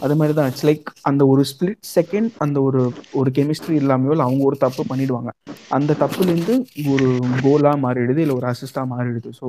அது 0.04 0.14
மாதிரி 0.18 0.34
தான். 0.36 0.48
இட்ஸ் 0.50 0.66
லைக் 0.68 0.86
அந்த 1.08 1.22
ஒரு 1.32 1.42
ஸ்பிளிட் 1.50 1.82
செகண்ட் 1.96 2.30
அந்த 2.44 2.58
ஒரு 2.68 2.80
ஒரு 3.18 3.30
கெமிஸ்ட்ரி 3.38 3.74
இல்லாமையோ 3.80 4.12
இல்லை 4.14 4.26
அவங்க 4.28 4.42
ஒரு 4.50 4.56
தப்பு 4.64 4.82
பண்ணிடுவாங்க. 4.90 5.30
அந்த 5.76 5.96
தப்புலேருந்து 6.02 6.54
ஒரு 6.92 7.08
கோலாக 7.44 7.76
மாறிடுது 7.93 8.23
இல்லை 8.24 8.36
ஒரு 8.40 8.48
அசிஸ்டாக 8.52 8.93
மாறிடுது. 8.94 9.32
So 9.40 9.47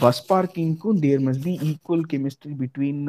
bus 0.00 0.22
பார்க்கிங்க்கும் 0.30 1.00
there 1.02 1.20
must 1.26 1.44
be 1.44 1.52
equal 1.68 2.06
chemistry 2.12 2.54
between 2.62 3.02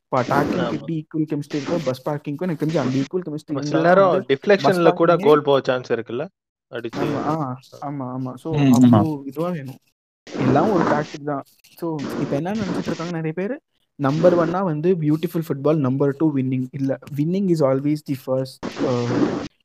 இப்போ 0.00 0.18
அட்டாக்கிங். 0.20 0.66
எப்படி 0.76 0.94
ஈக்குவல் 1.00 1.28
கெமிஸ்ட்ரி 1.30 1.58
இருக்கோ 1.58 1.76
பஸ் 1.84 2.02
பார்க்கிங்க்கும் 2.06 2.46
எனக்கு 2.46 2.62
தெரிஞ்சு 2.62 2.80
அந்த 2.82 2.94
ஈக்குவல் 3.02 3.24
கெமிஸ்ட்ரி 3.26 3.62
சில 3.68 3.82
நேரம் 3.88 4.26
டிஃப்ளெக்ஷன்ல 4.30 4.92
கூட 5.00 5.14
கோல் 5.26 5.46
போக 5.48 5.60
சான்ஸ் 5.68 5.92
இருக்குல்ல? 5.96 6.24
அடிச்சு. 6.70 7.04
ஆமா 7.32 7.46
ஆமா 7.88 8.06
ஆமா. 8.16 8.32
ஸோ. 8.42 8.48
அவ்வளோ 8.76 9.00
இதுவாக 9.30 9.52
வேணும். 9.58 9.80
எல்லாம் 10.26 10.70
ஒரு 10.74 10.84
டாக்டிக் 10.92 11.30
தான். 11.30 11.44
ஸோ 11.80 11.86
இப்போ 12.22 12.34
என்ன 12.40 12.56
நினைச்சிட்டு 12.60 12.90
இருக்காங்க 12.90 13.14
நிறைய 13.18 13.34
பேர்? 13.40 13.54
நம்பர் 13.98 14.34
ஒன்னா 14.42 14.60
வந்து 14.72 14.90
beautiful 15.00 15.46
football 15.46 15.80
number 15.86 16.12
two 16.20 16.26
winning 16.36 16.68
இல்ல 16.78 16.98
winning 17.18 17.48
is 17.54 17.64
always 17.70 18.02
the 18.10 18.16
first 18.24 18.60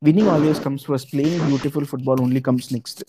winning 0.08 0.32
always 0.34 0.60
comes 0.66 0.86
first 0.88 1.12
playing 1.14 1.44
beautiful 1.50 1.88
football 1.92 2.24
only 2.26 2.42
comes 2.50 2.70
next 2.74 3.02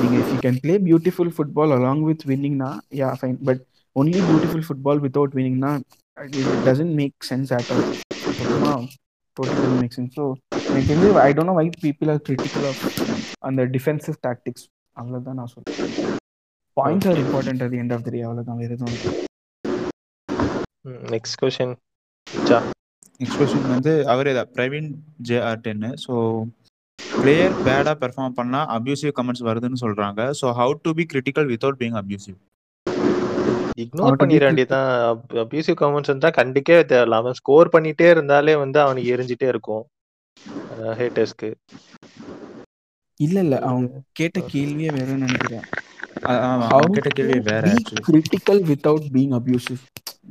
நீங்க 0.00 0.16
if 0.22 0.30
you 0.32 0.38
can 0.44 0.60
play 0.64 0.74
beautiful 0.86 1.32
football 1.36 1.74
along 1.76 2.04
with 2.08 2.24
வின்னிங்னா 2.30 2.70
yeah 3.00 3.10
fine 3.20 3.38
but 3.48 3.62
only 3.96 4.20
beautiful 4.28 4.64
football 4.66 5.02
without 5.04 5.36
வின்னிங்னா 5.38 5.72
it 6.18 6.36
doesn't 6.68 6.94
make 7.00 7.16
sense 7.30 7.52
at 7.58 7.70
all 7.74 7.84
சுத்தமா 8.38 8.72
total 9.36 9.76
make 9.80 9.94
sense 9.96 10.14
so 10.18 10.24
எனக்கு 10.68 10.88
தெரிஞ்சு 10.90 11.10
I 11.24 11.30
don't 11.36 11.50
know 11.52 11.56
why 11.60 11.66
people 11.86 12.10
are 12.14 12.22
critical 12.28 12.66
of 12.70 12.82
அந்த 13.48 13.64
defensive 13.76 14.18
tactics 14.26 14.66
அவ்வளோதான் 14.96 15.38
நான் 15.40 15.50
சொல்றேன். 15.54 16.18
Points 16.76 17.08
are 17.10 17.20
important 17.24 17.64
அது 17.66 17.76
end 17.82 17.94
of 17.96 18.04
the 18.06 18.12
day 18.14 18.20
அவ்வளோதான் 18.28 18.58
வேறு 18.62 18.76
எதுவும். 18.76 18.96
நெக்ஸ்ட் 21.14 21.36
கொஸ்டின் 21.42 21.74
நெக்ஸ்ட் 23.20 23.38
கொஸ்டின் 23.40 23.68
வந்து 23.74 23.92
அவரே 24.12 24.32
தான். 24.38 24.50
பிரவீன் 24.56 24.88
ஜே 25.28 25.36
ஆர் 25.48 25.62
டென்னு 25.66 25.90
ஸோ 26.04 26.14
பிளேயர் 27.20 27.54
பேடா 27.66 27.92
பெர்ஃபார்ம் 28.02 28.36
பண்ணா 28.38 28.60
அபியூசிவ் 28.76 29.12
கமெண்ட்ஸ் 29.18 29.46
வருதுன்னு 29.48 29.82
சொல்றாங்க. 29.84 30.20
So 30.40 30.46
how 30.58 30.74
to 30.86 30.90
be 30.98 31.04
critical 31.12 31.48
without 31.52 31.78
being 31.82 31.96
abusive 32.02 32.36
ignore 33.84 34.18
பண்ணிட 34.20 34.44
வேண்டியதான் 34.48 34.88
அபியூசிவ் 35.44 35.76
கமெண்ட்ஸ் 35.80 36.10
இருந்தா 36.10 36.28
கண்டிக்கவே 36.38 36.82
தேவையில்ல 36.92 37.18
அவன் 37.22 37.36
ஸ்கோர் 37.40 37.72
பண்ணிட்டே 37.74 38.06
இருந்தாலே 38.14 38.54
வந்து 38.62 38.78
அவனுக்கு 38.84 39.12
எரிஞ்சிட்டே 39.16 39.48
இருக்கும். 39.54 39.84
ஹேட்டர்ஸ்க்கு 41.00 41.50
இல்ல 43.20 43.36
இல்ல. 43.44 43.56
அவங்க 43.68 44.00
கேட்ட 44.20 44.38
கேள்வியே 44.54 44.90
வேறன்னு 44.96 45.26
நினைக்கிறேன். 45.26 45.66
கேட்ட 46.96 47.10
கேள்வி 47.18 47.38
வேற 47.50 47.66
critical 48.08 48.60
without 48.70 49.06
being 49.16 49.34
abusive 49.38 49.82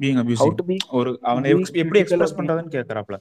being 0.04 0.20
abusive 0.24 0.84
ஒரு 1.00 1.12
அவனை 1.32 1.52
எப்படி 1.84 2.02
எக்ஸ்பிரஸ் 2.04 2.38
பண்றதுன்னு 2.40 2.76
கேக்குறாப்ல. 2.78 3.18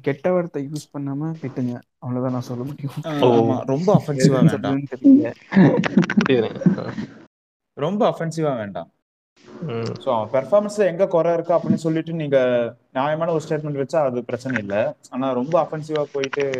கெட்ட 0.00 0.32
வார்த்தை 0.32 0.68
யூஸ் 0.72 0.96
பண்ணாம 0.96 1.34
திட்டுங்க 1.42 1.80
அவ்வளவுதான் 1.98 2.32
நான் 2.32 2.40
சொல்ல 2.40 2.62
முடியும். 2.62 3.64
ரொம்ப 3.66 4.02
அஃபென்சிவா 4.06 4.44
வேண்டாம். 4.44 4.82
ரொம்ப 7.72 8.08
அஃபென்சிவா 8.10 8.56
வேண்டாம். 8.56 8.88
ஸோ 10.04 10.22
அவன் 10.22 10.44
பெர்ஃபார்மன்ஸ்ல 10.44 10.78
எங்க 10.78 11.06
குறை 11.06 11.32
இருக்கு 11.32 11.54
அப்படின்னு 11.54 11.74
சொல்லிட்டு 11.74 12.12
நீங்க 12.12 12.74
நியாயமான 12.92 13.32
ஒரு 13.32 13.44
ஸ்டேட்மெண்ட் 13.48 13.84
வச்சா 13.84 13.96
அது 13.96 14.24
பிரச்சனை 14.24 14.58
இல்லை. 14.58 14.84
ஆனா 15.10 15.32
ரொம்ப 15.32 15.62
அஃபென்சிவா 15.62 16.02
போயிட்டு 16.12 16.50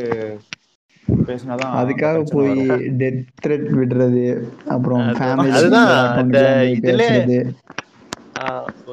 பேசினாதான் 1.26 1.70
அதுக்காக 1.72 2.22
போய். 2.30 2.68
டெத் 2.70 3.26
த்ரெட் 3.46 3.68
விடுறது 3.70 4.48
அப்புறம் 4.66 5.00
ஃபேமிலி 5.00 5.50
அதுதான். 5.50 6.16
அந்த 6.16 6.40
இதுல- 6.80 7.54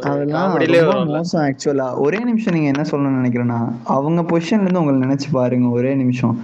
அதெல்லாம் 0.10 0.53
மோசம் 1.15 1.44
ஆக்சுவலா 1.48 1.88
ஒரே 1.98 2.19
நிமிஷம் 2.30 2.53
நீங்க 2.53 2.69
என்ன 2.73 2.84
சொல்லணும்னு 2.91 3.22
நினைக்கிறேன்னா 3.22 3.60
அவங்க 3.98 4.22
பொசிஷன்ல 4.32 4.65
இருந்து 4.65 4.82
உங்களை 4.84 4.98
நினைச்சு 5.07 5.30
பாருங்க 5.32 5.69
ஒரே 5.69 5.95
நிமிஷம். 5.95 6.36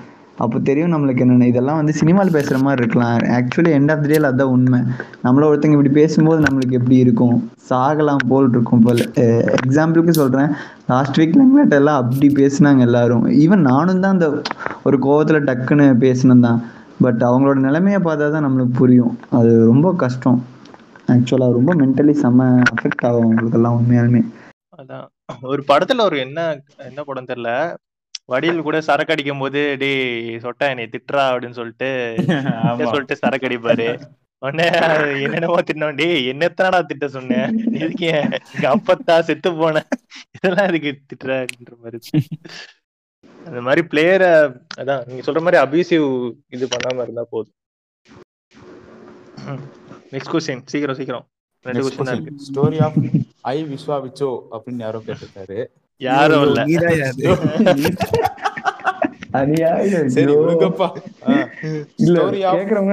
அப்போ 0.43 0.57
தெரியும் 0.59 0.91
நம்மளுக்கு 0.93 1.23
என்னென்ன 1.25 1.45
இதெல்லாம் 1.47 1.79
வந்து 1.79 1.93
சினிமாவில் 1.99 2.33
பேசுற 2.35 2.57
மாதிரி 2.61 2.81
இருக்கலாம். 2.83 3.13
ஆக்சுவலி 3.37 3.71
எண்ட் 3.77 3.91
ஆஃப் 3.93 4.01
த 4.01 4.09
டேல 4.11 4.29
அதான் 4.31 4.51
உண்மை. 4.55 4.79
நம்மள 5.23 5.45
ஒருத்தங்க 5.49 5.77
இப்படி 5.77 5.89
பேசும்போது 5.89 6.41
நம்மளுக்கு 6.41 6.77
எப்படி 6.79 6.97
இருக்கும்? 6.97 7.37
சாகலாம் 7.69 8.25
போல் 8.31 8.49
இருக்கும் 8.49 8.83
போல. 8.87 9.05
எக்ஸாம்பிளுக்கு 9.61 10.09
சொல்றேன். 10.09 10.51
லாஸ்ட் 10.91 11.17
வீக் 11.21 11.39
லங்லட் 11.39 11.73
எல்லாம் 11.79 12.01
அப்படி 12.01 12.27
பேசுனாங்க 12.41 12.79
எல்லாரும். 12.79 13.25
ஈவன் 13.43 13.65
நானும் 13.71 14.03
தான் 14.03 14.15
அந்த 14.17 14.29
ஒரு 14.83 14.99
கோவத்துல 15.07 15.39
டக்குன்னு 15.49 15.87
பேசினேன் 16.05 16.45
தான். 16.49 16.61
பட் 17.01 17.23
அவங்களோட 17.29 17.57
நிலைமையை 17.67 18.01
பார்த்தா 18.01 18.31
தான் 18.35 18.47
நம்மளுக்கு 18.47 18.75
புரியும். 18.81 19.17
அது 19.39 19.65
ரொம்ப 19.65 19.95
கஷ்டம். 20.03 20.39
ஆக்சுவலாக 21.07 21.55
ரொம்ப 21.57 21.71
மென்டலி 21.79 22.13
செம்ம 22.21 22.41
அஃபெக்ட் 22.71 23.05
ஆகும் 23.07 23.25
அவங்களுக்கெல்லாம் 23.25 23.77
உண்மையாலுமே. 23.79 24.21
அதான். 24.79 25.07
ஒரு 25.47 25.61
படத்துல 25.69 26.01
ஒரு 26.01 26.17
என்ன 26.19 26.39
என்ன 26.87 27.03
படம் 27.03 27.29
தெரியல? 27.29 27.51
வடியில் 28.29 28.65
கூட 28.65 28.77
சரக்கு 28.81 29.13
அடிக்கும் 29.13 29.41
போது 29.41 29.59
டேய் 29.81 29.99
சொட்டா 30.45 30.65
என்னை 30.69 30.85
திட்டுறா 30.87 31.25
அப்படின்னு 31.29 31.59
சொல்லிட்டு 31.59 31.89
ஆமா. 32.69 32.87
சொல்லிட்டு 32.91 33.15
சரக்கு 33.15 33.47
அடிப்பாரு. 33.49 33.87
உடனே 34.41 34.65
என்னென்னமோ 35.25 35.59
திட்டினோம். 35.61 35.95
டேய் 35.95 36.27
என்னத்தனடா 36.31 36.79
திட்ட 36.85 37.05
சொன்னேன் 37.07 37.53
எதுக்கு 37.79 38.09
அப்பத்தா 38.71 39.15
செத்து 39.29 39.51
போன. 39.61 39.83
இதெல்லாம் 40.35 40.69
எதுக்கு 40.69 40.91
திட்டுறன்ற 41.09 41.73
மாதிரி. 41.83 42.21
அந்த 43.39 43.59
மாதிரி 43.61 43.81
பிளேயரை 43.91 44.31
அதான் 44.79 45.03
நீங்க 45.07 45.23
சொல்ற 45.27 45.41
மாதிரி 45.41 45.59
அபியூசிவ் 45.63 46.07
இது 46.49 46.65
பண்ணாம 46.67 47.01
இருந்தா 47.01 47.25
போதும். 47.29 47.55
நெக்ஸ்ட் 50.11 50.31
கொஸ்டின் 50.31 50.61
சீக்கிரம் 50.65 50.95
சீக்கிரம். 50.95 51.27
ரெண்டு 51.61 51.89
question. 51.89 52.21
இருக்கு. 52.21 52.35
Story 52.53 52.79
of 52.79 52.93
I 53.41 53.63
விஸ்வா 53.63 53.89
விச்சோ 53.89 54.39
அப்படின்னு 54.51 54.77
யாரோ 54.77 55.03
கேட்டிருக்காரு. 55.05 55.65
யாரும் 55.97 56.41
இல்ல. 56.41 56.63
யாரு? 56.67 57.93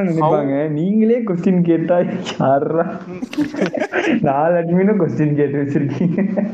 நினைப்பாங்க. 0.04 0.68
நீங்களே 0.68 1.18
கொஸ்டின் 1.18 1.62
கேட்டா 1.62 2.00
யாரா 2.40 3.00
நாலு 4.20 4.54
அட்மினும் 4.54 4.98
கொஸ்டின் 4.98 5.34
கேட்டு 5.34 5.58
வச்சிருக்கீங்க. 5.58 6.46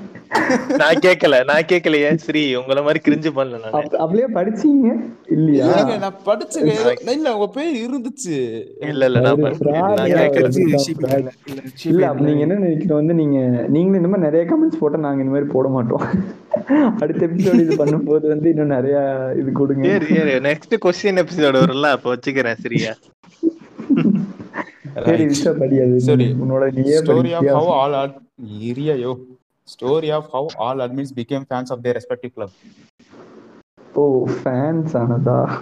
நான் 0.78 0.94
கேட்கல 0.94 1.44
நான் 1.44 1.64
கேட்கலையே 1.68 2.14
ஸ்ரீ 2.14 2.56
உங்கள 2.56 2.82
மாதிரி 2.82 2.98
கிரிஞ்சு 3.08 3.38
பண்ணல 3.38 3.70
அப்படியே 3.96 4.26
படிச்சீங்க? 4.34 5.12
இல்லையா? 5.28 5.66
நான் 5.98 6.14
படிச்சேங்க. 6.26 6.70
ஏதோ- 6.94 7.10
இல்ல 7.10 7.36
உங்க 7.36 7.46
பேர் 7.46 7.88
இருந்துச்சு. 7.88 8.62
இல்ல 8.88 9.04
இல்ல 9.04 9.20
நான். 9.20 9.36
இல்ல, 11.84 12.14
நீங்க 12.14 12.40
என்ன 12.40 12.54
நினைக்கணும் 12.54 12.92
வந்து 12.92 13.14
நீங்க 13.14 13.38
நீங்களும் 13.68 14.04
இந்த 14.04 14.08
மாதிரி 14.08 14.20
நிறைய 14.20 14.54
கமெண்ட்ஸ் 14.54 14.78
போட்டா 14.78 14.98
நாங்க 14.98 15.22
இந்த 15.22 15.32
மாதிரி 15.32 15.50
போட 15.52 15.68
மாட்டோம். 15.68 16.02
அடுத்த 17.00 17.26
எபிசோட் 17.26 17.60
இது 17.60 17.84
பண்ணும்போது 17.84 18.26
வந்து 18.26 18.48
இன்னும் 18.48 18.66
நிறைய 18.66 19.30
இது 19.38 19.52
கொடுங்க. 19.52 19.79
சரி 19.82 20.06
சரி 20.10 20.44
நெக்ஸ்ட் 20.44 20.74
கொஸ்டின் 20.84 21.22
எபிசோட் 21.22 21.60
வரும்ல 21.60 21.90
அப்ப 21.90 22.14
வச்சுக்கிறேன் 22.14 22.60
சரியா? 22.60 22.94
சரி 25.06 25.26
விஷயம் 25.26 25.58
படி 25.58 25.80
அது. 25.80 26.00
சரி. 26.00 26.36
உன்னோட 26.42 26.76
நீயே 26.76 27.00
story 27.00 27.32
of? 27.32 27.50
How 27.50 27.72
all 27.72 28.12
இரியாயோ 28.68 29.18
story 29.68 30.12
of 30.12 30.30
how 30.30 30.48
all 30.58 30.80
admins 30.80 31.12
become 31.16 31.44
fans 31.48 31.72
of 31.72 31.82
their 31.82 31.96
respective 31.96 32.30
club 32.30 32.50
oh 33.94 34.26
fans 34.34 34.96
ஆனதா? 34.96 35.60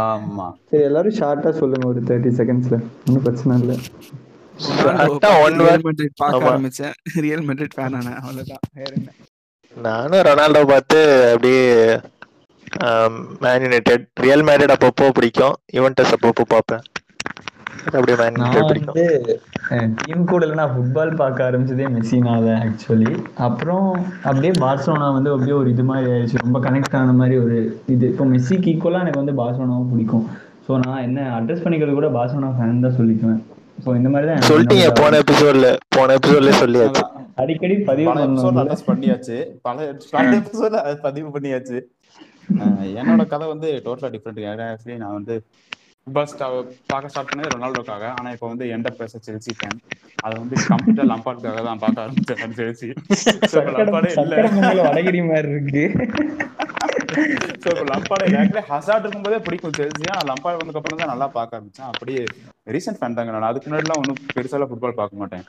ஆமா. 0.00 0.54
சரி 0.70 0.82
எல்லாரும் 0.82 1.12
ஷார்ட்டா 1.12 1.52
சொல்லுங்க 1.52 1.86
ஒரு 1.86 2.02
தேர்ட்டி 2.02 2.38
செகண்ட்ஸ்ல 2.38 2.82
ஒன்றும் 3.06 3.22
பிரச்சனை 3.22 3.60
இல்லை. 3.60 3.76
ரியல். 5.60 5.80
மெட்ரிட் 5.84 6.16
பார்க்க 6.16 6.38
ஆமா. 6.38 6.50
ஆரம்பிச்சேன். 6.50 7.20
ரியல் 7.20 7.46
மெட்ரிட் 7.46 7.76
ஃபேன் 7.76 7.94
ஆனேன். 7.94 8.20
அவ்வளவுதான். 8.20 8.58
வேற 8.74 8.94
என்ன? 8.94 9.10
நானும் 9.76 10.20
ரொனால்டோ 10.20 10.66
பார்த்து 10.66 11.32
அப்படியே 11.32 11.94
மேன் 13.44 13.64
யுனைடெட் 13.66 14.04
ரியல் 14.26 14.44
மேரிட் 14.48 14.74
அப்பப்போ 14.76 15.06
பிடிக்கும்? 15.18 15.54
யுவன்டஸ் 15.78 16.14
அப்பப்போ 16.16 16.44
பார்ப்பேன்? 16.54 16.84
அப்படியே 17.96 18.16
மேன் 18.20 18.36
நான் 18.40 18.52
யுனைடெட் 18.54 18.70
பிடிக்கும் 18.70 19.96
டீம் 20.02 20.28
கூட 20.30 20.46
நான் 20.60 20.72
ஃபுட்பால் 20.74 21.12
பார்க்க 21.22 21.46
ஆரம்பிச்சதே 21.48 21.86
மெஸ்ஸினா 21.94 22.34
தான் 22.46 22.60
ஆக்சுவலி 22.66 23.12
அப்புறம் 23.46 23.88
அப்படியே 24.28 24.52
பார்சலோனா 24.64 25.08
வந்து 25.16 25.32
அப்படியே 25.34 25.56
ஒரு 25.60 25.68
இது 25.74 25.84
மாதிரி 25.90 26.12
ஆயிடுச்சு. 26.12 26.42
ரொம்ப 26.44 26.60
கனெக்ட் 26.66 26.96
ஆன 27.00 27.14
மாதிரி 27.20 27.36
ஒரு 27.44 27.58
இது. 27.94 28.04
இப்போ 28.12 28.26
மெஸ்ஸிக்கு 28.32 28.70
ஈக்குவலாக 28.72 29.04
எனக்கு 29.06 29.22
வந்து 29.22 29.34
பார்சலோனாவும் 29.40 29.90
பிடிக்கும். 29.94 30.24
ஸோ 30.66 30.78
நான் 30.84 31.02
என்ன 31.08 31.26
அட்ரஸ் 31.38 31.64
பண்ணிக்கிறது 31.64 31.98
கூட 31.98 32.10
பார்சலோனா 32.18 32.52
ஃபேன் 32.58 32.84
தான் 32.86 32.96
சொல்லிக்குவேன். 33.00 33.42
ஸோ 33.84 33.90
இந்த 33.98 34.08
மாதிரி 34.14 34.28
தான் 34.30 34.48
சொல்லிட்டீங்க 34.52 34.88
போன 35.02 35.18
எபிசோட்ல 35.24 35.70
போன 35.96 36.14
எபிசோட்ல 36.18 36.54
சொல்லியாச்சு. 36.62 37.04
அடிக்கடி 37.42 37.76
பதிவு 37.90 38.10
பண்ணியாச்சு. 38.88 39.36
பல 39.66 39.86
பல 40.14 40.26
எபிசோட் 40.40 40.76
பதிவு 41.06 41.28
பண்ணியாச்சு. 41.36 41.78
என்னோட 43.00 43.24
கதை 43.32 43.46
வந்து 43.54 43.70
டோட்டலா 43.86 44.12
டிஃப்ரெண்ட் 44.16 44.42
ஆக்சுவலி 44.72 44.98
நான் 45.04 45.16
வந்து 45.18 45.36
ஃபுட்பால் 46.06 46.28
ஸ்டா 46.30 46.46
பார்க்க 46.90 47.10
ஸ்டார்ட் 47.12 47.30
பண்ணது 47.30 47.52
ரொனால்டோக்காக. 47.52 48.04
ஆனா 48.18 48.28
இப்போ 48.34 48.46
வந்து 48.52 48.64
எந்த 48.76 48.88
பேச 48.98 49.18
செல்சி 49.26 49.52
ஃபேன் 49.58 49.78
அது 50.24 50.34
வந்து 50.40 50.56
கம்ப்யூட்டர் 50.70 51.08
லம்பார்டுக்காக 51.12 51.62
தான் 51.68 51.80
பார்க்க 51.84 52.04
ஆரம்பிச்சேன் 52.04 52.56
செல்சி 52.58 52.88
லம்பாடே 53.78 54.10
இல்லை. 54.24 54.38
வடகிரி 54.88 55.22
மாதிரி 55.30 55.48
இருக்கு. 55.54 55.84
ஸோ 57.62 57.66
இப்போ 57.72 57.84
லம்பாடே 57.92 58.26
ஆக்சுவலி 58.40 58.64
ஹசார்ட் 58.72 59.04
இருக்கும்போதே 59.06 59.38
பிடிக்கும் 59.46 59.76
செல்சி 59.80 60.04
ஆனால் 60.14 60.28
லம்பாடு 60.32 60.58
வந்ததுக்கு 60.60 60.82
அப்புறம் 60.82 61.02
தான் 61.02 61.12
நல்லா 61.14 61.28
பார்க்க 61.38 61.58
ஆரம்பிச்சேன். 61.58 61.90
அப்படியே 61.92 62.22
ரீசெண்ட் 62.76 63.00
ஃபேன் 63.00 63.18
தாங்க. 63.18 63.32
நான் 63.36 63.50
அதுக்கு 63.50 63.68
முன்னாடிலாம் 63.68 64.02
ஒன்றும் 64.02 64.22
பெருசாலாம் 64.36 64.70
ஃபுட்பால் 64.72 64.98
பார்க்க 65.02 65.22
மாட்டேன். 65.22 65.46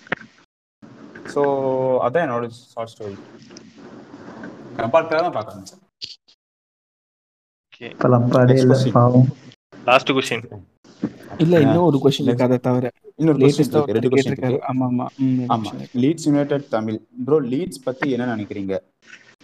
ஸோ 1.34 1.41
அதான் 2.07 2.26
என்னோட 2.27 2.47
ஷார்ட் 2.73 2.93
ஸ்டோரி 2.93 3.17
லம்பாடுக்காக 4.84 5.22
தான் 5.26 5.38
பார்க்க 5.39 5.53
ஆரம்பிச்சேன். 5.55 5.81
இல்லை 7.81 8.57
question. 8.64 8.93
பாவம் 8.93 9.27
லாஸ்ட் 9.88 10.11
கொஸ்டின் 10.11 10.45
இல்ல 11.39 11.56
இன்னும் 11.64 11.85
ஒரு 11.88 11.97
கொஸ்டின் 12.03 12.27
இருக்கு 12.27 12.45
அதை 12.47 12.57
தவிர 12.65 12.85
இன்னொரு 13.19 13.39
லேட்டஸ்டா 13.41 13.80
ரெண்டு 13.89 14.10
கொஸ்டின் 14.10 14.18
கேட்டிருக்காரு 14.30 14.57
ஆமா 14.69 14.85
ஆமா 14.88 15.06
ஆமா. 15.56 15.72
Leeds 16.03 16.27
United 16.30 16.68
Tamil 16.72 16.97
bro 17.26 17.38
Leeds 17.53 17.81
பத்தி 17.85 18.07
என்ன 18.15 18.27
நினைக்கிறீங்க 18.34 18.76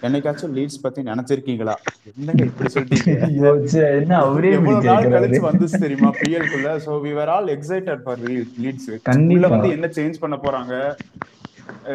என்னைக்காச்சும் 0.03 0.53
லீட்ஸ் 0.55 0.81
பத்தி 0.83 0.99
நினைச்சிருக்கீங்களா 1.09 1.73
என்னங்க 2.11 2.43
இப்படி 2.47 2.69
சொல்லிட்டீங்க 2.75 3.11
என்ன 3.97 4.13
அவரே 4.23 4.51
எவ்வளவு 4.55 4.87
நாள்? 4.87 5.11
கழிச்சு 5.15 5.41
வந்துச்சு 5.47 5.81
தெரியுமா 5.83 6.09
பிஎல் 6.19 6.49
குள்ள 6.51 6.71
so 6.85 6.93
we 7.03 7.11
were 7.17 7.31
all 7.35 7.49
excited 7.55 8.01
for 8.05 8.21
Leeds. 8.57 8.87
உள்ள 9.33 9.47
வந்து 9.49 9.69
என்ன 9.77 9.89
சேஞ்ச் 9.97 10.21
பண்ண 10.23 10.37
போறாங்க 10.41 10.73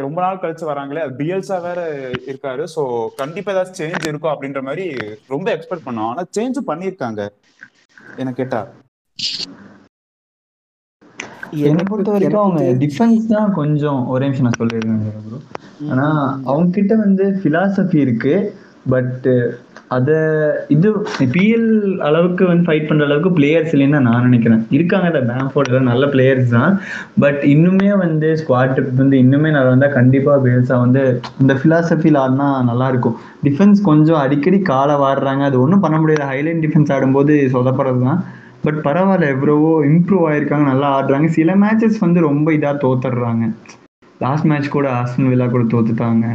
ரொம்ப 0.04 0.18
நாள் 0.24 0.40
கழிச்சு 0.42 0.64
வராங்களே 0.70 1.04
அது 1.04 1.14
பிஎல்ஸா 1.20 1.58
வேற 1.66 1.80
இருக்காரு. 2.30 2.64
சோ 2.74 2.82
கண்டிப்பா 3.20 3.52
ஏதாச்சும் 3.52 3.80
சேஞ்ச் 3.82 4.08
இருக்கும் 4.10 4.32
அப்படின்ற 4.32 4.62
மாதிரி 4.68 4.86
ரொம்ப 5.34 5.46
எக்ஸ்பெக்ட் 5.56 5.86
பண்ணோம். 5.88 6.10
ஆனா 6.12 6.24
சேஞ்சும் 6.38 6.68
பண்ணிருக்காங்க 6.72 7.22
என்ன 8.22 8.32
கேட்டா. 8.40 8.60
என்னை 11.68 11.82
பொறுத்த 11.88 12.10
வரைக்கும் 12.12 12.44
அவங்க 12.44 12.62
டிஃபென்ஸ் 12.84 13.26
தான் 13.34 13.52
கொஞ்சம் 13.58 14.00
ஒரே 14.12 14.24
நிமிஷம் 14.26 14.46
நான் 14.46 14.60
சொல்லிடுறேன் 14.60 15.02
ப்ரோ. 15.26 15.38
ஆனா 15.90 16.06
அவங்க 16.50 16.68
கிட்ட 16.78 16.94
வந்து 17.04 17.24
பிலாசபி 17.44 17.98
இருக்கு 18.06 18.34
பட் 18.94 19.26
அதை 19.94 20.14
இது 20.74 20.88
பிஎல் 21.32 21.68
அளவுக்கு 22.06 22.44
வந்து 22.50 22.66
ஃபைட் 22.68 22.86
பண்ற 22.88 23.04
அளவுக்கு 23.08 23.30
பிளேயர்ஸ் 23.36 23.72
இல்லைன்னு 23.74 23.96
தான் 23.96 24.06
நான் 24.08 24.24
நினைக்கிறேன். 24.28 24.62
இருக்காங்க 24.76 25.06
இந்த 25.12 25.20
பேம்ஃபோர்ட் 25.28 25.90
நல்ல 25.90 26.06
பிளேயர்ஸ் 26.14 26.48
தான். 26.56 26.72
பட் 27.22 27.40
இன்னுமே 27.52 27.90
வந்து 28.04 28.28
ஸ்குவாட் 28.40 28.80
வந்து 29.00 29.16
இன்னுமே 29.24 29.50
நல்லா 29.56 29.70
இருந்தால் 29.72 29.94
கண்டிப்பாக 29.98 30.38
பேல்ஸா 30.46 30.78
வந்து 30.84 31.02
இந்த 31.42 31.54
ஃபிலாசபியில் 31.60 32.20
ஆடினா 32.22 32.48
நல்லா 32.70 32.88
இருக்கும். 32.92 33.16
டிஃபென்ஸ் 33.48 33.80
கொஞ்சம் 33.90 34.20
அடிக்கடி 34.24 34.60
காலை 34.72 34.96
வாடுறாங்க. 35.04 35.44
அது 35.50 35.58
ஒன்றும் 35.64 35.84
பண்ண 35.84 35.98
முடியாது 36.04 36.26
ஹைலைன் 36.32 36.64
டிஃபென்ஸ் 36.66 36.92
ஆடும்போது 36.96 37.36
சொதப்படுறது 37.54 38.02
தான். 38.08 38.22
பட் 38.66 38.78
பரவாயில்ல 38.86 39.26
எவ்வளவோ 39.34 39.72
இம்ப்ரூவ் 39.92 40.24
ஆயிருக்காங்க. 40.30 40.66
நல்லா 40.72 40.88
ஆடுறாங்க. 40.98 41.28
சில 41.38 41.52
மேட்சஸ் 41.64 42.04
வந்து 42.06 42.20
ரொம்ப 42.28 42.50
இதாக 42.58 42.80
தோத்துடுறாங்க. 42.84 43.44
லாஸ்ட் 44.24 44.48
மேட்ச் 44.50 44.74
கூட 44.74 44.86
ஆஸ்டன் 44.98 45.30
வில்லா 45.30 45.46
கூட 45.54 45.64
தோத்துட்டாங்க. 45.72 46.26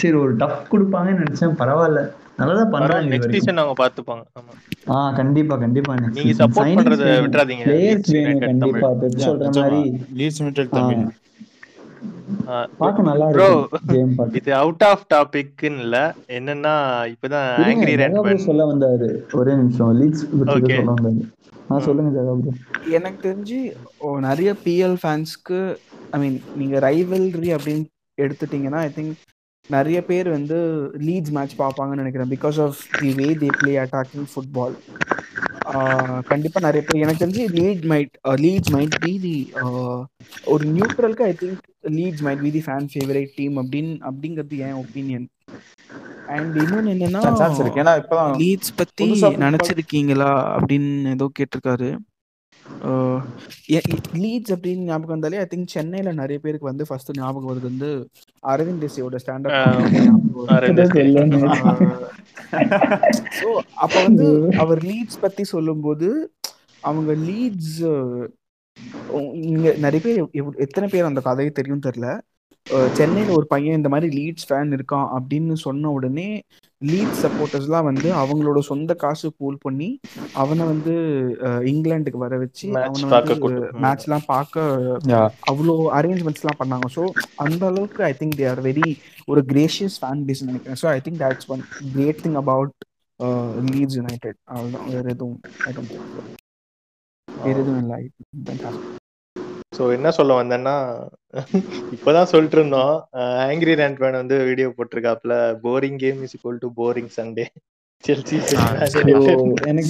சரி 0.00 0.16
ஒரு 0.24 0.32
டஃப் 0.42 0.70
கொடுப்பாங்கன்னு 0.72 1.22
நினச்சேன். 1.24 1.58
பரவாயில்ல. 1.62 2.02
நல்லா 2.40 2.54
தான் 2.58 2.72
பண்றாங்க 2.74 3.10
நெக்ஸ்ட் 3.12 3.34
சீசன் 3.36 3.60
அவங்க 3.62 3.74
பாத்துப்பாங்க. 3.82 4.22
ஆமா. 4.38 4.52
ஆ 4.94 4.98
கண்டிப்பா 5.18 5.56
கண்டிப்பா 5.64 5.94
நீங்க 6.18 6.34
support 6.40 6.68
பண்றத 6.78 7.06
விட்டுறாதீங்க. 7.24 7.64
பிளேயர்ஸ் 7.68 8.12
வேணும் 8.16 8.44
கண்டிப்பா. 8.46 8.90
பெப் 9.02 9.18
சொல்ற 9.26 9.50
மாதிரி. 9.58 9.80
லீட்ஸ் 10.20 10.40
யுனைடெட் 10.42 10.72
ஆ, 10.72 10.82
தமிழ் 10.82 11.02
பார்க்க 12.80 13.02
நல்லா 13.08 13.26
பார்க்க. 13.32 14.38
இது 14.38 14.50
அவுட் 14.60 14.84
ஆஃப் 14.90 15.04
டாபிக்னு 15.14 15.80
இல்ல. 15.84 15.96
என்னன்னா 16.38 16.74
இப்பதான் 17.12 17.48
ஆங்கிரி 17.66 17.94
ரேண்ட்மேன் 18.02 18.46
சொல்ல 18.48 18.64
வந்தாரு. 18.72 19.08
ஒரே 19.40 19.54
நிமிஷம் 19.60 19.92
லீட்ஸ் 20.00 20.24
பத்தி. 20.32 20.72
சொல்ல 20.76 20.92
வந்தாரு. 20.92 21.22
ஆ 21.70 21.76
சொல்லுங்க 21.86 22.10
ஜகா 22.14 22.32
ப்ரோ 22.38 22.52
எனக்கு 22.98 23.18
தெரிஞ்சு 23.26 23.58
நிறைய 24.26 24.50
பிஎல் 24.64 24.96
ஃபேன்ஸ்க்கு 25.02 25.58
ஐ 26.14 26.18
மீன் 26.22 26.38
நீங்க 26.60 26.76
ரைவல்ரி 26.86 27.50
அப்படின்னு 27.56 27.84
எடுத்துட்டீங்கன்னா 28.18 28.80
ஐ 28.86 28.90
திங்க் 28.96 29.12
நிறைய 29.76 29.98
பேர் 30.04 30.28
வந்து 30.36 30.58
லீட்ஸ் 31.06 31.34
மேட்ச் 31.36 31.54
பார்ப்பாங்கன்னு 31.62 32.02
நினைக்கிறேன் 32.02 32.32
because 32.34 32.58
of 32.66 32.80
the 33.00 33.10
way 33.20 33.28
they 33.42 33.48
play 33.60 33.72
attacking 33.84 34.28
football 34.32 34.76
கண்டிப்பா 36.30 36.60
நிறைய 36.66 36.82
பேர் 36.86 37.02
எனக்கு 37.04 37.22
தெரிஞ்சு 37.24 37.44
Leed 37.58 37.84
might 37.92 38.14
Leeds 38.44 38.72
might 38.76 38.96
be 39.04 39.12
the 39.26 39.36
ஒரு 40.54 40.64
நியூட்ரலுக்கு 40.76 41.26
I 41.30 41.34
think 41.42 41.60
Leeds 41.98 42.24
might 42.26 42.42
be 42.46 42.50
the 42.56 42.62
fan 42.66 42.88
favourite 42.94 43.36
team 43.38 43.56
அப்படின்னு 43.62 43.94
அப்படிங்கிறது 44.10 44.58
என் 44.68 44.80
ஒப்பீனியன் 44.84 45.26
அண்ட் 46.34 46.56
இன்னொன்னு 46.62 46.92
என்னன்னா 46.94 47.20
சான்ஸ் 47.40 47.60
இருக்கு. 47.60 47.80
ஏன்னா 47.82 47.94
இப்பதான் 48.00 48.36
லீட்ஸ் 48.42 48.76
பத்தி 48.76 49.06
நினைச்சிருக்கீங்களா 49.44 50.30
அப்படின்னு 50.56 51.12
ஏதோ 51.16 51.26
கேட்டிருக்காரு. 51.38 51.88
லீட்ஸ் 54.16 54.54
அப்படின்னு 54.54 54.84
ஞாபகம் 54.84 55.08
வந்தாலே 55.08 55.38
ஐ 55.38 55.46
திங்க் 55.50 55.68
சென்னையில 55.68 56.12
நிறைய 56.12 56.40
பேருக்கு 56.40 56.66
வந்து 56.66 56.86
ஃபர்ஸ்ட் 56.86 57.18
ஞாபகம் 57.18 57.50
வருது 57.50 57.62
வந்து 57.62 58.08
அரவிந்த் 58.42 58.84
தேசியோட 58.84 59.14
ஸ்டாண்டப் 59.22 59.60
அப்ப 63.82 64.02
வந்து 64.02 64.50
அவர் 64.56 64.82
லீட்ஸ் 64.82 65.20
பத்தி 65.20 65.46
சொல்லும்போது 65.46 66.30
அவங்க 66.82 67.24
லீட்ஸ் 67.24 67.82
இங்க 69.48 69.74
நிறைய 69.78 70.00
பேர் 70.04 70.26
எத்தனை 70.58 70.88
பேர் 70.88 71.04
அந்த 71.04 71.20
கதையை 71.20 71.52
தெரியும் 71.52 71.82
தெரியல. 71.86 72.18
அஹ் 72.66 72.92
சென்னையில 72.92 73.32
ஒரு 73.32 73.46
பையன் 73.46 73.74
இந்த 73.74 73.88
மாதிரி 73.88 74.16
லீட்ஸ் 74.16 74.48
ஃபேன் 74.48 74.76
இருக்கான் 74.76 75.16
அப்படின்னு 75.16 75.54
சொன்ன 75.64 75.90
உடனே 75.90 76.42
லீட்ஸ் 76.82 77.22
சப்போர்ட்டர்ஸ்லாம் 77.24 77.86
வந்து 77.88 78.08
அவங்களோட 78.20 78.58
சொந்த 78.68 78.92
காசு 79.02 79.28
பூல் 79.38 79.56
பண்ணி 79.64 79.88
அவனை 80.42 80.64
வந்து 80.70 80.92
இங்கிலாந்துக்கு 81.70 82.22
வர 82.22 82.36
வச்சு 82.42 82.66
அவனை 82.84 83.08
வந்து. 83.08 83.56
மேட்ச்லாம் 83.84 84.24
பார்க்க 84.32 84.64
அவ்வளோ 85.52 85.74
அரேஞ்ச்மெண்ட்ஸ்லாம் 85.98 86.60
பண்ணாங்க. 86.62 86.88
ஸோ 86.96 87.02
அந்த 87.44 87.62
அளவுக்கு 87.70 88.00
I 88.10 88.12
think 88.20 88.38
they 88.40 88.46
are 88.52 88.62
very 88.68 88.88
ஒரு 89.32 89.42
கிரேஷியஸ் 89.52 89.98
ஃபேன் 90.02 90.24
பேஸ் 90.28 90.46
நினைக்கிறேன். 90.48 90.80
So 90.82 90.88
I 90.94 90.98
think 91.06 91.20
that's 91.24 91.50
one 91.56 91.64
great 91.96 92.22
thing 92.26 92.38
about 92.42 92.72
Leeds 93.72 93.98
United 94.00 94.38
அவ்வளோதான் 94.54 94.88
வேற 94.94 95.04
எதுவும். 95.16 95.38
வேற 97.28 97.56
எதுவும் 97.62 97.82
இல்லை. 97.84 98.00
சோ 99.72 99.82
என்ன 99.92 100.08
சொல்ல 100.10 100.32
வந்தேன்னா 100.38 100.72
இப்பதான் 101.94 102.30
சொல்லிட்டு 102.30 102.56
இருந்தோம். 102.56 102.94
ஆங்கிரி 103.44 103.74
ரேண்ட்மேன் 103.80 104.20
வந்து 104.20 104.36
video 104.48 104.68
போட்டிருக்காப்ல 104.78 105.34
boring 105.64 105.98
game 105.98 106.22
is 106.26 106.34
equal 106.38 106.56
to 106.64 106.70
boring 106.80 107.12
Sunday 107.18 107.46
எனக்கு 108.04 108.36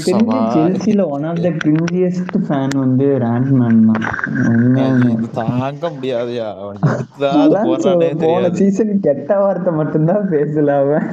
தெரிஞ்சு 0.05 0.39
செல்சில 0.55 1.09
one 1.09 1.24
of 1.24 1.45
the 1.45 1.49
cringiest 1.62 2.37
fan 2.47 2.74
வந்து 2.77 3.19
ரேண்ட்மேன் 3.24 3.85
தான். 3.89 4.07
தாங்க 5.39 5.91
முடியாதுயா. 5.95 6.49
போன 8.24 8.51
சீசன் 8.59 9.01
கெட்ட 9.07 9.39
வார்த்தை 9.43 9.73
மட்டும்தான் 9.73 10.28
பேசல 10.32 10.77
அவன். 10.82 11.07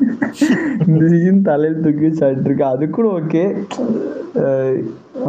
இந்த 0.87 1.07
சீசன் 1.13 1.41
தலையில் 1.41 1.85
தூக்கி 1.85 2.07
வச்சுட்டு 2.07 2.45
இருக்கு 2.45 2.65
அது 2.71 2.89
கூட 2.89 3.19
ஓகே 3.19 3.55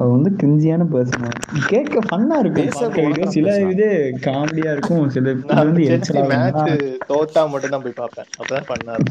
வந்து 0.08 0.30
கிரிஞ்சியான 0.40 0.86
பர்சன் 0.94 1.28
கேட்க 1.68 2.00
ஃபன்னா 2.08 2.38
இருக்கும். 2.42 3.30
சில. 3.36 3.54
இது 3.74 3.86
காமெடியா 4.26 4.72
இருக்கும். 4.76 5.10
சில 5.10 5.34
வந்து 5.60 5.86
மேட்ச். 6.32 6.82
தோத்தா 7.12 7.50
மட்டும் 7.54 7.76
தான் 7.76 7.86
போய் 7.86 8.00
பார்ப்பேன். 8.02 8.30
அப்பதான் 8.40 8.80
இல்ல 8.80 8.98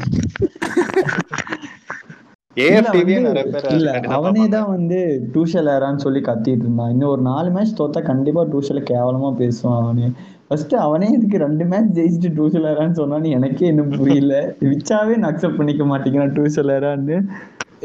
அவனே. 4.08 4.48
தான் 4.48 4.68
வந்து 4.68 5.28
டூஷல் 5.32 5.66
ஏறான்னு 5.66 5.96
சொல்லி 5.96 6.20
கத்திட்டு 6.20 6.48
இருந்தான். 6.48 6.90
இன்னும் 6.90 7.08
ஒரு 7.08 7.22
நாலு 7.22 7.50
மேட்ச் 7.50 7.82
தோத்தா 7.82 8.02
கண்டிப்பா 8.02 8.44
டூஷல 8.44 8.84
கேவலமா 8.90 9.34
பேசுவான் 9.38 9.62
அவனே. 9.62 10.10
ஃபர்ஸ்ட் 10.48 10.74
அவனே 10.74 11.08
இதுக்கு 11.08 11.38
ரெண்டு 11.38 11.64
மேட்ச் 11.64 11.98
ஜெயிச்சுட்டு 11.98 12.34
டூஷல் 12.34 12.62
ஏறான்னு 12.62 13.00
சொன்னான்னு 13.00 13.28
எனக்கே 13.28 13.66
இன்னும் 13.66 13.88
புரியல. 13.88 14.54
விச்சாவே 14.60 15.16
நான் 15.16 15.34
அக்செப்ட் 15.34 15.56
பண்ணிக்க 15.56 15.84
மாட்டேங்கிறான் 15.84 16.32
டூஷல் 16.32 16.66
ஏறான்னு. 16.66 17.28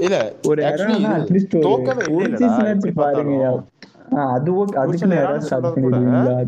இல்ல 0.01 0.33
ஒரு 0.47 0.63
அட்லீஸ்ட் 0.63 1.55
ஒரு. 1.55 1.91
ஆ, 4.17 4.31
அது 4.31 4.53
ஓகே 4.53 4.75
அதுக்கு 4.75 5.15
யாராவது 5.15 5.45
ஸ்டார்ட் 5.45 5.65
பண்ணிடுவீங்களா 5.65 6.39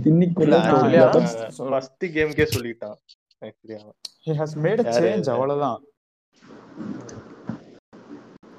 கேம்க்கே 2.15 2.47
சொல்லிட்டான் 2.55 2.95
Actually 3.41 3.75
அவன். 3.75 3.93
he 4.25 4.33
has 4.33 4.55
made 4.55 4.79
a 4.79 4.83
யாரு? 4.83 4.99
change 4.99 5.17
இது? 5.17 5.31
அவ்வளவுதான். 5.31 5.81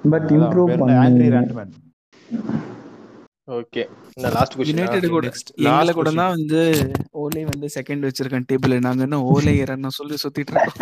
பட் 0.03 0.29
இம்ப்ரூவ் 0.29 0.71
பண்ணி. 0.79 1.75
ஓகே 3.47 3.83
இந்த 4.17 4.29
லாஸ்ட் 4.35 4.55
கொஸ்டின் 4.59 5.09
கூட 5.09 5.27
எங்களை. 5.27 6.15
தான் 6.15 6.33
வந்து 6.35 6.61
ஓலை 7.11 7.43
வந்து 7.43 7.67
செகண்ட் 7.75 8.05
வச்சிருக்கேன் 8.07 8.47
டேபிள் 8.51 8.73
நாங்க 8.79 9.01
என்ன 9.01 9.21
ஓலை 9.23 9.53
ஏறன்னு 9.63 9.91
சொல்லி 9.99 10.15
சுத்திட்டு 10.23 10.53
இருக்கோம். 10.53 10.77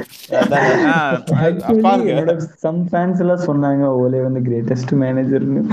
சம் 2.66 2.82
ஃபேன்ஸ் 2.90 3.22
எல்லாம் 3.26 3.46
சொன்னாங்க 3.50 3.84
ஓலே 4.04 4.22
வந்து 4.28 4.42
greatest 4.50 4.94
மேனேஜர்னு 5.04 5.64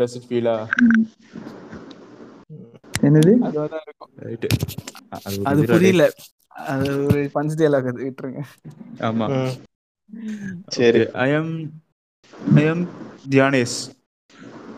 does 0.00 0.14
it 0.16 0.24
feel 0.30 0.46
ah? 0.46 0.66
என்னது. 3.02 3.32
அது 5.42 5.64
புரியல. 5.64 6.04
அது 6.72 7.04
ஒரு 7.06 7.30
பஞ்ச் 7.34 7.58
டேலாக் 7.60 7.90
அது 7.92 8.00
விட்டுருங்க. 8.06 8.40
ஆமா. 8.98 9.26
சரி. 10.76 11.00
Okay, 11.00 11.12
I 11.14 11.28
am 11.38 11.48
I 12.60 12.64
am 12.72 12.80
Dianis. 13.32 13.72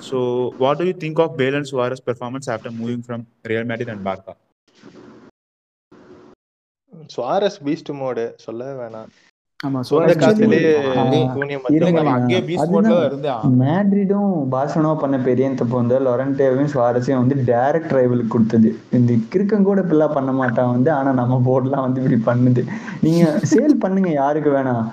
So, 0.09 0.19
what 0.62 0.78
do 0.78 0.85
you 0.90 0.97
think 1.02 1.19
of 1.24 1.36
Bale 1.40 1.57
and 1.59 1.66
Suarez' 1.70 2.01
performance 2.09 2.47
after 2.48 2.70
moving 2.70 3.02
from 3.09 3.20
Real 3.51 3.65
Madrid 3.73 3.90
and 3.94 4.02
Barca? 4.11 4.35
Suarez 7.15 7.59
beast 7.66 7.90
mode 7.98 8.24
சொல்லவே 8.44 8.73
வேணாம். 8.81 9.11
மேட்ரிடும் 13.61 14.32
பார்சலோனா 14.55 14.93
பண்ண 15.02 15.16
பெரிய 15.27 15.51
தப்பு 15.61 15.74
வந்து 15.81 15.97
லொரண்டேவையும் 16.07 16.73
சுவாரஸையும் 16.74 17.23
வந்து 17.23 17.36
டைரக்ட் 17.51 17.94
ரைவலுக்கு 17.98 18.35
கொடுத்தது. 18.35 18.70
இந்த 18.98 19.12
கிறுக்கன் 19.35 19.69
கூட 19.69 19.81
இப்படிலாம் 19.85 20.16
பண்ண 20.19 20.32
மாட்டான் 20.40 20.73
வந்து 20.74 20.90
ஆனா 20.98 21.12
நம்ம 21.20 21.39
போர்ட்லாம் 21.48 21.86
வந்து 21.86 22.01
இப்படி 22.02 22.19
பண்ணுது. 22.31 22.65
நீங்க 23.07 23.23
சேல் 23.52 23.82
பண்ணுங்க 23.85 24.11
யாருக்கு 24.23 24.52
வேணாம். 24.59 24.85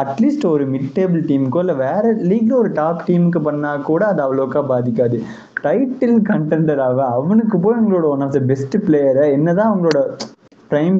அட்லீஸ்ட் 0.00 0.44
ஒரு 0.48 0.64
மிட் 0.72 0.92
டேபிள் 0.94 1.22
டீமுக்கோ 1.26 1.60
இல்லை 1.62 1.76
வேற 1.82 2.02
லீக்ல 2.28 2.54
ஒரு 2.56 2.70
டாப் 2.74 3.02
டீமுக்கு 3.06 3.40
பண்ணா 3.42 3.70
கூட 3.88 4.02
அது 4.06 4.22
அவ்வளோக்கா 4.24 4.60
பாதிக்காது. 4.70 5.18
டைட்டில் 5.64 6.16
கண்டெண்டராக 6.28 6.98
அவனுக்கு 7.16 7.58
போய் 7.58 7.80
உங்களோட 7.80 8.06
ஒன் 8.14 8.24
ஆஃப் 8.26 8.34
த 8.34 8.42
பெஸ்ட் 8.50 8.76
பிளேயரை 8.82 9.26
என்னதான் 9.36 9.70
அவங்களோட 9.70 10.00
ப்ரைம் 10.70 10.96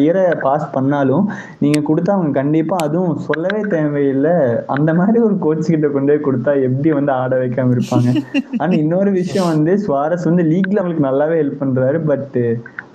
இயரை 0.00 0.22
பாஸ் 0.42 0.66
பண்ணாலும் 0.74 1.24
நீங்க 1.62 1.78
கொடுத்தா 1.88 2.12
அவங்க 2.14 2.32
கண்டிப்பா 2.38 2.76
அதுவும் 2.84 3.18
சொல்லவே 3.26 3.60
தேவையில்லை. 3.74 4.34
அந்த 4.74 4.90
மாதிரி 4.98 5.18
ஒரு 5.26 5.36
கோச் 5.38 5.70
கிட்ட 5.70 5.88
கொண்டு 5.88 6.10
போய் 6.10 6.26
கொடுத்தா 6.26 6.52
எப்படி 6.68 6.90
வந்து 6.98 7.12
ஆட 7.18 7.32
வைக்காம 7.42 7.74
இருப்பாங்க? 7.76 8.08
ஆனா 8.60 8.72
இன்னொரு 8.82 9.10
விஷயம் 9.20 9.50
வந்து 9.52 9.72
சுவாரஸ் 9.84 10.28
வந்து 10.28 10.44
லீக்ல 10.50 10.80
அவங்களுக்கு 10.80 11.08
நல்லாவே 11.08 11.36
ஹெல்ப் 11.40 11.60
பண்றாரு 11.60 11.98
பட் 12.10 12.36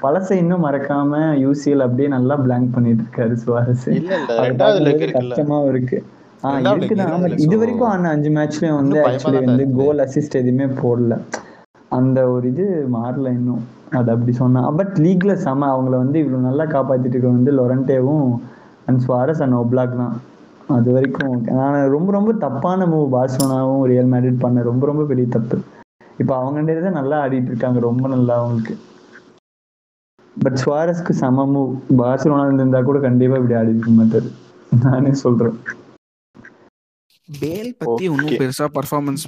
பழசை 0.06 0.36
இன்னும் 0.44 0.66
மறக்காம 0.66 1.22
யூசிஎல் 1.44 1.86
அப்படியே 1.86 2.10
நல்லா 2.18 2.36
பிளாங்க் 2.46 2.74
பண்ணிட்டு 2.76 3.04
இருக்காரு 3.06 3.36
சுவாரஸ் 3.46 3.88
கஷ்டமாவும் 5.18 5.72
இருக்கு. 5.74 5.98
இது 7.46 7.56
வரைக்கும் 7.62 7.90
ஆன 7.94 8.10
அஞ்சு 8.16 8.30
மேட்ச்லயும் 8.38 8.80
வந்து 8.82 8.98
ஆக்சுவலி 9.10 9.40
வந்து. 9.46 9.66
கோல் 9.80 10.02
அசிஸ்ட் 10.06 10.40
எதுவுமே 10.42 10.68
போடல. 10.82 11.14
அந்த 11.98 12.20
ஒரு 12.34 12.46
இது 12.52 12.66
மாறல 12.94 13.28
இன்னும். 13.40 13.64
அது 14.00 14.10
அப்படி 14.14 14.34
சொன்னா. 14.42 14.62
பட் 14.80 14.94
லீக்ல 15.06 15.34
செம. 15.46 15.68
அவங்கள 15.74 15.96
வந்து 16.04 16.18
இவ்வளவு 16.24 16.48
நல்லா 16.48 16.66
காப்பாத்திட்டு 16.76 17.16
இருக்க 17.16 17.36
வந்து 17.38 17.52
லொரண்டேவும் 17.60 18.28
அண்ட் 18.88 19.02
சுவாரஸ் 19.08 19.44
அண்ட் 19.46 19.60
ஒப்லாக் 19.62 20.00
தான். 20.02 20.16
அது 20.76 20.90
வரைக்கும் 20.96 21.34
நான் 21.60 21.90
ரொம்ப 21.96 22.10
ரொம்ப 22.12 22.32
தப்பான 22.46 22.86
மூவ் 22.94 23.08
பார்சலோனாவும் 23.16 23.84
ரியல் 23.92 24.12
மேட்ரிட் 24.14 24.44
பண்ண 24.46 24.62
ரொம்ப 24.72 24.86
ரொம்ப 24.86 25.04
பெரிய 25.12 25.28
தப்பு. 25.36 25.58
இப்போ 26.22 26.34
அவங்க 26.42 26.82
தான் 26.82 27.00
நல்லா 27.00 27.18
ஆடிட்டு 27.26 27.52
இருக்காங்க. 27.52 27.80
ரொம்ப 27.90 28.06
நல்லா 28.16 28.36
அவங்களுக்கு. 28.42 28.76
பட் 30.38 30.58
சுவாரஸ்க்கு 30.66 31.14
சம 31.16 31.46
மூவ் 31.46 31.72
பார்சலோனா 31.98 32.54
இருந்தா 32.54 32.82
கூட 32.82 33.00
கண்டிப்பா 33.00 33.38
இப்படி 33.38 33.54
ஆடி 33.54 33.70
இருக்க 33.70 33.92
மாட்டாரு 33.92 34.30
நானே 34.84 35.14
சொல்றேன் 35.14 35.58
பேல் 37.30 37.76
பத்தி 37.78 38.08
ஒன்றும். 38.08 38.34
பெருசா 38.34 38.66
பர்ஃபார்மன்ஸ் 38.74 39.24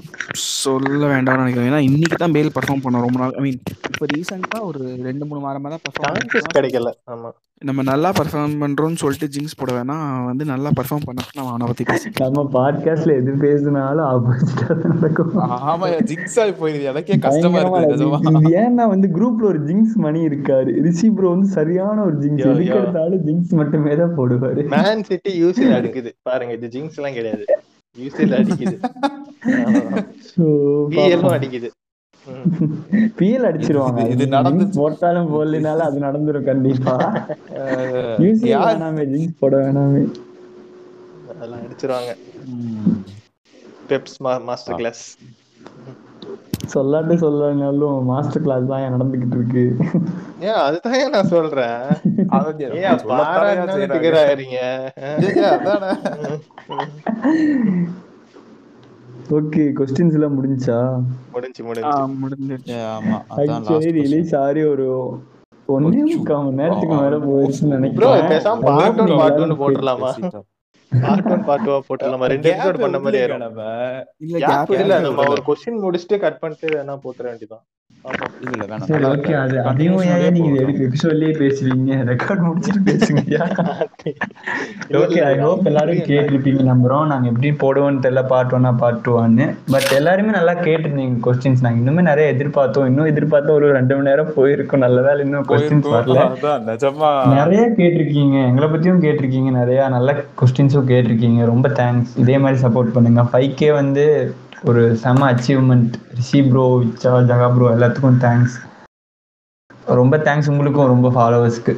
சொல்ல 0.68 1.08
வேண்டாம்னு 1.16 1.44
நினைக்கிறேன். 1.44 1.72
ஏன்னா 1.72 1.82
இன்னைக்கு 1.90 2.20
தான் 2.24 2.38
பேல் 2.38 2.56
பர்ஃபார்ம் 2.60 2.86
பண்ணோம் 2.86 3.06
ரொம்ப 3.08 3.20
நாள். 3.24 3.36
ஐ 3.40 3.44
மீன் 3.48 3.60
இப்போ 3.92 4.08
ரீசெண்டா 4.14 4.62
ஒரு 4.70 4.80
ரெண்டு 5.10 5.26
மூணு 5.28 5.42
வாரமா 5.48 5.74
தான் 5.74 5.86
பர்ஃபார்ம் 5.88 6.56
கிடைக்கல. 6.58 6.92
ஆமா. 7.16 7.30
நம்ம 7.68 7.84
நல்லா 7.90 8.10
பர்ஃபார்ம் 8.18 8.56
பண்றோம்னு 8.64 9.00
சொல்லிட்டு 9.02 9.28
ஜிங்ஸ் 9.36 9.56
போட 9.60 9.72
வேணாம் 9.76 10.02
அவன் 10.08 10.28
வந்து 10.30 10.46
நல்லா 10.52 10.70
பர்ஃபார்ம் 10.80 11.06
பண்ண 11.06 11.24
நம்ம 11.38 11.52
அவனை 11.54 11.68
பத்தி 11.70 11.86
பேசிக்கலாம். 11.92 12.26
நம்ம 12.26 12.42
பாட்காஸ்ட்ல 12.56 13.16
எது 13.22 13.32
பேசினாலும் 13.46 14.28
நடக்கும். 14.92 15.32
ஆமா 15.72 15.88
ஜிக்ஸ் 16.12 16.38
ஆகி 16.44 16.54
போயிருது. 16.60 16.86
எனக்கே 16.92 17.18
கஷ்டமா 17.26 17.62
இருக்கு. 17.62 18.52
ஏன்னா 18.64 18.86
வந்து 18.94 19.10
குரூப்ல 19.16 19.48
ஒரு 19.54 19.62
ஜிங்ஸ் 19.70 19.96
மணி 20.06 20.22
இருக்காரு. 20.30 20.74
ரிஷி 20.88 21.10
ப்ரோ 21.18 21.32
வந்து 21.36 21.50
சரியான 21.58 22.04
ஒரு 22.10 22.18
ஜிங்ஸ் 22.26 22.46
எதுக்கு. 22.52 22.78
எடுத்தாலும் 22.82 23.24
ஜிங்ஸ் 23.30 23.56
மட்டுமே 23.62 23.96
தான் 24.04 24.16
போடுவாரு. 24.20 24.68
மேன் 24.76 25.04
சிட்டி 25.10 25.34
யூசில் 25.44 25.76
அடிக்குது. 25.80 26.12
பாருங்க 26.30 26.54
இது 26.60 26.70
ஜிங்ஸ் 26.78 27.00
எல்லாம் 27.02 27.18
கிடையாது. 27.20 27.48
யூசில் 27.98 28.32
அடிக்குது. 28.32 28.80
பிஎல்லும் 30.90 31.32
அடிக்குது. 31.34 31.70
பிஎல் 32.92 33.46
அடிச்சிருவாங்க. 33.46 34.00
இது- 34.00 34.30
jinx 34.30 34.74
போட்டாலும் 34.74 35.34
போடலினாலும் 35.34 35.78
அது 35.78 36.00
நடந்துரும் 36.00 36.44
கண்டிப்பா. 36.44 37.26
அஹ், 37.54 38.22
யூசி 38.22 38.48
யார்? 38.48 38.78
வேணாமே 38.78 38.98
ஜிங்ஸ் 38.98 39.38
போட 39.40 39.58
வேணாமே. 39.58 40.12
அதெல்லாம் 41.36 41.60
அடிச்சிருவாங்க. 41.60 42.18
பெப்ஸ் 43.90 44.44
மாஸ்டர் 44.44 44.76
கிளாஸ் 44.76 45.18
சொல்லாட்டு 46.74 47.16
சொல்லனாலும் 47.24 47.96
மாஸ்டர் 48.10 48.44
கிளாஸ் 48.46 48.70
தான் 48.72 48.82
ஏன் 48.86 48.96
நடந்துகிட்டு 48.96 49.38
இருக்கு? 49.40 49.64
ஏன் 50.48 50.60
அதுதான் 50.66 51.14
நான் 51.16 51.32
சொல்றேன். 51.36 51.80
ஓகே 59.38 59.64
கொஸ்டின்ஸ் 59.78 60.18
எல்லாம் 60.18 60.36
முடிஞ்சா? 60.38 60.78
முடிஞ்சு 61.36 61.64
முடிஞ்சு. 61.70 62.04
முடிஞ்சிருச்சு. 62.24 62.78
ஆமா 62.96 63.18
அதான் 63.38 63.56
ஆக்சுவலி. 63.70 64.22
ஆறி 64.44 64.64
ஒரு 64.74 64.88
ஒன்னே 65.76 66.02
முக்கால் 66.12 66.44
மணி 66.44 66.60
நேரத்துக்கு 66.62 66.96
மேல 67.02 67.16
போயிடுச்சுன்னு 67.28 67.72
ப்ரோ 67.72 67.78
நினைக்கிறேன். 67.78 68.30
பேசாம 68.34 68.62
பார்ட் 68.68 69.60
போட்டுடலாமா. 69.64 70.12
பார்ட் 71.02 71.26
ஒன் 71.26 71.44
பார்ட் 71.46 71.64
டூ 71.64 71.82
போட்டுடலாமா 71.90 72.26
ரெண்டு 72.26 72.52
Gap 72.52 72.56
எபிசோட் 72.56 72.80
பண்ண 72.80 73.00
மாதிரி 73.00 73.24
விடலைங்க 73.24 73.36
ஆயிரும். 73.36 73.38
நம்ம. 73.38 73.62
இல்ல 74.18 74.38
கேப் 74.38 74.50
gap 74.50 74.72
இல்ல 74.72 74.84
இல்ல. 74.84 75.00
நம்ம 75.00 75.24
ஒரு 75.28 75.42
கொஸ்டின் 75.48 75.84
முடிச்சுட்டு 75.86 76.20
கட் 76.20 76.40
பண்ணிட்டு 76.40 76.68
வேணா 76.68 77.00
போட்டுற 77.04 77.26
வேண்டியதான் 77.26 77.66
ஆமா. 78.04 78.26
இல்ல, 78.42 78.52
இல்ல, 78.52 78.76
வேணாம். 78.76 78.80
சரி 78.80 79.02
நல்லா 79.02 79.08
ஓகே 79.08 79.18
இருக்கு. 79.18 79.38
அது 79.38 79.64
அதையும் 79.64 79.98
Continuation 79.98 80.24
ஏன் 80.24 80.32
நீங்க 80.32 80.50
போடுறோம். 80.50 80.62
எடுக்க 80.62 80.84
எபிசோட்லயே 80.88 81.32
பேசுவீங்க 81.42 81.92
ரெக்கார்ட் 82.12 82.42
முடிச்சிட்டு 82.42 82.94
ஓகே 84.90 85.20
ஐ 85.24 85.38
ஹோப் 85.38 85.66
எல்லாரும் 85.66 85.96
கேட்டிருப்பீங்க 85.96 86.62
நம்புறோம். 86.72 87.06
நாங்க 87.06 87.28
எப்படி 87.28 87.50
போடுவோம்னு 87.52 88.06
தெரியல 88.06 88.28
பார்ட் 88.28 88.52
ஒன்னா 88.52 88.78
பார்ட் 88.78 89.08
டூவான்னு 89.08 89.56
பட் 89.72 89.92
எல்லாருமே 89.92 90.30
நல்லா 90.30 90.54
கேட்டிருந்தீங்க 90.54 91.18
கொஸ்டின்ஸ் 91.24 91.62
நாங்க 91.62 91.92
இன்னுமே 91.92 92.02
நிறைய 92.02 92.34
எதிர்பார்த்தோம். 92.34 92.86
இன்னும் 92.86 93.06
எதிர்பார்த்தோம் 93.06 93.52
ஒரு 93.52 93.72
ரெண்டு 93.72 93.96
மணி 93.96 94.08
நேரம் 94.08 94.34
போயிருக்கும். 94.36 94.80
நல்ல 94.80 95.02
வேலை 95.02 95.20
இன்னும் 95.20 95.46
கொஸ்டின்ஸ் 95.48 95.92
வரல. 95.96 96.20
அதான் 96.28 96.64
நிஜமா. 96.70 97.28
நிறைய 97.34 97.70
கேட்டிருக்கீங்க. 97.78 98.48
எங்களை 98.48 98.70
பத்தியும் 98.70 99.04
கேட்டிருக்கீங்க 99.06 99.52
நிறைய 99.52 99.88
நல்ல 99.88 100.16
கொஸ்டின்ஸும் 100.78 100.92
கேட்டிருக்கீங்க. 100.92 101.42
ரொம்ப 101.52 101.68
தேங்க்ஸ் 101.80 102.14
இதே 102.24 102.38
மாதிரி 102.44 102.58
சப்போர்ட் 102.66 102.94
பண்ணுங்க. 102.96 103.22
ஃபைவ் 103.32 103.52
கே 103.60 103.70
வந்து 103.82 104.06
ஒரு 104.70 104.84
செம 105.04 105.26
achievement 105.32 105.94
Rishi 106.20 106.40
bro 106.50 106.64
Vicha 106.82 107.12
Jaga 107.32 107.48
bro 107.56 107.68
எல்லாத்துக்கும் 107.76 108.22
தேங்க்ஸ் 108.26 108.56
ரொம்ப 110.00 110.16
தேங்க்ஸ் 110.28 110.50
உங்களுக்கும். 110.54 110.92
ரொம்ப 110.94 111.10
ஃபாலோவர்ஸ்க்கு 111.18 111.74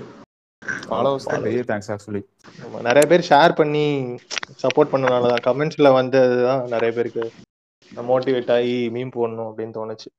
ஃபாலோவர்ஸ் 0.90 1.28
தான். 1.32 1.44
பெரிய 1.48 1.64
தேங்க்ஸ் 1.70 1.90
ஆக்சுவலி 1.94 2.22
நிறைய 2.88 3.04
பேர் 3.12 3.28
ஷேர் 3.30 3.54
பண்ணி 3.60 3.86
சப்போர்ட் 4.64 4.94
பண்ணனாலதான். 4.94 5.44
கமெண்ட்ஸ்ல 5.48 5.90
வந்ததுதான் 6.00 6.64
நிறைய 6.74 6.92
பேருக்கு 6.98 7.26
மோட்டிவேட் 8.10 8.52
ஆகி 8.56 8.78
மீம் 8.96 9.14
போடணும் 9.18 9.48
அப்படின்னு 9.50 9.76
தோணுச்சு. 9.78 10.10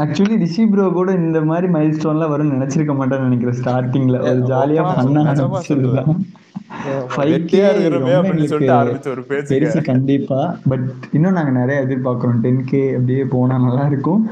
ஆக்சுவலி 0.00 0.36
ரிஷி 0.42 0.62
ப்ரோ 0.72 0.84
கூட 0.98 1.10
இந்த 1.12 1.40
மாதிரி 1.50 1.66
மைல் 1.76 1.96
ஸ்டோன்லாம் 1.98 2.32
வரும்னு 2.32 2.56
நினைச்சிருக்க 2.56 2.94
மாட்டேன்னு 2.98 3.28
நினைக்கிறேன். 3.28 3.58
ஸ்டார்டிங்ல 3.60 4.18
ஒரு 4.30 4.42
ஜாலியா 4.52 4.82
ஆமா, 4.84 4.94
பண்ண 4.98 5.24
நிஜமா 5.28 5.60
பெருசு 9.50 9.84
கண்டிப்பா. 9.84 10.56
பட் 10.68 10.86
இன்னும் 11.12 11.32
நாங்க 11.32 11.50
நிறைய 11.50 11.84
எதிர்பார்க்கிறோம். 11.86 12.40
டென் 12.40 12.64
கே 12.64 12.94
அப்படியே 12.94 13.24
போனா 13.24 13.58
நல்லா 13.58 13.86
இருக்கும். 13.86 14.26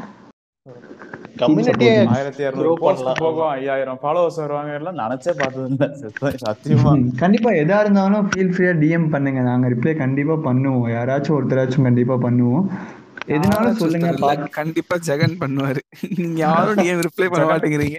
கம்யூனிட்டியே 1.38 2.06
ஆயிரத்தி 2.06 2.42
இருநூறு. 2.42 2.74
போகும் 3.18 3.48
ஐயாயிரம் 3.48 3.98
ஃபாலோவர்ஸ் 4.02 4.36
வருவாங்க 4.36 4.72
எல்லாம் 4.72 4.98
நினைச்சே 4.98 5.32
பார்த்தது 5.38 5.88
சத்தியமா. 6.46 6.92
கண்டிப்பா 7.22 7.50
எதா 7.50 7.80
இருந்தாலும் 7.80 8.30
ஃபீல் 8.30 8.52
ஃப்ரீயா 8.54 8.74
டிஎம் 8.82 9.10
பண்ணுங்க. 9.10 9.40
நாங்க 9.40 9.68
ரிப்ளை 9.68 9.96
கண்டிப்பா 9.96 10.34
பண்ணுவோம். 10.34 10.86
யாராச்சும் 10.96 11.36
ஒருத்தராச்சும் 11.38 11.82
கண்டிப்பா 11.82 12.14
பண்ணுவோம். 12.14 12.70
எதுனாலும் 13.32 13.52
யாராச்சும் 13.58 13.82
சொல்லுங்க 13.82 14.48
கண்டிப்பா 14.56 14.94
ஜெகன் 15.08 15.36
பண்ணுவாரு. 15.42 15.80
நீங்க 16.18 16.38
யாரும் 16.46 16.80
ஏன் 16.90 17.02
ரிப்ளை 17.06 17.26
பண்ண 17.32 17.44
மாட்டேங்கிறீங்க? 17.50 17.98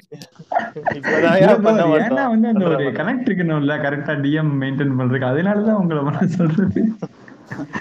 ஏன்னா 2.01 2.23
வந்து 2.33 2.47
அந்த 2.53 2.65
ஒரு. 2.73 2.85
கனெக்ட் 2.99 3.27
இருக்கணும்ல. 3.29 3.75
கரெக்டா 3.85 4.15
டிஎம் 4.25 4.51
மெயின்டைன் 4.63 4.97
பண்றதுக்கு. 4.99 5.31
அதனாலதான் 5.31 5.79
உங்களை 5.83 6.01
பண்ண 6.07 6.27
சொல்றது. 6.39 6.83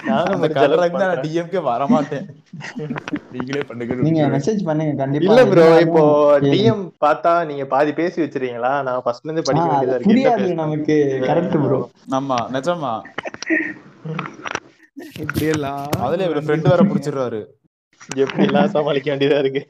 நானும் 0.09 0.35
அந்த 0.37 0.49
கலருக்கு 0.57 1.03
தான். 1.03 1.21
டிஎம்கே 1.25 1.61
வரமாட்டேன். 1.69 2.27
நீங்களே 3.35 3.63
பண்ணுங்க 3.69 3.95
நீங்க 4.09 4.25
மெசேஜ் 4.35 4.61
பண்ணுங்க 4.69 4.95
கண்டிப்பா. 5.03 5.29
இல்ல 5.29 5.45
ப்ரோ 5.53 5.65
இப்போ. 5.87 6.03
டிஎம் 6.47 6.85
பார்த்தா 7.07 7.33
நீங்க 7.51 7.67
பாதி 7.75 7.93
பேசி 8.01 8.19
வச்சிருக்கீங்களா? 8.25 8.73
நான் 8.89 9.03
ஃபர்ஸ்ட்ல 9.07 9.29
இருந்து 9.31 9.47
படிக்க 9.49 9.67
வேண்டியதா 9.71 9.97
இருக்கு. 9.97 10.13
புரியாது? 10.13 10.49
நமக்கு. 10.63 10.99
கரெக்ட் 11.31 11.59
ப்ரோ 11.67 11.81
ஆமா 12.21 12.39
நிஜமா. 12.57 12.95
இப்படி 14.97 15.45
எல்லாம் 15.45 15.89
அதுல 15.99 16.27
இவரு 16.27 16.43
ஃப்ரெண்ட் 16.45 16.69
வேற 16.69 16.83
பிடிச்சிடுறாரு. 16.85 17.41
எப்படி 18.17 18.45
எல்லாம் 18.47 18.69
சமாளிக்க 18.69 19.07
வேண்டியதா 19.13 19.39
இருக்கு? 19.39 19.63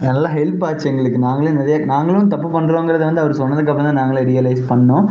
நல்ல 0.08 0.26
ஹெல்ப் 0.36 0.64
ஆச்சு 0.68 0.86
எங்களுக்கு. 0.92 1.20
நாங்களே 1.26 1.52
நிறைய 1.60 1.78
நாங்களும் 1.92 2.32
தப்பு 2.34 2.48
பண்றோங்கிறத 2.56 3.04
வந்து 3.10 3.24
அவர் 3.24 3.40
சொன்னதுக்கு 3.42 3.72
அப்புறம் 3.72 3.90
தான் 3.90 4.00
நாங்களே 4.02 4.24
ரியலைஸ் 4.32 4.62
பண்ணோம். 4.72 5.06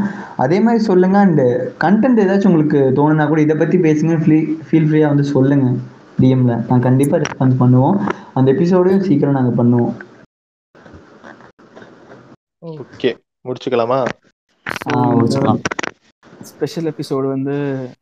அதே 0.44 0.58
மாதிரி 0.66 0.82
சொல்லுங்க 0.90 1.18
அண்ட் 1.26 1.42
கண்டென்ட் 1.84 2.22
ஏதாச்சும் 2.24 2.50
உங்களுக்கு 2.52 2.80
தோணுனா 2.98 3.26
கூட 3.32 3.40
இதை 3.46 3.56
பத்தி 3.62 3.78
பேசுங்க. 3.86 4.16
ஃபீல் 4.70 4.88
ஃப்ரீயா 4.88 5.08
வந்து 5.12 5.26
சொல்லுங்க. 5.34 5.68
டிஎம்ல 6.20 6.54
நான் 6.68 6.86
கண்டிப்பா 6.88 7.16
ரெஸ்பான்ஸ் 7.24 7.60
பண்ணுவோம். 7.62 7.96
அந்த 8.38 8.48
எபிசோடையும் 8.56 9.06
சீக்கிரம் 9.08 9.38
நாங்க 9.38 9.54
பண்ணுவோம். 9.62 9.94
ஓகே 12.84 13.10
முடிச்சுக்கலாமா? 13.48 14.00
முடிச்சுக்கலாம். 15.18 15.60
ஸ்பெஷல் 16.50 16.88
எபிசோடு 16.92 17.26
வந்து 17.34 17.54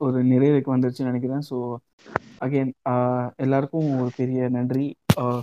ஒரு 0.07 0.19
நிறைவுக்கு 0.33 0.75
வந்துருச்சுன்னு 0.75 1.11
நினைக்கிறேன். 1.13 1.45
ஸோ 1.51 1.57
அகெயின் 2.45 2.73
எல்லாருக்கும் 3.45 3.89
ஒரு 4.03 4.11
பெரிய 4.21 4.49
நன்றி. 4.57 4.87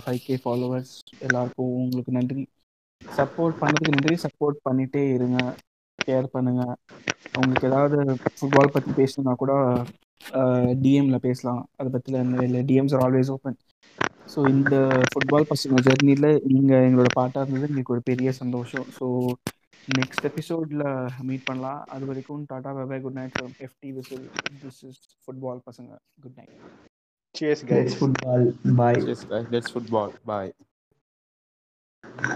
ஃபைவ் 0.02 0.20
கே 0.26 0.34
ஃபாலோவர்ஸ் 0.44 0.94
எல்லாருக்கும் 1.26 1.72
உங்களுக்கு 1.82 2.12
நன்றி. 2.18 2.42
சப்போர்ட் 3.02 3.56
பண்ணதுக்கு 3.62 3.94
நன்றி. 3.96 4.16
சப்போர்ட் 4.26 4.58
பண்ணிட்டே 4.68 5.02
இருங்க. 5.16 5.38
கேர் 5.98 6.28
பண்ணுங்க. 6.36 6.62
உங்களுக்கு 7.38 7.68
ஏதாவது 7.70 7.96
ஃபுட்பால் 8.38 8.74
பற்றி 8.76 8.92
பேசணும்னா 9.00 9.34
கூட 9.42 9.52
டிஎம்ல 10.84 11.16
பேசலாம். 11.26 11.62
அதை 11.78 11.88
பற்றில 11.94 12.18
இல்லை. 12.48 12.60
DMs 12.70 12.94
are 12.96 13.04
always 13.06 13.32
open 13.36 13.58
so 14.32 14.40
இந்த 14.54 14.74
ஃபுட்பால் 15.10 15.48
பசங்க 15.52 15.80
ஜெர்னியில் 15.88 16.28
நீங்கள் 16.52 16.84
எங்களோட 16.88 17.10
பாட்டாக 17.18 17.42
இருந்தது. 17.44 17.68
எங்களுக்கு 17.70 17.94
ஒரு 17.96 18.02
பெரிய 18.10 18.30
சந்தோஷம். 18.42 18.86
ஸோ 18.98 19.06
நெக்ஸ்ட் 19.90 20.24
எபிசோடில் 20.24 20.84
மீட் 21.22 21.44
பண்ணலாம். 21.44 21.84
அது 21.84 22.06
வரைக்கும் 22.06 22.44
tata 22.46 22.72
bye 22.84 23.00
good 23.00 23.12
night. 23.12 23.36
From 23.38 23.54
FT 23.58 23.92
whistle 23.92 24.28
this 24.64 24.82
is 24.88 25.02
football 25.24 25.60
பசங்க. 25.70 25.98
Good 26.22 26.36
night 26.36 26.54
cheers 27.34 27.64
guys 27.72 27.96
football 28.00 28.46
bye 28.76 29.00
Yes, 29.06 29.24
guys, 29.24 29.46
let's 29.50 29.70
football. 29.70 30.10
Bye. 30.26 30.52